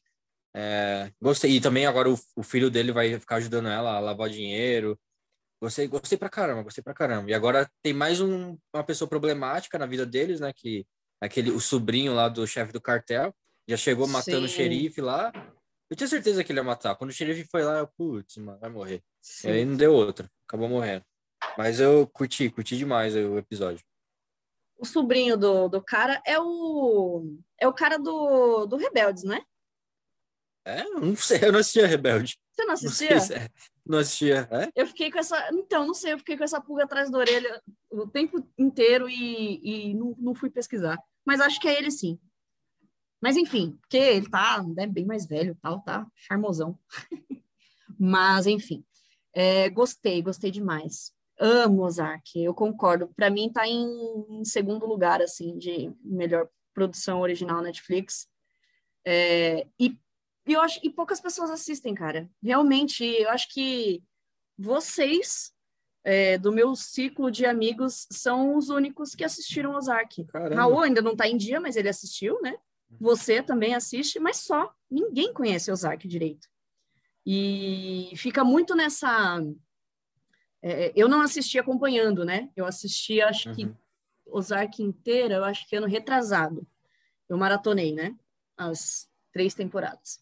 É, 0.51 1.11
gostei. 1.21 1.51
E 1.51 1.61
também 1.61 1.85
agora 1.85 2.09
o, 2.09 2.19
o 2.35 2.41
filho 2.41 2.71
dele 2.71 2.91
vai 2.91 3.19
ficar 3.19 3.35
ajudando 3.35 3.67
ela 3.67 3.91
a 3.95 3.99
lavar 3.99 4.29
dinheiro. 4.29 4.99
Gostei, 5.61 5.87
gostei 5.87 6.17
pra 6.17 6.27
caramba, 6.27 6.63
gostei 6.63 6.83
pra 6.83 6.95
caramba. 6.95 7.29
E 7.29 7.35
agora 7.35 7.69
tem 7.83 7.93
mais 7.93 8.19
um- 8.19 8.57
uma 8.73 8.83
pessoa 8.83 9.07
problemática 9.07 9.77
na 9.77 9.85
vida 9.85 10.03
deles, 10.03 10.39
né? 10.39 10.51
Que 10.51 10.87
aquele, 11.21 11.51
o 11.51 11.59
sobrinho 11.59 12.15
lá 12.15 12.27
do 12.27 12.47
chefe 12.47 12.73
do 12.73 12.81
cartel 12.81 13.31
já 13.69 13.77
chegou 13.77 14.07
matando 14.07 14.47
o 14.47 14.49
Sim. 14.49 14.55
xerife 14.55 15.01
lá. 15.01 15.31
Eu 15.87 15.95
tinha 15.95 16.07
certeza 16.07 16.43
que 16.43 16.51
ele 16.51 16.59
ia 16.59 16.63
matar. 16.63 16.95
Quando 16.95 17.11
o 17.11 17.13
xerife 17.13 17.47
foi 17.51 17.63
lá, 17.63 17.77
eu, 17.77 17.87
putz, 17.95 18.37
mano, 18.37 18.57
vai 18.59 18.71
morrer. 18.71 19.03
Sim. 19.21 19.49
E 19.49 19.51
aí 19.51 19.65
não 19.65 19.77
deu 19.77 19.93
outra, 19.93 20.27
acabou 20.47 20.67
morrendo. 20.67 21.05
Mas 21.57 21.79
eu 21.79 22.07
curti, 22.07 22.49
curti 22.49 22.77
demais 22.77 23.15
o 23.15 23.37
episódio. 23.37 23.83
O 24.77 24.85
sobrinho 24.85 25.37
do, 25.37 25.69
do 25.69 25.81
cara 25.81 26.21
é 26.25 26.39
o 26.39 27.37
é 27.59 27.67
o 27.67 27.73
cara 27.73 27.97
do, 27.97 28.65
do 28.65 28.75
Rebeldes, 28.75 29.23
né? 29.23 29.41
É, 30.65 30.83
não 30.83 31.15
sei, 31.15 31.39
eu 31.43 31.51
não 31.51 31.59
assistia 31.59 31.87
Rebelde. 31.87 32.37
Você 32.51 32.61
não 32.61 32.67
Não 32.67 32.73
assistia? 32.73 33.19
sei 33.19 33.19
se 33.19 33.33
é. 33.33 33.49
Não 33.85 33.99
assistia, 33.99 34.47
é? 34.51 34.69
Eu 34.75 34.87
fiquei 34.87 35.11
com 35.11 35.19
essa. 35.19 35.49
Então, 35.53 35.85
não 35.85 35.93
sei, 35.93 36.13
eu 36.13 36.17
fiquei 36.17 36.35
com 36.35 36.43
essa 36.43 36.59
pulga 36.59 36.85
atrás 36.85 37.11
da 37.11 37.19
orelha 37.19 37.61
o 37.91 38.07
tempo 38.07 38.43
inteiro 38.57 39.07
e, 39.07 39.89
e 39.91 39.93
não, 39.93 40.15
não 40.17 40.33
fui 40.35 40.49
pesquisar. 40.49 40.97
Mas 41.23 41.39
acho 41.39 41.59
que 41.59 41.67
é 41.67 41.77
ele 41.77 41.91
sim. 41.91 42.19
Mas 43.21 43.37
enfim, 43.37 43.77
porque 43.81 43.97
ele 43.97 44.29
tá 44.29 44.63
né, 44.63 44.87
bem 44.87 45.05
mais 45.05 45.25
velho 45.25 45.57
tal, 45.61 45.81
tá 45.81 46.07
charmosão. 46.15 46.77
Mas, 47.99 48.47
enfim, 48.47 48.83
é, 49.33 49.69
gostei, 49.69 50.21
gostei 50.21 50.51
demais. 50.51 51.13
Amo 51.39 51.83
Ozark, 51.83 52.41
eu 52.41 52.53
concordo. 52.53 53.09
Para 53.15 53.29
mim, 53.29 53.51
tá 53.51 53.67
em, 53.67 54.25
em 54.29 54.45
segundo 54.45 54.85
lugar, 54.85 55.21
assim, 55.21 55.57
de 55.57 55.93
melhor 56.01 56.47
produção 56.73 57.21
original 57.21 57.61
Netflix. 57.61 58.27
É, 59.05 59.67
e, 59.79 59.97
e 60.47 60.53
eu 60.53 60.61
acho, 60.61 60.79
e 60.83 60.89
poucas 60.89 61.19
pessoas 61.19 61.49
assistem, 61.49 61.93
cara. 61.93 62.29
Realmente, 62.41 63.03
eu 63.03 63.29
acho 63.29 63.53
que 63.53 64.03
vocês 64.57 65.53
é, 66.05 66.37
do 66.37 66.51
meu 66.51 66.75
ciclo 66.75 67.31
de 67.31 67.45
amigos 67.45 68.07
são 68.11 68.55
os 68.55 68.69
únicos 68.69 69.15
que 69.15 69.23
assistiram 69.23 69.73
Ozark. 69.73 70.23
Caramba. 70.25 70.55
Raul 70.55 70.81
ainda 70.81 71.01
não 71.01 71.13
está 71.13 71.27
em 71.27 71.35
dia, 71.35 71.59
mas 71.59 71.75
ele 71.75 71.89
assistiu, 71.89 72.39
né? 72.41 72.55
Você 72.99 73.41
também 73.41 73.73
assiste, 73.73 74.19
mas 74.19 74.37
só. 74.37 74.71
Ninguém 74.89 75.33
conhece 75.33 75.71
Ozark 75.71 76.07
direito. 76.07 76.47
E 77.25 78.11
fica 78.15 78.43
muito 78.43 78.75
nessa. 78.75 79.43
É, 80.67 80.91
eu 80.95 81.07
não 81.07 81.21
assisti 81.21 81.59
acompanhando, 81.59 82.25
né? 82.25 82.49
Eu 82.55 82.65
assisti, 82.65 83.21
acho 83.21 83.53
que 83.53 83.65
Uhum. 83.65 83.75
Ozark 84.27 84.81
inteira, 84.81 85.35
eu 85.35 85.43
acho 85.43 85.69
que 85.69 85.75
ano 85.75 85.85
retrasado. 85.85 86.65
Eu 87.29 87.37
maratonei, 87.37 87.93
né? 87.93 88.15
As 88.57 89.07
três 89.31 89.53
temporadas. 89.53 90.19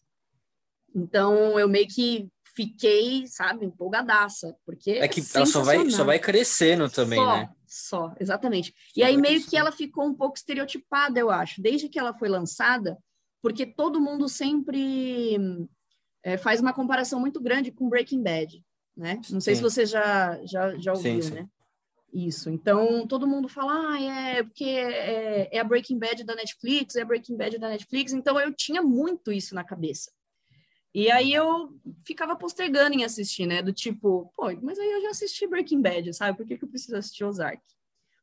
Então, 0.94 1.58
eu 1.58 1.66
meio 1.66 1.88
que 1.88 2.28
fiquei, 2.54 3.26
sabe, 3.26 3.64
empolgadaça, 3.64 4.54
porque 4.66 4.92
É 4.92 5.08
que 5.08 5.22
ela 5.34 5.46
só 5.46 5.62
vai, 5.62 5.90
só 5.90 6.04
vai 6.04 6.18
crescendo 6.18 6.88
também, 6.90 7.18
só, 7.18 7.36
né? 7.36 7.48
Só, 7.66 8.14
exatamente. 8.20 8.74
E 8.94 9.00
Só 9.00 9.06
aí 9.06 9.14
vai 9.14 9.22
meio 9.22 9.34
crescendo. 9.34 9.50
que 9.50 9.56
ela 9.56 9.72
ficou 9.72 10.04
um 10.06 10.14
pouco 10.14 10.36
estereotipada, 10.36 11.18
eu 11.18 11.30
acho, 11.30 11.62
desde 11.62 11.88
que 11.88 11.98
ela 11.98 12.12
foi 12.12 12.28
lançada, 12.28 12.96
porque 13.42 13.64
todo 13.66 14.00
mundo 14.00 14.28
sempre 14.28 15.38
é, 16.22 16.36
faz 16.36 16.60
uma 16.60 16.72
comparação 16.74 17.18
muito 17.18 17.40
grande 17.40 17.72
com 17.72 17.88
Breaking 17.88 18.22
Bad, 18.22 18.62
né? 18.96 19.20
Não 19.30 19.40
sei 19.40 19.54
se 19.54 19.60
Sim. 19.60 19.68
você 19.68 19.86
já, 19.86 20.40
já, 20.44 20.76
já 20.78 20.94
Sim, 20.94 21.16
ouviu, 21.16 21.22
sim. 21.22 21.34
né? 21.34 21.48
Isso. 22.12 22.48
Então, 22.48 23.06
todo 23.08 23.26
mundo 23.26 23.48
fala, 23.48 23.94
ah, 23.94 24.00
é 24.00 24.42
porque 24.44 24.64
é, 24.64 25.48
é 25.56 25.58
a 25.58 25.64
Breaking 25.64 25.98
Bad 25.98 26.22
da 26.22 26.36
Netflix, 26.36 26.94
é 26.94 27.02
a 27.02 27.04
Breaking 27.04 27.36
Bad 27.36 27.58
da 27.58 27.68
Netflix. 27.68 28.12
Então, 28.12 28.38
eu 28.38 28.54
tinha 28.54 28.80
muito 28.82 29.32
isso 29.32 29.54
na 29.54 29.64
cabeça. 29.64 30.12
E 30.94 31.10
aí 31.10 31.32
eu 31.32 31.76
ficava 32.06 32.36
postergando 32.36 32.94
em 32.94 33.04
assistir, 33.04 33.46
né? 33.46 33.60
Do 33.60 33.72
tipo, 33.72 34.32
pô, 34.36 34.44
mas 34.62 34.78
aí 34.78 34.92
eu 34.92 35.02
já 35.02 35.10
assisti 35.10 35.44
Breaking 35.44 35.82
Bad, 35.82 36.14
sabe? 36.14 36.36
Por 36.38 36.46
que, 36.46 36.56
que 36.56 36.64
eu 36.64 36.68
preciso 36.68 36.96
assistir 36.96 37.24
Ozark? 37.24 37.60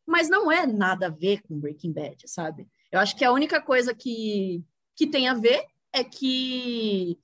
Mas 0.07 0.29
não 0.29 0.49
é 0.49 0.65
nada 0.65 1.07
a 1.07 1.09
ver 1.09 1.41
com 1.41 1.59
Breaking 1.59 1.91
Bad, 1.91 2.23
sabe? 2.29 2.65
Eu 2.89 3.01
acho 3.01 3.15
que 3.17 3.25
a 3.25 3.31
única 3.33 3.61
coisa 3.61 3.93
que, 3.93 4.63
que 4.95 5.05
tem 5.05 5.27
a 5.27 5.33
ver 5.33 5.65
é 5.91 6.01
que 6.01 7.19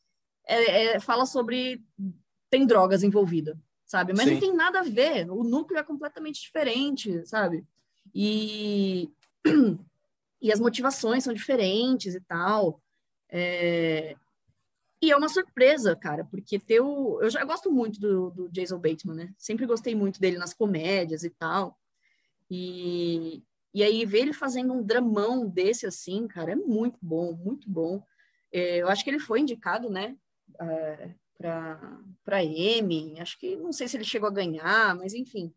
é- 0.46 0.96
é- 0.96 1.00
fala 1.00 1.26
sobre 1.26 1.82
tem 2.50 2.66
drogas 2.66 3.04
envolvidas, 3.04 3.58
sabe? 3.86 4.14
Mas 4.14 4.26
Sim. 4.26 4.34
não 4.34 4.40
tem 4.40 4.56
nada 4.56 4.80
a 4.80 4.84
ver. 4.84 5.30
O 5.30 5.44
núcleo 5.44 5.80
é 5.80 5.84
completamente 5.84 6.42
diferente, 6.42 7.26
sabe? 7.26 7.66
E, 8.14 9.10
e 10.42 10.52
as 10.52 10.60
motivações 10.60 11.24
são 11.24 11.34
diferentes 11.34 12.16
e 12.16 12.22
tal. 12.22 12.82
É, 13.30 14.16
e 15.02 15.12
é 15.12 15.18
uma 15.18 15.30
surpresa, 15.30 15.96
cara, 15.96 16.26
porque 16.26 16.60
teu. 16.60 17.20
Eu 17.22 17.30
já 17.30 17.44
gosto 17.46 17.72
muito 17.72 18.00
do, 18.00 18.32
do 18.32 18.50
Jason 18.50 18.80
Bateman, 18.80 19.16
né? 19.16 19.34
Sempre 19.38 19.66
gostei 19.66 19.94
muito 19.94 20.20
dele 20.20 20.38
nas 20.38 20.54
comédias 20.54 21.24
e 21.24 21.30
tal. 21.30 21.78
E, 22.50 23.44
e 23.74 23.84
aí 23.84 24.06
ver 24.06 24.20
ele 24.20 24.34
fazendo 24.34 24.74
um 24.74 24.82
dramão 24.82 25.48
desse 25.48 25.86
assim, 25.86 26.28
cara, 26.28 26.54
é 26.54 26.56
muito 26.56 26.98
bom, 27.02 27.34
muito 27.34 27.70
bom. 27.70 28.02
É, 28.52 28.78
eu 28.78 28.88
acho 28.88 29.04
que 29.04 29.10
ele 29.10 29.20
foi 29.20 29.42
indicado, 29.42 29.90
né? 29.90 30.16
É, 30.60 31.10
para 31.38 32.44
Emmy, 32.44 33.20
acho 33.20 33.38
que 33.40 33.56
não 33.56 33.72
sei 33.72 33.88
se 33.88 33.96
ele 33.96 34.04
chegou 34.04 34.28
a 34.28 34.34
ganhar, 34.34 34.96
mas 34.96 35.14
enfim, 35.14 35.54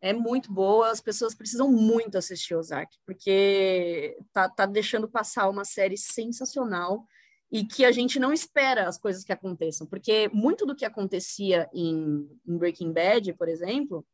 é 0.00 0.12
muito 0.12 0.52
boa. 0.52 0.90
As 0.90 1.00
pessoas 1.00 1.34
precisam 1.34 1.70
muito 1.70 2.16
assistir 2.16 2.54
Ozark, 2.54 2.96
porque 3.04 4.16
tá, 4.32 4.48
tá 4.48 4.66
deixando 4.66 5.08
passar 5.08 5.48
uma 5.48 5.64
série 5.64 5.96
sensacional 5.96 7.04
e 7.50 7.64
que 7.64 7.84
a 7.84 7.92
gente 7.92 8.18
não 8.18 8.32
espera 8.32 8.88
as 8.88 8.98
coisas 8.98 9.24
que 9.24 9.32
aconteçam, 9.32 9.86
porque 9.86 10.28
muito 10.32 10.66
do 10.66 10.74
que 10.74 10.84
acontecia 10.84 11.68
em, 11.72 12.28
em 12.46 12.58
Breaking 12.58 12.92
Bad, 12.92 13.32
por 13.34 13.48
exemplo, 13.48 14.04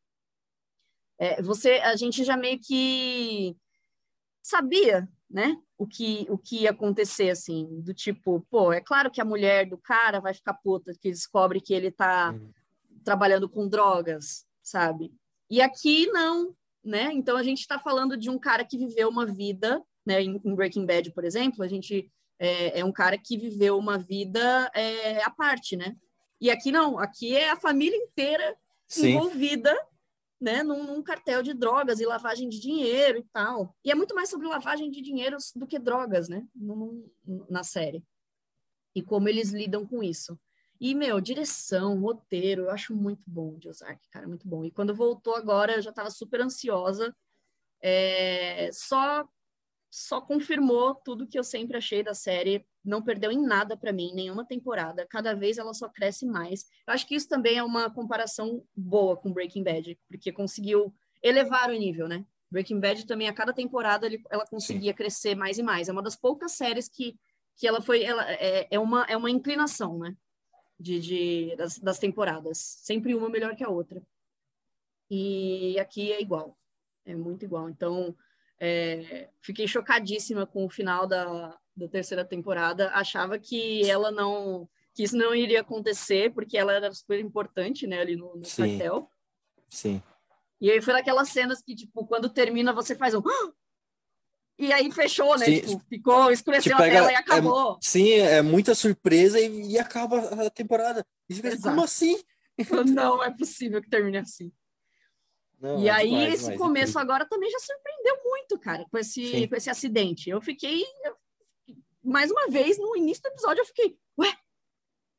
é, 1.17 1.41
você, 1.41 1.73
a 1.79 1.95
gente 1.95 2.23
já 2.23 2.37
meio 2.37 2.59
que 2.59 3.55
sabia, 4.41 5.07
né, 5.29 5.55
o 5.83 5.87
que, 5.87 6.25
o 6.29 6.37
que 6.37 6.61
ia 6.61 6.71
acontecer, 6.71 7.29
assim, 7.29 7.67
do 7.81 7.93
tipo, 7.93 8.45
pô, 8.49 8.71
é 8.71 8.79
claro 8.79 9.11
que 9.11 9.19
a 9.19 9.25
mulher 9.25 9.67
do 9.67 9.77
cara 9.77 10.19
vai 10.19 10.33
ficar 10.33 10.53
puta 10.53 10.93
que 10.93 11.11
descobre 11.11 11.59
que 11.59 11.73
ele 11.73 11.91
tá 11.91 12.31
Uhum. 12.31 12.51
trabalhando 13.03 13.49
com 13.49 13.67
drogas, 13.67 14.45
sabe? 14.61 15.11
E 15.49 15.61
aqui 15.61 16.07
não, 16.07 16.55
né? 16.83 17.11
Então 17.13 17.35
a 17.35 17.43
gente 17.43 17.59
está 17.59 17.77
falando 17.77 18.15
de 18.17 18.29
um 18.29 18.39
cara 18.39 18.63
que 18.63 18.77
viveu 18.77 19.09
uma 19.09 19.25
vida, 19.25 19.83
né? 20.05 20.21
Em, 20.21 20.39
em 20.43 20.55
Breaking 20.55 20.85
Bad, 20.85 21.11
por 21.11 21.25
exemplo, 21.25 21.63
a 21.63 21.67
gente 21.67 22.09
é, 22.39 22.79
é 22.79 22.85
um 22.85 22.91
cara 22.91 23.17
que 23.17 23.37
viveu 23.37 23.77
uma 23.77 23.97
vida 23.97 24.71
é, 24.73 25.21
à 25.23 25.29
parte, 25.29 25.75
né? 25.75 25.95
E 26.39 26.49
aqui 26.49 26.71
não, 26.71 26.97
aqui 26.97 27.35
é 27.35 27.49
a 27.49 27.57
família 27.57 27.97
inteira 27.97 28.55
Sim. 28.87 29.09
envolvida, 29.09 29.77
né? 30.43 30.61
Num, 30.61 30.83
num 30.83 31.01
cartel 31.01 31.41
de 31.41 31.53
drogas 31.53 31.99
e 31.99 32.05
lavagem 32.05 32.49
de 32.49 32.59
dinheiro 32.59 33.17
e 33.19 33.23
tal. 33.31 33.75
E 33.83 33.89
é 33.91 33.95
muito 33.95 34.13
mais 34.13 34.29
sobre 34.29 34.47
lavagem 34.47 34.91
de 34.91 35.01
dinheiro 35.01 35.37
do 35.55 35.65
que 35.65 35.79
drogas, 35.79 36.29
né? 36.29 36.45
Num- 36.53 37.09
na 37.49 37.63
série. 37.63 38.03
E 38.95 39.01
como 39.01 39.27
eles 39.29 39.51
lidam 39.51 39.87
com 39.87 40.03
isso. 40.03 40.39
E, 40.79 40.93
meu, 40.93 41.21
direção, 41.21 41.99
roteiro, 41.99 42.63
eu 42.63 42.69
acho 42.71 42.93
muito 42.93 43.23
bom 43.25 43.57
de 43.57 43.69
Ozark, 43.69 44.05
cara, 44.09 44.27
muito 44.27 44.47
bom. 44.47 44.65
E 44.65 44.71
quando 44.71 44.93
voltou 44.93 45.35
agora, 45.35 45.75
eu 45.75 45.81
já 45.81 45.91
estava 45.91 46.09
super 46.11 46.41
ansiosa. 46.41 47.15
É, 47.81 48.69
só 48.71 49.27
só 49.95 50.19
confirmou 50.19 50.95
tudo 50.95 51.27
que 51.27 51.37
eu 51.37 51.43
sempre 51.43 51.77
achei 51.77 52.01
da 52.01 52.15
série. 52.15 52.65
Não 52.83 52.99
perdeu 52.99 53.31
em 53.31 53.39
nada 53.39 53.77
para 53.77 53.93
mim, 53.93 54.11
nenhuma 54.11 54.43
temporada. 54.43 55.05
Cada 55.05 55.35
vez 55.35 55.59
ela 55.59 55.71
só 55.71 55.87
cresce 55.87 56.25
mais. 56.25 56.65
Eu 56.87 56.95
acho 56.95 57.05
que 57.05 57.13
isso 57.13 57.29
também 57.29 57.59
é 57.59 57.63
uma 57.63 57.91
comparação 57.91 58.65
boa 58.75 59.15
com 59.15 59.31
Breaking 59.31 59.63
Bad, 59.63 59.99
porque 60.09 60.31
conseguiu 60.31 60.91
elevar 61.21 61.69
o 61.69 61.73
nível, 61.77 62.07
né? 62.07 62.25
Breaking 62.49 62.79
Bad 62.79 63.05
também, 63.05 63.27
a 63.29 63.33
cada 63.33 63.53
temporada, 63.53 64.07
ele- 64.07 64.23
ela 64.31 64.47
conseguia 64.47 64.95
crescer 64.95 65.35
mais 65.35 65.59
e 65.59 65.63
mais. 65.63 65.87
É 65.87 65.91
uma 65.91 66.01
das 66.01 66.15
poucas 66.15 66.53
séries 66.53 66.89
que, 66.89 67.15
que 67.55 67.67
ela 67.67 67.79
foi. 67.79 68.01
Ela, 68.03 68.31
é, 68.31 68.67
é, 68.71 68.79
uma, 68.79 69.03
é 69.03 69.15
uma 69.15 69.29
inclinação, 69.29 69.99
né? 69.99 70.17
De, 70.79 70.99
de, 70.99 71.55
das, 71.55 71.77
das 71.77 71.99
temporadas. 71.99 72.57
Sempre 72.57 73.13
uma 73.13 73.29
melhor 73.29 73.55
que 73.55 73.63
a 73.63 73.69
outra. 73.69 74.01
E 75.07 75.77
aqui 75.79 76.11
é 76.11 76.19
igual. 76.19 76.57
É 77.05 77.15
muito 77.15 77.45
igual. 77.45 77.69
Então, 77.69 78.15
é, 78.65 79.29
fiquei 79.41 79.67
chocadíssima 79.67 80.45
com 80.45 80.65
o 80.65 80.69
final 80.69 81.05
da, 81.05 81.57
da 81.75 81.87
terceira 81.89 82.23
temporada. 82.23 82.89
Achava 82.93 83.37
que 83.37 83.89
ela 83.89 84.09
não. 84.09 84.69
que 84.93 85.03
isso 85.03 85.17
não 85.17 85.35
iria 85.35 85.59
acontecer, 85.61 86.31
porque 86.33 86.57
ela 86.57 86.71
era 86.71 86.91
super 86.93 87.19
importante, 87.19 87.85
né, 87.85 87.99
ali 87.99 88.15
no, 88.15 88.37
no 88.37 88.45
Sim. 88.45 88.77
cartel. 88.77 89.09
Sim. 89.67 90.01
E 90.61 90.71
aí 90.71 90.81
foi 90.81 90.93
daquelas 90.93 91.27
cenas 91.27 91.61
que, 91.61 91.75
tipo, 91.75 92.05
quando 92.07 92.29
termina, 92.29 92.71
você 92.71 92.95
faz 92.95 93.13
um. 93.13 93.21
"Ah!" 93.27 93.51
E 94.57 94.71
aí 94.71 94.89
fechou, 94.91 95.37
né? 95.37 95.45
Sim. 95.45 95.59
Tipo, 95.59 95.83
ficou, 95.89 96.31
escureceu 96.31 96.77
Te 96.77 96.83
a 96.83 96.89
tela 96.89 97.11
e 97.11 97.15
é- 97.15 97.17
acabou. 97.17 97.77
Sim, 97.81 98.11
é 98.13 98.41
muita 98.41 98.73
surpresa 98.75 99.39
e, 99.41 99.71
e 99.73 99.79
acaba 99.79 100.19
a 100.19 100.49
temporada. 100.49 101.05
E 101.27 101.33
fica 101.33 101.49
assim, 101.49 101.61
como 101.61 101.83
assim? 101.83 102.23
Não 102.93 103.21
é 103.21 103.31
possível 103.31 103.81
que 103.81 103.89
termine 103.89 104.19
assim. 104.19 104.51
Não, 105.63 105.79
e 105.81 105.87
é 105.87 105.91
aí, 105.91 106.25
esse 106.25 106.57
começo 106.57 106.99
agora 106.99 107.25
também 107.25 107.49
já 107.49 107.57
surpreendeu 107.59 108.17
muito, 108.25 108.59
cara, 108.59 108.85
com 108.91 108.97
esse, 108.97 109.25
Sim. 109.25 109.47
com 109.47 109.55
esse 109.55 109.69
acidente. 109.69 110.29
Eu 110.29 110.41
fiquei. 110.41 110.83
eu- 111.05 111.15
mais 112.03 112.29
uma 112.29 112.49
vez, 112.49 112.77
no 112.77 112.97
início 112.97 113.23
do 113.23 113.27
episódio, 113.29 113.61
eu 113.61 113.65
fiquei, 113.65 113.97
ué, 114.19 114.27
o 114.27 114.31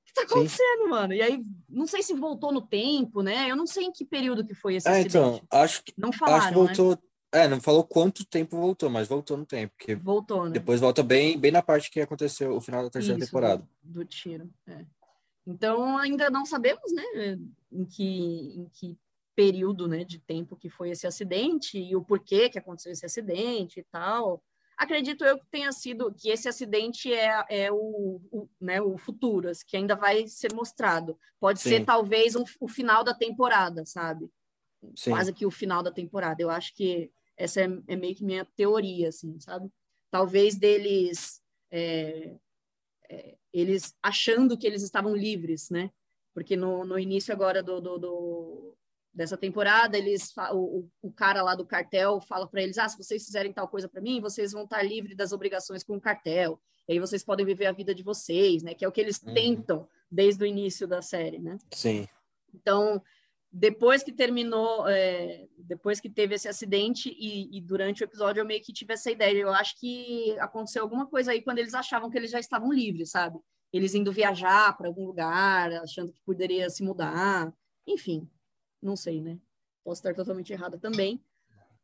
que 0.05 0.13
tá 0.13 0.21
Sim. 0.21 0.27
acontecendo, 0.27 0.87
mano? 0.91 1.15
E 1.15 1.23
aí, 1.23 1.43
não 1.67 1.87
sei 1.87 2.03
se 2.03 2.13
voltou 2.13 2.53
no 2.53 2.61
tempo, 2.61 3.23
né? 3.23 3.51
Eu 3.51 3.57
não 3.57 3.67
sei 3.67 3.85
em 3.85 3.91
que 3.93 4.05
período 4.05 4.45
que 4.47 4.55
foi 4.55 4.75
esse 4.75 4.87
É, 4.87 4.91
acidente. 4.91 5.17
então, 5.17 5.41
acho 5.51 5.83
que, 5.83 5.95
Não 5.97 6.11
acho 6.11 6.19
que 6.19 6.25
falaram, 6.27 6.47
né? 6.47 6.53
voltou. 6.53 6.99
É, 7.33 7.49
não 7.49 7.59
falou 7.61 7.83
quanto 7.85 8.25
tempo 8.27 8.59
voltou, 8.59 8.91
mas 8.91 9.09
voltou 9.09 9.37
no 9.39 9.47
tempo, 9.47 9.73
porque 9.79 9.95
Voltou, 9.97 10.45
né? 10.45 10.51
depois 10.51 10.79
volta 10.79 11.03
bem, 11.03 11.37
bem 11.39 11.51
na 11.51 11.63
parte 11.63 11.91
que 11.91 12.01
aconteceu 12.01 12.55
o 12.55 12.61
final 12.61 12.83
da 12.85 12.91
terceira 12.91 13.19
Isso, 13.19 13.27
temporada. 13.29 13.67
Do, 13.83 14.01
do 14.01 14.05
tiro. 14.05 14.49
é. 14.69 14.85
Então, 15.47 15.97
ainda 15.99 16.29
não 16.31 16.45
sabemos, 16.47 16.93
né, 16.93 17.03
em 17.73 17.85
que, 17.87 18.53
em 18.57 18.69
que 18.73 18.97
período 19.35 19.89
né, 19.89 20.05
de 20.05 20.19
tempo 20.19 20.57
que 20.57 20.69
foi 20.69 20.91
esse 20.91 21.07
acidente 21.07 21.79
e 21.79 21.95
o 21.97 22.05
porquê 22.05 22.49
que 22.49 22.59
aconteceu 22.59 22.93
esse 22.93 23.05
acidente 23.07 23.81
e 23.81 23.85
tal. 23.85 24.43
Acredito 24.77 25.25
eu 25.25 25.39
que 25.39 25.47
tenha 25.51 25.71
sido 25.71 26.13
que 26.13 26.29
esse 26.31 26.49
acidente 26.49 27.13
é, 27.13 27.45
é 27.49 27.73
o, 27.73 28.21
o, 28.33 28.49
né, 28.61 28.81
o 28.81 28.99
futuro, 28.99 29.49
assim, 29.49 29.65
que 29.67 29.77
ainda 29.77 29.95
vai 29.95 30.27
ser 30.27 30.53
mostrado. 30.53 31.17
Pode 31.39 31.61
Sim. 31.61 31.69
ser 31.71 31.85
talvez 31.85 32.35
um, 32.35 32.45
o 32.61 32.69
final 32.69 33.05
da 33.05 33.15
temporada, 33.15 33.85
sabe? 33.87 34.29
Sim. 34.97 35.11
Quase 35.11 35.33
que 35.33 35.47
o 35.47 35.51
final 35.51 35.83
da 35.83 35.93
temporada. 35.93 36.43
Eu 36.43 36.51
acho 36.51 36.75
que 36.75 37.11
essa 37.37 37.61
é, 37.61 37.69
é 37.87 37.97
meio 37.97 38.15
que 38.15 38.25
minha 38.25 38.45
teoria, 38.57 39.09
assim, 39.09 39.39
sabe? 39.39 39.71
Talvez 40.11 40.57
deles 40.57 41.41
é, 41.71 42.35
é, 43.09 43.37
eles 43.53 43.97
achando 44.03 44.59
que 44.59 44.67
eles 44.67 44.83
estavam 44.83 45.15
livres, 45.15 45.71
né? 45.71 45.91
Porque 46.33 46.57
no, 46.57 46.85
no 46.85 46.99
início 46.99 47.33
agora 47.33 47.63
do, 47.63 47.81
do, 47.81 47.99
do- 47.99 48.77
dessa 49.15 49.37
temporada, 49.37 49.97
eles 49.97 50.33
o, 50.53 50.81
o- 50.81 50.91
o 51.03 51.13
cara 51.13 51.43
lá 51.43 51.55
do 51.55 51.65
cartel 51.65 52.21
fala 52.21 52.47
para 52.49 52.63
eles: 52.63 52.79
ah, 52.79 52.89
se 52.89 52.97
vocês 52.99 53.25
fizerem 53.25 53.53
tal 53.53 53.69
coisa 53.69 53.89
para 53.89 54.01
mim, 54.01 54.21
vocês 54.21 54.53
vão 54.53 54.65
estar 54.65 54.83
livres 54.83 55.17
das 55.17 55.33
obrigações 55.33 55.85
com 55.85 55.97
o 55.97 56.01
cartel. 56.01 56.61
E 56.89 56.93
aí 56.95 56.99
vocês 56.99 57.23
podem 57.25 57.47
viver 57.47 57.67
a 57.67 57.73
vida 57.73 57.95
de 57.95 58.03
vocês, 58.03 58.63
né? 58.63 58.75
Que 58.75 58.85
é 58.85 58.89
o 58.89 58.93
que 58.93 59.01
eles 59.01 59.23
Uhum. 59.23 59.33
tentam 59.33 59.89
desde 60.11 60.43
o 60.45 60.47
início 60.47 60.87
da 60.87 61.01
série, 61.01 61.39
né? 61.39 61.57
Sim. 61.73 62.07
Então, 62.53 63.01
depois 63.51 64.03
que 64.03 64.13
terminou, 64.13 64.87
é, 64.89 65.47
depois 65.57 66.01
que 66.01 66.11
teve 66.11 66.35
esse 66.35 66.49
acidente 66.49 67.09
e, 67.19 67.57
e, 67.57 67.61
durante 67.61 68.03
o 68.03 68.05
episódio 68.05 68.41
eu 68.41 68.45
meio 68.45 68.61
que 68.63 68.73
tive 68.73 68.93
essa 68.95 69.11
ideia. 69.11 69.39
Eu 69.39 69.53
acho 69.55 69.79
que 69.79 70.37
aconteceu 70.41 70.83
alguma 70.83 71.07
coisa 71.07 71.31
aí 71.33 71.41
quando 71.41 71.59
eles 71.59 71.73
achavam 71.75 72.11
que 72.11 72.19
eles 72.19 72.31
já 72.33 72.41
estavam 72.41 72.73
livres, 72.73 73.11
sabe? 73.11 73.39
Eles 73.73 73.95
indo 73.95 74.13
viajar 74.13 74.77
para 74.77 74.89
algum 74.89 75.07
lugar, 75.07 75.73
achando 75.75 76.13
que 76.13 76.21
poderia 76.23 76.69
se 76.69 76.83
mudar. 76.83 77.53
Enfim, 77.87 78.29
não 78.85 78.97
sei, 78.97 79.21
né? 79.21 79.39
Posso 79.83 80.01
estar 80.01 80.15
totalmente 80.15 80.53
errada 80.53 80.79
também. 80.79 81.23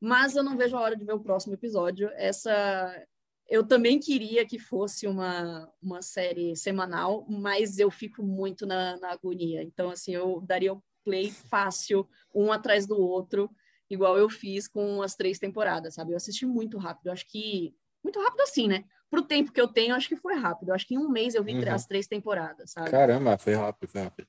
Mas 0.00 0.34
eu 0.34 0.42
não 0.42 0.56
vejo 0.56 0.76
a 0.76 0.80
hora 0.80 0.96
de 0.96 1.04
ver 1.04 1.12
o 1.12 1.20
próximo 1.20 1.54
episódio. 1.54 2.10
Essa. 2.14 3.06
Eu 3.48 3.66
também 3.66 3.98
queria 3.98 4.46
que 4.46 4.58
fosse 4.58 5.08
uma, 5.08 5.68
uma 5.82 6.00
série 6.02 6.54
semanal, 6.54 7.26
mas 7.28 7.78
eu 7.78 7.90
fico 7.90 8.22
muito 8.22 8.64
na, 8.64 8.96
na 8.98 9.10
agonia. 9.10 9.60
Então, 9.62 9.90
assim, 9.90 10.14
eu 10.14 10.40
daria 10.40 10.72
o 10.72 10.82
play 11.04 11.30
fácil, 11.30 12.08
um 12.32 12.52
atrás 12.52 12.86
do 12.86 12.96
outro, 12.96 13.50
igual 13.88 14.16
eu 14.16 14.30
fiz 14.30 14.68
com 14.68 15.02
as 15.02 15.16
três 15.16 15.38
temporadas, 15.38 15.94
sabe? 15.94 16.12
Eu 16.12 16.16
assisti 16.16 16.46
muito 16.46 16.78
rápido. 16.78 17.08
Eu 17.08 17.12
acho 17.12 17.26
que. 17.26 17.74
Muito 18.02 18.18
rápido 18.18 18.40
assim, 18.40 18.66
né? 18.66 18.84
Pro 19.10 19.22
tempo 19.22 19.52
que 19.52 19.60
eu 19.60 19.68
tenho, 19.68 19.94
acho 19.94 20.08
que 20.08 20.16
foi 20.16 20.34
rápido. 20.36 20.72
Acho 20.72 20.86
que 20.86 20.94
em 20.94 20.98
um 20.98 21.10
mês 21.10 21.34
eu 21.34 21.44
vi 21.44 21.54
uhum. 21.54 21.74
as 21.74 21.86
três 21.86 22.06
temporadas, 22.06 22.70
sabe? 22.70 22.90
Caramba, 22.90 23.36
foi 23.36 23.54
rápido, 23.54 23.90
foi 23.90 24.00
rápido. 24.00 24.28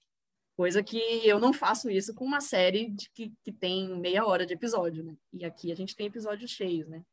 Coisa 0.56 0.84
que 0.84 0.98
eu 1.26 1.40
não 1.40 1.53
faço 1.53 1.90
isso 1.90 2.14
com 2.14 2.26
uma 2.26 2.41
série 2.41 2.90
de 2.90 3.10
que, 3.11 3.34
que 3.44 3.52
tem 3.52 3.98
meia 3.99 4.26
hora 4.26 4.45
de 4.45 4.53
episódio, 4.53 5.03
né? 5.03 5.15
E 5.34 5.45
aqui 5.45 5.72
a 5.72 5.76
gente 5.76 5.95
tem 5.95 6.07
episódios 6.07 6.52
cheios, 6.52 6.88
né? 6.88 7.03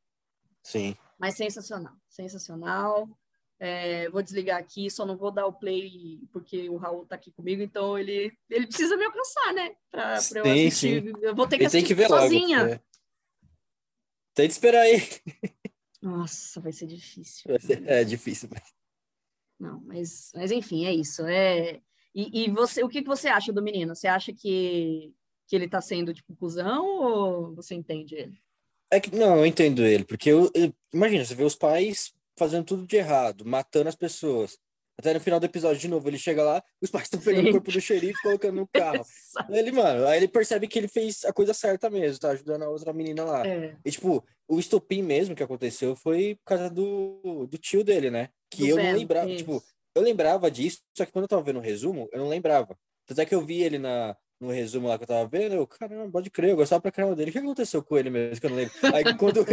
Sim. 0.62 0.96
Mas 1.18 1.36
sensacional, 1.36 1.94
sensacional. 2.08 3.08
É, 3.60 4.08
vou 4.10 4.22
desligar 4.22 4.60
aqui, 4.60 4.88
só 4.88 5.04
não 5.04 5.16
vou 5.16 5.32
dar 5.32 5.46
o 5.46 5.52
play 5.52 6.20
porque 6.32 6.68
o 6.68 6.76
Raul 6.76 7.04
tá 7.06 7.16
aqui 7.16 7.32
comigo, 7.32 7.60
então 7.60 7.98
ele, 7.98 8.32
ele 8.48 8.68
precisa 8.68 8.96
me 8.96 9.04
alcançar, 9.04 9.52
né? 9.52 9.74
Pra, 9.90 10.18
pra 10.22 10.40
eu 10.40 10.44
assistir. 10.44 11.02
Sim. 11.02 11.12
Eu 11.20 11.34
vou 11.34 11.48
ter 11.48 11.56
que 11.56 11.62
ele 11.62 11.66
assistir 11.66 11.86
tem 11.88 11.88
que 11.88 11.94
ver 11.94 12.08
sozinha. 12.08 12.64
Logo, 12.64 12.80
Tem 14.34 14.46
que 14.46 14.52
esperar 14.52 14.82
aí. 14.82 15.00
Nossa, 16.00 16.60
vai 16.60 16.72
ser 16.72 16.86
difícil. 16.86 17.50
É 17.84 18.04
difícil. 18.04 18.48
Não, 19.58 19.80
mas, 19.80 20.30
mas 20.34 20.52
enfim, 20.52 20.86
é 20.86 20.92
isso. 20.92 21.26
É, 21.26 21.80
e, 22.18 22.46
e 22.46 22.50
você, 22.50 22.82
o 22.82 22.88
que, 22.88 23.00
que 23.00 23.06
você 23.06 23.28
acha 23.28 23.52
do 23.52 23.62
menino? 23.62 23.94
Você 23.94 24.08
acha 24.08 24.32
que, 24.32 25.14
que 25.46 25.54
ele 25.54 25.68
tá 25.68 25.80
sendo, 25.80 26.12
tipo, 26.12 26.34
cuzão 26.34 26.84
ou 26.84 27.54
você 27.54 27.76
entende 27.76 28.16
ele? 28.16 28.42
É 28.90 28.98
que, 28.98 29.14
não, 29.14 29.36
eu 29.36 29.46
entendo 29.46 29.84
ele, 29.84 30.04
porque 30.04 30.30
eu, 30.30 30.50
eu, 30.52 30.74
imagina, 30.92 31.24
você 31.24 31.36
vê 31.36 31.44
os 31.44 31.54
pais 31.54 32.12
fazendo 32.36 32.64
tudo 32.64 32.84
de 32.84 32.96
errado, 32.96 33.44
matando 33.44 33.88
as 33.88 33.94
pessoas. 33.94 34.58
Até 34.98 35.14
no 35.14 35.20
final 35.20 35.38
do 35.38 35.46
episódio, 35.46 35.80
de 35.80 35.86
novo, 35.86 36.08
ele 36.08 36.18
chega 36.18 36.42
lá, 36.42 36.60
os 36.80 36.90
pais 36.90 37.04
estão 37.04 37.20
pegando 37.20 37.44
Sim. 37.44 37.50
o 37.50 37.52
corpo 37.52 37.70
do 37.70 37.80
xerife 37.80 38.20
colocando 38.20 38.56
no 38.56 38.66
carro. 38.66 39.04
ele, 39.50 39.70
mano, 39.70 40.04
aí 40.08 40.16
ele 40.16 40.26
percebe 40.26 40.66
que 40.66 40.76
ele 40.76 40.88
fez 40.88 41.24
a 41.24 41.32
coisa 41.32 41.54
certa 41.54 41.88
mesmo, 41.88 42.18
tá 42.18 42.30
ajudando 42.30 42.62
a 42.64 42.68
outra 42.68 42.92
menina 42.92 43.22
lá. 43.22 43.46
É. 43.46 43.76
E, 43.84 43.90
tipo, 43.92 44.24
o 44.48 44.58
estopim 44.58 45.02
mesmo 45.02 45.36
que 45.36 45.42
aconteceu 45.42 45.94
foi 45.94 46.34
por 46.34 46.46
causa 46.46 46.68
do, 46.68 47.46
do 47.48 47.56
tio 47.58 47.84
dele, 47.84 48.10
né? 48.10 48.30
Que 48.50 48.62
do 48.62 48.68
eu 48.70 48.76
não 48.76 48.92
lembrava, 48.92 49.30
isso. 49.30 49.38
tipo, 49.38 49.62
eu 49.98 50.04
lembrava 50.04 50.50
disso, 50.50 50.80
só 50.96 51.04
que 51.04 51.12
quando 51.12 51.24
eu 51.24 51.28
tava 51.28 51.42
vendo 51.42 51.58
o 51.58 51.62
resumo, 51.62 52.08
eu 52.12 52.18
não 52.18 52.28
lembrava. 52.28 52.76
Tanto 53.06 53.20
é 53.20 53.26
que 53.26 53.34
eu 53.34 53.44
vi 53.44 53.62
ele 53.62 53.78
na, 53.78 54.16
no 54.40 54.50
resumo 54.50 54.88
lá 54.88 54.96
que 54.96 55.04
eu 55.04 55.08
tava 55.08 55.28
vendo, 55.28 55.54
eu, 55.54 55.66
caramba, 55.66 56.10
pode 56.10 56.30
crer, 56.30 56.50
eu 56.50 56.56
gostava 56.56 56.80
pra 56.80 56.92
caramba 56.92 57.16
dele. 57.16 57.30
O 57.30 57.32
que 57.32 57.38
aconteceu 57.38 57.82
com 57.82 57.98
ele 57.98 58.10
mesmo, 58.10 58.40
que 58.40 58.46
eu 58.46 58.50
não 58.50 58.56
lembro? 58.56 58.74
Aí 58.94 59.04
quando, 59.18 59.44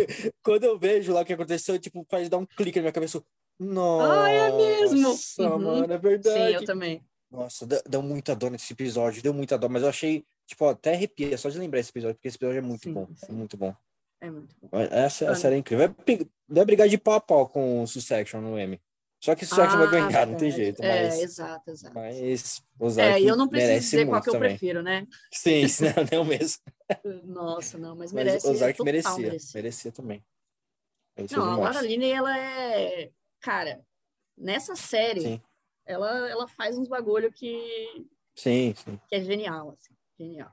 quando 0.44 0.64
eu 0.64 0.78
vejo 0.78 1.14
lá 1.14 1.22
o 1.22 1.26
que 1.26 1.34
aconteceu, 1.34 1.80
tipo, 1.80 2.06
faz 2.10 2.30
dar 2.30 2.38
um 2.38 2.46
clique 2.46 2.78
na 2.78 2.84
minha 2.84 2.92
cabeça. 2.92 3.24
Nossa, 3.60 4.24
ah, 4.24 4.30
é 4.30 4.52
mesmo. 4.52 5.10
uhum. 5.40 5.60
mano, 5.60 5.94
é 5.94 5.98
verdade. 5.98 6.50
Sim, 6.50 6.56
eu 6.56 6.66
também. 6.66 7.02
Nossa, 7.32 7.66
deu, 7.66 7.82
deu 7.88 8.02
muita 8.02 8.36
dor 8.36 8.52
nesse 8.52 8.72
episódio, 8.74 9.24
deu 9.24 9.34
muita 9.34 9.58
dor, 9.58 9.70
mas 9.70 9.82
eu 9.82 9.90
achei, 9.90 10.24
tipo, 10.46 10.66
até 10.68 10.94
arrepia 10.94 11.38
só 11.38 11.50
de 11.50 11.58
lembrar 11.58 11.80
esse 11.80 11.90
episódio, 11.90 12.16
porque 12.16 12.28
esse 12.28 12.38
episódio 12.38 12.60
é 12.60 12.62
muito 12.62 12.84
sim, 12.84 12.94
bom, 12.94 13.08
sim. 13.16 13.26
é 13.28 13.32
muito 13.32 13.58
bom. 13.58 13.74
É 14.22 14.30
muito 14.30 14.56
bom. 14.62 14.70
Essa, 14.80 15.26
essa 15.26 15.48
era 15.48 15.58
incrível. 15.58 15.94
Vai, 16.06 16.28
vai 16.48 16.66
brigar 16.66 16.88
de 16.88 16.98
pau 16.98 17.16
a 17.16 17.22
pau 17.22 17.48
com 17.50 17.82
o 17.82 17.88
Succession 17.88 18.42
no 18.42 18.58
M. 18.58 18.80
Só 19.26 19.34
que 19.34 19.44
só 19.44 19.66
que 19.66 19.74
ah, 19.74 19.78
vai 19.78 19.90
ganhar, 19.90 20.28
não 20.28 20.38
tem 20.38 20.52
jeito. 20.52 20.84
É, 20.84 21.06
mas, 21.06 21.20
exato, 21.20 21.72
exato. 21.72 21.96
Mas 21.96 22.62
é, 22.96 23.20
eu 23.20 23.36
não 23.36 23.48
preciso 23.48 23.80
dizer 23.80 24.06
qual 24.06 24.22
que 24.22 24.30
eu 24.30 24.34
também. 24.34 24.50
prefiro, 24.50 24.84
né? 24.84 25.08
Sim, 25.32 25.64
não, 25.82 26.20
não 26.20 26.26
mesmo. 26.26 26.62
Nossa, 27.24 27.76
não, 27.80 27.96
mas 27.96 28.14
merece. 28.14 28.46
Mas 28.46 28.58
Ozark 28.58 28.84
merecia, 28.84 29.18
merecia, 29.18 29.52
merecia 29.56 29.92
também. 29.92 30.24
Merecia 31.18 31.38
não, 31.40 31.54
a 31.54 31.58
Laura 31.58 31.82
Linney, 31.82 32.12
ela 32.12 32.38
é... 32.38 33.10
Cara, 33.40 33.84
nessa 34.38 34.76
série, 34.76 35.22
sim. 35.22 35.42
ela, 35.88 36.30
ela 36.30 36.48
faz 36.48 36.78
uns 36.78 36.88
bagulho 36.88 37.32
que... 37.32 38.06
Sim, 38.36 38.76
sim. 38.78 39.00
Que 39.10 39.16
é 39.16 39.24
genial, 39.24 39.72
assim, 39.72 39.96
genial. 40.20 40.52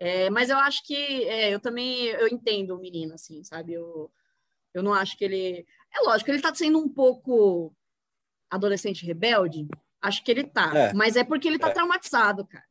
É, 0.00 0.28
mas 0.28 0.50
eu 0.50 0.58
acho 0.58 0.84
que 0.84 1.24
é, 1.28 1.54
eu 1.54 1.60
também 1.60 2.06
eu 2.06 2.26
entendo 2.26 2.74
o 2.74 2.80
menino, 2.80 3.14
assim, 3.14 3.44
sabe? 3.44 3.74
Eu, 3.74 4.10
eu 4.74 4.82
não 4.82 4.92
acho 4.92 5.16
que 5.16 5.24
ele. 5.24 5.66
É 5.94 6.00
lógico, 6.02 6.30
ele 6.30 6.40
tá 6.40 6.54
sendo 6.54 6.78
um 6.78 6.88
pouco 6.88 7.74
adolescente 8.50 9.06
rebelde. 9.06 9.68
Acho 10.00 10.24
que 10.24 10.30
ele 10.30 10.44
tá. 10.44 10.72
É. 10.76 10.92
Mas 10.92 11.16
é 11.16 11.24
porque 11.24 11.46
ele 11.46 11.58
tá 11.58 11.68
é. 11.68 11.72
traumatizado, 11.72 12.46
cara. 12.46 12.64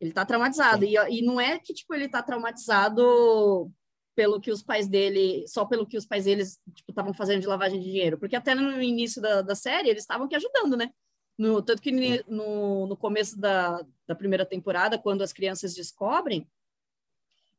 Ele 0.00 0.12
tá 0.12 0.24
traumatizado. 0.24 0.84
E, 0.84 0.94
e 0.94 1.22
não 1.22 1.40
é 1.40 1.58
que, 1.58 1.74
tipo, 1.74 1.94
ele 1.94 2.08
tá 2.08 2.22
traumatizado 2.22 3.70
pelo 4.14 4.40
que 4.40 4.50
os 4.50 4.62
pais 4.62 4.88
dele, 4.88 5.44
só 5.46 5.64
pelo 5.64 5.86
que 5.86 5.96
os 5.96 6.06
pais 6.06 6.24
deles, 6.24 6.58
tipo, 6.74 6.90
estavam 6.90 7.12
fazendo 7.12 7.40
de 7.40 7.46
lavagem 7.46 7.80
de 7.80 7.86
dinheiro. 7.86 8.18
Porque 8.18 8.36
até 8.36 8.54
no 8.54 8.82
início 8.82 9.20
da, 9.20 9.42
da 9.42 9.54
série, 9.54 9.88
eles 9.88 10.02
estavam 10.02 10.28
que 10.28 10.36
ajudando, 10.36 10.76
né? 10.76 10.90
No, 11.38 11.62
tanto 11.62 11.80
que 11.80 11.90
no, 12.28 12.86
no 12.86 12.96
começo 12.96 13.38
da, 13.38 13.82
da 14.06 14.14
primeira 14.14 14.44
temporada, 14.44 14.98
quando 14.98 15.22
as 15.22 15.32
crianças 15.32 15.74
descobrem, 15.74 16.46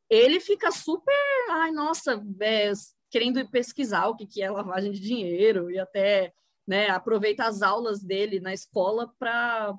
ele 0.10 0.40
fica 0.40 0.72
super, 0.72 1.15
ai, 1.49 1.72
nossa, 1.72 2.23
é, 2.41 2.72
querendo 3.11 3.45
pesquisar 3.49 4.07
o 4.07 4.15
que, 4.15 4.25
que 4.25 4.41
é 4.41 4.49
lavagem 4.49 4.91
de 4.91 4.99
dinheiro 4.99 5.69
e 5.69 5.77
até 5.77 6.33
né, 6.65 6.89
aproveita 6.89 7.43
as 7.43 7.61
aulas 7.61 8.01
dele 8.01 8.39
na 8.39 8.53
escola 8.53 9.13
para 9.19 9.77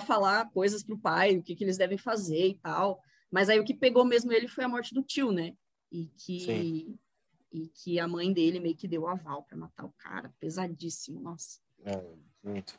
falar 0.00 0.48
coisas 0.52 0.84
para 0.84 0.94
o 0.94 1.00
pai, 1.00 1.36
o 1.36 1.42
que, 1.42 1.56
que 1.56 1.64
eles 1.64 1.76
devem 1.76 1.98
fazer 1.98 2.46
e 2.46 2.54
tal. 2.54 3.02
Mas 3.30 3.50
aí 3.50 3.58
o 3.58 3.64
que 3.64 3.74
pegou 3.74 4.04
mesmo 4.04 4.32
ele 4.32 4.46
foi 4.46 4.64
a 4.64 4.68
morte 4.68 4.94
do 4.94 5.02
tio, 5.02 5.32
né? 5.32 5.54
E 5.90 6.06
que, 6.06 6.96
e 7.52 7.68
que 7.68 7.98
a 7.98 8.06
mãe 8.06 8.32
dele 8.32 8.60
meio 8.60 8.76
que 8.76 8.86
deu 8.86 9.08
aval 9.08 9.42
para 9.42 9.58
matar 9.58 9.84
o 9.84 9.92
cara. 9.98 10.32
Pesadíssimo, 10.38 11.20
nossa. 11.20 11.58
É, 11.84 12.00
muito. 12.42 12.78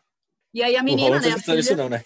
E 0.54 0.64
aí 0.64 0.78
a 0.78 0.82
menina, 0.84 1.20
né? 1.20 1.34
A 1.34 1.38
filha... 1.38 1.60
isso 1.60 1.76
não, 1.76 1.90
né? 1.90 2.06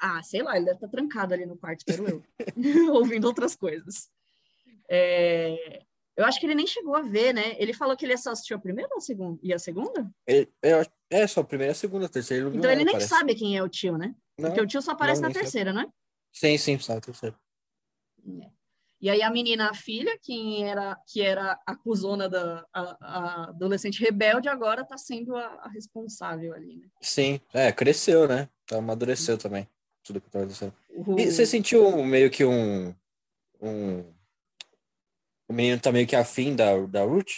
Ah, 0.00 0.22
sei 0.22 0.42
lá, 0.42 0.56
ele 0.56 0.64
deve 0.64 0.78
estar 0.78 0.88
tá 0.88 0.90
trancado 0.90 1.34
ali 1.34 1.44
no 1.46 1.56
quarto, 1.56 1.84
espero 1.86 2.08
eu, 2.08 2.24
ouvindo 2.94 3.26
outras 3.26 3.54
coisas. 3.54 4.10
É... 4.88 5.84
Eu 6.16 6.26
acho 6.26 6.38
que 6.38 6.46
ele 6.46 6.54
nem 6.54 6.66
chegou 6.66 6.94
a 6.94 7.02
ver, 7.02 7.32
né? 7.32 7.56
Ele 7.58 7.72
falou 7.72 7.96
que 7.96 8.04
ele 8.04 8.16
só 8.16 8.32
assistiu 8.32 8.56
a 8.56 8.60
primeira 8.60 8.90
ou 8.92 8.98
a 8.98 9.00
segunda? 9.00 9.38
E 9.42 9.52
a 9.52 9.58
segunda? 9.58 10.10
Ele, 10.26 10.48
é, 11.10 11.26
só 11.26 11.40
a 11.40 11.44
primeira, 11.44 11.72
a 11.72 11.74
segunda, 11.74 12.06
a 12.06 12.08
terceira. 12.08 12.50
Então 12.54 12.70
ele 12.70 12.84
nem 12.84 12.94
parece. 12.94 13.08
sabe 13.08 13.34
quem 13.34 13.56
é 13.56 13.62
o 13.62 13.68
tio, 13.68 13.96
né? 13.96 14.14
Não, 14.38 14.50
Porque 14.50 14.60
o 14.60 14.66
tio 14.66 14.82
só 14.82 14.92
aparece 14.92 15.22
não, 15.22 15.28
na 15.28 15.34
terceira, 15.34 15.72
sabe. 15.72 15.86
né? 15.86 15.92
Sim, 16.30 16.58
sim, 16.58 16.78
só 16.78 16.94
na 16.94 17.00
terceira. 17.00 17.36
É. 18.40 18.50
E 19.00 19.10
aí 19.10 19.20
a 19.20 19.30
menina, 19.30 19.68
a 19.68 19.74
filha, 19.74 20.16
que 20.22 20.62
era, 20.62 20.96
que 21.08 21.20
era 21.20 21.58
a 21.66 21.74
cuzona 21.74 22.28
da 22.28 22.64
a, 22.72 22.96
a 23.00 23.44
adolescente 23.48 24.00
rebelde, 24.00 24.48
agora 24.48 24.84
tá 24.84 24.96
sendo 24.96 25.34
a, 25.34 25.44
a, 25.44 25.68
responsável 25.70 26.54
ali, 26.54 26.76
né? 26.76 26.86
Sim, 27.00 27.40
é, 27.52 27.72
cresceu, 27.72 28.28
né? 28.28 28.48
Tá, 28.64 28.76
amadureceu 28.76 29.36
também, 29.36 29.68
tudo 30.04 30.20
que 30.20 30.30
tá 30.30 30.38
acontecendo. 30.38 30.72
Uhum. 30.90 31.18
E 31.18 31.30
você 31.30 31.44
sentiu 31.44 32.04
meio 32.04 32.30
que 32.30 32.44
um, 32.44 32.94
um 33.60 34.04
o 35.52 35.54
menino 35.54 35.80
tá 35.80 35.92
meio 35.92 36.06
que 36.06 36.16
afim 36.16 36.56
da, 36.56 36.78
da 36.86 37.04
Ruth? 37.04 37.30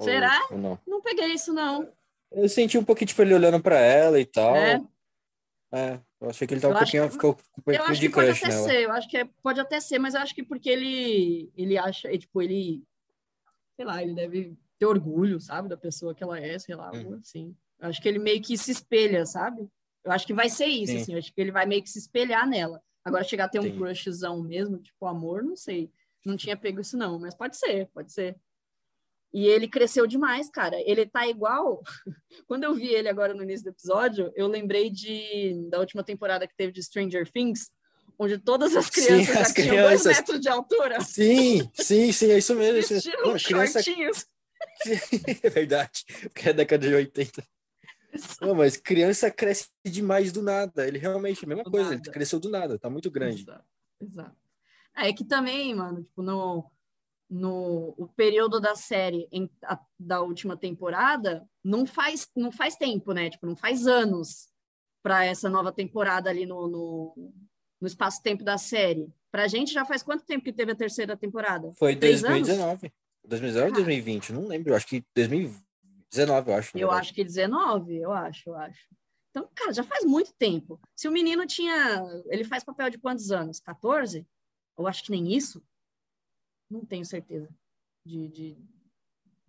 Será? 0.00 0.46
Ou, 0.50 0.56
ou 0.56 0.58
não? 0.58 0.78
não 0.86 1.00
peguei 1.00 1.32
isso, 1.32 1.52
não. 1.52 1.90
Eu 2.30 2.48
senti 2.48 2.76
um 2.76 2.84
pouquinho, 2.84 3.06
tipo, 3.06 3.22
ele 3.22 3.34
olhando 3.34 3.60
pra 3.62 3.78
ela 3.78 4.20
e 4.20 4.26
tal. 4.26 4.56
É. 4.56 4.82
É, 5.72 6.00
eu 6.20 6.30
achei 6.30 6.46
que 6.46 6.54
ele 6.54 6.60
tava 6.60 6.74
um 6.74 6.78
pouquinho, 6.78 7.06
que, 7.06 7.12
ficou 7.12 7.34
com 7.34 7.42
um 7.60 7.62
pouquinho 7.62 7.94
de 7.94 8.08
crush 8.08 8.40
pode 8.40 8.44
até 8.44 8.50
Ser, 8.50 8.84
eu 8.84 8.92
acho 8.92 9.08
que 9.08 9.16
é, 9.18 9.24
pode 9.42 9.60
até 9.60 9.80
ser, 9.80 9.98
mas 9.98 10.14
eu 10.14 10.20
acho 10.20 10.34
que 10.34 10.42
porque 10.42 10.70
ele, 10.70 11.52
ele 11.54 11.76
acha, 11.76 12.10
tipo, 12.16 12.40
ele, 12.40 12.82
sei 13.76 13.84
lá, 13.84 14.02
ele 14.02 14.14
deve 14.14 14.56
ter 14.78 14.86
orgulho, 14.86 15.38
sabe, 15.38 15.68
da 15.68 15.76
pessoa 15.76 16.14
que 16.14 16.22
ela 16.22 16.40
é, 16.40 16.58
sei 16.58 16.74
lá, 16.74 16.90
hum. 16.92 17.18
assim. 17.20 17.54
Eu 17.78 17.88
acho 17.88 18.00
que 18.00 18.08
ele 18.08 18.18
meio 18.18 18.42
que 18.42 18.56
se 18.56 18.72
espelha, 18.72 19.24
sabe? 19.24 19.68
Eu 20.02 20.10
acho 20.10 20.26
que 20.26 20.34
vai 20.34 20.48
ser 20.48 20.66
isso, 20.66 20.92
Sim. 20.92 20.98
assim, 21.00 21.12
eu 21.12 21.18
acho 21.18 21.32
que 21.32 21.40
ele 21.40 21.52
vai 21.52 21.66
meio 21.66 21.82
que 21.82 21.90
se 21.90 21.98
espelhar 21.98 22.48
nela. 22.48 22.82
Agora, 23.04 23.22
chegar 23.22 23.44
a 23.44 23.48
ter 23.48 23.60
um 23.60 23.64
Sim. 23.64 23.76
crushzão 23.76 24.42
mesmo, 24.42 24.78
tipo, 24.78 25.06
amor, 25.06 25.42
não 25.42 25.54
sei. 25.54 25.92
Não 26.24 26.36
tinha 26.36 26.56
pego 26.56 26.80
isso, 26.80 26.96
não, 26.96 27.18
mas 27.18 27.34
pode 27.34 27.56
ser, 27.56 27.88
pode 27.94 28.12
ser. 28.12 28.36
E 29.32 29.46
ele 29.46 29.68
cresceu 29.68 30.06
demais, 30.06 30.50
cara. 30.50 30.76
Ele 30.86 31.04
tá 31.06 31.26
igual. 31.26 31.82
Quando 32.46 32.64
eu 32.64 32.74
vi 32.74 32.88
ele 32.88 33.08
agora 33.08 33.34
no 33.34 33.42
início 33.42 33.64
do 33.64 33.70
episódio, 33.70 34.32
eu 34.34 34.46
lembrei 34.46 34.90
de 34.90 35.54
da 35.70 35.78
última 35.78 36.02
temporada 36.02 36.46
que 36.46 36.56
teve 36.56 36.72
de 36.72 36.82
Stranger 36.82 37.30
Things, 37.30 37.70
onde 38.18 38.38
todas 38.38 38.74
as 38.74 38.88
crianças 38.88 39.26
sim, 39.34 39.42
as 39.42 39.52
crianças... 39.52 40.02
dois 40.04 40.16
metros 40.16 40.40
de 40.40 40.48
altura. 40.48 41.00
Sim, 41.00 41.70
sim, 41.74 42.10
sim, 42.10 42.30
é 42.30 42.38
isso 42.38 42.54
mesmo. 42.54 42.74
Vestindo 42.74 43.38
criança... 43.38 43.82
shortinhos. 43.82 44.26
é 45.42 45.50
verdade, 45.50 46.04
porque 46.22 46.48
é 46.48 46.52
década 46.52 46.88
de 46.88 46.94
80. 46.94 47.44
Não, 48.40 48.54
mas 48.54 48.76
criança 48.76 49.30
cresce 49.30 49.68
demais 49.84 50.32
do 50.32 50.42
nada. 50.42 50.86
Ele 50.86 50.98
realmente, 50.98 51.44
a 51.44 51.48
mesma 51.48 51.64
Do 51.64 51.70
coisa, 51.70 51.90
ele 51.90 51.98
nada. 51.98 52.10
cresceu 52.10 52.40
do 52.40 52.48
nada, 52.48 52.78
tá 52.78 52.88
muito 52.88 53.10
grande. 53.10 53.42
Exato. 53.42 53.64
Exato. 54.00 54.47
É 54.96 55.12
que 55.12 55.24
também, 55.24 55.74
mano, 55.74 56.02
tipo, 56.02 56.22
no, 56.22 56.70
no 57.30 57.94
o 57.96 58.08
período 58.16 58.60
da 58.60 58.74
série 58.74 59.28
em- 59.30 59.50
a- 59.64 59.78
da 59.98 60.20
última 60.22 60.56
temporada 60.56 61.48
não 61.62 61.86
faz, 61.86 62.28
não 62.34 62.50
faz 62.50 62.76
tempo, 62.76 63.12
né? 63.12 63.30
Tipo, 63.30 63.46
não 63.46 63.56
faz 63.56 63.86
anos 63.86 64.48
para 65.02 65.24
essa 65.24 65.48
nova 65.48 65.72
temporada 65.72 66.28
ali 66.28 66.44
no, 66.46 66.66
no, 66.68 67.32
no 67.80 67.86
espaço-tempo 67.86 68.42
da 68.42 68.58
série. 68.58 69.08
Pra 69.30 69.46
gente 69.46 69.72
já 69.72 69.84
faz 69.84 70.02
quanto 70.02 70.24
tempo 70.24 70.44
que 70.44 70.52
teve 70.52 70.72
a 70.72 70.76
terceira 70.76 71.16
temporada? 71.16 71.70
Foi 71.72 71.94
Três 71.94 72.24
anos? 72.24 72.48
2019. 72.48 72.92
2019 73.24 73.68
ou 73.68 73.74
2020? 73.84 74.32
Não 74.32 74.46
lembro, 74.48 74.70
eu 74.72 74.76
acho 74.76 74.86
que 74.86 75.04
2019, 75.14 76.50
eu 76.50 76.54
acho. 76.56 76.78
Eu 76.78 76.90
acho 76.90 77.14
que 77.14 77.24
19, 77.24 77.96
eu 77.96 78.12
acho, 78.12 78.48
eu 78.50 78.54
acho. 78.56 78.86
Então, 79.30 79.48
cara, 79.54 79.72
já 79.72 79.84
faz 79.84 80.04
muito 80.04 80.32
tempo. 80.38 80.80
Se 80.96 81.06
o 81.06 81.12
menino 81.12 81.46
tinha. 81.46 82.02
Ele 82.26 82.42
faz 82.44 82.64
papel 82.64 82.88
de 82.90 82.98
quantos 82.98 83.30
anos? 83.30 83.60
14? 83.60 84.26
Eu 84.78 84.86
acho 84.86 85.02
que 85.04 85.10
nem 85.10 85.32
isso. 85.34 85.62
Não 86.70 86.84
tenho 86.84 87.04
certeza 87.04 87.48
de, 88.04 88.28
de- 88.28 88.58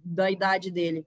da 0.04 0.32
idade 0.32 0.72
dele. 0.72 1.06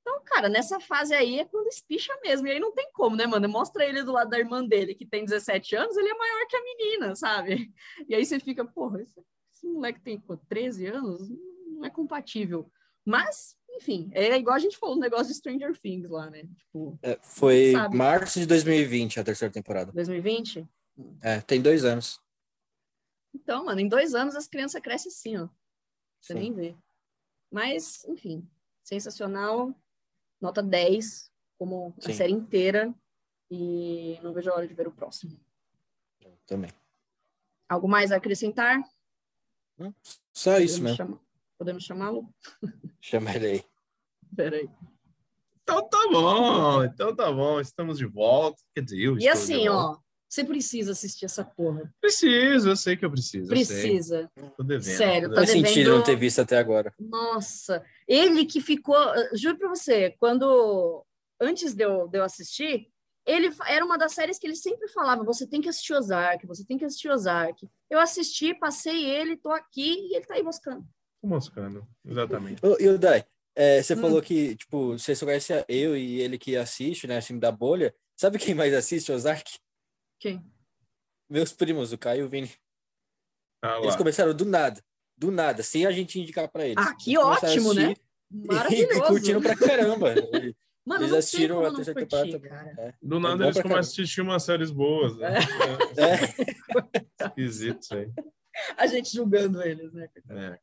Então, 0.00 0.22
cara, 0.24 0.48
nessa 0.48 0.80
fase 0.80 1.12
aí 1.12 1.38
é 1.38 1.44
quando 1.44 1.66
espicha 1.68 2.16
mesmo. 2.22 2.46
E 2.46 2.50
aí 2.52 2.58
não 2.60 2.72
tem 2.72 2.90
como, 2.92 3.14
né, 3.14 3.26
mano? 3.26 3.46
Mostra 3.48 3.84
ele 3.84 4.02
do 4.02 4.12
lado 4.12 4.30
da 4.30 4.38
irmã 4.38 4.64
dele, 4.64 4.94
que 4.94 5.04
tem 5.04 5.24
17 5.24 5.76
anos, 5.76 5.96
ele 5.96 6.08
é 6.08 6.14
maior 6.14 6.46
que 6.46 6.56
a 6.56 6.62
menina, 6.64 7.14
sabe? 7.14 7.72
E 8.08 8.14
aí 8.14 8.24
você 8.24 8.40
fica, 8.40 8.64
porra, 8.64 9.02
esse, 9.02 9.20
esse 9.52 9.66
moleque 9.66 10.00
tem 10.00 10.18
pô, 10.18 10.36
13 10.48 10.86
anos, 10.86 11.28
não 11.66 11.84
é 11.84 11.90
compatível. 11.90 12.70
Mas, 13.04 13.56
enfim, 13.70 14.08
é 14.12 14.36
igual 14.38 14.56
a 14.56 14.58
gente 14.58 14.78
falou 14.78 14.94
no 14.94 15.00
negócio 15.02 15.28
de 15.28 15.34
Stranger 15.34 15.76
Things 15.78 16.08
lá, 16.08 16.30
né? 16.30 16.44
Tipo, 16.56 16.98
É, 17.02 17.18
foi 17.22 17.72
Sabe. 17.72 17.96
março 17.96 18.38
de 18.40 18.46
2020 18.46 19.20
a 19.20 19.24
terceira 19.24 19.52
temporada. 19.52 19.92
2020. 19.92 20.66
É, 21.20 21.40
tem 21.40 21.60
dois 21.60 21.84
anos. 21.84 22.20
Então, 23.34 23.64
mano, 23.64 23.80
em 23.80 23.88
dois 23.88 24.14
anos 24.14 24.34
as 24.34 24.46
crianças 24.48 24.80
crescem 24.80 25.10
assim, 25.10 25.36
ó. 25.36 25.48
Você 26.20 26.32
Sim. 26.32 26.38
nem 26.40 26.52
vê. 26.52 26.76
Mas, 27.50 28.04
enfim, 28.04 28.48
sensacional. 28.82 29.74
Nota 30.40 30.62
10, 30.62 31.32
como 31.58 31.94
a 31.98 32.02
Sim. 32.02 32.12
série 32.14 32.32
inteira. 32.32 32.94
E 33.50 34.18
não 34.22 34.32
vejo 34.32 34.50
a 34.50 34.54
hora 34.54 34.66
de 34.68 34.74
ver 34.74 34.86
o 34.86 34.92
próximo. 34.92 35.38
Também. 36.46 36.70
Algo 37.68 37.88
mais 37.88 38.12
a 38.12 38.16
acrescentar? 38.16 38.78
Só 40.32 40.58
isso 40.58 40.82
mesmo. 40.82 40.96
chama- 40.96 41.20
Podemos 41.58 41.84
chamá-lo? 41.84 42.32
Chama 43.00 43.34
ele 43.34 43.46
aí. 43.46 43.64
Peraí. 44.36 44.70
Então 45.62 45.86
tá 45.88 45.98
bom, 46.10 46.84
então 46.84 47.14
tá 47.14 47.30
bom, 47.32 47.60
estamos 47.60 47.98
de 47.98 48.06
volta. 48.06 48.62
Quer 48.74 48.82
dizer, 48.84 49.00
eu 49.00 49.14
E 49.14 49.18
estou 49.18 49.32
assim, 49.32 49.58
de 49.62 49.68
volta. 49.68 50.00
ó, 50.00 50.02
você 50.28 50.44
precisa 50.44 50.92
assistir 50.92 51.24
essa 51.24 51.44
porra. 51.44 51.92
Preciso, 52.00 52.68
eu 52.68 52.76
sei 52.76 52.96
que 52.96 53.04
eu 53.04 53.10
preciso. 53.10 53.52
eu 53.52 53.56
sei. 53.64 53.90
Precisa. 53.90 54.30
Tô 54.56 54.62
devendo. 54.62 54.96
Sério, 54.96 55.28
tô 55.28 55.34
tá 55.36 55.40
devendo. 55.42 55.66
sentido 55.66 55.90
não 55.90 56.02
ter 56.02 56.16
visto 56.16 56.40
até 56.40 56.58
agora. 56.58 56.92
Nossa, 56.98 57.82
ele 58.06 58.44
que 58.44 58.60
ficou, 58.60 58.96
juro 59.34 59.56
pra 59.58 59.68
você, 59.68 60.14
quando 60.18 61.04
antes 61.40 61.74
de 61.74 61.84
eu, 61.84 62.06
de 62.08 62.18
eu 62.18 62.24
assistir, 62.24 62.88
ele 63.26 63.50
era 63.66 63.84
uma 63.84 63.98
das 63.98 64.12
séries 64.12 64.38
que 64.38 64.46
ele 64.46 64.56
sempre 64.56 64.88
falava: 64.88 65.24
você 65.24 65.46
tem 65.46 65.60
que 65.60 65.68
assistir 65.68 65.94
Ozark, 65.94 66.46
você 66.46 66.64
tem 66.64 66.78
que 66.78 66.84
assistir 66.84 67.10
Ozark. 67.10 67.68
Eu 67.90 67.98
assisti, 68.00 68.54
passei 68.54 69.04
ele, 69.04 69.36
tô 69.36 69.50
aqui 69.50 70.08
e 70.10 70.16
ele 70.16 70.24
tá 70.26 70.34
aí 70.34 70.42
buscando. 70.42 70.86
Tô 71.20 71.28
moscando, 71.28 71.86
exatamente. 72.06 72.60
E 72.78 72.88
o 72.88 72.98
Dai, 72.98 73.24
é, 73.56 73.82
você 73.82 73.94
Hum. 73.94 74.00
falou 74.00 74.22
que, 74.22 74.56
tipo, 74.56 74.96
você 74.98 75.14
só 75.14 75.26
conhece 75.26 75.52
eu 75.68 75.96
e 75.96 76.20
ele 76.20 76.38
que 76.38 76.56
assiste, 76.56 77.06
né, 77.06 77.16
assim, 77.16 77.38
da 77.38 77.50
bolha. 77.50 77.94
Sabe 78.16 78.38
quem 78.38 78.54
mais 78.54 78.72
assiste 78.72 79.10
Ozark? 79.12 79.58
Quem? 80.18 80.44
Meus 81.30 81.52
primos, 81.52 81.92
o 81.92 81.98
Caio 81.98 82.22
e 82.22 82.24
o 82.24 82.28
Vini. 82.28 82.50
Ah, 83.62 83.78
Eles 83.82 83.96
começaram 83.96 84.34
do 84.34 84.44
nada. 84.44 84.82
Do 85.16 85.30
nada, 85.30 85.62
sem 85.62 85.84
a 85.84 85.90
gente 85.92 86.20
indicar 86.20 86.48
pra 86.48 86.64
eles. 86.66 86.76
Ah, 86.86 86.94
que 86.94 87.14
Eles 87.14 87.24
ótimo, 87.24 87.74
né? 87.74 87.92
assistir 87.92 88.02
E, 88.30 89.00
curtiram 89.00 89.40
Maravilhoso. 89.40 89.42
pra 89.42 89.56
caramba. 89.56 90.14
Mano, 90.86 91.02
Eles 91.04 91.12
assistiram 91.12 91.66
a 91.66 91.74
terceira 91.74 92.00
temporada 92.00 92.40
cara. 92.40 92.74
É. 92.78 92.94
Do 93.02 93.16
É 93.16 93.20
nada 93.20 93.36
bom 93.36 93.44
eles 93.44 93.56
começam 93.60 93.76
a 93.76 93.80
assistir 93.80 94.20
umas 94.22 94.42
séries 94.42 94.70
boas, 94.70 95.16
né? 95.18 95.34
É. 95.98 96.14
É. 97.24 97.26
Esquisito 97.28 97.82
isso 97.82 97.94
aí. 97.94 98.10
A 98.76 98.86
gente 98.86 99.14
julgando 99.14 99.62
eles, 99.62 99.92
né? 99.92 100.08
É. 100.30 100.58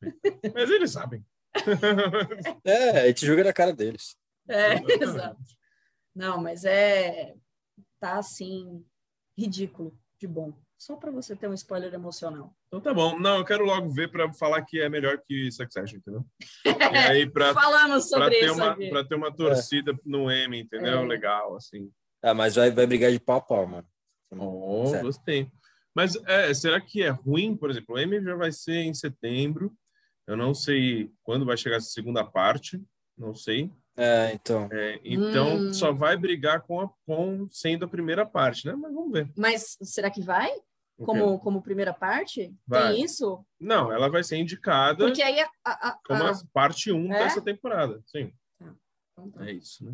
Mas 0.53 0.69
eles 0.71 0.91
sabem. 0.91 1.23
É, 2.65 3.01
a 3.01 3.07
gente 3.07 3.25
joga 3.25 3.43
na 3.43 3.53
cara 3.53 3.71
deles. 3.71 4.17
É, 4.47 4.73
exato. 5.01 5.39
Não, 6.15 6.41
mas 6.41 6.65
é. 6.65 7.35
Tá 7.99 8.17
assim, 8.17 8.83
ridículo 9.37 9.97
de 10.19 10.27
bom. 10.27 10.53
Só 10.77 10.95
pra 10.97 11.09
você 11.09 11.35
ter 11.35 11.47
um 11.47 11.53
spoiler 11.53 11.93
emocional. 11.93 12.53
Então 12.67 12.81
tá 12.81 12.93
bom. 12.93 13.17
Não, 13.17 13.37
eu 13.37 13.45
quero 13.45 13.63
logo 13.63 13.89
ver 13.89 14.11
pra 14.11 14.31
falar 14.33 14.61
que 14.63 14.79
é 14.81 14.89
melhor 14.89 15.21
que 15.25 15.49
Succession, 15.51 15.97
entendeu? 15.97 16.25
E 16.65 16.97
aí 16.97 17.25
pra, 17.31 17.53
Falamos 17.53 18.09
pra, 18.09 18.19
sobre 18.19 18.39
ter, 18.39 18.45
isso 18.45 18.55
uma, 18.55 18.75
pra 18.75 19.03
ter 19.03 19.15
uma 19.15 19.33
torcida 19.33 19.97
no 20.05 20.29
M, 20.29 20.59
entendeu? 20.59 20.99
É. 20.99 21.05
Legal, 21.05 21.55
assim. 21.55 21.89
Ah, 22.21 22.33
mas 22.33 22.55
vai, 22.55 22.71
vai 22.71 22.85
brigar 22.85 23.11
de 23.11 23.19
pau 23.19 23.37
a 23.37 23.41
pau, 23.41 23.65
mano. 23.65 23.87
Oh, 24.31 24.91
gostei. 25.01 25.49
Mas 25.95 26.15
é, 26.25 26.53
será 26.53 26.81
que 26.81 27.01
é 27.01 27.09
ruim? 27.09 27.55
Por 27.55 27.69
exemplo, 27.69 27.95
o 27.95 27.99
M 27.99 28.21
já 28.21 28.35
vai 28.35 28.51
ser 28.51 28.79
em 28.79 28.93
setembro. 28.93 29.73
Eu 30.27 30.35
não 30.35 30.53
sei 30.53 31.09
quando 31.23 31.45
vai 31.45 31.55
chegar 31.55 31.77
essa 31.77 31.89
segunda 31.89 32.23
parte. 32.23 32.83
Não 33.17 33.33
sei. 33.33 33.71
É, 33.97 34.33
então. 34.33 34.67
É, 34.71 34.99
então, 35.03 35.55
Hum. 35.57 35.73
só 35.73 35.91
vai 35.93 36.17
brigar 36.17 36.61
com, 36.61 36.81
a, 36.81 36.89
com 37.05 37.47
sendo 37.49 37.85
a 37.85 37.87
primeira 37.87 38.25
parte, 38.25 38.67
né? 38.67 38.73
Mas 38.75 38.93
vamos 38.93 39.11
ver. 39.11 39.31
Mas 39.37 39.77
será 39.81 40.09
que 40.11 40.21
vai? 40.21 40.51
Como, 40.97 41.37
como 41.39 41.61
primeira 41.61 41.93
parte? 41.93 42.53
Vai. 42.65 42.93
Tem 42.93 43.03
isso? 43.03 43.45
Não, 43.59 43.91
ela 43.91 44.09
vai 44.09 44.23
ser 44.23 44.37
indicada 44.37 45.05
Porque 45.05 45.21
aí 45.21 45.39
a, 45.41 45.49
a, 45.65 45.89
a- 45.89 45.99
como 46.05 46.23
a- 46.23 46.41
parte 46.53 46.89
1 46.91 47.13
É? 47.13 47.19
dessa 47.19 47.41
temporada. 47.41 48.01
Sim, 48.05 48.33
Então 49.11 49.31
tá. 49.31 49.45
é 49.47 49.51
isso, 49.53 49.83
né? 49.85 49.93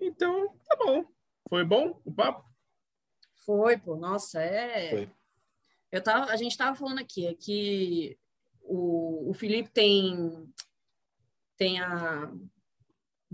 Então, 0.00 0.54
tá 0.66 0.76
bom. 0.76 1.04
Foi 1.48 1.64
bom 1.64 2.00
o 2.04 2.12
papo? 2.12 2.44
Foi, 3.44 3.76
pô, 3.78 3.96
nossa, 3.96 4.40
é. 4.42 4.90
Foi. 4.90 5.10
Eu 5.92 6.02
tava, 6.02 6.30
a 6.32 6.36
gente 6.36 6.56
tava 6.56 6.74
falando 6.76 6.98
aqui 6.98 7.26
é 7.26 7.34
que 7.34 8.18
o, 8.62 9.30
o 9.30 9.34
Felipe 9.34 9.70
tem 9.70 10.52
tem 11.56 11.80
a 11.80 12.30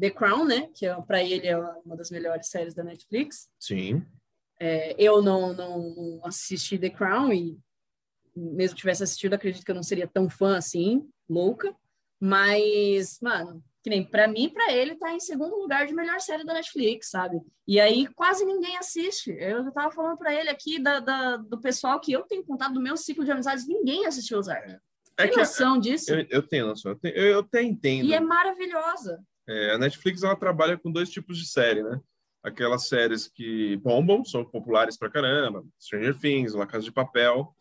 The 0.01 0.11
Crown, 0.11 0.45
né? 0.47 0.69
Que 0.75 0.87
é, 0.87 0.95
para 1.03 1.23
ele 1.23 1.47
é 1.47 1.57
uma 1.59 1.97
das 1.97 2.11
melhores 2.11 2.49
séries 2.49 2.75
da 2.75 2.83
Netflix. 2.85 3.49
Sim. 3.59 4.05
É, 4.61 4.95
eu 4.99 5.21
não, 5.23 5.53
não, 5.55 5.95
não 5.95 6.21
assisti 6.27 6.79
The 6.79 6.91
Crown 6.91 7.33
e 7.33 7.59
mesmo 8.35 8.77
tivesse 8.77 9.03
assistido, 9.03 9.35
acredito 9.35 9.65
que 9.65 9.71
eu 9.71 9.75
não 9.75 9.83
seria 9.83 10.07
tão 10.07 10.29
fã 10.31 10.57
assim, 10.57 11.07
louca. 11.29 11.75
Mas, 12.19 13.19
mano, 13.21 13.63
que 13.83 13.91
nem 13.91 14.05
para 14.09 14.29
mim, 14.29 14.49
para 14.49 14.73
ele, 14.73 14.95
tá 14.95 15.13
em 15.13 15.19
segundo 15.21 15.57
lugar 15.57 15.87
de 15.87 15.93
melhor 15.93 16.21
série 16.21 16.45
da 16.45 16.55
Netflix, 16.55 17.11
sabe? 17.11 17.41
E 17.67 17.81
aí 17.81 18.07
quase 18.15 18.45
ninguém 18.45 18.77
assiste. 18.77 19.33
Eu 19.39 19.71
tava 19.73 19.91
falando 19.91 20.17
para 20.17 20.33
ele 20.33 20.49
aqui 20.49 20.79
da, 20.79 21.01
da- 21.01 21.37
do 21.37 21.61
pessoal 21.61 22.01
que 22.01 22.13
eu 22.13 22.23
tenho 22.23 22.45
contato 22.45 22.73
do 22.75 22.81
meu 22.81 22.97
ciclo 22.97 23.25
de 23.25 23.33
amizades, 23.33 23.67
ninguém 23.67 24.07
assistiu 24.07 24.39
Ozark. 24.39 24.71
É 25.19 25.25
Tem 25.25 25.31
que 25.33 25.37
noção 25.37 25.79
disso? 25.79 26.15
eu, 26.15 26.25
eu 26.31 26.43
tenho 26.47 26.69
noção. 26.69 26.93
Eu, 26.93 26.99
tenho- 26.99 27.17
eu 27.17 27.41
até 27.41 27.63
entendo. 27.63 28.07
E 28.07 28.15
é 28.15 28.21
maravilhosa. 28.21 29.21
É, 29.49 29.73
a 29.73 29.79
Netflix 29.79 30.23
ela 30.23 30.37
trabalha 30.37 30.79
com 30.79 30.91
dois 30.91 31.11
tipos 31.11 31.39
de 31.39 31.47
série, 31.47 31.83
né? 31.83 32.01
Aquelas 32.43 32.89
séries 32.89 33.29
que 33.29 33.77
bombam, 33.79 34.25
são 34.25 34.45
populares 34.45 34.97
pra 34.97 35.11
caramba, 35.11 35.65
Stranger 35.81 36.19
Things, 36.19 36.55
La 36.55 36.67
Casa 36.67 36.85
de 36.85 36.93
Papel, 36.93 37.55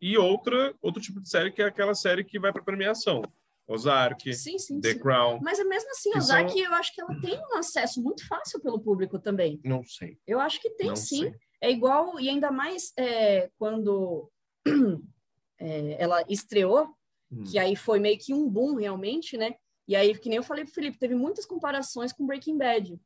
e 0.00 0.18
outra, 0.18 0.74
outro 0.82 1.00
tipo 1.00 1.20
de 1.20 1.28
série 1.28 1.50
que 1.52 1.62
é 1.62 1.66
aquela 1.66 1.94
série 1.94 2.24
que 2.24 2.38
vai 2.38 2.52
para 2.52 2.62
premiação, 2.62 3.22
Ozark, 3.66 4.32
Sim, 4.34 4.58
sim, 4.58 4.80
The 4.80 4.92
sim. 4.94 4.98
Crown, 4.98 5.38
Mas 5.42 5.58
é 5.58 5.64
mesmo 5.64 5.90
assim, 5.90 6.10
Ozark, 6.16 6.50
são- 6.50 6.60
eu 6.60 6.74
acho 6.74 6.94
que 6.94 7.00
ela 7.00 7.14
tem 7.20 7.38
um 7.38 7.56
acesso 7.56 8.02
muito 8.02 8.26
fácil 8.26 8.60
pelo 8.60 8.80
público 8.80 9.18
também. 9.18 9.60
não 9.64 9.82
sei, 9.84 10.18
Eu 10.26 10.40
acho 10.40 10.60
que 10.60 10.70
tem 10.70 10.88
não 10.88 10.96
sim. 10.96 11.20
sei. 11.22 11.34
É 11.60 11.70
igual, 11.70 12.20
e 12.20 12.28
ainda 12.28 12.50
mais 12.50 12.92
é, 12.98 13.50
quando 13.58 14.30
é, 15.58 15.96
ela 16.02 16.22
estreou, 16.28 16.88
Hum. 17.32 17.42
que 17.42 17.58
aí 17.58 17.74
foi 17.74 17.98
meio 17.98 18.16
que 18.18 18.32
um 18.32 18.48
boom 18.48 18.76
realmente, 18.76 19.36
né? 19.36 19.56
E 19.88 19.94
aí, 19.94 20.16
que 20.18 20.28
nem 20.28 20.36
eu 20.36 20.42
falei 20.42 20.64
pro 20.64 20.72
Felipe, 20.74 20.98
teve 20.98 21.14
muitas 21.14 21.46
comparações 21.46 22.12
com 22.12 22.26
Breaking 22.26 22.58
Bad. 22.58 22.98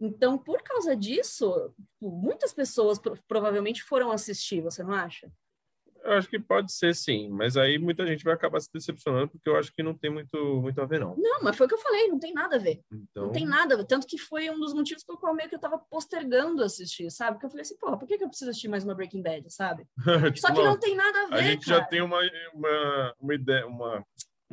Então, 0.00 0.36
por 0.36 0.60
causa 0.62 0.96
disso, 0.96 1.72
tipo, 1.78 2.10
muitas 2.10 2.52
pessoas 2.52 2.98
pro- 2.98 3.16
provavelmente 3.28 3.82
foram 3.82 4.10
assistir, 4.10 4.60
você 4.60 4.82
não 4.82 4.92
acha? 4.92 5.30
Eu 6.02 6.12
acho 6.12 6.28
que 6.28 6.38
pode 6.38 6.70
ser 6.70 6.94
sim, 6.94 7.30
mas 7.30 7.56
aí 7.56 7.78
muita 7.78 8.06
gente 8.06 8.22
vai 8.24 8.34
acabar 8.34 8.60
se 8.60 8.68
decepcionando 8.70 9.28
porque 9.30 9.48
eu 9.48 9.56
acho 9.56 9.72
que 9.72 9.82
não 9.82 9.94
tem 9.96 10.10
muito, 10.10 10.36
muito 10.60 10.78
a 10.82 10.84
ver 10.84 11.00
não. 11.00 11.16
Não, 11.16 11.40
mas 11.42 11.56
foi 11.56 11.64
o 11.64 11.68
que 11.68 11.74
eu 11.76 11.80
falei, 11.80 12.08
não 12.08 12.18
tem 12.18 12.34
nada 12.34 12.56
a 12.56 12.58
ver. 12.58 12.82
Então, 12.92 13.24
Não 13.26 13.32
tem 13.32 13.46
nada 13.46 13.72
a 13.72 13.76
ver. 13.78 13.86
Tanto 13.86 14.06
que 14.06 14.18
foi 14.18 14.50
um 14.50 14.58
dos 14.60 14.74
motivos 14.74 15.02
pelo 15.02 15.16
qual 15.16 15.34
meio 15.34 15.48
que 15.48 15.54
eu 15.54 15.58
tava 15.60 15.78
postergando 15.78 16.62
assistir, 16.62 17.10
sabe? 17.10 17.34
Porque 17.36 17.46
eu 17.46 17.50
falei 17.50 17.62
assim, 17.62 17.78
porra, 17.78 17.96
por 17.98 18.06
que, 18.06 18.18
que 18.18 18.24
eu 18.24 18.28
preciso 18.28 18.50
assistir 18.50 18.68
mais 18.68 18.84
uma 18.84 18.94
Breaking 18.94 19.22
Bad, 19.22 19.50
sabe? 19.50 19.86
tipo, 20.34 20.40
Só 20.40 20.48
que 20.48 20.58
não, 20.58 20.64
não 20.72 20.78
tem 20.78 20.94
nada 20.94 21.22
a 21.22 21.26
ver, 21.28 21.34
a 21.36 21.42
gente 21.42 21.64
cara. 21.64 21.78
já 21.80 21.86
tem 21.86 22.02
uma, 22.02 22.20
uma, 22.52 23.14
uma 23.18 23.34
ideia, 23.34 23.66
uma, 23.66 24.04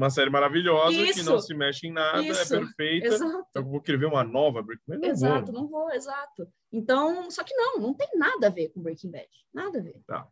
Uma 0.02 0.10
série 0.10 0.32
maravilhosa 0.32 0.98
que 0.98 1.12
Isso. 1.12 1.30
não 1.30 1.40
se 1.40 1.54
mexe 1.54 1.86
em 1.86 1.92
nada, 1.92 2.24
Isso. 2.24 2.56
é 2.56 2.58
perfeita. 2.58 3.06
Exato. 3.06 3.48
Eu 3.54 3.64
vou 3.64 3.80
querer 3.80 4.00
ver 4.00 4.08
uma 4.08 4.24
nova 4.24 4.64
Breaking 4.64 4.84
Bad? 4.88 5.00
Não 5.00 5.10
Exato, 5.10 5.52
vou. 5.52 5.62
não 5.62 5.68
vou, 5.68 5.92
exato. 5.92 6.52
Então, 6.72 7.30
só 7.30 7.44
que 7.44 7.54
não, 7.54 7.78
não 7.78 7.94
tem 7.94 8.10
nada 8.16 8.48
a 8.48 8.50
ver 8.50 8.70
com 8.70 8.82
Breaking 8.82 9.12
Bad. 9.12 9.30
Nada 9.54 9.78
a 9.78 9.82
ver. 9.84 10.02
Tá. 10.08 10.28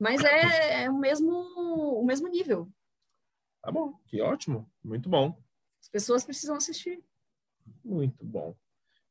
Mas 0.00 0.24
é, 0.24 0.84
é 0.84 0.90
o, 0.90 0.98
mesmo, 0.98 1.30
o 1.30 2.02
mesmo 2.02 2.28
nível. 2.28 2.66
Tá 3.60 3.70
bom, 3.70 3.92
que 4.06 4.22
ótimo. 4.22 4.66
Muito 4.82 5.06
bom. 5.06 5.38
As 5.82 5.90
pessoas 5.90 6.24
precisam 6.24 6.56
assistir. 6.56 6.98
Muito 7.84 8.24
bom. 8.24 8.56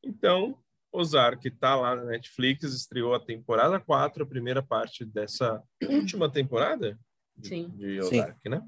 Então, 0.02 0.58
Ozark 0.91 1.52
tá 1.52 1.76
lá 1.76 1.95
na 1.95 2.06
Netflix, 2.06 2.64
estreou 2.64 3.14
a 3.14 3.24
temporada 3.24 3.80
4, 3.80 4.24
a 4.24 4.28
primeira 4.28 4.64
parte 4.64 5.06
dessa 5.06 5.64
última 5.88 6.32
temporada 6.32 6.99
de, 7.36 7.48
Sim. 7.48 7.70
de 7.70 8.02
Sim. 8.02 8.22
Ozark, 8.22 8.49
né? 8.49 8.68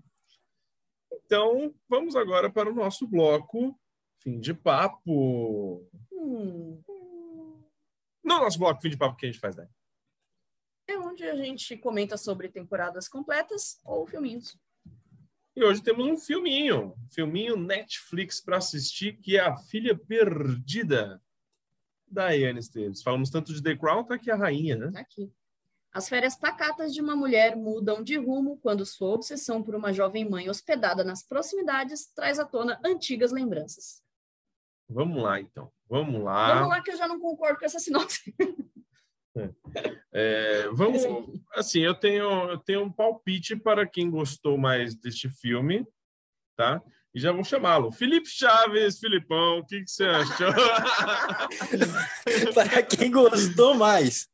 Então, 1.32 1.76
vamos 1.88 2.16
agora 2.16 2.50
para 2.52 2.72
o 2.72 2.74
nosso 2.74 3.08
bloco 3.08 3.80
Fim 4.18 4.40
de 4.40 4.52
Papo. 4.52 5.88
Hum, 6.12 6.82
No 8.24 8.40
nosso 8.40 8.58
bloco 8.58 8.82
Fim 8.82 8.90
de 8.90 8.98
Papo, 8.98 9.14
o 9.14 9.16
que 9.16 9.28
a 9.28 9.32
gente 9.32 9.40
faz, 9.40 9.56
né? 9.56 9.70
é 10.88 10.98
onde 10.98 11.24
a 11.24 11.36
gente 11.36 11.78
comenta 11.78 12.18
sobre 12.18 12.50
temporadas 12.50 13.08
completas 13.08 13.80
ou 13.86 14.08
filminhos. 14.08 14.58
E 15.56 15.64
hoje 15.64 15.84
temos 15.84 16.04
um 16.08 16.18
filminho, 16.18 16.96
um 16.98 17.10
filminho 17.12 17.56
Netflix 17.56 18.42
para 18.42 18.58
assistir, 18.58 19.18
que 19.20 19.38
é 19.38 19.42
A 19.42 19.56
Filha 19.56 19.96
Perdida, 19.96 21.22
da 22.08 22.32
Iane 22.32 22.60
Esteves. 22.60 23.04
Falamos 23.04 23.30
tanto 23.30 23.54
de 23.54 23.62
The 23.62 23.78
Crown, 23.78 24.04
tá 24.04 24.16
aqui 24.16 24.32
a 24.32 24.36
rainha, 24.36 24.76
né? 24.78 24.92
Tá 24.92 25.02
aqui. 25.02 25.32
As 25.92 26.08
férias 26.08 26.36
pacatas 26.36 26.94
de 26.94 27.02
uma 27.02 27.16
mulher 27.16 27.56
mudam 27.56 28.04
de 28.04 28.16
rumo 28.16 28.60
quando 28.62 28.86
sua 28.86 29.10
obsessão 29.10 29.64
por 29.64 29.74
uma 29.74 29.92
jovem 29.92 30.30
mãe 30.30 30.50
hospedada 30.50 31.04
nas 31.04 31.24
proximidades 31.24 32.08
traz 32.14 32.38
à 32.38 32.46
tona 32.46 32.80
antigas 32.86 33.32
lembranças. 33.32 34.02
Vamos 34.88 35.22
lá, 35.22 35.40
então. 35.40 35.72
Vamos 35.88 36.24
lá. 36.24 36.56
Vamos 36.56 36.70
lá 36.70 36.82
que 36.82 36.92
eu 36.92 36.98
já 36.98 37.08
não 37.08 37.20
concordo 37.20 37.60
com 37.60 37.66
essa 37.66 37.80
sinopse. 37.80 38.34
É, 40.12 40.68
vamos, 40.74 41.04
assim, 41.54 41.80
eu 41.80 41.94
tenho, 41.94 42.50
eu 42.50 42.58
tenho 42.58 42.84
um 42.84 42.92
palpite 42.92 43.56
para 43.56 43.88
quem 43.88 44.10
gostou 44.10 44.58
mais 44.58 44.96
deste 44.96 45.30
filme, 45.30 45.88
tá? 46.58 46.82
E 47.14 47.20
já 47.20 47.32
vou 47.32 47.44
chamá-lo. 47.44 47.92
Felipe 47.92 48.28
Chaves, 48.28 49.00
Filipão, 49.00 49.60
o 49.60 49.66
que, 49.66 49.84
que 49.84 49.90
você 49.90 50.06
achou? 50.06 50.54
Para 52.54 52.84
quem 52.84 53.10
gostou 53.10 53.76
mais. 53.76 54.28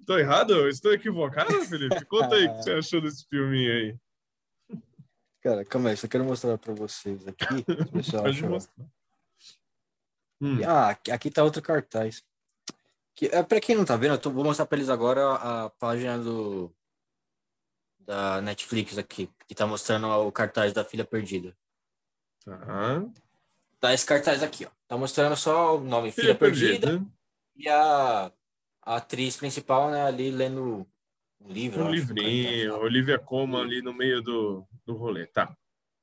Estou 0.00 0.18
errado? 0.18 0.68
Estou 0.68 0.92
equivocado, 0.92 1.52
Felipe? 1.64 2.04
Conta 2.06 2.34
aí 2.36 2.46
o 2.46 2.56
que 2.56 2.62
você 2.62 2.72
achou 2.72 3.00
desse 3.00 3.26
filminho 3.28 3.72
aí. 3.72 3.96
Cara, 5.42 5.64
calma 5.64 5.90
aí, 5.90 5.96
só 5.96 6.08
quero 6.08 6.24
mostrar 6.24 6.58
para 6.58 6.74
vocês 6.74 7.26
aqui. 7.28 7.62
pessoal 7.92 8.24
Pode 8.24 8.36
achou. 8.38 8.50
mostrar. 8.50 8.84
Hum, 10.40 10.60
Ah, 10.66 10.90
aqui, 11.12 11.30
tá 11.30 11.42
outro 11.44 11.62
cartaz. 11.62 12.22
Que, 13.14 13.26
é, 13.26 13.42
pra 13.42 13.60
quem 13.60 13.74
não 13.76 13.84
tá 13.84 13.96
vendo, 13.96 14.14
eu 14.14 14.18
tô- 14.18 14.30
vou 14.30 14.44
mostrar 14.44 14.66
pra 14.66 14.76
eles 14.76 14.90
agora 14.90 15.34
a 15.36 15.70
página 15.70 16.18
do 16.18 16.70
da 18.00 18.40
Netflix 18.40 18.98
aqui, 18.98 19.28
que 19.48 19.54
tá 19.54 19.66
mostrando 19.66 20.06
o 20.06 20.30
cartaz 20.30 20.72
da 20.72 20.84
Filha 20.84 21.04
Perdida. 21.04 21.56
tá. 22.44 23.04
Tá 23.80 23.92
esse 23.92 24.06
cartaz 24.06 24.42
aqui, 24.42 24.64
ó. 24.64 24.70
Tá 24.88 24.96
mostrando 24.96 25.36
só 25.36 25.76
o 25.76 25.80
nome 25.80 26.10
Filha, 26.12 26.26
Filha 26.28 26.34
Perdida, 26.38 26.86
Perdida. 26.88 27.06
E 27.56 27.68
a, 27.68 28.30
a 28.82 28.96
atriz 28.96 29.36
principal, 29.36 29.90
né, 29.90 30.02
ali 30.04 30.30
lendo 30.30 30.86
um 31.40 31.48
livro. 31.48 31.84
Um 31.84 31.90
livrinho, 31.90 32.70
tá? 32.72 32.78
Olivia 32.78 33.18
Colman 33.18 33.62
ali 33.62 33.82
no 33.82 33.92
meio 33.92 34.22
do, 34.22 34.66
do 34.84 34.94
rolê, 34.96 35.26
tá? 35.26 35.56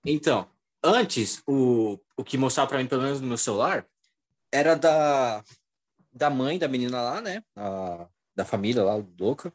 Então, 0.06 0.50
antes, 0.84 1.42
o, 1.48 2.00
o 2.18 2.24
que 2.24 2.38
mostrava 2.38 2.70
pra 2.70 2.80
mim, 2.80 2.88
pelo 2.88 3.04
menos 3.04 3.22
no 3.22 3.28
meu 3.28 3.38
celular, 3.38 3.86
era 4.52 4.76
da, 4.76 5.44
da 6.12 6.30
mãe 6.30 6.60
da 6.60 6.68
menina 6.68 7.02
lá, 7.02 7.22
né? 7.22 7.44
A- 7.56 8.08
da 8.36 8.44
família 8.44 8.84
lá, 8.84 8.96
louca. 9.20 9.54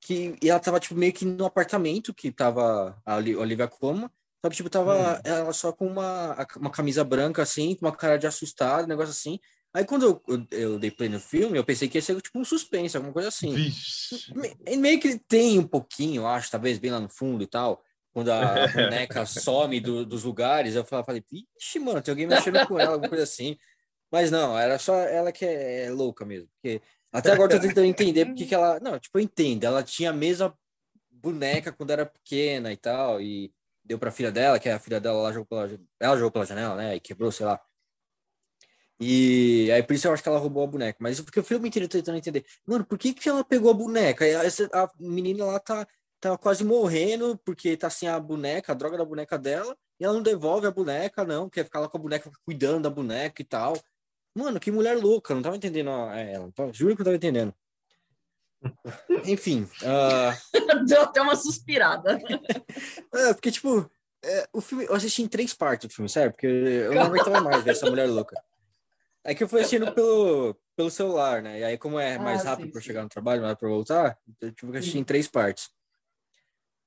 Que, 0.00 0.36
e 0.42 0.50
ela 0.50 0.60
tava, 0.60 0.78
tipo, 0.80 0.94
meio 0.96 1.12
que 1.12 1.24
no 1.24 1.46
apartamento 1.46 2.12
que 2.12 2.30
tava 2.32 3.00
a 3.06 3.16
Oli- 3.16 3.36
Olivia 3.36 3.68
Colman. 3.68 4.10
Só 4.44 4.50
que, 4.50 4.56
tipo, 4.56 4.68
tava 4.68 5.20
ela 5.24 5.52
só 5.52 5.72
com 5.72 5.86
uma, 5.86 6.36
uma 6.56 6.70
camisa 6.70 7.02
branca, 7.04 7.40
assim, 7.42 7.74
com 7.74 7.86
uma 7.86 7.96
cara 7.96 8.18
de 8.18 8.26
assustada, 8.26 8.84
um 8.84 8.88
negócio 8.88 9.12
assim. 9.12 9.38
Aí, 9.74 9.84
quando 9.84 10.04
eu, 10.06 10.22
eu, 10.28 10.46
eu 10.58 10.78
dei 10.78 10.90
play 10.90 11.08
no 11.08 11.18
filme, 11.20 11.58
eu 11.58 11.64
pensei 11.64 11.88
que 11.88 11.98
ia 11.98 12.02
ser, 12.02 12.20
tipo, 12.22 12.38
um 12.38 12.44
suspense, 12.44 12.96
alguma 12.96 13.12
coisa 13.12 13.28
assim. 13.28 13.54
Vixe. 13.54 14.32
Me- 14.34 14.76
Meio 14.76 15.00
que 15.00 15.18
tem 15.18 15.58
um 15.58 15.66
pouquinho, 15.66 16.22
eu 16.22 16.26
acho, 16.28 16.50
talvez 16.50 16.78
bem 16.78 16.90
lá 16.92 17.00
no 17.00 17.08
fundo 17.08 17.42
e 17.42 17.46
tal. 17.46 17.82
Quando 18.12 18.30
a 18.30 18.66
boneca 18.68 19.26
some 19.26 19.80
do- 19.80 20.06
dos 20.06 20.22
lugares, 20.24 20.76
eu 20.76 20.84
falei, 20.84 21.22
vixe, 21.30 21.78
mano, 21.80 22.00
tem 22.00 22.12
alguém 22.12 22.26
mexendo 22.26 22.60
com 22.60 22.78
ela, 22.78 22.92
alguma 22.94 23.08
coisa 23.08 23.24
assim. 23.24 23.56
Mas 24.10 24.30
não, 24.30 24.58
era 24.58 24.78
só 24.78 24.96
ela 25.00 25.32
que 25.32 25.44
é, 25.44 25.86
é 25.86 25.90
louca 25.90 26.24
mesmo. 26.24 26.48
Porque 26.56 26.80
até 27.12 27.32
agora 27.32 27.52
eu 27.54 27.60
tô 27.60 27.66
tentando 27.68 27.86
entender 27.86 28.26
porque 28.26 28.46
que 28.46 28.54
ela. 28.54 28.80
Não, 28.80 28.98
tipo, 28.98 29.18
eu 29.18 29.22
entendo. 29.22 29.64
Ela 29.64 29.82
tinha 29.82 30.10
a 30.10 30.12
mesma 30.12 30.56
boneca 31.10 31.72
quando 31.72 31.90
era 31.90 32.06
pequena 32.06 32.72
e 32.72 32.76
tal. 32.76 33.20
E 33.20 33.52
deu 33.84 33.98
pra 33.98 34.10
filha 34.12 34.32
dela, 34.32 34.58
que 34.58 34.68
a 34.68 34.78
filha 34.78 35.00
dela 35.00 35.18
ela 35.20 35.32
jogou 35.32 35.46
pela, 35.46 35.80
ela 36.00 36.16
jogou 36.16 36.30
pela 36.32 36.46
janela, 36.46 36.76
né? 36.76 36.96
E 36.96 37.00
quebrou, 37.00 37.32
sei 37.32 37.46
lá. 37.46 37.60
E 39.00 39.70
aí 39.72 39.82
por 39.82 39.94
isso 39.94 40.06
eu 40.06 40.12
acho 40.12 40.22
que 40.22 40.28
ela 40.28 40.38
roubou 40.38 40.64
a 40.64 40.66
boneca. 40.66 40.98
Mas 41.00 41.20
porque 41.20 41.40
o 41.40 41.44
filme 41.44 41.68
inteiro 41.68 41.86
eu 41.86 41.90
tentando 41.90 42.18
entender. 42.18 42.44
Mano, 42.66 42.84
por 42.84 42.98
que, 42.98 43.12
que 43.12 43.28
ela 43.28 43.44
pegou 43.44 43.70
a 43.70 43.74
boneca? 43.74 44.24
Essa- 44.26 44.68
a 44.72 44.88
menina 44.98 45.44
lá 45.44 45.58
tá, 45.58 45.86
tá 46.20 46.38
quase 46.38 46.64
morrendo 46.64 47.38
porque 47.44 47.76
tá 47.76 47.90
sem 47.90 48.08
a 48.08 48.18
boneca, 48.20 48.72
a 48.72 48.74
droga 48.74 48.96
da 48.96 49.04
boneca 49.04 49.36
dela, 49.38 49.76
e 49.98 50.04
ela 50.04 50.14
não 50.14 50.22
devolve 50.22 50.66
a 50.66 50.70
boneca, 50.70 51.24
não, 51.24 51.50
quer 51.50 51.64
ficar 51.64 51.80
lá 51.80 51.88
com 51.88 51.98
a 51.98 52.00
boneca 52.00 52.30
cuidando 52.44 52.84
da 52.84 52.90
boneca 52.90 53.42
e 53.42 53.44
tal. 53.44 53.74
Mano, 54.34 54.58
que 54.58 54.70
mulher 54.70 54.96
louca, 54.96 55.34
não 55.34 55.42
tava 55.42 55.56
entendendo 55.56 55.90
ela, 55.90 56.50
juro 56.72 56.94
que 56.94 57.00
não 57.00 57.04
tava 57.04 57.16
entendendo. 57.16 57.54
Enfim, 59.26 59.68
ah, 59.84 60.36
Deu 60.86 61.02
até 61.02 61.20
uma 61.20 61.36
suspirada. 61.36 62.18
é, 63.12 63.34
porque, 63.34 63.50
tipo, 63.50 63.88
é, 64.24 64.48
o 64.52 64.60
filme, 64.60 64.84
eu 64.84 64.94
assisti 64.94 65.22
em 65.22 65.28
três 65.28 65.52
partes 65.52 65.90
o 65.90 65.94
filme, 65.94 66.08
sério, 66.08 66.32
porque 66.32 66.46
eu 66.46 66.94
não 66.94 67.02
aguentava 67.02 67.40
mais 67.40 67.62
ver 67.62 67.72
essa 67.72 67.88
mulher 67.88 68.08
louca. 68.08 68.34
É 69.24 69.34
que 69.34 69.42
eu 69.42 69.48
fui 69.48 69.60
assistindo 69.60 69.90
pelo, 69.92 70.54
pelo 70.76 70.90
celular, 70.90 71.42
né? 71.42 71.60
E 71.60 71.64
aí, 71.64 71.78
como 71.78 71.98
é 71.98 72.18
mais 72.18 72.42
Ah, 72.44 72.50
rápido 72.50 72.66
sim, 72.66 72.72
para 72.72 72.80
sim. 72.80 72.86
chegar 72.86 73.02
no 73.02 73.08
trabalho, 73.08 73.42
mais 73.42 73.56
para 73.56 73.68
voltar, 73.68 74.18
eu 74.40 74.52
tive 74.52 74.70
que 74.72 74.78
assistir 74.78 74.98
em 74.98 75.04
três 75.04 75.26
partes. 75.26 75.70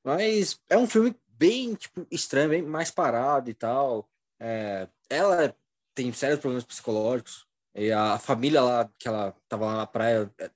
Mas 0.03 0.59
é 0.69 0.77
um 0.77 0.88
filme 0.88 1.15
bem, 1.27 1.73
tipo, 1.76 2.05
estranho, 2.11 2.49
bem 2.49 2.61
mais 2.61 2.91
parado 2.91 3.49
e 3.49 3.53
tal. 3.53 4.07
É, 4.39 4.88
ela 5.09 5.55
tem 5.95 6.14
sérios 6.14 6.39
problemas 6.39 6.64
psicológicos. 6.64 7.45
E 7.76 7.91
a 7.91 8.18
família 8.18 8.61
lá, 8.61 8.89
que 8.99 9.07
ela 9.07 9.35
tava 9.49 9.65
lá 9.65 9.77
na 9.77 9.88
praia. 9.88 10.31
é, 10.39 10.49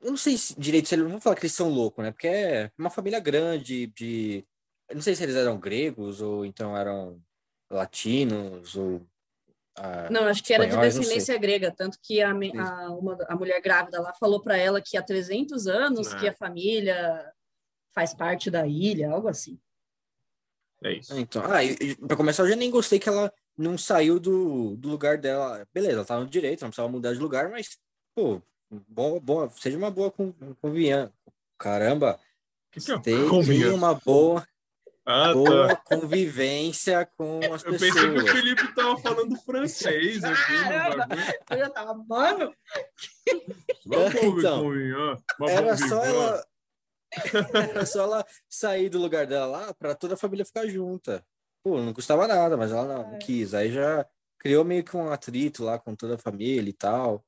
Eu 0.00 0.10
não 0.10 0.16
sei 0.16 0.36
se, 0.36 0.58
direito 0.58 0.88
se 0.88 0.94
eles. 0.94 1.04
Não 1.04 1.12
vou 1.12 1.20
falar 1.20 1.36
que 1.36 1.42
eles 1.42 1.54
são 1.54 1.68
loucos, 1.68 2.02
né? 2.04 2.10
Porque 2.10 2.26
é 2.28 2.70
uma 2.78 2.90
família 2.90 3.20
grande 3.20 3.86
de. 3.88 4.44
Eu 4.88 4.96
não 4.96 5.02
sei 5.02 5.14
se 5.14 5.22
eles 5.22 5.36
eram 5.36 5.58
gregos 5.58 6.20
ou 6.20 6.44
então 6.44 6.76
eram 6.76 7.22
latinos 7.70 8.74
ou. 8.76 9.06
Ah, 9.82 10.08
Não, 10.10 10.24
acho 10.24 10.42
que 10.42 10.52
era 10.52 10.66
de 10.66 10.76
descendência 10.76 11.36
grega, 11.38 11.72
tanto 11.76 11.98
que 12.02 12.20
a, 12.22 12.30
a, 12.30 12.90
uma, 12.90 13.16
a 13.28 13.34
mulher 13.36 13.60
grávida 13.60 14.00
lá 14.00 14.12
falou 14.14 14.40
para 14.40 14.56
ela 14.56 14.80
que 14.80 14.96
há 14.96 15.02
300 15.02 15.66
anos 15.66 16.12
É. 16.12 16.18
que 16.18 16.28
a 16.28 16.32
família 16.32 17.32
faz 17.94 18.14
parte 18.14 18.50
da 18.50 18.66
ilha, 18.66 19.10
algo 19.10 19.28
assim. 19.28 19.58
É 20.82 20.92
isso. 20.94 21.16
Então, 21.18 21.42
ah, 21.44 21.58
pra 22.06 22.16
começar, 22.16 22.42
eu 22.44 22.48
já 22.48 22.56
nem 22.56 22.70
gostei 22.70 22.98
que 22.98 23.08
ela 23.08 23.30
não 23.56 23.76
saiu 23.76 24.18
do, 24.18 24.76
do 24.76 24.88
lugar 24.88 25.18
dela. 25.18 25.66
Beleza, 25.74 25.96
ela 25.96 26.04
tava 26.04 26.22
no 26.24 26.30
direito, 26.30 26.62
não 26.62 26.68
precisava 26.70 26.88
mudar 26.90 27.12
de 27.12 27.18
lugar, 27.18 27.50
mas, 27.50 27.78
pô, 28.14 28.40
bom, 28.88 29.20
bom, 29.20 29.48
seja 29.50 29.76
uma 29.76 29.90
boa 29.90 30.10
con- 30.10 30.32
convinha. 30.62 31.12
Caramba, 31.58 32.18
que, 32.72 32.80
que 32.80 32.92
é 32.92 32.98
tem 32.98 33.14
uma 33.68 33.94
boa, 33.94 34.46
Ah, 35.12 35.32
boa 35.34 35.68
tá. 35.68 35.76
convivência 35.76 37.04
com 37.16 37.40
as 37.52 37.64
Eu 37.64 37.72
pensei 37.72 37.90
que 37.90 37.98
o 37.98 38.14
pessoas. 38.14 38.30
Felipe 38.30 38.74
tava 38.74 38.96
falando 38.98 39.36
francês 39.42 40.22
aqui 40.22 40.52
no 40.52 40.62
Caramba! 40.62 40.96
bagulho. 41.06 41.34
Eu 41.50 41.58
já 41.58 41.70
tava, 41.70 41.94
mano, 41.94 42.54
Então, 43.86 44.72
Era 45.48 45.76
só 45.76 46.04
ela. 46.04 46.46
Era 47.74 47.86
só 47.86 48.02
ela 48.04 48.26
sair 48.48 48.88
do 48.88 49.00
lugar 49.00 49.26
dela 49.26 49.46
lá 49.46 49.74
pra 49.74 49.96
toda 49.96 50.14
a 50.14 50.16
família 50.16 50.44
ficar 50.44 50.66
junta. 50.68 51.24
Pô, 51.64 51.80
não 51.80 51.92
custava 51.92 52.28
nada, 52.28 52.56
mas 52.56 52.70
ela 52.70 52.84
não, 52.86 53.12
não 53.12 53.18
quis. 53.18 53.52
Aí 53.52 53.70
já 53.70 54.06
criou 54.38 54.64
meio 54.64 54.84
que 54.84 54.96
um 54.96 55.10
atrito 55.10 55.64
lá 55.64 55.78
com 55.78 55.94
toda 55.96 56.14
a 56.14 56.18
família 56.18 56.70
e 56.70 56.72
tal. 56.72 57.24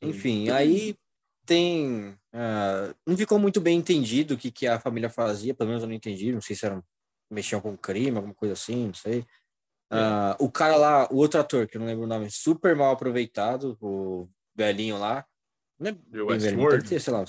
Enfim, 0.00 0.48
aí 0.50 0.96
tem. 1.44 2.18
Ah, 2.38 2.94
não 3.06 3.16
ficou 3.16 3.38
muito 3.38 3.60
bem 3.62 3.78
entendido 3.78 4.34
o 4.34 4.36
que, 4.36 4.50
que 4.50 4.66
a 4.66 4.78
família 4.78 5.08
fazia, 5.08 5.54
pelo 5.54 5.68
menos 5.68 5.82
eu 5.82 5.88
não 5.88 5.94
entendi. 5.96 6.32
Não 6.32 6.40
sei 6.42 6.54
se 6.54 6.66
era 6.66 6.84
mexiam 7.30 7.60
com 7.62 7.76
crime, 7.76 8.16
alguma 8.16 8.34
coisa 8.34 8.52
assim, 8.52 8.88
não 8.88 8.94
sei. 8.94 9.26
Ah, 9.90 10.36
o 10.38 10.50
cara 10.50 10.76
lá, 10.76 11.08
o 11.10 11.16
outro 11.16 11.40
ator, 11.40 11.66
que 11.66 11.76
eu 11.76 11.80
não 11.80 11.86
lembro 11.86 12.04
o 12.04 12.08
nome, 12.08 12.30
super 12.30 12.76
mal 12.76 12.92
aproveitado, 12.92 13.78
o 13.80 14.28
velhinho 14.54 14.98
lá. 14.98 15.24
Não 15.78 15.88
é 15.90 15.92
deve 15.92 16.24
Westworld? 16.24 16.88
ter, 16.88 17.00
sei 17.00 17.12
lá, 17.12 17.24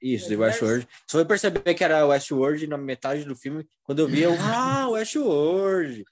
Isso, 0.00 0.28
The 0.28 0.34
Universo? 0.34 0.64
Westworld. 0.64 0.88
Só 1.10 1.18
foi 1.18 1.24
perceber 1.24 1.74
que 1.74 1.82
era 1.84 2.06
Westworld 2.06 2.66
na 2.66 2.76
metade 2.78 3.24
do 3.24 3.34
filme, 3.34 3.66
quando 3.82 3.98
eu 3.98 4.08
vi, 4.08 4.20
eu, 4.20 4.36
ah, 4.38 4.88
Westworld! 4.90 6.04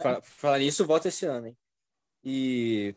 Fa- 0.00 0.20
Falar 0.22 0.58
nisso, 0.58 0.86
volta 0.86 1.08
esse 1.08 1.26
ano, 1.26 1.48
hein? 1.48 1.56
E 2.24 2.96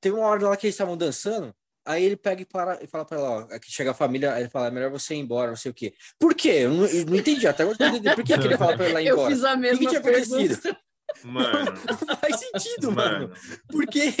teve 0.00 0.16
uma 0.16 0.26
hora 0.26 0.48
lá 0.48 0.56
que 0.56 0.66
eles 0.66 0.74
estavam 0.74 0.96
dançando, 0.96 1.54
aí 1.88 2.04
ele 2.04 2.16
pega 2.16 2.42
e, 2.42 2.44
para, 2.44 2.82
e 2.82 2.86
fala 2.86 3.04
pra 3.04 3.18
ela, 3.18 3.30
ó, 3.30 3.38
aqui 3.54 3.70
chega 3.72 3.90
a 3.90 3.94
família, 3.94 4.34
aí 4.34 4.42
ele 4.42 4.50
fala, 4.50 4.68
é 4.68 4.70
melhor 4.70 4.90
você 4.90 5.14
ir 5.14 5.18
embora, 5.18 5.48
não 5.48 5.56
sei 5.56 5.70
o 5.70 5.74
quê. 5.74 5.94
Por 6.18 6.34
quê? 6.34 6.50
Eu 6.50 6.70
não, 6.72 6.86
eu 6.86 7.06
não 7.06 7.16
entendi, 7.16 7.46
até 7.46 7.62
agora 7.62 7.76
eu 7.80 7.88
não 7.88 7.96
entendi. 7.96 8.14
Por 8.14 8.24
que, 8.24 8.38
que 8.38 8.46
ele 8.46 8.56
fala 8.58 8.76
pra 8.76 8.86
ela 8.88 9.02
ir 9.02 9.06
Eu 9.08 9.14
embora? 9.14 9.30
fiz 9.34 9.44
a 9.44 9.50
O 9.52 9.54
que, 9.54 9.60
mesma 9.60 9.78
que 9.78 9.86
tinha 9.88 10.00
pergunta. 10.00 10.36
acontecido? 10.36 10.76
Mano, 11.24 11.72
Não 12.06 12.16
faz 12.18 12.36
sentido, 12.38 12.92
mano. 12.92 13.28
mano. 13.28 13.34
Por 13.70 13.86
quê? 13.86 14.12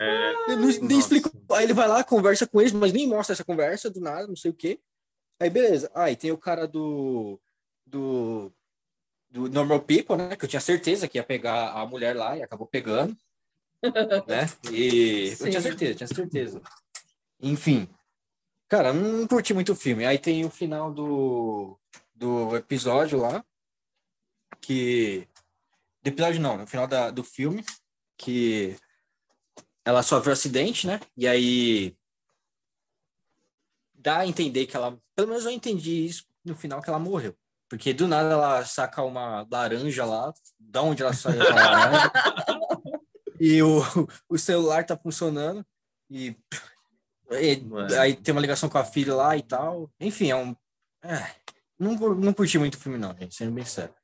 É, 0.00 0.30
Ele 0.48 0.56
não, 0.56 0.66
nem 0.66 0.80
Nossa. 0.80 0.94
explica. 0.94 1.30
Aí 1.52 1.64
ele 1.64 1.74
vai 1.74 1.86
lá, 1.86 2.02
conversa 2.02 2.46
com 2.46 2.60
eles, 2.60 2.72
mas 2.72 2.92
nem 2.92 3.06
mostra 3.06 3.34
essa 3.34 3.44
conversa 3.44 3.90
do 3.90 4.00
nada, 4.00 4.26
não 4.26 4.34
sei 4.36 4.50
o 4.50 4.54
quê. 4.54 4.80
Aí 5.40 5.50
beleza. 5.50 5.90
Aí 5.94 6.16
tem 6.16 6.32
o 6.32 6.38
cara 6.38 6.66
do. 6.66 7.38
Do. 7.86 8.50
Do 9.30 9.50
Normal 9.50 9.80
People, 9.82 10.16
né? 10.16 10.34
Que 10.34 10.46
eu 10.46 10.48
tinha 10.48 10.60
certeza 10.60 11.06
que 11.06 11.18
ia 11.18 11.22
pegar 11.24 11.72
a 11.72 11.84
mulher 11.84 12.16
lá 12.16 12.36
e 12.38 12.42
acabou 12.42 12.66
pegando. 12.66 13.14
né? 14.26 14.46
E. 14.72 15.30
Eu 15.30 15.36
tinha 15.36 15.60
Sim. 15.60 15.60
certeza, 15.60 15.94
tinha 15.94 16.08
certeza. 16.08 16.62
Enfim. 17.40 17.88
Cara, 18.68 18.92
não 18.92 19.26
curti 19.26 19.54
muito 19.54 19.72
o 19.72 19.76
filme. 19.76 20.04
Aí 20.04 20.18
tem 20.18 20.44
o 20.44 20.50
final 20.50 20.92
do. 20.92 21.78
Do 22.14 22.56
episódio 22.56 23.18
lá. 23.18 23.44
Que. 24.60 25.26
Do 26.02 26.08
episódio 26.08 26.40
não, 26.40 26.58
no 26.58 26.66
final 26.66 26.86
da, 26.86 27.10
do 27.10 27.22
filme. 27.22 27.64
Que 28.16 28.76
ela 29.84 30.02
sofreu 30.02 30.32
um 30.32 30.34
acidente, 30.34 30.86
né? 30.86 31.00
E 31.16 31.26
aí 31.26 31.94
dá 33.98 34.18
a 34.18 34.26
entender 34.26 34.66
que 34.66 34.76
ela, 34.76 34.96
pelo 35.14 35.28
menos 35.28 35.44
eu 35.44 35.50
entendi 35.50 36.06
isso 36.06 36.24
no 36.44 36.54
final 36.54 36.80
que 36.80 36.88
ela 36.88 36.98
morreu, 36.98 37.34
porque 37.68 37.92
do 37.92 38.06
nada 38.06 38.32
ela 38.32 38.64
saca 38.64 39.02
uma 39.02 39.46
laranja 39.50 40.04
lá, 40.04 40.32
da 40.58 40.82
onde 40.82 41.02
ela 41.02 41.12
saiu 41.12 41.42
a 41.42 41.54
laranja, 41.54 42.12
e 43.40 43.62
o, 43.62 43.80
o 44.28 44.38
celular 44.38 44.84
tá 44.84 44.96
funcionando 44.96 45.64
e, 46.10 46.36
e 47.30 47.94
aí 47.98 48.14
tem 48.16 48.32
uma 48.32 48.40
ligação 48.40 48.68
com 48.68 48.78
a 48.78 48.84
filha 48.84 49.14
lá 49.14 49.36
e 49.36 49.42
tal. 49.42 49.90
Enfim, 50.00 50.30
é 50.30 50.36
um 50.36 50.54
é, 51.02 51.34
não, 51.78 51.92
não 52.14 52.32
curti 52.32 52.58
muito 52.58 52.74
o 52.74 52.78
filme 52.78 52.98
não, 52.98 53.14
gente, 53.16 53.34
sendo 53.34 53.52
bem 53.52 53.64
sério. 53.64 53.94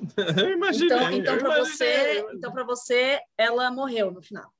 eu 0.16 0.50
imaginei. 0.50 0.86
Então, 0.96 1.12
então 1.12 1.34
eu 1.34 1.40
para 1.40 1.58
você, 1.64 2.26
então 2.34 2.52
para 2.52 2.64
você, 2.64 3.20
ela 3.38 3.70
morreu 3.70 4.10
no 4.10 4.22
final. 4.22 4.52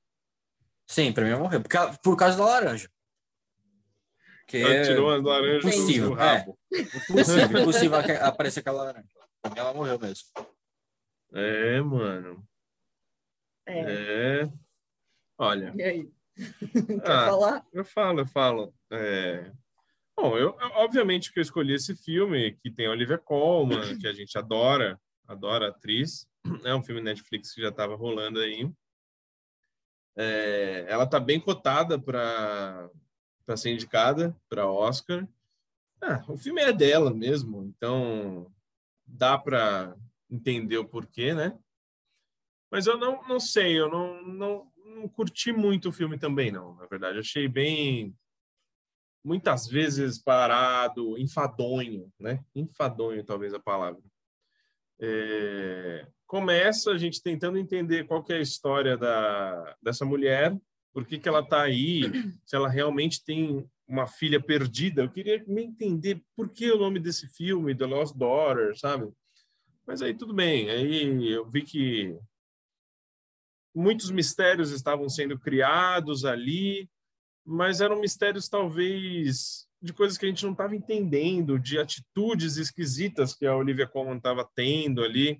Sim, 0.87 1.11
pra 1.11 1.23
mim 1.25 1.31
ela 1.31 1.41
morreu, 1.41 1.61
por, 1.61 1.67
ca- 1.69 1.93
por 2.01 2.15
causa 2.15 2.37
da 2.37 2.45
laranja. 2.45 2.89
Que 4.47 4.57
Ela 4.59 4.73
é 4.75 4.81
tirou 4.83 5.11
as 5.13 5.21
laranjas 5.21 5.65
impossível, 5.75 6.09
do 6.09 6.15
rabo. 6.15 6.57
impossível, 6.71 7.59
impossível 7.61 7.97
aque- 7.97 8.11
aparecer 8.13 8.61
aquela 8.61 8.83
laranja. 8.83 9.09
Pra 9.41 9.51
mim 9.51 9.59
ela 9.59 9.73
morreu 9.73 9.99
mesmo. 9.99 10.23
É, 11.33 11.81
mano. 11.81 12.41
É. 13.67 14.41
É. 14.43 14.51
Olha, 15.37 15.73
E 15.75 15.83
aí? 15.83 16.11
Quer 17.05 17.11
ah, 17.11 17.25
falar? 17.25 17.65
eu 17.73 17.85
falo, 17.85 18.19
eu 18.21 18.27
falo. 18.27 18.73
É... 18.91 19.51
Bom, 20.15 20.37
eu, 20.37 20.55
obviamente 20.75 21.31
que 21.31 21.39
eu 21.39 21.43
escolhi 21.43 21.73
esse 21.73 21.95
filme 21.95 22.53
que 22.63 22.71
tem 22.71 22.87
a 22.87 22.91
Olivia 22.91 23.17
Colman, 23.17 23.77
que 23.99 24.07
a 24.07 24.13
gente 24.13 24.37
adora, 24.37 24.99
adora 25.27 25.67
a 25.67 25.69
atriz. 25.69 26.27
É 26.63 26.73
um 26.73 26.83
filme 26.83 27.01
Netflix 27.01 27.53
que 27.53 27.61
já 27.61 27.69
estava 27.69 27.95
rolando 27.95 28.39
aí. 28.39 28.71
É, 30.15 30.85
ela 30.87 31.05
tá 31.05 31.19
bem 31.19 31.39
cotada 31.39 31.99
para 31.99 32.89
para 33.45 33.55
ser 33.55 33.71
indicada 33.71 34.35
para 34.49 34.69
Oscar. 34.69 35.25
Ah, 36.01 36.21
o 36.27 36.37
filme 36.37 36.61
é 36.61 36.73
dela 36.73 37.13
mesmo, 37.13 37.63
então 37.63 38.51
dá 39.05 39.37
para 39.37 39.95
entender 40.29 40.77
o 40.77 40.87
porquê, 40.87 41.33
né? 41.33 41.57
Mas 42.71 42.85
eu 42.87 42.97
não, 42.97 43.25
não 43.27 43.39
sei, 43.39 43.79
eu 43.79 43.89
não, 43.89 44.21
não, 44.23 44.71
não 44.77 45.07
curti 45.07 45.51
muito 45.51 45.89
o 45.89 45.91
filme 45.91 46.17
também, 46.17 46.51
não. 46.51 46.75
Na 46.75 46.85
verdade, 46.85 47.19
achei 47.19 47.47
bem 47.47 48.15
muitas 49.23 49.67
vezes 49.67 50.17
parado, 50.17 51.17
enfadonho, 51.17 52.11
né? 52.19 52.43
Enfadonho, 52.55 53.23
talvez 53.23 53.53
a 53.53 53.59
palavra. 53.59 54.01
É, 54.99 56.07
começa 56.25 56.91
a 56.91 56.97
gente 56.97 57.21
tentando 57.21 57.57
entender 57.57 58.05
qual 58.05 58.23
que 58.23 58.33
é 58.33 58.37
a 58.37 58.41
história 58.41 58.97
da, 58.97 59.75
dessa 59.81 60.05
mulher, 60.05 60.57
por 60.93 61.05
que, 61.05 61.19
que 61.19 61.29
ela 61.29 61.41
está 61.41 61.61
aí, 61.61 62.03
se 62.45 62.55
ela 62.55 62.69
realmente 62.69 63.23
tem 63.23 63.69
uma 63.87 64.07
filha 64.07 64.41
perdida. 64.41 65.03
Eu 65.03 65.11
queria 65.11 65.43
me 65.47 65.63
entender 65.63 66.21
por 66.35 66.49
que 66.49 66.71
o 66.71 66.77
nome 66.77 66.99
desse 66.99 67.27
filme, 67.27 67.75
The 67.75 67.85
Lost 67.85 68.15
Daughter, 68.17 68.77
sabe? 68.77 69.09
Mas 69.85 70.01
aí 70.01 70.13
tudo 70.13 70.33
bem. 70.33 70.69
Aí 70.69 71.31
eu 71.31 71.49
vi 71.49 71.61
que 71.61 72.17
muitos 73.77 74.09
mistérios 74.09 74.71
estavam 74.71 75.07
sendo 75.07 75.37
criados 75.39 76.25
ali, 76.25 76.89
mas 77.45 77.79
eram 77.79 77.99
mistérios 77.99 78.49
talvez 78.49 79.67
de 79.79 79.93
coisas 79.93 80.17
que 80.17 80.25
a 80.25 80.29
gente 80.29 80.43
não 80.43 80.53
estava 80.53 80.75
entendendo, 80.75 81.59
de 81.59 81.77
atitudes 81.77 82.57
esquisitas 82.57 83.35
que 83.35 83.45
a 83.45 83.55
Olivia 83.55 83.87
Colman 83.87 84.17
estava 84.17 84.49
tendo 84.55 85.03
ali. 85.03 85.39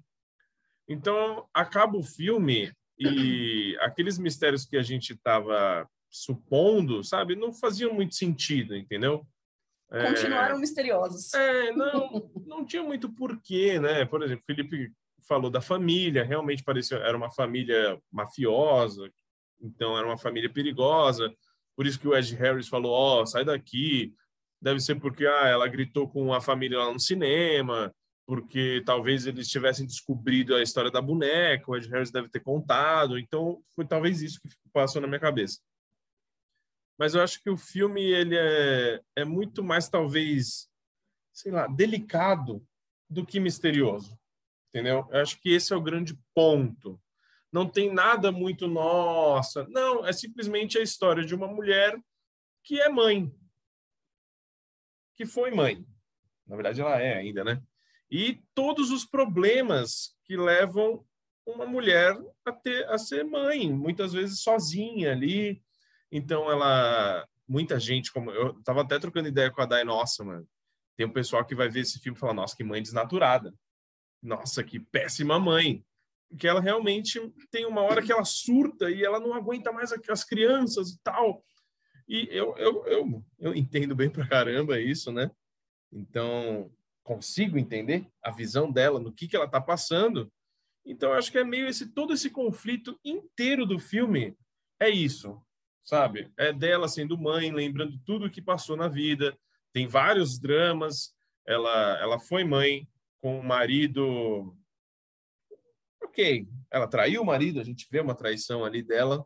Então, 0.88 1.48
acaba 1.52 1.98
o 1.98 2.04
filme 2.04 2.72
e 3.00 3.76
aqueles 3.82 4.20
mistérios 4.20 4.66
que 4.66 4.78
a 4.78 4.84
gente 4.84 5.14
estava 5.14 5.90
supondo, 6.10 7.04
sabe, 7.04 7.36
não 7.36 7.52
faziam 7.52 7.94
muito 7.94 8.14
sentido, 8.16 8.76
entendeu? 8.76 9.28
É, 9.92 10.08
Continuaram 10.10 10.60
misteriosos. 10.60 11.34
é, 11.34 11.72
não, 11.72 12.32
não 12.46 12.66
tinha 12.66 12.84
muito 12.84 13.10
porquê, 13.10 13.80
né? 13.80 14.06
Por 14.06 14.22
exemplo, 14.22 14.44
Felipe 14.46 14.94
falou 15.28 15.50
da 15.50 15.62
família, 15.62 16.24
realmente 16.24 16.64
parecia 16.64 16.98
era 16.98 17.18
uma 17.18 17.32
família 17.32 18.00
mafiosa, 18.12 19.12
então 19.62 19.98
era 19.98 20.08
uma 20.08 20.18
família 20.18 20.52
perigosa. 20.52 21.34
Por 21.76 21.86
isso 21.86 22.00
que 22.00 22.08
o 22.08 22.16
Ed 22.16 22.36
Harris 22.36 22.68
falou: 22.68 22.92
"Ó, 22.94 23.26
sai 23.26 23.46
daqui". 23.46 24.14
Deve 24.62 24.80
ser 24.80 24.96
porque 24.96 25.26
ah, 25.28 25.48
ela 25.48 25.68
gritou 25.68 26.10
com 26.10 26.34
a 26.34 26.42
família 26.42 26.80
lá 26.80 26.92
no 26.92 27.00
cinema, 27.00 27.94
porque 28.26 28.82
talvez 28.86 29.28
eles 29.28 29.48
tivessem 29.50 29.86
descobrido 29.86 30.56
a 30.56 30.64
história 30.64 30.92
da 30.92 31.02
boneca, 31.02 31.70
o 31.72 31.76
Ed 31.78 31.88
Harris 31.90 32.12
deve 32.12 32.30
ter 32.30 32.40
contado. 32.42 33.20
Então, 33.20 33.62
foi 33.76 33.86
talvez 33.86 34.22
isso 34.22 34.40
que 34.42 34.50
passou 34.74 35.02
na 35.02 35.08
minha 35.08 35.20
cabeça 35.20 35.60
mas 36.98 37.14
eu 37.14 37.22
acho 37.22 37.42
que 37.42 37.50
o 37.50 37.58
filme 37.58 38.02
ele 38.02 38.36
é, 38.36 39.02
é 39.16 39.24
muito 39.24 39.64
mais 39.64 39.88
talvez 39.88 40.68
sei 41.32 41.52
lá 41.52 41.68
delicado 41.68 42.66
do 43.10 43.26
que 43.26 43.40
misterioso 43.40 44.18
entendeu? 44.70 45.08
Eu 45.12 45.22
acho 45.22 45.40
que 45.42 45.54
esse 45.54 45.74
é 45.74 45.76
o 45.76 45.82
grande 45.82 46.18
ponto. 46.34 47.00
Não 47.52 47.68
tem 47.68 47.94
nada 47.94 48.32
muito 48.32 48.68
nossa 48.68 49.66
não 49.70 50.06
é 50.06 50.12
simplesmente 50.12 50.78
a 50.78 50.82
história 50.82 51.24
de 51.24 51.34
uma 51.34 51.48
mulher 51.48 51.98
que 52.64 52.80
é 52.80 52.90
mãe. 52.90 53.34
Que 55.16 55.26
foi 55.26 55.52
mãe. 55.52 55.86
Na 56.46 56.56
verdade 56.56 56.82
ela 56.82 57.00
é 57.02 57.16
ainda 57.16 57.44
né? 57.44 57.62
E 58.10 58.42
todos 58.54 58.92
os 58.92 59.06
problemas 59.06 60.16
que 60.24 60.38
levam 60.38 61.06
uma 61.46 61.66
mulher 61.66 62.18
a 62.46 62.52
ter 62.52 62.88
a 62.90 62.98
ser 62.98 63.24
mãe 63.24 63.72
muitas 63.72 64.14
vezes 64.14 64.42
sozinha 64.42 65.12
ali. 65.12 65.62
Então 66.12 66.52
ela, 66.52 67.28
muita 67.48 67.80
gente, 67.80 68.12
como 68.12 68.32
eu 68.32 68.62
tava 68.64 68.82
até 68.82 69.00
trocando 69.00 69.28
ideia 69.28 69.52
com 69.52 69.62
a 69.62 69.66
Dai, 69.66 69.84
nossa, 69.84 70.24
mano, 70.24 70.48
tem 70.96 71.06
um 71.06 71.12
pessoal 71.12 71.46
que 71.46 71.56
vai 71.56 71.70
ver 71.70 71.82
esse 71.82 72.00
filme 72.00 72.18
e 72.18 72.20
falar, 72.20 72.34
nossa, 72.34 72.56
que 72.56 72.64
mãe 72.64 72.82
desnaturada. 72.82 73.54
Nossa, 74.22 74.64
que 74.64 74.80
péssima 74.80 75.40
mãe. 75.40 75.84
Porque 76.30 76.48
ela 76.48 76.60
realmente 76.60 77.20
tem 77.50 77.66
uma 77.66 77.82
hora 77.82 78.02
que 78.02 78.12
ela 78.12 78.26
surta 78.26 78.92
e 78.92 79.04
ela 79.04 79.20
não 79.20 79.34
aguenta 79.34 79.72
mais 79.72 79.94
as 80.10 80.24
crianças 80.24 80.92
e 80.92 81.00
tal. 81.02 81.44
E 82.08 82.28
eu, 82.32 82.56
eu, 82.58 82.86
eu, 82.88 83.26
eu 83.40 83.56
entendo 83.56 83.96
bem 83.96 84.10
pra 84.10 84.28
caramba 84.28 84.80
isso, 84.80 85.12
né? 85.12 85.32
Então, 85.92 86.70
consigo 87.04 87.58
entender 87.58 88.08
a 88.22 88.32
visão 88.32 88.72
dela, 88.72 89.00
no 89.00 89.14
que, 89.14 89.28
que 89.28 89.36
ela 89.36 89.48
tá 89.48 89.62
passando. 89.62 90.32
Então, 90.86 91.14
acho 91.14 91.32
que 91.32 91.38
é 91.38 91.44
meio 91.44 91.68
esse 91.68 91.88
todo 91.94 92.14
esse 92.14 92.30
conflito 92.30 93.00
inteiro 93.04 93.66
do 93.66 93.80
filme 93.80 94.36
é 94.80 94.90
isso 94.90 95.42
sabe? 95.88 96.30
É 96.36 96.52
dela 96.52 96.90
sendo 96.90 97.18
mãe, 97.18 97.50
lembrando 97.50 97.98
tudo 98.06 98.26
o 98.26 98.30
que 98.30 98.42
passou 98.42 98.76
na 98.76 98.90
vida. 98.90 99.36
Tem 99.72 99.88
vários 99.88 100.38
dramas. 100.38 101.16
Ela, 101.48 101.98
ela 102.02 102.20
foi 102.20 102.44
mãe 102.44 102.86
com 103.22 103.40
o 103.40 103.44
marido. 103.44 104.56
Ok, 106.04 106.48
ela 106.72 106.88
traiu 106.88 107.22
o 107.22 107.26
marido, 107.26 107.60
a 107.60 107.64
gente 107.64 107.88
vê 107.92 108.00
uma 108.00 108.16
traição 108.16 108.64
ali 108.64 108.82
dela. 108.82 109.26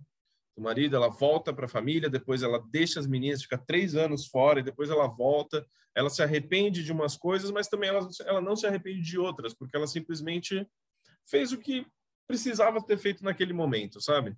O 0.55 0.61
marido, 0.61 0.95
ela 0.95 1.09
volta 1.09 1.53
para 1.53 1.65
a 1.65 1.69
família, 1.69 2.09
depois 2.09 2.43
ela 2.43 2.63
deixa 2.69 2.99
as 2.99 3.07
meninas, 3.07 3.43
fica 3.43 3.57
três 3.57 3.95
anos 3.95 4.27
fora, 4.27 4.59
e 4.59 4.63
depois 4.63 4.89
ela 4.89 5.07
volta. 5.07 5.65
Ela 5.95 6.09
se 6.09 6.21
arrepende 6.21 6.83
de 6.83 6.91
umas 6.91 7.17
coisas, 7.17 7.51
mas 7.51 7.67
também 7.67 7.89
ela, 7.89 8.07
ela 8.25 8.41
não 8.41 8.55
se 8.55 8.65
arrepende 8.65 9.01
de 9.01 9.17
outras, 9.17 9.53
porque 9.53 9.75
ela 9.75 9.87
simplesmente 9.87 10.67
fez 11.25 11.51
o 11.51 11.57
que 11.57 11.85
precisava 12.27 12.81
ter 12.81 12.97
feito 12.97 13.23
naquele 13.23 13.53
momento, 13.53 13.99
sabe? 14.01 14.35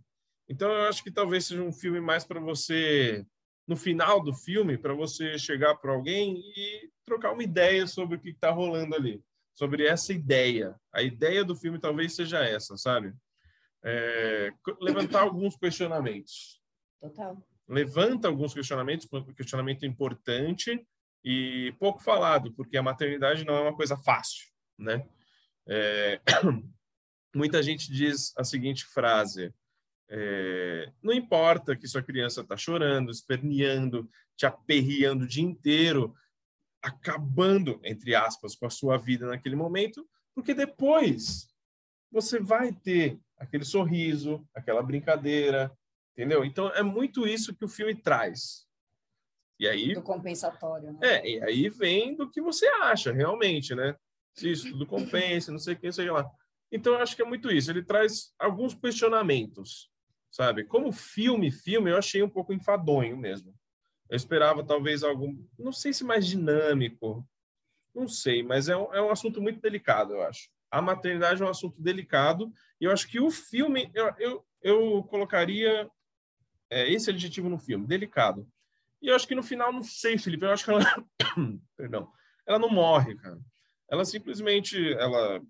Então 0.49 0.71
eu 0.71 0.87
acho 0.87 1.03
que 1.03 1.11
talvez 1.11 1.45
seja 1.45 1.61
um 1.61 1.71
filme 1.71 2.01
mais 2.01 2.25
para 2.25 2.39
você 2.39 3.25
no 3.67 3.75
final 3.75 4.21
do 4.21 4.33
filme 4.33 4.77
para 4.77 4.93
você 4.93 5.37
chegar 5.37 5.75
para 5.75 5.93
alguém 5.93 6.37
e 6.55 6.89
trocar 7.05 7.31
uma 7.31 7.43
ideia 7.43 7.87
sobre 7.87 8.17
o 8.17 8.19
que 8.19 8.29
está 8.29 8.51
rolando 8.51 8.95
ali, 8.95 9.23
sobre 9.53 9.85
essa 9.85 10.13
ideia. 10.13 10.75
A 10.93 11.01
ideia 11.01 11.43
do 11.43 11.55
filme 11.55 11.79
talvez 11.79 12.15
seja 12.15 12.43
essa, 12.43 12.77
sabe? 12.77 13.13
É, 13.83 14.51
levantar 14.79 15.21
alguns 15.21 15.55
questionamentos. 15.55 16.61
Total. 16.99 17.37
Levanta 17.67 18.27
alguns 18.27 18.53
questionamentos, 18.53 19.07
questionamento 19.35 19.85
importante 19.85 20.85
e 21.23 21.73
pouco 21.79 22.01
falado, 22.01 22.53
porque 22.53 22.77
a 22.77 22.83
maternidade 22.83 23.45
não 23.45 23.55
é 23.55 23.61
uma 23.61 23.75
coisa 23.75 23.97
fácil, 23.97 24.49
né? 24.77 25.07
É, 25.67 26.19
muita 27.33 27.63
gente 27.63 27.91
diz 27.91 28.33
a 28.37 28.43
seguinte 28.43 28.85
frase: 28.85 29.53
é, 30.09 30.91
não 31.01 31.13
importa 31.13 31.75
que 31.75 31.87
sua 31.87 32.03
criança 32.03 32.41
está 32.41 32.57
chorando, 32.57 33.11
esperneando, 33.11 34.09
te 34.35 34.45
aperreando 34.45 35.23
o 35.23 35.27
dia 35.27 35.43
inteiro, 35.43 36.13
acabando, 36.83 37.79
entre 37.83 38.13
aspas, 38.13 38.55
com 38.55 38.65
a 38.65 38.69
sua 38.69 38.97
vida 38.97 39.25
naquele 39.25 39.55
momento, 39.55 40.07
porque 40.35 40.53
depois 40.53 41.47
você 42.11 42.39
vai 42.39 42.73
ter 42.73 43.19
aquele 43.37 43.65
sorriso, 43.65 44.45
aquela 44.53 44.83
brincadeira, 44.83 45.71
entendeu? 46.11 46.43
Então 46.43 46.69
é 46.69 46.83
muito 46.83 47.25
isso 47.25 47.55
que 47.55 47.65
o 47.65 47.69
filme 47.69 47.95
traz. 47.95 48.67
E 49.59 49.67
aí. 49.67 49.93
Do 49.93 50.01
compensatório, 50.01 50.91
né? 50.91 50.99
É, 51.01 51.29
e 51.29 51.43
aí 51.43 51.69
vem 51.69 52.15
do 52.15 52.29
que 52.29 52.41
você 52.41 52.67
acha, 52.67 53.11
realmente, 53.11 53.73
né? 53.73 53.95
Se 54.35 54.51
isso 54.51 54.69
tudo 54.71 54.85
compensa, 54.85 55.51
não 55.51 55.59
sei 55.59 55.75
o 55.75 55.79
que, 55.79 55.91
sei 55.91 56.09
lá. 56.09 56.29
Então, 56.71 56.93
eu 56.93 56.99
acho 56.99 57.15
que 57.15 57.21
é 57.21 57.25
muito 57.25 57.51
isso. 57.51 57.69
Ele 57.69 57.83
traz 57.83 58.33
alguns 58.39 58.73
questionamentos, 58.73 59.91
sabe? 60.31 60.63
Como 60.63 60.91
filme, 60.91 61.51
filme, 61.51 61.91
eu 61.91 61.97
achei 61.97 62.23
um 62.23 62.29
pouco 62.29 62.51
enfadonho 62.51 63.15
mesmo. 63.15 63.53
Eu 64.09 64.15
esperava 64.15 64.63
talvez 64.63 65.03
algum, 65.03 65.37
não 65.57 65.71
sei 65.71 65.93
se 65.93 66.03
mais 66.03 66.27
dinâmico, 66.27 67.27
não 67.93 68.07
sei, 68.07 68.43
mas 68.43 68.69
é 68.69 68.75
um, 68.75 68.93
é 68.93 69.01
um 69.01 69.11
assunto 69.11 69.41
muito 69.41 69.61
delicado, 69.61 70.13
eu 70.13 70.23
acho. 70.23 70.49
A 70.69 70.81
maternidade 70.81 71.41
é 71.41 71.45
um 71.45 71.49
assunto 71.49 71.81
delicado 71.81 72.51
e 72.81 72.85
eu 72.85 72.91
acho 72.91 73.07
que 73.07 73.19
o 73.19 73.29
filme, 73.29 73.91
eu, 73.93 74.13
eu, 74.17 74.45
eu 74.61 75.03
colocaria 75.03 75.89
é, 76.69 76.91
esse 76.91 77.09
adjetivo 77.09 77.49
no 77.49 77.59
filme, 77.59 77.85
delicado. 77.85 78.47
E 79.01 79.07
eu 79.07 79.15
acho 79.15 79.27
que 79.27 79.35
no 79.35 79.43
final, 79.43 79.71
não 79.71 79.83
sei, 79.83 80.17
Felipe, 80.17 80.45
eu 80.45 80.51
acho 80.51 80.65
que 80.65 80.71
ela, 80.71 80.83
perdão, 81.77 82.11
ela 82.47 82.57
não 82.57 82.69
morre, 82.69 83.15
cara. 83.15 83.39
Ela 83.89 84.05
simplesmente, 84.05 84.93
ela 84.93 85.41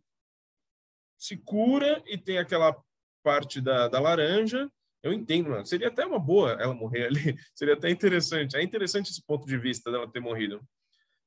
se 1.18 1.38
cura 1.38 2.04
e 2.06 2.18
tem 2.18 2.38
aquela 2.38 2.76
parte 3.24 3.62
da, 3.62 3.88
da 3.88 4.00
laranja. 4.00 4.70
Eu 5.04 5.12
entendo, 5.12 5.50
mano. 5.50 5.66
Seria 5.66 5.90
até 5.90 6.06
uma 6.06 6.20
boa 6.20 6.54
ela 6.54 6.74
morrer 6.74 7.08
ali. 7.08 7.36
Seria 7.54 7.74
até 7.74 7.90
interessante. 7.90 8.56
É 8.56 8.64
interessante 8.64 9.12
esse 9.12 9.24
ponto 9.26 9.46
de 9.46 9.58
vista 9.58 9.92
dela 9.92 10.10
ter 10.10 10.22
morrido. 10.22 10.62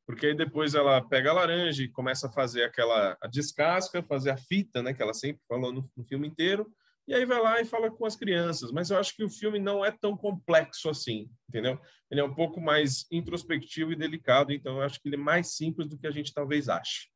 Porque 0.06 0.26
aí 0.26 0.34
depois 0.34 0.74
ela 0.74 1.00
pega 1.02 1.30
a 1.30 1.34
laranja 1.34 1.82
e 1.82 1.88
começa 1.88 2.28
a 2.28 2.32
fazer 2.32 2.62
aquela 2.62 3.16
a 3.20 3.26
descasca, 3.26 4.02
fazer 4.02 4.30
a 4.30 4.36
fita, 4.36 4.82
né? 4.82 4.94
Que 4.94 5.02
ela 5.02 5.12
sempre 5.12 5.42
falou 5.46 5.72
no, 5.72 5.90
no 5.96 6.04
filme 6.04 6.26
inteiro. 6.26 6.66
E 7.06 7.14
aí 7.14 7.24
vai 7.24 7.40
lá 7.40 7.60
e 7.60 7.64
fala 7.64 7.90
com 7.90 8.06
as 8.06 8.16
crianças. 8.16 8.72
Mas 8.72 8.90
eu 8.90 8.98
acho 8.98 9.14
que 9.14 9.24
o 9.24 9.30
filme 9.30 9.58
não 9.58 9.84
é 9.84 9.92
tão 9.92 10.16
complexo 10.16 10.88
assim, 10.88 11.28
entendeu? 11.48 11.78
Ele 12.10 12.20
é 12.20 12.24
um 12.24 12.34
pouco 12.34 12.60
mais 12.60 13.04
introspectivo 13.12 13.92
e 13.92 13.96
delicado. 13.96 14.52
Então 14.52 14.76
eu 14.76 14.82
acho 14.82 15.00
que 15.00 15.08
ele 15.08 15.16
é 15.16 15.18
mais 15.18 15.54
simples 15.54 15.88
do 15.88 15.98
que 15.98 16.06
a 16.06 16.10
gente 16.10 16.32
talvez 16.32 16.68
ache. 16.68 17.08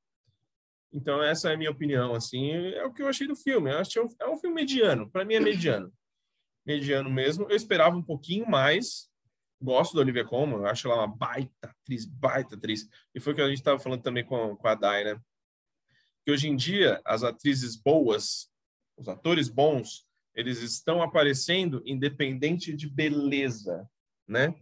Então, 0.93 1.23
essa 1.23 1.51
é 1.51 1.55
a 1.55 1.57
minha 1.57 1.71
opinião, 1.71 2.15
assim, 2.15 2.51
é 2.51 2.85
o 2.85 2.93
que 2.93 3.01
eu 3.01 3.07
achei 3.07 3.27
do 3.27 3.37
filme. 3.37 3.71
Eu 3.71 3.79
achei 3.79 4.03
um, 4.03 4.09
é 4.21 4.29
um 4.29 4.37
filme 4.37 4.57
mediano, 4.57 5.09
para 5.09 5.25
mim 5.25 5.35
é 5.35 5.41
mediano. 5.41 5.93
Mediano 6.71 7.11
mesmo. 7.11 7.47
Eu 7.49 7.57
esperava 7.57 7.97
um 7.97 8.03
pouquinho 8.03 8.49
mais. 8.49 9.09
Gosto 9.63 9.95
da 9.95 10.01
Olivia 10.01 10.25
Colman, 10.25 10.65
acho 10.65 10.89
ela 10.89 11.05
uma 11.05 11.07
baita 11.07 11.51
atriz, 11.63 12.07
baita 12.07 12.55
atriz. 12.55 12.89
E 13.15 13.21
foi 13.21 13.33
o 13.33 13.37
que 13.37 13.43
a 13.43 13.49
gente 13.49 13.59
estava 13.59 13.79
falando 13.79 14.03
também 14.03 14.25
com, 14.25 14.57
com 14.57 14.69
a 14.69 14.75
Dai, 14.75 15.05
né? 15.05 15.21
Que 16.25 16.33
hoje 16.33 16.49
em 16.49 16.57
dia, 16.57 16.99
as 17.05 17.23
atrizes 17.23 17.77
boas, 17.77 18.51
os 18.97 19.07
atores 19.07 19.51
bons, 19.51 20.07
eles 20.35 20.63
estão 20.63 21.03
aparecendo 21.03 21.83
independente 21.85 22.75
de 22.75 22.89
beleza, 22.89 23.87
né? 24.27 24.55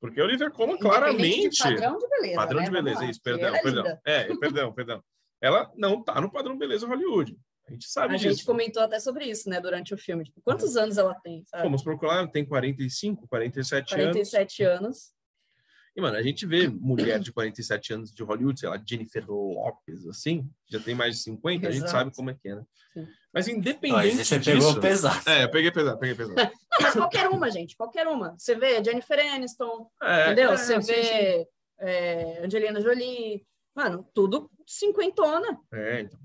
Porque 0.00 0.20
a 0.20 0.24
Olivia 0.24 0.50
Colman 0.50 0.78
claramente... 0.78 1.62
padrão 1.62 1.98
de 1.98 2.08
beleza, 2.08 2.36
Padrão 2.36 2.60
né? 2.60 2.64
de 2.64 2.70
beleza, 2.70 3.04
isso, 3.04 3.20
perdão, 3.22 3.52
perdão. 3.52 3.82
linda. 3.82 4.00
É, 4.06 4.36
perdão, 4.36 4.72
perdão 4.72 5.04
ela 5.40 5.70
não 5.76 6.02
tá 6.02 6.20
no 6.20 6.30
padrão 6.30 6.56
beleza 6.56 6.86
Hollywood. 6.86 7.36
A 7.68 7.72
gente 7.72 7.88
sabe 7.88 8.14
A 8.14 8.16
disso. 8.16 8.30
gente 8.36 8.44
comentou 8.46 8.82
até 8.82 8.98
sobre 9.00 9.24
isso, 9.26 9.48
né, 9.50 9.60
durante 9.60 9.92
o 9.92 9.98
filme. 9.98 10.24
Tipo, 10.24 10.40
quantos 10.42 10.76
anos 10.76 10.98
ela 10.98 11.14
tem, 11.14 11.44
sabe? 11.46 11.64
Fomos 11.64 11.82
procurar, 11.82 12.26
tem 12.30 12.44
45, 12.44 13.26
47, 13.28 13.90
47 13.94 14.62
anos. 14.62 14.80
anos. 14.84 15.16
E, 15.96 16.00
mano, 16.00 16.16
a 16.16 16.22
gente 16.22 16.44
vê 16.44 16.68
mulher 16.68 17.18
de 17.18 17.32
47 17.32 17.94
anos 17.94 18.12
de 18.14 18.22
Hollywood, 18.22 18.60
sei 18.60 18.68
lá, 18.68 18.80
Jennifer 18.86 19.24
Lopes, 19.26 20.06
assim, 20.06 20.46
já 20.68 20.78
tem 20.78 20.94
mais 20.94 21.16
de 21.16 21.22
50, 21.22 21.66
a 21.66 21.70
gente 21.70 21.78
Exato. 21.84 21.90
sabe 21.92 22.14
como 22.14 22.30
é 22.30 22.34
que 22.34 22.48
é, 22.50 22.54
né? 22.54 22.62
Sim. 22.92 23.00
Mas 23.32 23.46
Mas 23.46 23.48
independente 23.48 24.16
você 24.24 24.38
disso... 24.38 24.58
pegou 24.66 24.80
pesado. 24.80 25.28
É, 25.28 25.44
eu 25.44 25.50
peguei 25.50 25.70
pesado, 25.72 25.98
peguei 25.98 26.14
pesado. 26.14 26.34
Não, 26.36 26.50
mas 26.82 26.92
qualquer 26.94 27.28
uma, 27.28 27.50
gente, 27.50 27.76
qualquer 27.76 28.06
uma. 28.06 28.34
Você 28.38 28.54
vê 28.54 28.84
Jennifer 28.84 29.18
Aniston, 29.34 29.90
É, 30.02 30.26
entendeu? 30.26 30.52
é, 30.52 30.56
Você 30.56 30.80
sim, 30.82 30.92
vê 30.92 31.48
é, 31.80 32.44
Angelina 32.44 32.80
Jolie. 32.80 33.46
Mano, 33.74 34.06
tudo 34.14 34.50
cinquentona, 34.66 35.48
sim. 35.52 35.58
É, 35.72 36.00
então. 36.00 36.18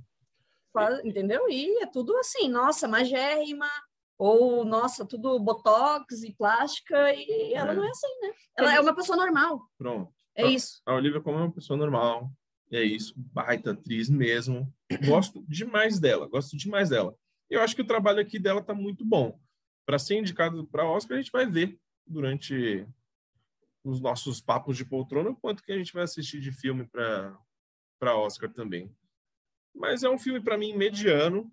Quase, 0.71 1.07
entendeu? 1.07 1.49
E 1.49 1.81
é 1.83 1.85
tudo 1.87 2.15
assim, 2.17 2.47
nossa, 2.49 2.87
magérrima, 2.87 3.69
ou, 4.17 4.63
nossa, 4.65 5.05
tudo 5.05 5.39
botox 5.39 6.23
e 6.23 6.33
plástica, 6.33 7.13
e 7.13 7.53
ela 7.53 7.71
É. 7.71 7.75
não 7.75 7.83
é 7.83 7.89
assim, 7.89 8.19
né? 8.21 8.33
Ela 8.57 8.75
é 8.75 8.79
uma 8.79 8.95
pessoa 8.95 9.17
normal, 9.17 9.61
Pronto. 9.77 10.13
é 10.35 10.43
Ah. 10.43 10.47
isso. 10.47 10.81
A 10.85 10.93
Olivia 10.95 11.21
como 11.21 11.37
é 11.37 11.41
uma 11.41 11.51
pessoa 11.51 11.77
normal. 11.77 12.31
É 12.71 12.81
isso, 12.83 13.13
baita 13.17 13.71
atriz 13.71 14.09
mesmo. 14.09 14.71
Gosto 15.05 15.43
demais 15.47 15.99
dela, 15.99 16.27
gosto 16.27 16.55
demais 16.55 16.89
dela. 16.89 17.13
Eu 17.49 17.61
acho 17.61 17.75
que 17.75 17.81
o 17.81 17.87
trabalho 17.87 18.21
aqui 18.21 18.39
dela 18.39 18.61
tá 18.63 18.73
muito 18.73 19.03
bom. 19.03 19.37
Para 19.85 19.99
ser 19.99 20.15
indicado 20.17 20.65
para 20.67 20.85
Oscar, 20.89 21.17
a 21.17 21.21
gente 21.21 21.31
vai 21.33 21.45
ver 21.45 21.77
durante 22.07 22.87
os 23.83 23.99
nossos 23.99 24.39
papos 24.39 24.77
de 24.77 24.85
poltrona 24.85 25.31
o 25.31 25.35
quanto 25.35 25.61
que 25.63 25.71
a 25.71 25.77
gente 25.77 25.91
vai 25.91 26.03
assistir 26.03 26.39
de 26.39 26.51
filme 26.51 26.87
para 26.87 27.37
para 27.99 28.15
Oscar 28.17 28.51
também. 28.53 28.89
Mas 29.73 30.03
é 30.03 30.09
um 30.09 30.17
filme 30.17 30.41
para 30.41 30.57
mim 30.57 30.75
mediano. 30.75 31.51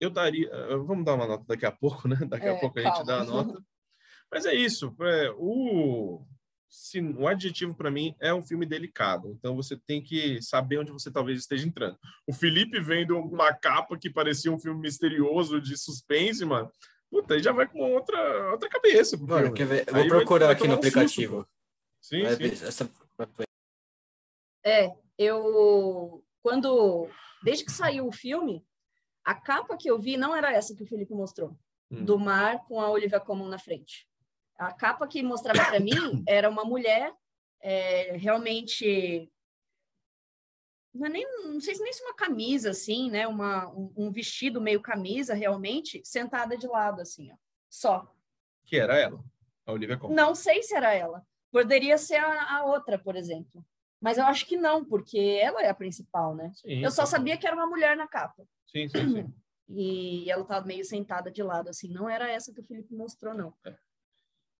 Eu 0.00 0.10
daria, 0.10 0.48
eh, 0.48 0.76
vamos 0.76 1.04
dar 1.04 1.14
uma 1.14 1.26
nota 1.26 1.44
daqui 1.46 1.64
a 1.66 1.70
pouco, 1.72 2.08
né? 2.08 2.16
Daqui 2.28 2.46
a 2.48 2.52
É, 2.54 2.60
pouco 2.60 2.78
a 2.78 2.82
gente 2.82 2.92
calma. 2.92 3.06
dá 3.06 3.20
a 3.20 3.24
nota. 3.24 3.64
Mas 4.30 4.46
é 4.46 4.54
isso. 4.54 4.94
é, 5.00 5.30
o 5.36 6.24
se, 6.68 7.00
o 7.02 7.28
adjetivo 7.28 7.74
para 7.76 7.90
mim 7.90 8.16
é 8.18 8.32
um 8.32 8.40
filme 8.42 8.64
delicado. 8.64 9.28
Então 9.28 9.54
você 9.54 9.76
tem 9.76 10.02
que 10.02 10.40
saber 10.40 10.78
onde 10.78 10.90
você 10.90 11.10
talvez 11.12 11.38
esteja 11.38 11.68
entrando. 11.68 11.98
O 12.26 12.32
Felipe 12.32 12.80
vendo 12.80 13.18
uma 13.18 13.52
capa 13.52 13.98
que 13.98 14.08
parecia 14.08 14.50
um 14.50 14.58
filme 14.58 14.80
misterioso 14.80 15.60
de 15.60 15.76
suspense, 15.76 16.42
mano. 16.46 16.70
Puta, 17.10 17.34
aí 17.34 17.42
já 17.42 17.52
vai 17.52 17.68
com 17.68 17.78
outra, 17.92 18.50
outra 18.52 18.70
cabeça. 18.70 19.18
pro 19.18 19.26
Mano, 19.26 19.52
quer 19.52 19.66
ver? 19.66 19.84
Eu 19.86 19.94
Aí 19.94 20.00
vou 20.00 20.08
vai- 20.08 20.18
procurar 20.20 20.46
vai 20.46 20.54
aqui 20.54 20.66
no 20.66 20.72
um 20.72 20.82
susto, 20.82 20.88
aplicativo. 20.88 21.42
pô. 21.44 21.48
sim, 22.00 22.22
Vai 22.22 22.36
sim. 22.36 22.44
essa- 22.66 22.90
É, 24.64 24.94
eu 25.18 26.24
quando 26.42 27.08
desde 27.42 27.64
que 27.64 27.72
saiu 27.72 28.06
o 28.06 28.12
filme, 28.12 28.64
a 29.24 29.34
capa 29.34 29.76
que 29.76 29.90
eu 29.90 29.98
vi 29.98 30.16
não 30.16 30.34
era 30.34 30.52
essa 30.52 30.74
que 30.74 30.82
o 30.82 30.86
Felipe 30.86 31.14
mostrou, 31.14 31.56
Hum. 31.92 32.04
do 32.06 32.18
mar 32.18 32.64
com 32.64 32.80
a 32.80 32.88
Olivia 32.88 33.20
Colman 33.20 33.48
na 33.48 33.58
frente. 33.58 34.08
A 34.56 34.72
capa 34.72 35.06
que 35.06 35.22
mostrava 35.22 35.62
para 35.62 35.78
mim 35.78 35.92
era 36.26 36.48
uma 36.48 36.64
mulher 36.64 37.12
é, 37.60 38.16
realmente 38.16 39.30
não, 40.94 41.06
é 41.06 41.10
nem, 41.10 41.44
não 41.44 41.60
sei 41.60 41.74
se 41.74 41.82
nem 41.82 41.92
se 41.92 42.02
uma 42.02 42.14
camisa 42.14 42.70
assim, 42.70 43.10
né, 43.10 43.26
uma, 43.26 43.68
um, 43.68 43.92
um 43.96 44.10
vestido 44.10 44.60
meio 44.60 44.80
camisa 44.80 45.34
realmente 45.34 46.02
sentada 46.04 46.56
de 46.56 46.66
lado 46.66 47.00
assim, 47.00 47.30
ó, 47.32 47.36
só. 47.68 48.10
Que 48.64 48.76
era 48.78 48.98
ela, 48.98 49.22
a 49.66 49.72
Olivia 49.72 49.96
Colman. 49.96 50.16
Não 50.16 50.34
sei 50.34 50.62
se 50.62 50.74
era 50.74 50.94
ela. 50.94 51.24
Poderia 51.50 51.98
ser 51.98 52.16
a, 52.16 52.56
a 52.56 52.64
outra, 52.64 52.98
por 52.98 53.16
exemplo. 53.16 53.64
Mas 54.02 54.18
eu 54.18 54.24
acho 54.24 54.44
que 54.46 54.56
não, 54.56 54.84
porque 54.84 55.38
ela 55.40 55.62
é 55.62 55.68
a 55.68 55.74
principal, 55.74 56.34
né? 56.34 56.50
Sim, 56.56 56.82
Eu 56.82 56.90
só 56.90 57.06
sabia 57.06 57.36
que 57.36 57.46
era 57.46 57.54
uma 57.54 57.68
mulher 57.68 57.96
na 57.96 58.08
capa. 58.08 58.44
Sim, 58.66 58.88
sim, 58.88 59.08
sim. 59.10 59.34
E 59.74 60.30
ela 60.30 60.44
tava 60.44 60.66
meio 60.66 60.84
sentada 60.84 61.30
de 61.30 61.42
lado, 61.42 61.70
assim. 61.70 61.88
Não 61.88 62.06
era 62.06 62.30
essa 62.30 62.52
que 62.52 62.60
o 62.60 62.64
Felipe 62.64 62.94
mostrou, 62.94 63.32
não. 63.32 63.54
É. 63.64 63.74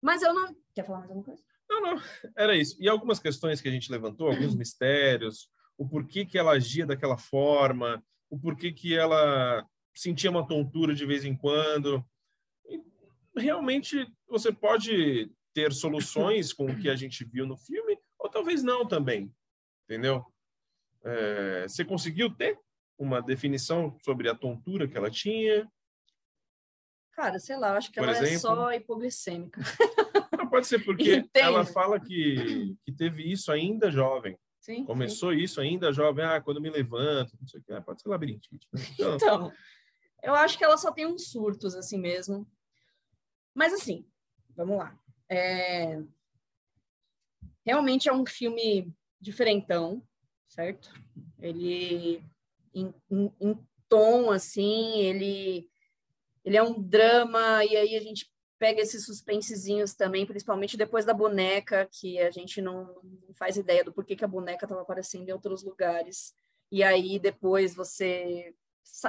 Mas 0.01 0.23
eu 0.23 0.33
não. 0.33 0.55
Quer 0.73 0.85
falar 0.85 0.99
mais 0.99 1.11
alguma 1.11 1.25
coisa? 1.25 1.43
Não, 1.69 1.81
não, 1.81 2.01
era 2.35 2.55
isso. 2.55 2.75
E 2.81 2.89
algumas 2.89 3.19
questões 3.19 3.61
que 3.61 3.67
a 3.67 3.71
gente 3.71 3.91
levantou, 3.91 4.29
alguns 4.29 4.55
mistérios, 4.57 5.51
o 5.77 5.87
porquê 5.87 6.25
que 6.25 6.37
ela 6.37 6.53
agia 6.53 6.85
daquela 6.85 7.17
forma, 7.17 8.03
o 8.27 8.39
porquê 8.39 8.71
que 8.71 8.97
ela 8.97 9.63
sentia 9.93 10.31
uma 10.31 10.47
tontura 10.47 10.95
de 10.95 11.05
vez 11.05 11.25
em 11.25 11.35
quando. 11.35 12.03
E 12.67 12.81
realmente 13.35 14.07
você 14.27 14.51
pode 14.51 15.29
ter 15.53 15.71
soluções 15.73 16.51
com 16.51 16.65
o 16.65 16.79
que 16.79 16.89
a 16.89 16.95
gente 16.95 17.23
viu 17.23 17.45
no 17.45 17.57
filme, 17.57 17.99
talvez 18.33 18.63
não 18.63 18.85
também, 18.87 19.33
entendeu? 19.85 20.25
É, 21.03 21.67
você 21.67 21.85
conseguiu 21.85 22.33
ter 22.33 22.59
uma 22.97 23.21
definição 23.21 23.97
sobre 24.03 24.29
a 24.29 24.35
tontura 24.35 24.87
que 24.87 24.97
ela 24.97 25.09
tinha? 25.11 25.69
Cara, 27.11 27.37
sei 27.39 27.57
lá, 27.57 27.77
acho 27.77 27.91
que 27.91 27.99
Por 27.99 28.09
ela 28.09 28.17
é 28.17 28.21
exemplo? 28.23 28.39
só 28.39 28.71
hipoglicêmica. 28.73 29.61
Ah, 30.31 30.47
pode 30.47 30.65
ser 30.67 30.83
porque 30.83 31.15
Entendo. 31.17 31.43
ela 31.45 31.65
fala 31.65 31.99
que, 31.99 32.75
que 32.83 32.91
teve 32.91 33.31
isso 33.31 33.51
ainda 33.51 33.91
jovem. 33.91 34.37
Sim, 34.59 34.85
Começou 34.85 35.33
isso 35.33 35.59
ainda 35.59 35.91
jovem. 35.91 36.23
Ah, 36.25 36.41
quando 36.41 36.61
me 36.61 36.69
levanto, 36.69 37.37
não 37.39 37.47
sei 37.47 37.59
o 37.59 37.63
que. 37.63 37.73
Ah, 37.73 37.81
pode 37.81 38.01
ser 38.01 38.09
labirintite. 38.09 38.67
né? 38.73 38.79
Então, 38.95 39.15
Então, 39.15 39.53
eu 40.23 40.33
acho 40.33 40.57
que 40.57 40.63
ela 40.63 40.77
só 40.77 40.91
tem 40.91 41.05
uns 41.05 41.27
surtos 41.29 41.75
assim 41.75 41.99
mesmo. 41.99 42.49
Mas 43.53 43.73
assim, 43.73 44.07
vamos 44.55 44.77
lá. 44.77 44.97
É, 45.29 46.01
Realmente 47.65 48.09
é 48.09 48.13
um 48.13 48.25
filme 48.25 48.91
diferentão, 49.19 50.01
certo? 50.47 50.91
Ele, 51.41 52.23
em, 52.73 52.93
em- 53.09 53.31
em 53.39 53.67
tom, 53.87 54.31
assim, 54.31 54.99
ele, 54.99 55.69
ele 56.43 56.57
é 56.57 56.63
um 56.63 56.81
drama, 56.81 57.63
e 57.65 57.75
aí 57.75 57.95
a 57.95 58.01
gente 58.01 58.31
pega 58.59 58.81
esses 58.81 59.05
suspensezinhos 59.05 59.93
também, 59.93 60.25
principalmente 60.25 60.77
depois 60.77 61.05
da 61.05 61.13
boneca, 61.13 61.87
que 61.91 62.19
a 62.19 62.31
gente 62.31 62.61
não, 62.61 62.85
não 63.27 63.33
faz 63.33 63.57
ideia 63.57 63.83
do 63.83 63.91
porquê 63.93 64.15
que 64.15 64.23
a 64.23 64.27
boneca 64.27 64.65
estava 64.65 64.81
aparecendo 64.81 65.27
em 65.27 65.33
outros 65.33 65.63
lugares. 65.63 66.33
E 66.71 66.81
aí 66.83 67.19
depois 67.19 67.75
você 67.75 68.53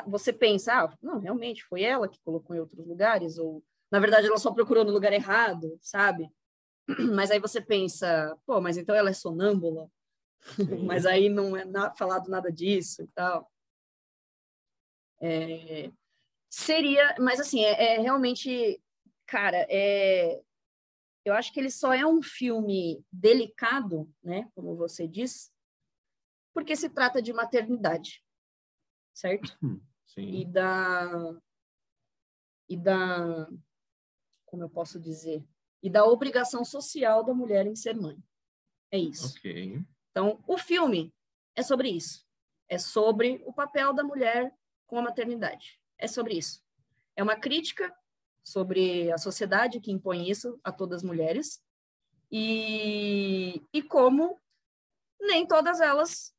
você 0.06 0.32
pensa, 0.32 0.72
ah, 0.84 0.96
não, 1.02 1.18
realmente 1.18 1.64
foi 1.64 1.82
ela 1.82 2.08
que 2.08 2.20
colocou 2.24 2.54
em 2.54 2.60
outros 2.60 2.86
lugares, 2.86 3.38
ou 3.38 3.62
na 3.90 3.98
verdade 3.98 4.26
ela 4.28 4.38
só 4.38 4.52
procurou 4.52 4.84
no 4.84 4.92
lugar 4.92 5.12
errado, 5.12 5.76
sabe? 5.82 6.30
Mas 7.14 7.30
aí 7.30 7.38
você 7.40 7.60
pensa, 7.60 8.36
pô, 8.44 8.60
mas 8.60 8.76
então 8.76 8.94
ela 8.94 9.10
é 9.10 9.14
sonâmbula? 9.14 9.90
mas 10.86 11.06
aí 11.06 11.28
não 11.28 11.56
é 11.56 11.64
na- 11.64 11.94
falado 11.94 12.28
nada 12.28 12.52
disso 12.52 13.02
e 13.02 13.06
tal. 13.08 13.50
É, 15.20 15.90
seria, 16.50 17.14
mas 17.18 17.40
assim, 17.40 17.64
é, 17.64 17.94
é 17.94 18.00
realmente, 18.00 18.80
cara, 19.26 19.66
é, 19.70 20.42
eu 21.24 21.32
acho 21.32 21.52
que 21.52 21.58
ele 21.60 21.70
só 21.70 21.94
é 21.94 22.06
um 22.06 22.22
filme 22.22 23.02
delicado, 23.10 24.12
né, 24.22 24.50
como 24.54 24.76
você 24.76 25.08
diz, 25.08 25.50
porque 26.52 26.76
se 26.76 26.90
trata 26.90 27.22
de 27.22 27.32
maternidade, 27.32 28.22
certo? 29.14 29.56
e 30.18 30.42
sim. 30.42 30.50
da 30.52 31.34
e 32.68 32.76
da 32.76 33.48
como 34.44 34.62
eu 34.62 34.70
posso 34.70 35.00
dizer 35.00 35.44
e 35.84 35.90
da 35.90 36.04
obrigação 36.04 36.64
social 36.64 37.22
da 37.22 37.34
mulher 37.34 37.66
em 37.66 37.76
ser 37.76 37.94
mãe 37.94 38.16
é 38.90 38.98
isso 38.98 39.36
Ok. 39.36 39.80
então 40.10 40.42
o 40.48 40.58
filme 40.58 41.14
é 41.54 41.62
sobre 41.62 41.90
isso 41.90 42.26
é 42.68 42.78
sobre 42.78 43.40
o 43.46 43.52
papel 43.52 43.92
da 43.92 44.02
mulher 44.02 44.52
com 44.86 44.98
a 44.98 45.02
maternidade 45.02 45.78
é 45.98 46.08
sobre 46.08 46.34
isso 46.38 46.60
é 47.14 47.22
uma 47.22 47.36
crítica 47.36 47.94
sobre 48.42 49.12
a 49.12 49.18
sociedade 49.18 49.80
que 49.80 49.92
impõe 49.92 50.28
isso 50.28 50.58
a 50.64 50.72
todas 50.72 50.96
as 50.98 51.02
mulheres 51.04 51.62
e 52.32 53.62
e 53.72 53.82
como 53.82 54.40
nem 55.20 55.46
todas 55.46 55.80
elas 55.80 56.34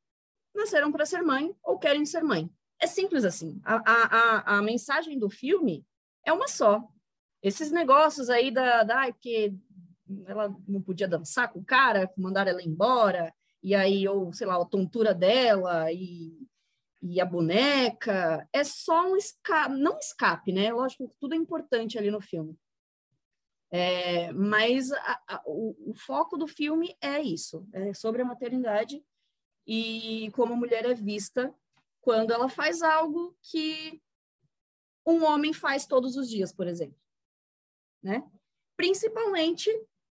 nasceram 0.54 0.92
para 0.92 1.06
ser 1.06 1.22
mãe 1.22 1.56
ou 1.64 1.80
querem 1.80 2.06
ser 2.06 2.24
mãe 2.24 2.52
é 2.80 2.88
simples 2.88 3.24
assim. 3.24 3.60
A, 3.64 3.76
a, 3.76 4.04
a, 4.04 4.58
a 4.58 4.62
mensagem 4.62 5.18
do 5.18 5.30
filme 5.30 5.86
é 6.26 6.34
uma 6.34 6.48
só. 6.48 6.88
Esses 7.46 7.72
negócios 7.72 8.28
aí 8.28 8.50
da, 8.50 8.82
da 8.84 9.06
porque 9.14 9.54
ela 10.26 10.50
não 10.68 10.82
podia 10.82 11.08
dançar 11.08 11.54
com 11.54 11.60
o 11.60 11.64
cara, 11.64 12.12
mandaram 12.18 12.50
ela 12.50 12.64
embora, 12.64 13.32
e 13.62 13.76
aí, 13.76 14.08
ou 14.08 14.34
sei 14.34 14.48
lá, 14.48 14.60
a 14.60 14.66
tontura 14.66 15.14
dela 15.14 15.92
e, 15.92 16.36
e 17.04 17.22
a 17.22 17.26
boneca, 17.26 18.50
é 18.52 18.64
só 18.64 19.12
um 19.12 19.16
escape, 19.16 19.76
não 19.76 19.96
escape, 20.00 20.52
né? 20.52 20.74
Lógico 20.74 21.08
que 21.08 21.16
tudo 21.20 21.36
é 21.36 21.38
importante 21.38 22.00
ali 22.00 22.10
no 22.10 22.20
filme. 22.20 22.58
É, 23.70 24.32
mas 24.32 24.92
a- 24.92 25.22
a- 25.28 25.44
o, 25.46 25.92
o 25.92 25.94
foco 25.94 26.38
do 26.38 26.48
filme 26.48 26.98
é 27.00 27.22
isso, 27.22 27.68
é 27.74 27.94
sobre 27.94 28.24
a 28.24 28.26
maternidade 28.26 29.04
e 29.68 30.32
como 30.34 30.54
a 30.54 30.58
mulher 30.58 30.84
é 30.84 30.96
vista 30.96 31.54
quando 32.02 32.32
ela 32.34 32.50
faz 32.50 32.82
algo 32.82 33.38
que 33.40 34.02
um 35.06 35.24
homem 35.24 35.54
faz 35.54 35.86
todos 35.86 36.16
os 36.18 36.28
dias, 36.28 36.52
por 36.52 36.66
exemplo, 36.68 37.05
né? 38.06 38.24
Principalmente 38.78 39.72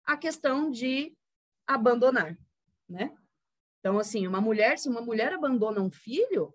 a 0.04 0.16
questão 0.16 0.70
de 0.70 1.16
abandonar, 1.66 2.36
né? 2.88 3.16
Então, 3.78 3.96
assim, 3.98 4.26
uma 4.26 4.40
mulher, 4.40 4.76
se 4.76 4.88
uma 4.88 5.00
mulher 5.00 5.32
abandona 5.32 5.80
um 5.80 5.90
filho, 5.90 6.52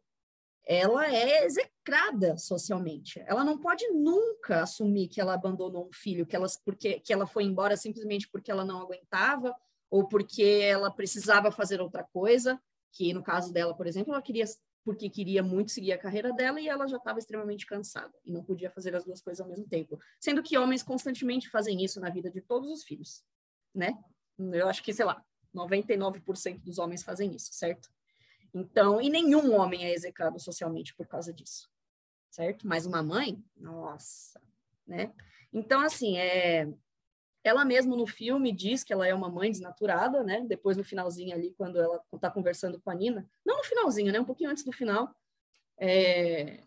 ela 0.65 1.07
é 1.07 1.45
execrada 1.45 2.37
socialmente. 2.37 3.23
Ela 3.25 3.45
não 3.45 3.57
pode 3.57 3.87
nunca 3.91 4.63
assumir 4.63 5.07
que 5.07 5.21
ela 5.21 5.33
abandonou 5.33 5.87
um 5.87 5.93
filho, 5.93 6.25
que 6.25 6.35
ela, 6.35 6.47
porque, 6.65 6.99
que 6.99 7.13
ela 7.13 7.25
foi 7.25 7.45
embora 7.45 7.77
simplesmente 7.77 8.29
porque 8.29 8.51
ela 8.51 8.65
não 8.65 8.81
aguentava 8.81 9.55
ou 9.89 10.09
porque 10.09 10.59
ela 10.61 10.91
precisava 10.91 11.49
fazer 11.49 11.79
outra 11.79 12.03
coisa, 12.03 12.61
que 12.91 13.13
no 13.13 13.23
caso 13.23 13.53
dela, 13.53 13.75
por 13.75 13.87
exemplo, 13.87 14.13
ela 14.13 14.21
queria 14.21 14.45
porque 14.83 15.09
queria 15.09 15.43
muito 15.43 15.71
seguir 15.71 15.91
a 15.91 15.97
carreira 15.97 16.33
dela 16.33 16.59
e 16.59 16.67
ela 16.67 16.87
já 16.87 16.97
estava 16.97 17.19
extremamente 17.19 17.65
cansada 17.65 18.13
e 18.25 18.31
não 18.31 18.43
podia 18.43 18.69
fazer 18.69 18.95
as 18.95 19.05
duas 19.05 19.21
coisas 19.21 19.39
ao 19.39 19.47
mesmo 19.47 19.67
tempo. 19.67 19.99
Sendo 20.19 20.41
que 20.41 20.57
homens 20.57 20.81
constantemente 20.81 21.49
fazem 21.49 21.83
isso 21.83 21.99
na 21.99 22.09
vida 22.09 22.31
de 22.31 22.41
todos 22.41 22.69
os 22.69 22.83
filhos, 22.83 23.23
né? 23.73 23.93
Eu 24.39 24.67
acho 24.67 24.81
que, 24.81 24.91
sei 24.91 25.05
lá, 25.05 25.23
99% 25.53 26.63
dos 26.63 26.79
homens 26.79 27.03
fazem 27.03 27.35
isso, 27.35 27.53
certo? 27.53 27.89
Então, 28.53 28.99
e 28.99 29.09
nenhum 29.09 29.53
homem 29.53 29.85
é 29.85 29.93
execrado 29.93 30.39
socialmente 30.39 30.95
por 30.95 31.07
causa 31.07 31.31
disso, 31.31 31.69
certo? 32.29 32.67
Mas 32.67 32.85
uma 32.85 33.03
mãe, 33.03 33.41
nossa, 33.55 34.41
né? 34.87 35.13
Então, 35.53 35.81
assim, 35.81 36.17
é, 36.17 36.67
ela 37.43 37.65
mesma 37.65 37.95
no 37.95 38.05
filme 38.05 38.51
diz 38.51 38.83
que 38.83 38.93
ela 38.93 39.07
é 39.07 39.13
uma 39.13 39.29
mãe 39.29 39.51
desnaturada, 39.51 40.23
né? 40.23 40.41
Depois 40.47 40.77
no 40.77 40.83
finalzinho 40.83 41.33
ali, 41.33 41.53
quando 41.57 41.79
ela 41.79 42.01
está 42.13 42.29
conversando 42.29 42.79
com 42.81 42.91
a 42.91 42.95
Nina, 42.95 43.27
não 43.45 43.57
no 43.57 43.63
finalzinho, 43.63 44.11
né? 44.11 44.19
Um 44.19 44.25
pouquinho 44.25 44.49
antes 44.49 44.63
do 44.63 44.71
final, 44.71 45.15
é, 45.79 46.63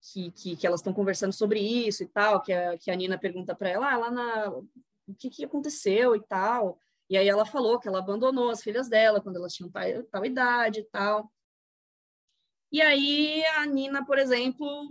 que, 0.00 0.30
que, 0.32 0.56
que 0.56 0.66
elas 0.66 0.80
estão 0.80 0.92
conversando 0.92 1.32
sobre 1.32 1.60
isso 1.60 2.02
e 2.02 2.06
tal, 2.06 2.42
que 2.42 2.52
a, 2.52 2.78
que 2.78 2.90
a 2.90 2.96
Nina 2.96 3.18
pergunta 3.18 3.54
para 3.54 3.68
ela, 3.68 3.92
ah, 3.92 3.96
lá 3.96 4.10
na, 4.10 4.50
o 4.50 5.14
que, 5.18 5.30
que 5.30 5.44
aconteceu 5.44 6.16
e 6.16 6.20
tal. 6.20 6.78
E 7.10 7.16
aí 7.16 7.28
ela 7.28 7.44
falou 7.44 7.78
que 7.78 7.88
ela 7.88 7.98
abandonou 7.98 8.50
as 8.50 8.62
filhas 8.62 8.88
dela 8.88 9.20
quando 9.20 9.36
elas 9.36 9.52
tinham 9.52 9.70
tal, 9.70 9.82
tal 10.04 10.24
idade 10.24 10.80
e 10.80 10.84
tal. 10.84 11.30
E 12.70 12.80
aí 12.80 13.44
a 13.56 13.66
Nina, 13.66 14.04
por 14.04 14.18
exemplo, 14.18 14.88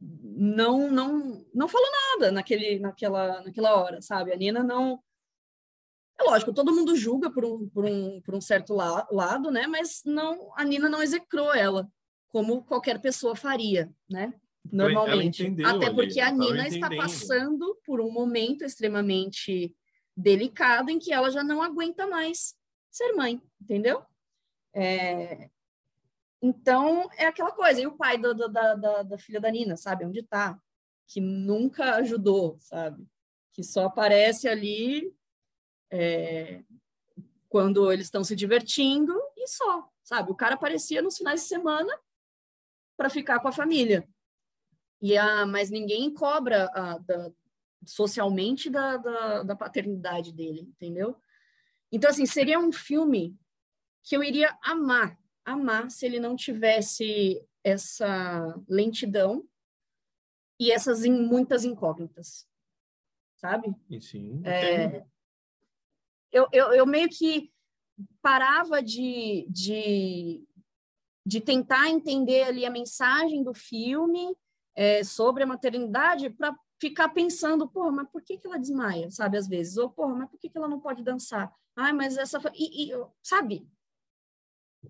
não 0.00 0.90
não 0.90 1.44
não 1.54 1.68
falou 1.68 1.88
nada 1.92 2.32
naquele 2.32 2.78
naquela 2.78 3.42
naquela 3.42 3.74
hora, 3.74 4.00
sabe? 4.00 4.32
A 4.32 4.36
Nina 4.36 4.62
não 4.62 5.02
é 6.18 6.22
lógico, 6.22 6.52
todo 6.52 6.74
mundo 6.74 6.96
julga 6.96 7.30
por 7.30 7.44
um, 7.44 7.68
por 7.68 7.84
um, 7.86 8.20
por 8.20 8.34
um 8.34 8.40
certo 8.40 8.74
la 8.74 9.06
lado, 9.10 9.50
né? 9.50 9.66
Mas 9.66 10.02
não, 10.04 10.52
a 10.54 10.64
Nina 10.64 10.88
não 10.88 11.02
execrou 11.02 11.54
ela, 11.54 11.88
como 12.28 12.62
qualquer 12.62 13.00
pessoa 13.00 13.34
faria, 13.34 13.90
né? 14.08 14.34
Normalmente. 14.70 15.42
entendeu 15.42 15.66
Até 15.66 15.90
porque 15.90 16.20
a 16.20 16.30
Nina 16.30 16.68
está 16.68 16.90
passando 16.94 17.78
por 17.84 18.00
um 18.00 18.12
momento 18.12 18.64
extremamente 18.64 19.74
delicado 20.14 20.90
em 20.90 20.98
que 20.98 21.12
ela 21.12 21.30
já 21.30 21.42
não 21.42 21.62
aguenta 21.62 22.06
mais 22.06 22.54
ser 22.90 23.12
mãe, 23.14 23.40
entendeu? 23.60 24.02
É, 24.74 25.48
Então, 26.42 27.08
é 27.16 27.26
aquela 27.26 27.52
coisa. 27.52 27.80
E 27.80 27.86
o 27.86 27.96
pai 27.96 28.16
do- 28.18 28.34
do- 28.34 28.48
da, 28.48 28.74
da, 28.74 29.02
da 29.02 29.18
filha 29.18 29.40
da 29.40 29.50
Nina, 29.50 29.76
sabe? 29.76 30.04
Onde 30.04 30.22
tá? 30.22 30.58
Que 31.06 31.20
nunca 31.20 31.96
ajudou, 31.96 32.56
sabe? 32.60 33.06
Que 33.52 33.62
só 33.62 33.86
aparece 33.86 34.48
ali 34.48 35.14
é, 35.90 36.62
quando 37.48 37.92
eles 37.92 38.06
estão 38.06 38.24
se 38.24 38.34
divertindo 38.36 39.12
e 39.36 39.46
só, 39.48 39.88
sabe? 40.02 40.30
O 40.30 40.36
cara 40.36 40.54
aparecia 40.54 41.02
nos 41.02 41.16
finais 41.18 41.42
de 41.42 41.48
semana 41.48 41.92
para 42.96 43.10
ficar 43.10 43.40
com 43.40 43.48
a 43.48 43.52
família. 43.52 44.08
E 45.02 45.16
a, 45.16 45.44
mas 45.46 45.70
ninguém 45.70 46.12
cobra 46.12 46.70
a, 46.72 46.98
da- 46.98 47.30
socialmente 47.84 48.70
da, 48.70 48.96
da, 48.98 49.42
da 49.42 49.56
paternidade 49.56 50.32
dele, 50.32 50.60
entendeu? 50.60 51.16
Então, 51.90 52.10
assim, 52.10 52.24
seria 52.26 52.58
um 52.58 52.70
filme 52.70 53.36
que 54.04 54.16
eu 54.16 54.22
iria 54.22 54.56
amar, 54.62 55.18
amar 55.52 55.90
se 55.90 56.06
ele 56.06 56.18
não 56.20 56.36
tivesse 56.36 57.44
essa 57.62 58.54
lentidão 58.68 59.46
e 60.58 60.70
essas 60.70 61.04
in- 61.04 61.22
muitas 61.26 61.64
incógnitas, 61.64 62.46
sabe? 63.36 63.74
E 63.88 64.00
sim, 64.00 64.42
É, 64.44 65.04
eu, 66.32 66.46
eu, 66.52 66.72
eu 66.72 66.86
meio 66.86 67.08
que 67.08 67.52
parava 68.22 68.82
de, 68.82 69.46
de, 69.50 70.44
de 71.26 71.40
tentar 71.40 71.88
entender 71.90 72.44
ali 72.44 72.64
a 72.64 72.70
mensagem 72.70 73.42
do 73.42 73.52
filme 73.52 74.36
é, 74.74 75.02
sobre 75.04 75.42
a 75.42 75.46
maternidade 75.46 76.30
para 76.30 76.56
ficar 76.80 77.10
pensando, 77.10 77.68
porra, 77.68 77.90
mas 77.90 78.08
por 78.10 78.22
que, 78.22 78.38
que 78.38 78.46
ela 78.46 78.58
desmaia, 78.58 79.10
sabe, 79.10 79.36
às 79.36 79.46
vezes? 79.46 79.76
Ou, 79.76 79.90
porra, 79.90 80.14
mas 80.14 80.30
por 80.30 80.38
que, 80.38 80.48
que 80.48 80.56
ela 80.56 80.68
não 80.68 80.80
pode 80.80 81.02
dançar? 81.02 81.52
Ai, 81.76 81.92
mas 81.92 82.16
essa... 82.16 82.40
E, 82.54 82.90
e, 82.90 83.06
sabe? 83.22 83.68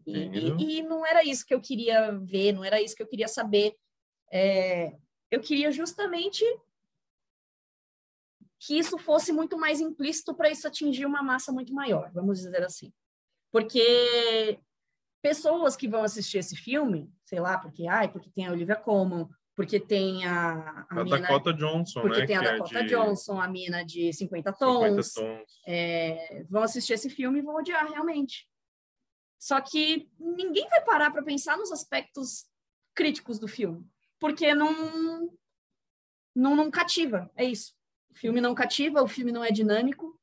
E, 0.06 0.12
e, 0.12 0.78
e 0.78 0.82
não 0.82 1.04
era 1.04 1.24
isso 1.24 1.44
que 1.44 1.54
eu 1.54 1.60
queria 1.60 2.12
ver, 2.12 2.52
não 2.52 2.64
era 2.64 2.80
isso 2.80 2.94
que 2.94 3.02
eu 3.02 3.08
queria 3.08 3.28
saber. 3.28 3.74
É, 4.32 4.96
eu 5.30 5.40
queria 5.40 5.70
justamente 5.70 6.44
que 8.58 8.78
isso 8.78 8.98
fosse 8.98 9.32
muito 9.32 9.58
mais 9.58 9.80
implícito 9.80 10.34
para 10.34 10.50
isso 10.50 10.68
atingir 10.68 11.06
uma 11.06 11.22
massa 11.22 11.50
muito 11.50 11.72
maior, 11.72 12.10
vamos 12.12 12.40
dizer 12.40 12.62
assim. 12.62 12.92
Porque 13.50 14.60
pessoas 15.22 15.76
que 15.76 15.88
vão 15.88 16.02
assistir 16.02 16.38
esse 16.38 16.56
filme, 16.56 17.10
sei 17.24 17.40
lá, 17.40 17.58
porque 17.58 17.86
ai, 17.86 18.10
porque 18.10 18.30
tem 18.30 18.46
a 18.46 18.52
Olivia 18.52 18.76
Colman, 18.76 19.28
porque 19.56 19.80
tem 19.80 20.24
a, 20.26 20.86
a, 20.90 21.00
a 21.00 21.04
mina, 21.04 21.20
Dakota 21.20 21.52
Johnson, 21.52 22.00
porque 22.02 22.20
né? 22.20 22.26
tem 22.26 22.36
a 22.36 22.40
que 22.40 22.46
Dakota 22.46 22.78
é 22.78 22.82
de 22.82 22.88
Johnson, 22.88 23.40
a 23.40 23.48
mina 23.48 23.84
de 23.84 24.12
50 24.12 24.52
tons, 24.52 25.12
50 25.12 25.36
tons. 25.36 25.62
é, 25.66 26.44
vão 26.48 26.62
assistir 26.62 26.92
esse 26.92 27.10
filme 27.10 27.38
e 27.38 27.42
vão 27.42 27.56
odiar 27.56 27.86
realmente. 27.90 28.49
Só 29.40 29.58
que 29.58 30.06
ninguém 30.18 30.68
vai 30.68 30.84
parar 30.84 31.10
para 31.10 31.22
pensar 31.22 31.56
nos 31.56 31.72
aspectos 31.72 32.46
críticos 32.94 33.38
do 33.38 33.48
filme, 33.48 33.88
porque 34.18 34.54
não, 34.54 35.32
não, 36.36 36.54
não 36.54 36.70
cativa, 36.70 37.30
é 37.34 37.46
isso. 37.46 37.74
O 38.10 38.18
filme 38.18 38.38
não 38.38 38.54
cativa, 38.54 39.02
o 39.02 39.08
filme 39.08 39.32
não 39.32 39.42
é 39.42 39.50
dinâmico, 39.50 40.20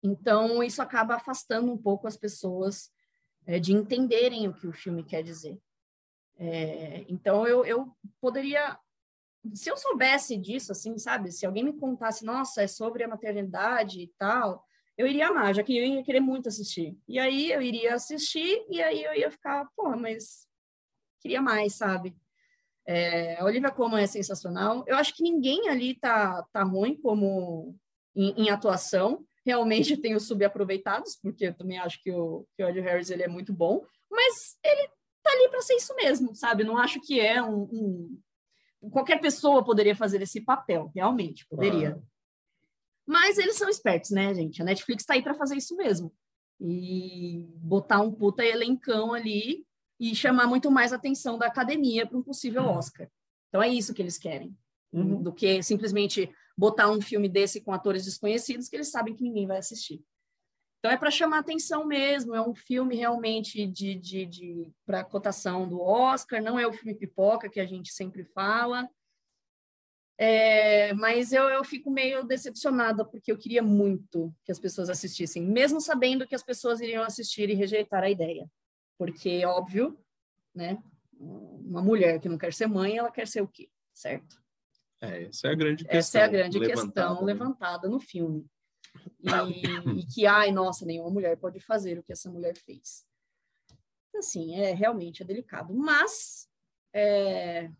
então 0.00 0.62
isso 0.62 0.80
acaba 0.80 1.16
afastando 1.16 1.72
um 1.72 1.76
pouco 1.76 2.06
as 2.06 2.16
pessoas 2.16 2.92
é, 3.46 3.58
de 3.58 3.72
entenderem 3.72 4.46
o 4.46 4.54
que 4.54 4.68
o 4.68 4.72
filme 4.72 5.02
quer 5.02 5.24
dizer. 5.24 5.60
É, 6.38 7.04
então 7.08 7.48
eu, 7.48 7.64
eu 7.64 7.96
poderia, 8.20 8.78
se 9.52 9.68
eu 9.68 9.76
soubesse 9.76 10.36
disso, 10.36 10.70
assim, 10.70 10.96
sabe? 10.98 11.32
Se 11.32 11.44
alguém 11.44 11.64
me 11.64 11.72
contasse, 11.72 12.24
nossa, 12.24 12.62
é 12.62 12.68
sobre 12.68 13.02
a 13.02 13.08
maternidade 13.08 14.00
e 14.00 14.08
tal, 14.16 14.64
eu 15.00 15.06
iria 15.06 15.28
amar, 15.28 15.54
já 15.54 15.62
que 15.62 15.76
eu 15.76 15.84
ia 15.84 16.04
querer 16.04 16.20
muito 16.20 16.48
assistir. 16.48 16.96
E 17.08 17.18
aí 17.18 17.50
eu 17.50 17.62
iria 17.62 17.94
assistir 17.94 18.64
e 18.68 18.82
aí 18.82 19.02
eu 19.02 19.14
ia 19.14 19.30
ficar, 19.30 19.66
porra, 19.74 19.96
mas 19.96 20.46
queria 21.20 21.40
mais, 21.40 21.74
sabe? 21.74 22.14
É, 22.86 23.40
a 23.40 23.44
Olivia 23.44 23.70
Colman 23.70 24.02
é 24.02 24.06
sensacional. 24.06 24.84
Eu 24.86 24.96
acho 24.96 25.14
que 25.14 25.22
ninguém 25.22 25.68
ali 25.68 25.94
tá, 25.94 26.44
tá 26.52 26.62
ruim 26.62 27.00
como 27.00 27.74
em, 28.14 28.44
em 28.44 28.50
atuação. 28.50 29.24
Realmente 29.44 29.96
tem 29.98 30.14
os 30.14 30.26
subaproveitados, 30.26 31.16
porque 31.22 31.46
eu 31.46 31.54
também 31.54 31.78
acho 31.78 32.02
que 32.02 32.12
o, 32.12 32.46
que 32.54 32.62
o 32.62 32.68
Ed 32.68 32.80
Harris 32.80 33.10
ele 33.10 33.22
é 33.22 33.28
muito 33.28 33.54
bom, 33.54 33.82
mas 34.10 34.58
ele 34.62 34.88
tá 35.22 35.30
ali 35.32 35.48
para 35.48 35.62
ser 35.62 35.76
isso 35.76 35.94
mesmo, 35.96 36.34
sabe? 36.34 36.62
Não 36.62 36.76
acho 36.76 37.00
que 37.00 37.18
é 37.18 37.42
um, 37.42 37.62
um, 38.82 38.90
Qualquer 38.90 39.20
pessoa 39.20 39.64
poderia 39.64 39.96
fazer 39.96 40.20
esse 40.20 40.40
papel, 40.42 40.90
realmente, 40.94 41.46
poderia. 41.46 41.92
Claro. 41.92 42.10
Mas 43.10 43.38
eles 43.38 43.56
são 43.56 43.68
espertos, 43.68 44.12
né, 44.12 44.32
gente? 44.32 44.62
A 44.62 44.64
Netflix 44.64 45.02
está 45.02 45.14
aí 45.14 45.22
para 45.22 45.34
fazer 45.34 45.56
isso 45.56 45.74
mesmo. 45.74 46.14
E 46.60 47.44
botar 47.56 48.00
um 48.00 48.12
puta 48.12 48.44
elencão 48.44 49.12
ali 49.12 49.66
e 49.98 50.14
chamar 50.14 50.46
muito 50.46 50.70
mais 50.70 50.92
atenção 50.92 51.36
da 51.36 51.46
academia 51.46 52.06
para 52.06 52.16
um 52.16 52.22
possível 52.22 52.62
Oscar. 52.62 53.10
Então 53.48 53.60
é 53.60 53.68
isso 53.68 53.92
que 53.92 54.00
eles 54.00 54.16
querem, 54.16 54.56
Uhum. 54.92 55.22
do 55.22 55.32
que 55.32 55.60
simplesmente 55.60 56.32
botar 56.56 56.88
um 56.88 57.00
filme 57.00 57.28
desse 57.28 57.60
com 57.60 57.72
atores 57.72 58.04
desconhecidos 58.04 58.68
que 58.68 58.76
eles 58.76 58.92
sabem 58.92 59.14
que 59.14 59.24
ninguém 59.24 59.46
vai 59.46 59.58
assistir. 59.58 60.00
Então 60.78 60.92
é 60.92 60.96
para 60.96 61.10
chamar 61.10 61.40
atenção 61.40 61.84
mesmo, 61.86 62.32
é 62.32 62.40
um 62.40 62.54
filme 62.54 62.94
realmente 62.94 63.66
de, 63.66 63.96
de, 63.96 64.24
de 64.24 64.68
para 64.86 65.02
cotação 65.02 65.68
do 65.68 65.80
Oscar, 65.80 66.40
não 66.40 66.56
é 66.56 66.66
o 66.66 66.72
filme 66.72 66.94
pipoca 66.94 67.48
que 67.50 67.58
a 67.58 67.66
gente 67.66 67.92
sempre 67.92 68.24
fala. 68.24 68.88
É, 70.22 70.92
mas 70.92 71.32
eu, 71.32 71.44
eu 71.44 71.64
fico 71.64 71.90
meio 71.90 72.22
decepcionada 72.22 73.06
porque 73.06 73.32
eu 73.32 73.38
queria 73.38 73.62
muito 73.62 74.30
que 74.44 74.52
as 74.52 74.58
pessoas 74.58 74.90
assistissem, 74.90 75.42
mesmo 75.42 75.80
sabendo 75.80 76.26
que 76.26 76.34
as 76.34 76.42
pessoas 76.42 76.78
iriam 76.78 77.02
assistir 77.02 77.48
e 77.48 77.54
rejeitar 77.54 78.02
a 78.02 78.10
ideia. 78.10 78.46
Porque, 78.98 79.42
óbvio, 79.46 79.98
né? 80.54 80.76
Uma 81.18 81.80
mulher 81.80 82.20
que 82.20 82.28
não 82.28 82.36
quer 82.36 82.52
ser 82.52 82.66
mãe, 82.66 82.98
ela 82.98 83.10
quer 83.10 83.26
ser 83.26 83.40
o 83.40 83.48
quê? 83.48 83.70
Certo? 83.94 84.36
É, 85.00 85.24
essa 85.24 85.48
é 85.48 85.52
a 85.52 85.54
grande 85.54 85.84
questão. 85.84 85.98
Essa 85.98 86.18
é 86.18 86.22
a 86.22 86.28
grande 86.28 86.58
levantada, 86.58 86.84
questão 86.84 87.14
né? 87.20 87.32
levantada 87.32 87.88
no 87.88 87.98
filme. 87.98 88.46
E, 89.20 89.24
e 90.00 90.06
que, 90.06 90.26
ai, 90.26 90.52
nossa, 90.52 90.84
nenhuma 90.84 91.08
mulher 91.08 91.38
pode 91.38 91.60
fazer 91.60 91.98
o 91.98 92.02
que 92.02 92.12
essa 92.12 92.30
mulher 92.30 92.54
fez. 92.58 93.06
Assim, 94.14 94.56
é 94.56 94.74
realmente 94.74 95.22
é 95.22 95.26
delicado. 95.26 95.72
Mas 95.72 96.46
é, 96.92 97.70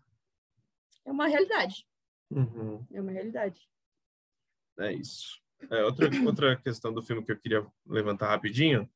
é 1.05 1.13
uma 1.13 1.27
realidade. 1.27 1.87
Uhum. 2.31 2.87
É 2.93 3.01
uma 3.01 3.11
realidade. 3.11 3.69
É 4.79 4.93
isso. 4.93 5.41
É, 5.71 5.85
outra, 5.85 6.09
outra 6.25 6.57
questão 6.57 6.93
do 6.93 7.03
filme 7.03 7.25
que 7.25 7.33
eu 7.33 7.39
queria 7.39 7.67
levantar 7.87 8.29
rapidinho 8.29 8.89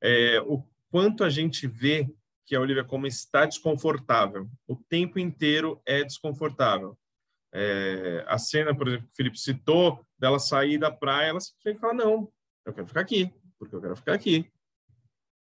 é 0.00 0.40
o 0.40 0.64
quanto 0.90 1.22
a 1.22 1.30
gente 1.30 1.66
vê 1.66 2.08
que 2.44 2.56
a 2.56 2.60
Olivia 2.60 2.82
Colman 2.82 3.08
está 3.08 3.44
desconfortável. 3.44 4.48
O 4.66 4.74
tempo 4.74 5.18
inteiro 5.18 5.80
é 5.84 6.02
desconfortável. 6.02 6.98
É, 7.52 8.24
a 8.26 8.38
cena, 8.38 8.74
por 8.74 8.88
exemplo, 8.88 9.06
que 9.06 9.12
o 9.12 9.16
Felipe 9.16 9.38
citou, 9.38 10.04
dela 10.18 10.38
sair 10.38 10.78
da 10.78 10.90
praia, 10.90 11.28
ela 11.28 11.40
simplesmente 11.40 11.80
fala, 11.80 11.94
não, 11.94 12.32
eu 12.64 12.72
quero 12.72 12.86
ficar 12.86 13.00
aqui, 13.00 13.32
porque 13.58 13.74
eu 13.74 13.80
quero 13.80 13.96
ficar 13.96 14.14
aqui. 14.14 14.50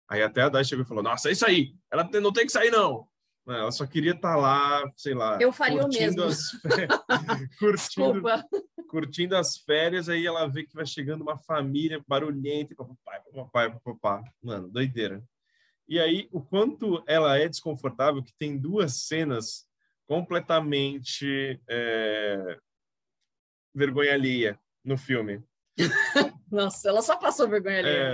Aí 0.10 0.24
até 0.24 0.42
a 0.42 0.50
Dai 0.50 0.64
chegou 0.64 0.84
e 0.84 0.88
falou, 0.88 1.04
nossa, 1.04 1.30
é 1.30 1.32
isso 1.32 1.46
aí, 1.46 1.76
ela 1.92 2.10
não 2.22 2.32
tem 2.34 2.46
que 2.46 2.52
sair, 2.52 2.72
não. 2.72 3.08
Não, 3.50 3.56
Ela 3.56 3.72
só 3.72 3.84
queria 3.88 4.12
estar 4.12 4.36
lá, 4.36 4.84
sei 4.96 5.16
lá, 5.16 5.40
Eu 5.42 5.52
faria 5.52 5.78
o 5.80 5.82
curtindo 5.82 6.24
mesmo. 6.24 6.24
as 6.26 6.52
férias, 6.62 7.58
curtindo, 7.58 8.22
curtindo 8.88 9.36
as 9.36 9.58
férias, 9.58 10.08
aí 10.08 10.24
ela 10.24 10.46
vê 10.48 10.64
que 10.64 10.76
vai 10.76 10.86
chegando 10.86 11.24
uma 11.24 11.36
família 11.36 12.00
barulhenta, 12.08 12.74
e 12.74 12.76
papai, 12.76 13.22
papai, 13.34 13.80
papai. 13.84 14.22
Mano, 14.44 14.68
doideira. 14.70 15.24
E 15.88 16.00
aí, 16.00 16.30
o 16.32 16.40
quanto 16.40 17.04
ela 17.08 17.40
é 17.40 17.50
desconfortável, 17.50 18.22
que 18.22 18.34
tem 18.38 18.56
duas 18.56 19.08
cenas 19.08 19.66
completamente 20.08 21.60
é, 21.68 22.56
vergonha 23.74 24.14
alheia 24.14 24.60
no 24.86 24.96
filme. 24.96 25.44
Nossa, 26.52 26.90
ela 26.90 27.02
só 27.02 27.18
passou 27.18 27.48
vergonha 27.50 27.80
ali. 27.80 27.90
É, 27.90 28.14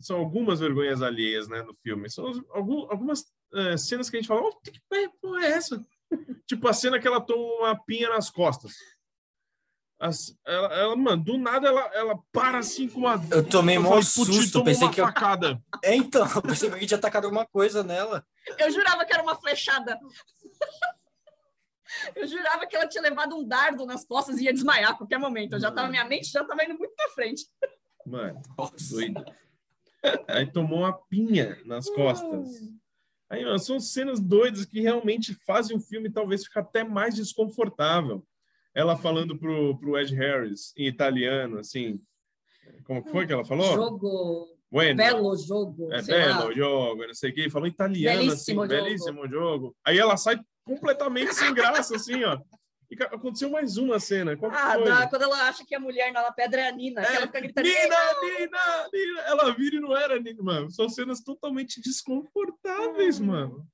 são 0.00 0.18
algumas 0.18 0.58
vergonhas 0.58 1.02
alheias, 1.02 1.46
né, 1.48 1.62
no 1.62 1.74
filme. 1.82 2.10
São 2.10 2.26
as- 2.28 2.40
algum- 2.50 2.90
algumas 2.90 3.24
é, 3.54 3.76
cenas 3.76 4.10
que 4.10 4.16
a 4.16 4.20
gente 4.20 4.28
fala, 4.28 4.42
oh, 4.42 4.56
que 4.56 4.80
porra 5.20 5.44
é 5.44 5.50
essa? 5.50 5.84
tipo 6.46 6.68
a 6.68 6.72
cena 6.72 6.98
que 7.00 7.06
ela 7.06 7.20
toma 7.20 7.42
uma 7.42 7.84
pinha 7.84 8.08
nas 8.08 8.30
costas. 8.30 8.74
As- 9.98 10.36
ela, 10.46 10.74
ela, 10.74 10.96
mano, 10.96 11.24
do 11.24 11.38
nada 11.38 11.68
ela, 11.68 11.80
ela 11.94 12.18
para 12.30 12.58
assim 12.58 12.86
com 12.88 13.00
uma. 13.00 13.14
Eu 13.30 13.48
tomei 13.48 13.80
"Putz, 13.80 14.08
susto, 14.08 14.52
tomou 14.52 14.66
pensei 14.66 14.84
uma 14.86 14.92
que 14.92 15.00
eu... 15.00 15.06
facada. 15.06 15.62
É, 15.82 15.94
então, 15.94 16.26
eu 16.36 16.42
pensei 16.42 16.70
que 16.70 16.86
tinha 16.86 16.98
atacado 16.98 17.24
alguma 17.24 17.46
coisa 17.46 17.82
nela. 17.82 18.26
Eu 18.58 18.70
jurava 18.70 19.04
que 19.04 19.12
era 19.12 19.22
uma 19.22 19.34
flechada. 19.34 19.98
Eu 22.14 22.26
jurava 22.26 22.66
que 22.66 22.76
ela 22.76 22.86
tinha 22.86 23.00
levado 23.00 23.36
um 23.36 23.46
dardo 23.46 23.86
nas 23.86 24.04
costas 24.04 24.38
e 24.38 24.44
ia 24.44 24.52
desmaiar 24.52 24.90
a 24.90 24.94
qualquer 24.94 25.18
momento. 25.18 25.54
Eu 25.54 25.60
já 25.60 25.70
tava, 25.70 25.88
minha 25.88 26.04
mente 26.04 26.30
já 26.30 26.42
estava 26.42 26.62
indo 26.64 26.76
muito 26.76 26.94
pra 26.94 27.08
frente. 27.10 27.46
Mano, 28.04 28.42
Nossa. 28.58 28.90
doido. 28.90 29.24
Aí 30.28 30.50
tomou 30.50 30.80
uma 30.80 30.92
pinha 30.92 31.58
nas 31.64 31.88
costas. 31.88 32.48
Aí, 33.28 33.44
mano, 33.44 33.58
são 33.58 33.80
cenas 33.80 34.20
doidas 34.20 34.64
que 34.64 34.80
realmente 34.80 35.34
fazem 35.46 35.76
o 35.76 35.80
filme 35.80 36.10
talvez 36.10 36.44
ficar 36.44 36.60
até 36.60 36.84
mais 36.84 37.14
desconfortável. 37.16 38.24
Ela 38.74 38.96
falando 38.96 39.36
pro, 39.38 39.76
pro 39.78 39.98
Ed 39.98 40.14
Harris 40.14 40.72
em 40.76 40.86
italiano, 40.86 41.58
assim. 41.58 42.00
Como 42.84 43.02
foi 43.04 43.26
que 43.26 43.32
ela 43.32 43.44
falou? 43.44 43.74
Jogo, 43.74 44.46
Bueno. 44.70 44.96
belo 44.96 45.36
jogo. 45.36 45.92
É 45.92 46.02
sei 46.02 46.26
lá. 46.26 46.38
belo 46.38 46.52
jogo, 46.54 47.06
não 47.06 47.14
sei 47.14 47.30
o 47.30 47.34
que, 47.34 47.50
falou 47.50 47.66
italiano, 47.66 48.18
Belíssimo 48.18 48.62
assim, 48.62 48.72
jogo. 48.74 48.84
belíssimo 48.84 49.28
jogo. 49.28 49.76
Aí 49.84 49.98
ela 49.98 50.16
sai 50.16 50.38
completamente 50.64 51.34
sem 51.34 51.52
graça, 51.54 51.96
assim, 51.96 52.22
ó. 52.24 52.38
E 52.90 53.02
aconteceu 53.02 53.50
mais 53.50 53.76
uma 53.76 53.98
cena. 53.98 54.36
Qual 54.36 54.50
Ah, 54.52 54.76
dá, 54.78 55.08
quando 55.08 55.22
ela 55.22 55.48
acha 55.48 55.64
que 55.64 55.74
a 55.74 55.80
mulher 55.80 56.12
na 56.12 56.30
pedra 56.30 56.60
é 56.62 56.68
a 56.68 56.72
Nina, 56.72 57.02
É, 57.02 57.16
ela 57.16 57.26
fica 57.26 57.40
gritando. 57.40 57.66
Nina, 57.66 57.96
Nina, 58.22 58.88
Nina. 58.92 59.20
Ela 59.22 59.50
vira 59.52 59.76
e 59.76 59.80
não 59.80 59.96
era 59.96 60.20
Nina, 60.20 60.42
mano. 60.42 60.70
São 60.70 60.88
cenas 60.88 61.20
totalmente 61.20 61.80
desconfortáveis, 61.80 63.20
Hum. 63.20 63.26
mano. 63.26 63.68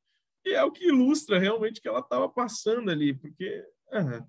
E 0.44 0.54
é 0.54 0.64
o 0.64 0.72
que 0.72 0.86
ilustra 0.88 1.38
realmente 1.38 1.80
que 1.80 1.86
ela 1.88 2.02
tava 2.02 2.28
passando 2.28 2.90
ali, 2.90 3.14
porque 3.14 3.64
ah, 3.92 4.24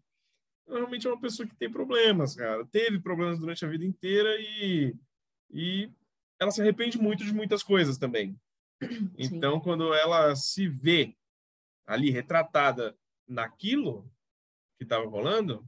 realmente 0.68 1.08
é 1.08 1.10
uma 1.10 1.20
pessoa 1.20 1.48
que 1.48 1.56
tem 1.56 1.72
problemas, 1.72 2.36
cara. 2.36 2.66
Teve 2.68 3.00
problemas 3.00 3.40
durante 3.40 3.66
a 3.66 3.68
vida 3.68 3.84
inteira 3.86 4.36
e, 4.40 4.94
e 5.52 5.90
ela 6.40 6.52
se 6.52 6.62
arrepende 6.62 6.98
muito 7.00 7.24
de 7.24 7.34
muitas 7.34 7.64
coisas 7.64 7.98
também. 7.98 8.38
Então, 9.18 9.60
quando 9.62 9.94
ela 9.94 10.36
se 10.36 10.68
vê 10.68 11.16
ali 11.88 12.10
retratada 12.12 12.96
naquilo 13.28 14.12
que 14.84 14.94
estava 14.94 15.10
rolando, 15.10 15.64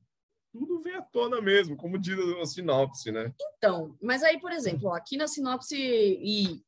tudo 0.51 0.81
vem 0.81 0.95
à 0.95 1.01
tona 1.01 1.41
mesmo, 1.41 1.75
como 1.75 1.97
diz 1.97 2.17
a 2.41 2.45
sinopse, 2.45 3.11
né? 3.11 3.33
Então, 3.57 3.97
mas 4.01 4.23
aí, 4.23 4.39
por 4.39 4.51
exemplo, 4.51 4.89
ó, 4.89 4.95
aqui 4.95 5.17
na 5.17 5.27
sinopse, 5.27 5.75
e 5.75 6.63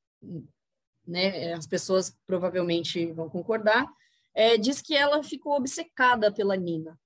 né, 1.05 1.53
as 1.53 1.65
pessoas 1.65 2.17
provavelmente 2.25 3.11
vão 3.13 3.29
concordar, 3.29 3.87
é, 4.33 4.57
diz 4.57 4.81
que 4.81 4.95
ela 4.95 5.23
ficou 5.23 5.55
obcecada 5.55 6.31
pela 6.31 6.55
Nina. 6.55 6.99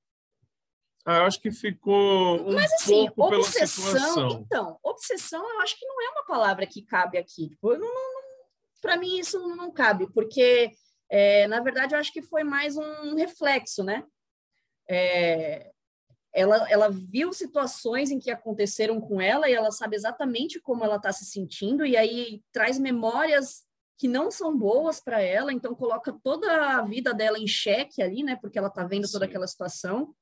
Ah, 1.05 1.17
eu 1.17 1.23
acho 1.23 1.41
que 1.41 1.51
ficou 1.51 2.41
um 2.47 2.53
Mas 2.53 2.71
assim, 2.73 3.05
pouco 3.15 3.29
pela 3.29 3.41
obsessão, 3.41 3.91
situação. 3.91 4.29
então, 4.45 4.79
obsessão 4.83 5.49
eu 5.49 5.61
acho 5.61 5.77
que 5.79 5.85
não 5.85 6.01
é 6.01 6.09
uma 6.09 6.25
palavra 6.25 6.67
que 6.67 6.83
cabe 6.83 7.17
aqui. 7.17 7.49
Tipo, 7.49 7.69
para 8.81 8.97
mim 8.97 9.17
isso 9.17 9.39
não 9.55 9.71
cabe, 9.71 10.11
porque 10.13 10.71
é, 11.09 11.47
na 11.47 11.59
verdade 11.59 11.95
eu 11.95 11.99
acho 11.99 12.13
que 12.13 12.21
foi 12.21 12.43
mais 12.43 12.77
um 12.77 13.15
reflexo, 13.15 13.83
né? 13.83 14.03
É, 14.91 15.71
ela, 16.33 16.69
ela 16.69 16.89
viu 16.89 17.33
situações 17.33 18.11
em 18.11 18.19
que 18.19 18.31
aconteceram 18.31 18.99
com 18.99 19.21
ela 19.21 19.49
e 19.49 19.53
ela 19.53 19.71
sabe 19.71 19.95
exatamente 19.95 20.59
como 20.59 20.83
ela 20.83 20.95
está 20.95 21.11
se 21.11 21.25
sentindo, 21.25 21.85
e 21.85 21.97
aí 21.97 22.41
traz 22.51 22.79
memórias 22.79 23.63
que 23.97 24.07
não 24.07 24.31
são 24.31 24.57
boas 24.57 24.99
para 24.99 25.21
ela, 25.21 25.53
então 25.53 25.75
coloca 25.75 26.11
toda 26.23 26.77
a 26.77 26.81
vida 26.81 27.13
dela 27.13 27.37
em 27.37 27.47
xeque 27.47 28.01
ali, 28.01 28.23
né? 28.23 28.35
Porque 28.35 28.57
ela 28.57 28.67
está 28.67 28.83
vendo 28.83 29.09
toda 29.09 29.25
Sim. 29.25 29.29
aquela 29.29 29.47
situação. 29.47 30.15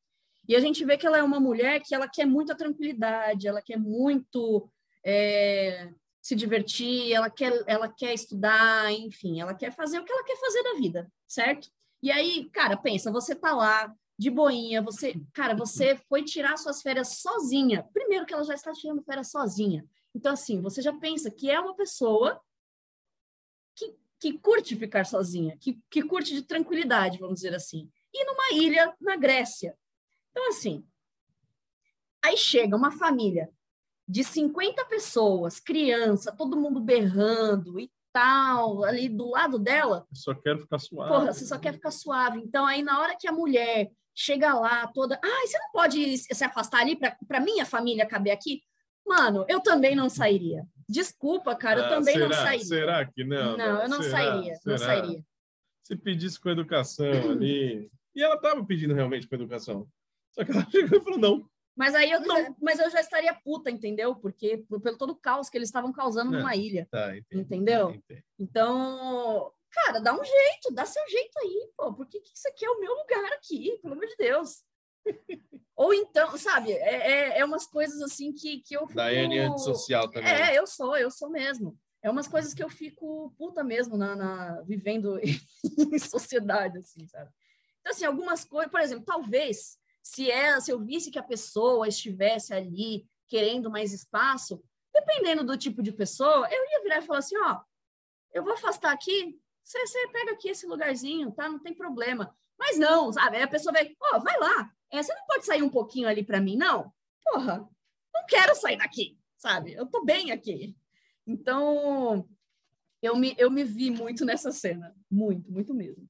E 0.48 0.56
a 0.56 0.60
gente 0.60 0.84
vê 0.84 0.98
que 0.98 1.08
ela 1.08 1.18
é 1.18 1.24
uma 1.24 1.40
mulher 1.40 1.80
que 1.82 1.96
ela 1.96 2.08
quer 2.08 2.26
muita 2.26 2.58
tranquilidade, 2.58 3.48
ela 3.48 3.62
quer 3.62 3.78
muito 3.78 4.70
é, 5.06 5.90
se 6.22 6.36
divertir, 6.36 7.14
ela 7.14 7.30
quer, 7.30 7.64
ela 7.68 7.88
quer 7.88 8.14
estudar, 8.14 8.92
enfim, 8.92 9.40
ela 9.40 9.54
quer 9.54 9.72
fazer 9.72 10.00
o 10.00 10.04
que 10.04 10.12
ela 10.12 10.26
quer 10.26 10.38
fazer 10.38 10.64
da 10.64 10.74
vida, 10.74 11.12
certo? 11.28 11.70
E 12.04 12.12
aí, 12.12 12.50
cara, 12.52 12.76
pensa, 12.76 13.12
você 13.12 13.34
tá 13.34 13.54
lá 13.54 13.96
de 14.20 14.30
boinha, 14.30 14.82
você, 14.82 15.16
cara, 15.34 15.56
você 15.56 15.96
foi 15.96 16.26
tirar 16.26 16.58
suas 16.58 16.82
férias 16.82 17.22
sozinha. 17.22 17.88
Primeiro 17.94 18.26
que 18.26 18.34
ela 18.34 18.44
já 18.44 18.54
está 18.54 18.74
tirando 18.74 19.02
férias 19.02 19.32
sozinha. 19.32 19.88
Então, 20.14 20.34
assim, 20.34 20.60
você 20.60 20.82
já 20.82 20.92
pensa 20.92 21.32
que 21.32 21.50
é 21.50 21.58
uma 21.58 21.74
pessoa 21.74 22.38
que, 23.74 23.96
que 24.20 24.38
curte 24.38 24.76
ficar 24.76 25.06
sozinha, 25.06 25.56
que, 25.58 25.82
que 25.90 26.04
curte 26.04 26.34
de 26.34 26.42
tranquilidade, 26.42 27.18
vamos 27.18 27.36
dizer 27.36 27.56
assim. 27.56 27.90
E 28.14 28.26
numa 28.26 28.52
ilha 28.62 28.94
na 29.00 29.16
Grécia. 29.16 29.74
Então, 30.32 30.50
assim, 30.50 30.86
aí 32.22 32.36
chega 32.36 32.76
uma 32.76 32.92
família 32.92 33.50
de 34.06 34.26
50 34.26 34.84
pessoas, 34.88 35.62
criança, 35.62 36.36
todo 36.36 36.60
mundo 36.60 36.82
berrando 36.82 37.80
e 37.80 37.90
tal, 38.12 38.84
ali 38.84 39.08
do 39.08 39.30
lado 39.30 39.58
dela, 39.58 40.06
Eu 40.12 40.16
só 40.18 40.36
quero 40.36 40.60
ficar 40.60 40.80
suave. 40.80 41.10
Porra, 41.10 41.32
você 41.32 41.46
só 41.46 41.58
quer 41.58 41.72
ficar 41.72 41.92
suave. 41.92 42.40
Então, 42.40 42.66
aí 42.66 42.84
na 42.84 43.00
hora 43.00 43.16
que 43.16 43.26
a 43.26 43.32
mulher 43.32 43.90
chega 44.22 44.54
lá 44.54 44.86
toda, 44.88 45.18
ai, 45.24 45.48
você 45.48 45.58
não 45.58 45.72
pode 45.72 46.18
se 46.18 46.44
afastar 46.44 46.82
ali 46.82 46.98
para 46.98 47.40
minha 47.40 47.66
família 47.66 48.06
caber 48.06 48.32
aqui? 48.32 48.62
Mano, 49.08 49.46
eu 49.48 49.62
também 49.62 49.96
não 49.96 50.10
sairia. 50.10 50.66
Desculpa, 50.88 51.56
cara, 51.56 51.80
eu 51.80 51.86
Ah, 51.86 51.90
também 51.90 52.18
não 52.18 52.28
será? 52.30 52.42
sairia. 52.44 52.66
Será 52.66 53.06
que 53.06 53.24
não? 53.24 53.56
Não, 53.58 53.82
eu 53.84 53.90
não 53.90 54.02
Será? 54.04 54.18
sairia, 54.18 54.52
não 54.66 54.78
Será? 54.78 54.78
sairia. 54.78 55.24
Se 55.84 55.96
pedisse 55.96 56.40
com 56.40 56.50
educação 56.50 57.06
ali. 57.32 57.90
E 58.14 58.22
ela 58.22 58.36
estava 58.36 58.64
pedindo 58.66 58.94
realmente 58.94 59.28
com 59.28 59.36
educação. 59.36 59.88
Só 60.32 60.44
que 60.44 60.52
ela 60.52 60.68
chegou 60.70 61.00
e 61.00 61.04
falou: 61.04 61.18
não. 61.20 61.50
Mas 61.76 61.96
aí 61.96 62.12
eu, 62.12 62.20
Não. 62.22 62.56
mas 62.62 62.78
eu 62.78 62.90
já 62.90 63.00
estaria 63.00 63.34
puta, 63.34 63.72
entendeu? 63.72 64.14
Porque 64.14 64.58
por- 64.68 64.82
pelo 64.82 64.98
todo 64.98 65.12
o 65.12 65.16
caos 65.16 65.50
que 65.50 65.58
eles 65.58 65.70
estavam 65.70 65.94
causando 65.94 66.30
Não. 66.32 66.40
numa 66.40 66.54
ilha. 66.56 66.86
Tá, 66.92 67.16
entendi, 67.18 67.42
Entendeu? 67.42 67.92
entendi. 67.92 68.22
Então, 68.38 69.50
cara, 69.72 70.00
dá 70.00 70.14
um 70.14 70.24
jeito, 70.24 70.74
dá 70.74 70.86
seu 70.86 71.08
jeito 71.10 71.38
aí, 71.40 71.70
pô. 71.76 71.94
Porque 71.94 72.20
que 72.20 72.32
isso 72.36 72.48
aqui 72.48 72.66
é 72.66 72.70
o 72.70 72.80
meu 72.80 72.94
lugar 72.94 73.34
aqui, 73.34 73.78
pelo 73.82 73.94
amor 73.94 74.08
de 74.08 74.16
Deus. 74.18 74.64
Ou 75.76 75.94
então, 75.94 76.38
sabe, 76.38 76.74
é, 76.74 77.12
é, 77.12 77.40
é 77.40 77.46
umas 77.46 77.66
coisas 77.66 78.02
assim 78.02 78.34
que, 78.34 78.60
que 78.60 78.76
eu 78.76 78.82
fico... 78.82 78.96
Daiane 78.96 79.40
antissocial 79.40 80.10
também. 80.10 80.30
É, 80.30 80.58
eu 80.58 80.68
sou, 80.68 80.98
eu 80.98 81.10
sou 81.10 81.30
mesmo. 81.30 81.78
É 82.02 82.10
umas 82.10 82.28
coisas 82.28 82.54
que 82.54 82.64
eu 82.64 82.70
fico 82.70 83.34
puta 83.38 83.64
mesmo 83.64 83.98
na, 83.98 84.16
na- 84.16 84.62
vivendo 84.62 85.20
em 85.94 86.00
sociedade, 86.00 86.78
assim, 86.78 87.06
sabe? 87.08 87.32
Então, 87.80 87.92
assim, 87.92 88.06
algumas 88.06 88.44
coisas, 88.44 88.72
por 88.72 88.82
exemplo, 88.82 89.06
talvez 89.06 89.78
se, 90.02 90.30
é, 90.30 90.60
se 90.60 90.72
eu 90.72 90.80
visse 90.80 91.12
que 91.12 91.20
a 91.20 91.24
pessoa 91.24 91.88
estivesse 91.88 92.54
ali 92.54 93.08
querendo 93.28 93.70
mais 93.70 93.94
espaço, 93.94 94.62
dependendo 94.94 95.44
do 95.44 95.58
tipo 95.58 95.84
de 95.84 95.92
pessoa, 95.92 96.48
eu 96.52 96.72
ia 96.72 96.84
virar 96.84 96.98
e 97.00 97.06
falar 97.06 97.20
assim, 97.20 97.38
ó, 97.38 97.62
eu 98.34 98.44
vou 98.44 98.54
afastar 98.54 98.92
aqui, 98.92 99.40
você, 99.70 99.86
você 99.86 100.08
pega 100.08 100.32
aqui 100.32 100.50
esse 100.50 100.66
lugarzinho, 100.66 101.32
tá? 101.32 101.48
Não 101.48 101.60
tem 101.60 101.76
problema. 101.76 102.36
Mas 102.58 102.78
não, 102.80 103.14
sabe? 103.14 103.38
Aí 103.38 103.44
a 103.44 103.48
pessoa 103.48 103.72
vai, 103.72 103.96
ó, 104.02 104.20
vai 104.20 104.38
lá. 104.40 104.74
É, 104.92 105.02
você 105.02 105.14
não 105.14 105.26
pode 105.28 105.46
sair 105.46 105.62
um 105.62 105.70
pouquinho 105.70 106.08
ali 106.08 106.24
para 106.24 106.42
mim, 106.42 106.58
não? 106.58 106.92
Porra, 107.24 107.70
não 108.14 108.26
quero 108.28 108.56
sair 108.56 108.78
daqui, 108.78 109.20
sabe? 109.38 109.74
Eu 109.74 109.86
tô 109.86 110.04
bem 110.04 110.32
aqui. 110.32 110.76
Então, 111.26 112.28
eu 113.00 113.16
me, 113.16 113.36
eu 113.38 113.52
me 113.52 113.64
vi 113.64 113.92
muito 113.92 114.26
nessa 114.26 114.52
cena. 114.52 114.96
Muito, 115.10 115.52
muito 115.52 115.74
mesmo. 115.74 116.10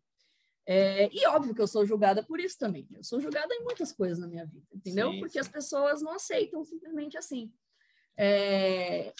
É, 0.65 1.09
e 1.11 1.27
óbvio 1.27 1.53
que 1.53 1.61
eu 1.61 1.67
sou 1.67 1.85
julgada 1.85 2.23
por 2.23 2.39
isso 2.39 2.57
também. 2.57 2.87
Eu 2.95 3.03
sou 3.03 3.19
julgada 3.19 3.53
em 3.53 3.63
muitas 3.63 3.91
coisas 3.91 4.19
na 4.19 4.27
minha 4.27 4.45
vida, 4.45 4.67
entendeu? 4.73 5.11
Sim, 5.11 5.19
Porque 5.19 5.33
sim. 5.33 5.39
as 5.39 5.47
pessoas 5.49 6.01
não 6.01 6.13
aceitam 6.13 6.63
simplesmente 6.63 7.17
assim. 7.17 7.51
É, 8.15 9.13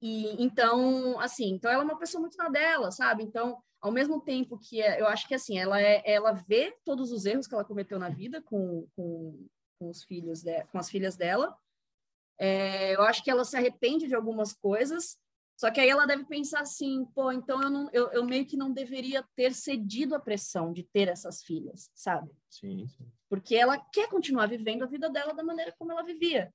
e 0.00 0.42
então, 0.42 1.18
assim, 1.20 1.50
então 1.50 1.70
ela 1.70 1.82
é 1.82 1.84
uma 1.84 1.98
pessoa 1.98 2.20
muito 2.20 2.36
na 2.36 2.48
dela, 2.48 2.90
sabe? 2.90 3.22
Então, 3.22 3.62
ao 3.80 3.92
mesmo 3.92 4.20
tempo 4.20 4.58
que 4.58 4.80
é- 4.80 5.00
eu 5.00 5.06
acho 5.06 5.26
que 5.28 5.34
assim, 5.34 5.58
ela 5.58 5.80
é, 5.80 6.02
ela 6.04 6.32
vê 6.32 6.76
todos 6.84 7.12
os 7.12 7.24
erros 7.26 7.46
que 7.46 7.54
ela 7.54 7.64
cometeu 7.64 7.98
na 7.98 8.08
vida 8.08 8.42
com, 8.42 8.86
com, 8.96 9.46
com 9.78 9.88
os 9.90 10.02
filhos 10.04 10.42
de, 10.42 10.64
com 10.66 10.78
as 10.78 10.90
filhas 10.90 11.16
dela. 11.16 11.56
É, 12.38 12.94
eu 12.96 13.02
acho 13.02 13.22
que 13.22 13.30
ela 13.30 13.44
se 13.44 13.56
arrepende 13.56 14.06
de 14.08 14.14
algumas 14.14 14.52
coisas, 14.54 15.18
só 15.60 15.70
que 15.70 15.78
aí 15.78 15.90
ela 15.90 16.06
deve 16.06 16.24
pensar 16.24 16.60
assim, 16.60 17.04
pô, 17.14 17.30
então 17.30 17.62
eu, 17.62 17.68
não, 17.68 17.90
eu, 17.92 18.10
eu 18.12 18.24
meio 18.24 18.46
que 18.46 18.56
não 18.56 18.72
deveria 18.72 19.22
ter 19.36 19.52
cedido 19.54 20.14
à 20.14 20.18
pressão 20.18 20.72
de 20.72 20.82
ter 20.84 21.06
essas 21.06 21.42
filhas, 21.42 21.90
sabe? 21.94 22.30
Sim, 22.48 22.88
sim. 22.88 23.06
Porque 23.28 23.54
ela 23.54 23.76
quer 23.92 24.08
continuar 24.08 24.46
vivendo 24.48 24.84
a 24.84 24.86
vida 24.86 25.10
dela 25.10 25.34
da 25.34 25.44
maneira 25.44 25.74
como 25.78 25.92
ela 25.92 26.02
vivia. 26.02 26.50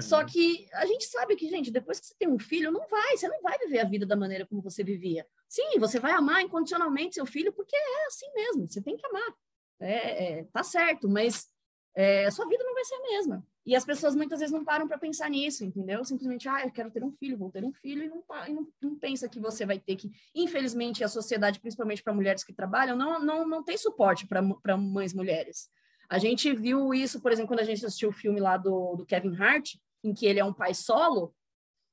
Só 0.00 0.24
que 0.24 0.66
a 0.72 0.86
gente 0.86 1.04
sabe 1.06 1.36
que, 1.36 1.48
gente, 1.48 1.70
depois 1.70 1.98
que 2.00 2.06
você 2.06 2.14
tem 2.18 2.28
um 2.28 2.38
filho, 2.38 2.70
não 2.70 2.86
vai, 2.88 3.16
você 3.16 3.28
não 3.28 3.40
vai 3.42 3.58
viver 3.58 3.80
a 3.80 3.84
vida 3.84 4.04
da 4.04 4.16
maneira 4.16 4.46
como 4.46 4.62
você 4.62 4.84
vivia. 4.84 5.26
Sim, 5.48 5.78
você 5.78 5.98
vai 5.98 6.12
amar 6.12 6.42
incondicionalmente 6.42 7.14
seu 7.14 7.26
filho, 7.26 7.52
porque 7.52 7.74
é 7.74 8.06
assim 8.06 8.26
mesmo, 8.34 8.68
você 8.68 8.82
tem 8.82 8.96
que 8.96 9.06
amar. 9.06 9.34
É, 9.80 10.40
é, 10.40 10.44
tá 10.44 10.62
certo, 10.62 11.08
mas 11.08 11.48
é, 11.94 12.26
a 12.26 12.30
sua 12.30 12.48
vida 12.48 12.62
não 12.64 12.74
vai 12.74 12.84
ser 12.84 12.94
a 12.94 13.02
mesma. 13.02 13.46
E 13.64 13.76
as 13.76 13.84
pessoas 13.84 14.14
muitas 14.14 14.40
vezes 14.40 14.52
não 14.52 14.64
param 14.64 14.88
para 14.88 14.98
pensar 14.98 15.28
nisso, 15.28 15.64
entendeu? 15.64 16.02
Simplesmente, 16.04 16.48
ah, 16.48 16.64
eu 16.64 16.70
quero 16.70 16.90
ter 16.90 17.04
um 17.04 17.12
filho, 17.12 17.36
vou 17.36 17.50
ter 17.50 17.64
um 17.64 17.72
filho, 17.72 18.04
e 18.04 18.08
não, 18.08 18.24
e 18.46 18.52
não, 18.52 18.66
não 18.80 18.98
pensa 18.98 19.28
que 19.28 19.38
você 19.38 19.66
vai 19.66 19.78
ter 19.78 19.96
que. 19.96 20.10
Infelizmente, 20.34 21.04
a 21.04 21.08
sociedade, 21.08 21.60
principalmente 21.60 22.02
para 22.02 22.14
mulheres 22.14 22.42
que 22.42 22.52
trabalham, 22.52 22.96
não, 22.96 23.20
não, 23.20 23.46
não 23.46 23.62
tem 23.62 23.76
suporte 23.76 24.26
para 24.26 24.76
mães 24.76 25.12
mulheres. 25.12 25.68
A 26.08 26.18
gente 26.18 26.52
viu 26.54 26.94
isso, 26.94 27.20
por 27.20 27.30
exemplo, 27.30 27.48
quando 27.48 27.60
a 27.60 27.64
gente 27.64 27.84
assistiu 27.84 28.08
o 28.08 28.12
filme 28.12 28.40
lá 28.40 28.56
do, 28.56 28.96
do 28.96 29.04
Kevin 29.04 29.36
Hart, 29.36 29.74
em 30.02 30.14
que 30.14 30.26
ele 30.26 30.40
é 30.40 30.44
um 30.44 30.54
pai 30.54 30.72
solo, 30.72 31.34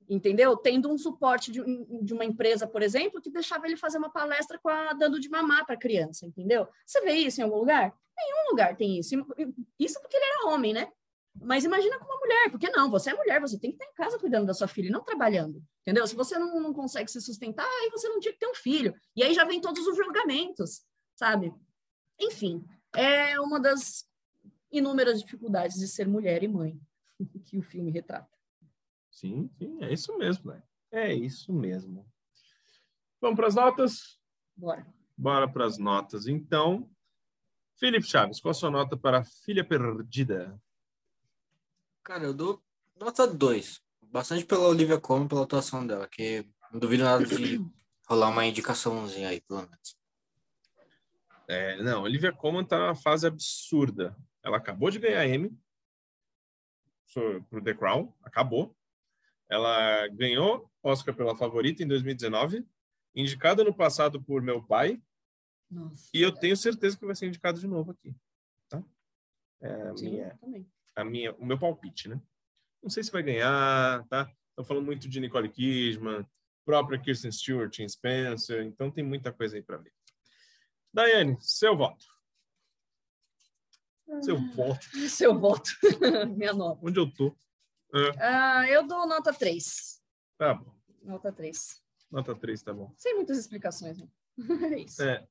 entendeu? 0.10 0.56
Tendo 0.56 0.92
um 0.92 0.98
suporte 0.98 1.52
de, 1.52 1.62
de 2.02 2.14
uma 2.14 2.24
empresa, 2.24 2.68
por 2.68 2.82
exemplo, 2.82 3.22
que 3.22 3.30
deixava 3.30 3.68
ele 3.68 3.76
fazer 3.76 3.98
uma 3.98 4.12
palestra 4.12 4.60
com 4.60 4.70
a, 4.70 4.94
dando 4.94 5.20
de 5.20 5.30
mamar 5.30 5.66
para 5.66 5.76
a 5.76 5.80
criança, 5.80 6.26
entendeu? 6.26 6.68
Você 6.86 7.02
vê 7.02 7.14
isso 7.14 7.42
em 7.42 7.44
algum 7.44 7.58
lugar? 7.58 7.94
Nenhum 8.18 8.52
lugar 8.52 8.76
tem 8.78 8.98
isso. 8.98 9.16
Isso 9.80 10.00
porque 10.00 10.16
ele 10.16 10.26
era 10.26 10.48
homem, 10.48 10.74
né? 10.74 10.88
Mas 11.42 11.66
imagina 11.66 12.00
com 12.00 12.06
uma 12.06 12.20
mulher, 12.20 12.50
porque 12.50 12.70
não, 12.70 12.90
você 12.90 13.10
é 13.10 13.14
mulher, 13.14 13.42
você 13.42 13.60
tem 13.60 13.72
que 13.72 13.76
estar 13.76 13.92
em 13.92 13.96
casa 13.96 14.18
cuidando 14.18 14.46
da 14.46 14.54
sua 14.54 14.70
filha 14.70 14.90
não 14.90 15.04
trabalhando, 15.04 15.62
entendeu? 15.82 16.08
Se 16.08 16.16
você 16.16 16.40
não, 16.40 16.62
não 16.62 16.74
consegue 16.74 17.12
se 17.12 17.20
sustentar, 17.20 17.66
aí 17.66 17.90
você 17.90 18.08
não 18.08 18.22
tinha 18.22 18.32
que 18.32 18.40
ter 18.40 18.48
um 18.48 18.56
filho. 18.56 18.96
E 19.16 19.22
aí 19.22 19.34
já 19.34 19.44
vem 19.44 19.60
todos 19.60 19.86
os 19.86 19.98
julgamentos, 19.98 20.84
sabe? 21.14 21.54
Enfim, 22.18 22.64
é 22.96 23.40
uma 23.40 23.60
das 23.60 24.08
inúmeras 24.72 25.22
dificuldades 25.22 25.78
de 25.78 25.88
ser 25.88 26.08
mulher 26.08 26.44
e 26.44 26.48
mãe 26.48 26.80
que 27.46 27.58
o 27.58 27.62
filme 27.62 27.92
retrata. 27.92 28.36
Sim, 29.10 29.50
sim, 29.58 29.78
é 29.82 29.94
isso 29.94 30.18
mesmo, 30.18 30.52
né? 30.52 30.62
É 30.92 31.14
isso 31.14 31.54
mesmo. 31.54 32.06
Vamos 33.22 33.38
para 33.38 33.48
as 33.48 33.56
notas? 33.56 34.20
Bora. 34.56 34.86
Bora 35.18 35.48
para 35.48 35.66
as 35.66 35.78
notas. 35.78 36.28
Então, 36.28 36.90
Felipe 37.78 38.06
Chaves, 38.06 38.40
qual 38.40 38.52
a 38.52 38.54
sua 38.54 38.70
nota 38.70 38.98
para 38.98 39.24
Filha 39.24 39.64
Perdida? 39.64 40.60
Cara, 42.04 42.24
eu 42.26 42.34
dou 42.34 42.62
nota 43.00 43.26
2. 43.26 43.82
Bastante 44.04 44.46
pela 44.46 44.68
Olivia 44.68 45.00
Colman, 45.00 45.28
pela 45.28 45.44
atuação 45.44 45.86
dela, 45.86 46.08
que 46.08 46.46
não 46.72 46.80
duvido 46.80 47.04
nada 47.04 47.26
de 47.26 47.60
rolar 48.08 48.30
uma 48.30 48.46
indicaçãozinha 48.46 49.30
aí, 49.30 49.42
pelo 49.42 49.62
menos. 49.62 49.98
É, 51.48 51.82
não, 51.82 52.04
Olivia 52.04 52.32
Colman 52.32 52.64
está 52.64 52.80
numa 52.80 52.96
fase 52.96 53.28
absurda. 53.28 54.16
Ela 54.44 54.58
acabou 54.58 54.90
de 54.90 55.00
ganhar 55.00 55.28
Emmy 55.28 55.56
para 57.50 57.60
o 57.60 57.64
The 57.64 57.74
Crown, 57.74 58.14
acabou. 58.24 58.76
Ela 59.50 60.08
ganhou 60.08 60.70
Oscar 60.84 61.16
pela 61.16 61.36
Favorita 61.36 61.84
em 61.84 61.88
2019, 61.88 62.66
indicada 63.16 63.64
no 63.64 63.74
passado 63.74 64.22
por 64.22 64.42
Meu 64.42 64.62
Pai, 64.62 65.02
Nossa. 65.70 66.10
e 66.14 66.22
eu 66.22 66.32
tenho 66.32 66.58
certeza 66.58 66.98
que 66.98 67.06
vai 67.06 67.16
ser 67.16 67.28
indicado 67.28 67.60
de 67.60 67.68
novo 67.68 67.92
aqui. 67.92 68.16
Tá? 68.68 68.84
É 69.62 69.72
a 69.90 69.98
Sim, 69.98 70.10
minha, 70.12 70.38
também. 70.38 70.72
a 70.96 71.04
minha, 71.06 71.34
o 71.36 71.46
meu 71.46 71.60
palpite, 71.60 72.10
né? 72.10 72.20
Não 72.82 72.90
sei 72.90 73.04
se 73.04 73.12
vai 73.12 73.24
ganhar, 73.24 74.06
tá? 74.08 74.32
Estão 74.50 74.66
falando 74.66 74.86
muito 74.86 75.08
de 75.08 75.20
Nicole 75.20 75.50
Kidman, 75.50 76.26
própria 76.66 77.00
Kirsten 77.00 77.32
Stewart 77.32 77.80
em 77.80 77.88
Spencer, 77.88 78.64
então 78.64 78.92
tem 78.92 79.04
muita 79.04 79.32
coisa 79.32 79.56
aí 79.56 79.62
para 79.62 79.78
ver. 79.78 79.95
Daiane, 80.96 81.36
seu 81.42 81.76
voto. 81.76 82.06
Seu 84.22 84.38
voto. 84.54 84.86
Seu 85.10 85.36
voto. 85.38 85.70
Minha 86.38 86.54
nota. 86.54 86.80
Onde 86.82 86.98
eu 86.98 87.12
tô? 87.14 87.36
Ah, 88.18 88.66
eu 88.70 88.88
dou 88.88 89.06
nota 89.06 89.34
3. 89.34 90.02
Tá 90.38 90.54
bom. 90.54 90.74
Nota 91.04 91.34
3. 91.34 91.84
Nota 92.10 92.34
3, 92.34 92.64
tá 92.64 92.74
bom. 92.74 92.94
Sem 92.96 93.14
muitas 93.14 93.38
explicações, 93.38 93.98
né? 93.98 94.08
É 94.74 94.80
isso. 94.80 95.04
É. 95.04 95.28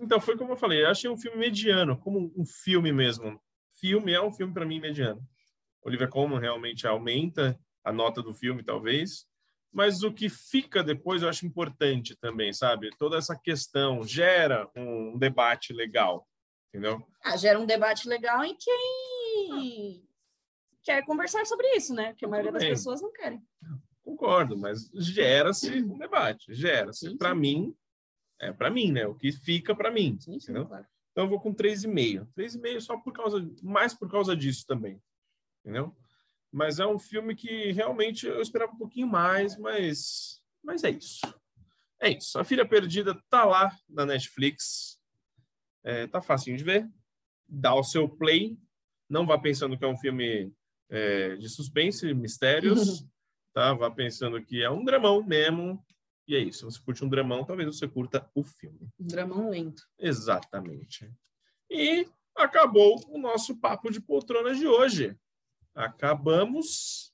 Então, 0.00 0.18
foi 0.18 0.36
como 0.38 0.52
eu 0.52 0.56
falei, 0.56 0.82
eu 0.82 0.88
achei 0.88 1.10
um 1.10 1.16
filme 1.16 1.36
mediano, 1.36 1.98
como 1.98 2.32
um 2.34 2.46
filme 2.46 2.90
mesmo. 2.90 3.38
filme, 3.78 4.12
é 4.14 4.22
um 4.22 4.32
filme 4.32 4.54
para 4.54 4.64
mim 4.64 4.80
mediano. 4.80 5.22
Olivia 5.82 6.08
Colman 6.08 6.40
realmente 6.40 6.86
aumenta 6.86 7.60
a 7.84 7.92
nota 7.92 8.22
do 8.22 8.32
filme, 8.32 8.62
talvez, 8.62 9.26
mas 9.72 10.02
o 10.02 10.12
que 10.12 10.28
fica 10.28 10.84
depois 10.84 11.22
eu 11.22 11.28
acho 11.28 11.46
importante 11.46 12.14
também, 12.16 12.52
sabe? 12.52 12.90
Toda 12.98 13.16
essa 13.16 13.36
questão 13.36 14.04
gera 14.04 14.70
um 14.76 15.16
debate 15.18 15.72
legal, 15.72 16.28
entendeu? 16.68 17.02
Ah, 17.24 17.36
gera 17.36 17.58
um 17.58 17.66
debate 17.66 18.08
legal 18.08 18.44
em 18.44 18.56
quem 18.56 20.08
quer 20.82 21.04
conversar 21.04 21.46
sobre 21.46 21.66
isso, 21.76 21.94
né? 21.94 22.10
Porque 22.10 22.24
a 22.24 22.28
maioria 22.28 22.52
das 22.52 22.64
pessoas 22.64 23.00
não 23.00 23.12
querem. 23.12 23.42
Concordo, 24.04 24.58
mas 24.58 24.90
gera-se 24.92 25.82
um 25.82 25.96
debate, 25.96 26.52
gera-se. 26.52 27.16
Para 27.16 27.34
mim, 27.34 27.74
é 28.40 28.52
para 28.52 28.70
mim, 28.70 28.90
né? 28.92 29.06
O 29.06 29.14
que 29.14 29.32
fica 29.32 29.74
para 29.74 29.90
mim, 29.90 30.18
Sim, 30.20 30.32
sim, 30.32 30.50
entendeu? 30.50 30.66
claro. 30.66 30.86
Então 31.12 31.24
eu 31.24 31.30
vou 31.30 31.40
com 31.40 31.54
3,5. 31.54 32.26
3,5 32.36 32.80
só 32.80 32.96
por 32.98 33.12
causa, 33.12 33.48
mais 33.62 33.94
por 33.94 34.10
causa 34.10 34.36
disso 34.36 34.66
também, 34.66 35.00
entendeu? 35.64 35.94
Mas 36.52 36.78
é 36.78 36.86
um 36.86 36.98
filme 36.98 37.34
que 37.34 37.72
realmente 37.72 38.26
eu 38.26 38.42
esperava 38.42 38.72
um 38.72 38.78
pouquinho 38.78 39.06
mais, 39.06 39.56
mas, 39.56 40.42
mas 40.62 40.84
é 40.84 40.90
isso. 40.90 41.20
É 41.98 42.10
isso. 42.10 42.38
A 42.38 42.44
Filha 42.44 42.68
Perdida 42.68 43.18
tá 43.30 43.44
lá 43.44 43.74
na 43.88 44.04
Netflix. 44.04 45.00
É, 45.82 46.06
tá 46.06 46.20
facinho 46.20 46.56
de 46.56 46.64
ver. 46.64 46.86
Dá 47.48 47.74
o 47.74 47.82
seu 47.82 48.08
play. 48.08 48.58
Não 49.08 49.26
vá 49.26 49.38
pensando 49.38 49.78
que 49.78 49.84
é 49.84 49.88
um 49.88 49.96
filme 49.96 50.52
é, 50.90 51.36
de 51.36 51.48
suspense, 51.48 52.12
mistérios. 52.12 53.06
tá? 53.54 53.72
Vá 53.72 53.90
pensando 53.90 54.42
que 54.42 54.62
é 54.62 54.68
um 54.68 54.84
dramão 54.84 55.22
mesmo. 55.24 55.82
E 56.26 56.36
é 56.36 56.38
isso. 56.38 56.70
Se 56.70 56.78
você 56.78 56.84
curte 56.84 57.04
um 57.04 57.08
dramão, 57.08 57.44
talvez 57.44 57.74
você 57.74 57.88
curta 57.88 58.28
o 58.34 58.42
filme. 58.42 58.90
Um 58.98 59.06
dramão 59.06 59.48
lento. 59.48 59.82
Exatamente. 59.98 61.10
E 61.70 62.06
acabou 62.36 63.00
o 63.08 63.18
nosso 63.18 63.58
papo 63.58 63.90
de 63.90 64.00
poltrona 64.00 64.54
de 64.54 64.66
hoje. 64.66 65.16
Acabamos 65.74 67.12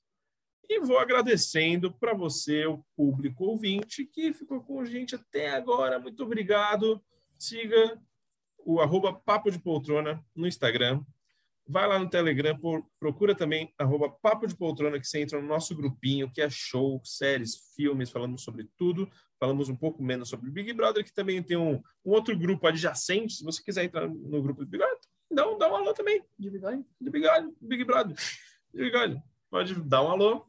e 0.67 0.79
vou 0.79 0.99
agradecendo 0.99 1.91
para 1.91 2.13
você, 2.13 2.65
o 2.65 2.83
público 2.95 3.45
ouvinte, 3.45 4.05
que 4.05 4.31
ficou 4.33 4.61
com 4.61 4.79
a 4.81 4.85
gente 4.85 5.15
até 5.15 5.49
agora. 5.51 5.99
Muito 5.99 6.21
obrigado. 6.23 7.01
Siga 7.37 7.99
o 8.59 8.79
arroba 8.79 9.13
Papo 9.13 9.49
de 9.49 9.57
Poltrona 9.59 10.23
no 10.35 10.45
Instagram. 10.47 11.01
Vai 11.67 11.87
lá 11.87 11.97
no 11.99 12.09
Telegram, 12.09 12.57
por- 12.59 12.83
procura 12.99 13.33
também 13.35 13.73
arroba 13.77 14.09
Papo 14.09 14.45
de 14.47 14.55
Poltrona, 14.55 14.99
que 14.99 15.07
você 15.07 15.21
entra 15.21 15.41
no 15.41 15.47
nosso 15.47 15.75
grupinho, 15.75 16.31
que 16.31 16.41
é 16.41 16.49
show, 16.49 16.99
séries, 17.03 17.73
filmes, 17.75 18.09
falamos 18.09 18.43
sobre 18.43 18.67
tudo. 18.77 19.09
Falamos 19.39 19.69
um 19.69 19.75
pouco 19.75 20.03
menos 20.03 20.29
sobre 20.29 20.51
Big 20.51 20.73
Brother, 20.73 21.03
que 21.03 21.13
também 21.13 21.41
tem 21.41 21.57
um, 21.57 21.75
um 22.05 22.11
outro 22.11 22.37
grupo 22.37 22.67
adjacente. 22.67 23.35
Se 23.35 23.43
você 23.43 23.63
quiser 23.63 23.85
entrar 23.85 24.07
no 24.07 24.41
grupo 24.41 24.65
do 24.65 24.69
Big 24.69 24.77
Brother, 24.83 24.99
dá 25.31 25.47
um, 25.49 25.57
dá 25.57 25.71
um 25.71 25.75
alô 25.75 25.93
também 25.93 26.23
De 26.37 26.49
bigode? 26.49 26.83
do 26.99 27.09
Big 27.67 27.83
Brother, 27.85 28.15
Big 28.73 28.91
Brother. 28.91 29.21
Pode 29.49 29.73
dar 29.83 30.03
um 30.03 30.09
alô. 30.09 30.45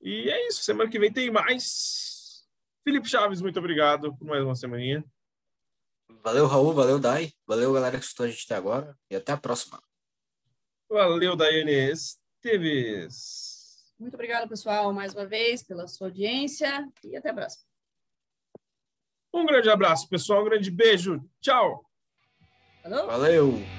E 0.00 0.28
é 0.30 0.48
isso. 0.48 0.62
Semana 0.62 0.90
que 0.90 0.98
vem 0.98 1.12
tem 1.12 1.30
mais. 1.30 2.46
Felipe 2.84 3.08
Chaves, 3.08 3.40
muito 3.40 3.58
obrigado 3.58 4.16
por 4.16 4.26
mais 4.26 4.42
uma 4.42 4.54
semaninha. 4.54 5.04
Valeu, 6.22 6.46
Raul, 6.46 6.72
valeu, 6.72 6.98
Dai. 6.98 7.32
Valeu, 7.46 7.72
galera 7.72 7.98
que 7.98 8.04
escutou 8.04 8.26
a 8.26 8.28
gente 8.30 8.44
até 8.44 8.54
agora. 8.54 8.96
E 9.10 9.16
até 9.16 9.32
a 9.32 9.36
próxima. 9.36 9.82
Valeu, 10.90 11.36
Daiane 11.36 11.90
Esteves. 11.90 13.58
Muito 13.98 14.14
obrigada, 14.14 14.48
pessoal, 14.48 14.92
mais 14.92 15.14
uma 15.14 15.26
vez, 15.26 15.62
pela 15.62 15.86
sua 15.86 16.06
audiência 16.06 16.88
e 17.04 17.16
até 17.16 17.30
a 17.30 17.34
próxima. 17.34 17.64
Um 19.34 19.44
grande 19.44 19.68
abraço, 19.68 20.08
pessoal. 20.08 20.42
Um 20.42 20.46
grande 20.46 20.70
beijo. 20.70 21.22
Tchau. 21.40 21.84
Valeu! 22.82 23.77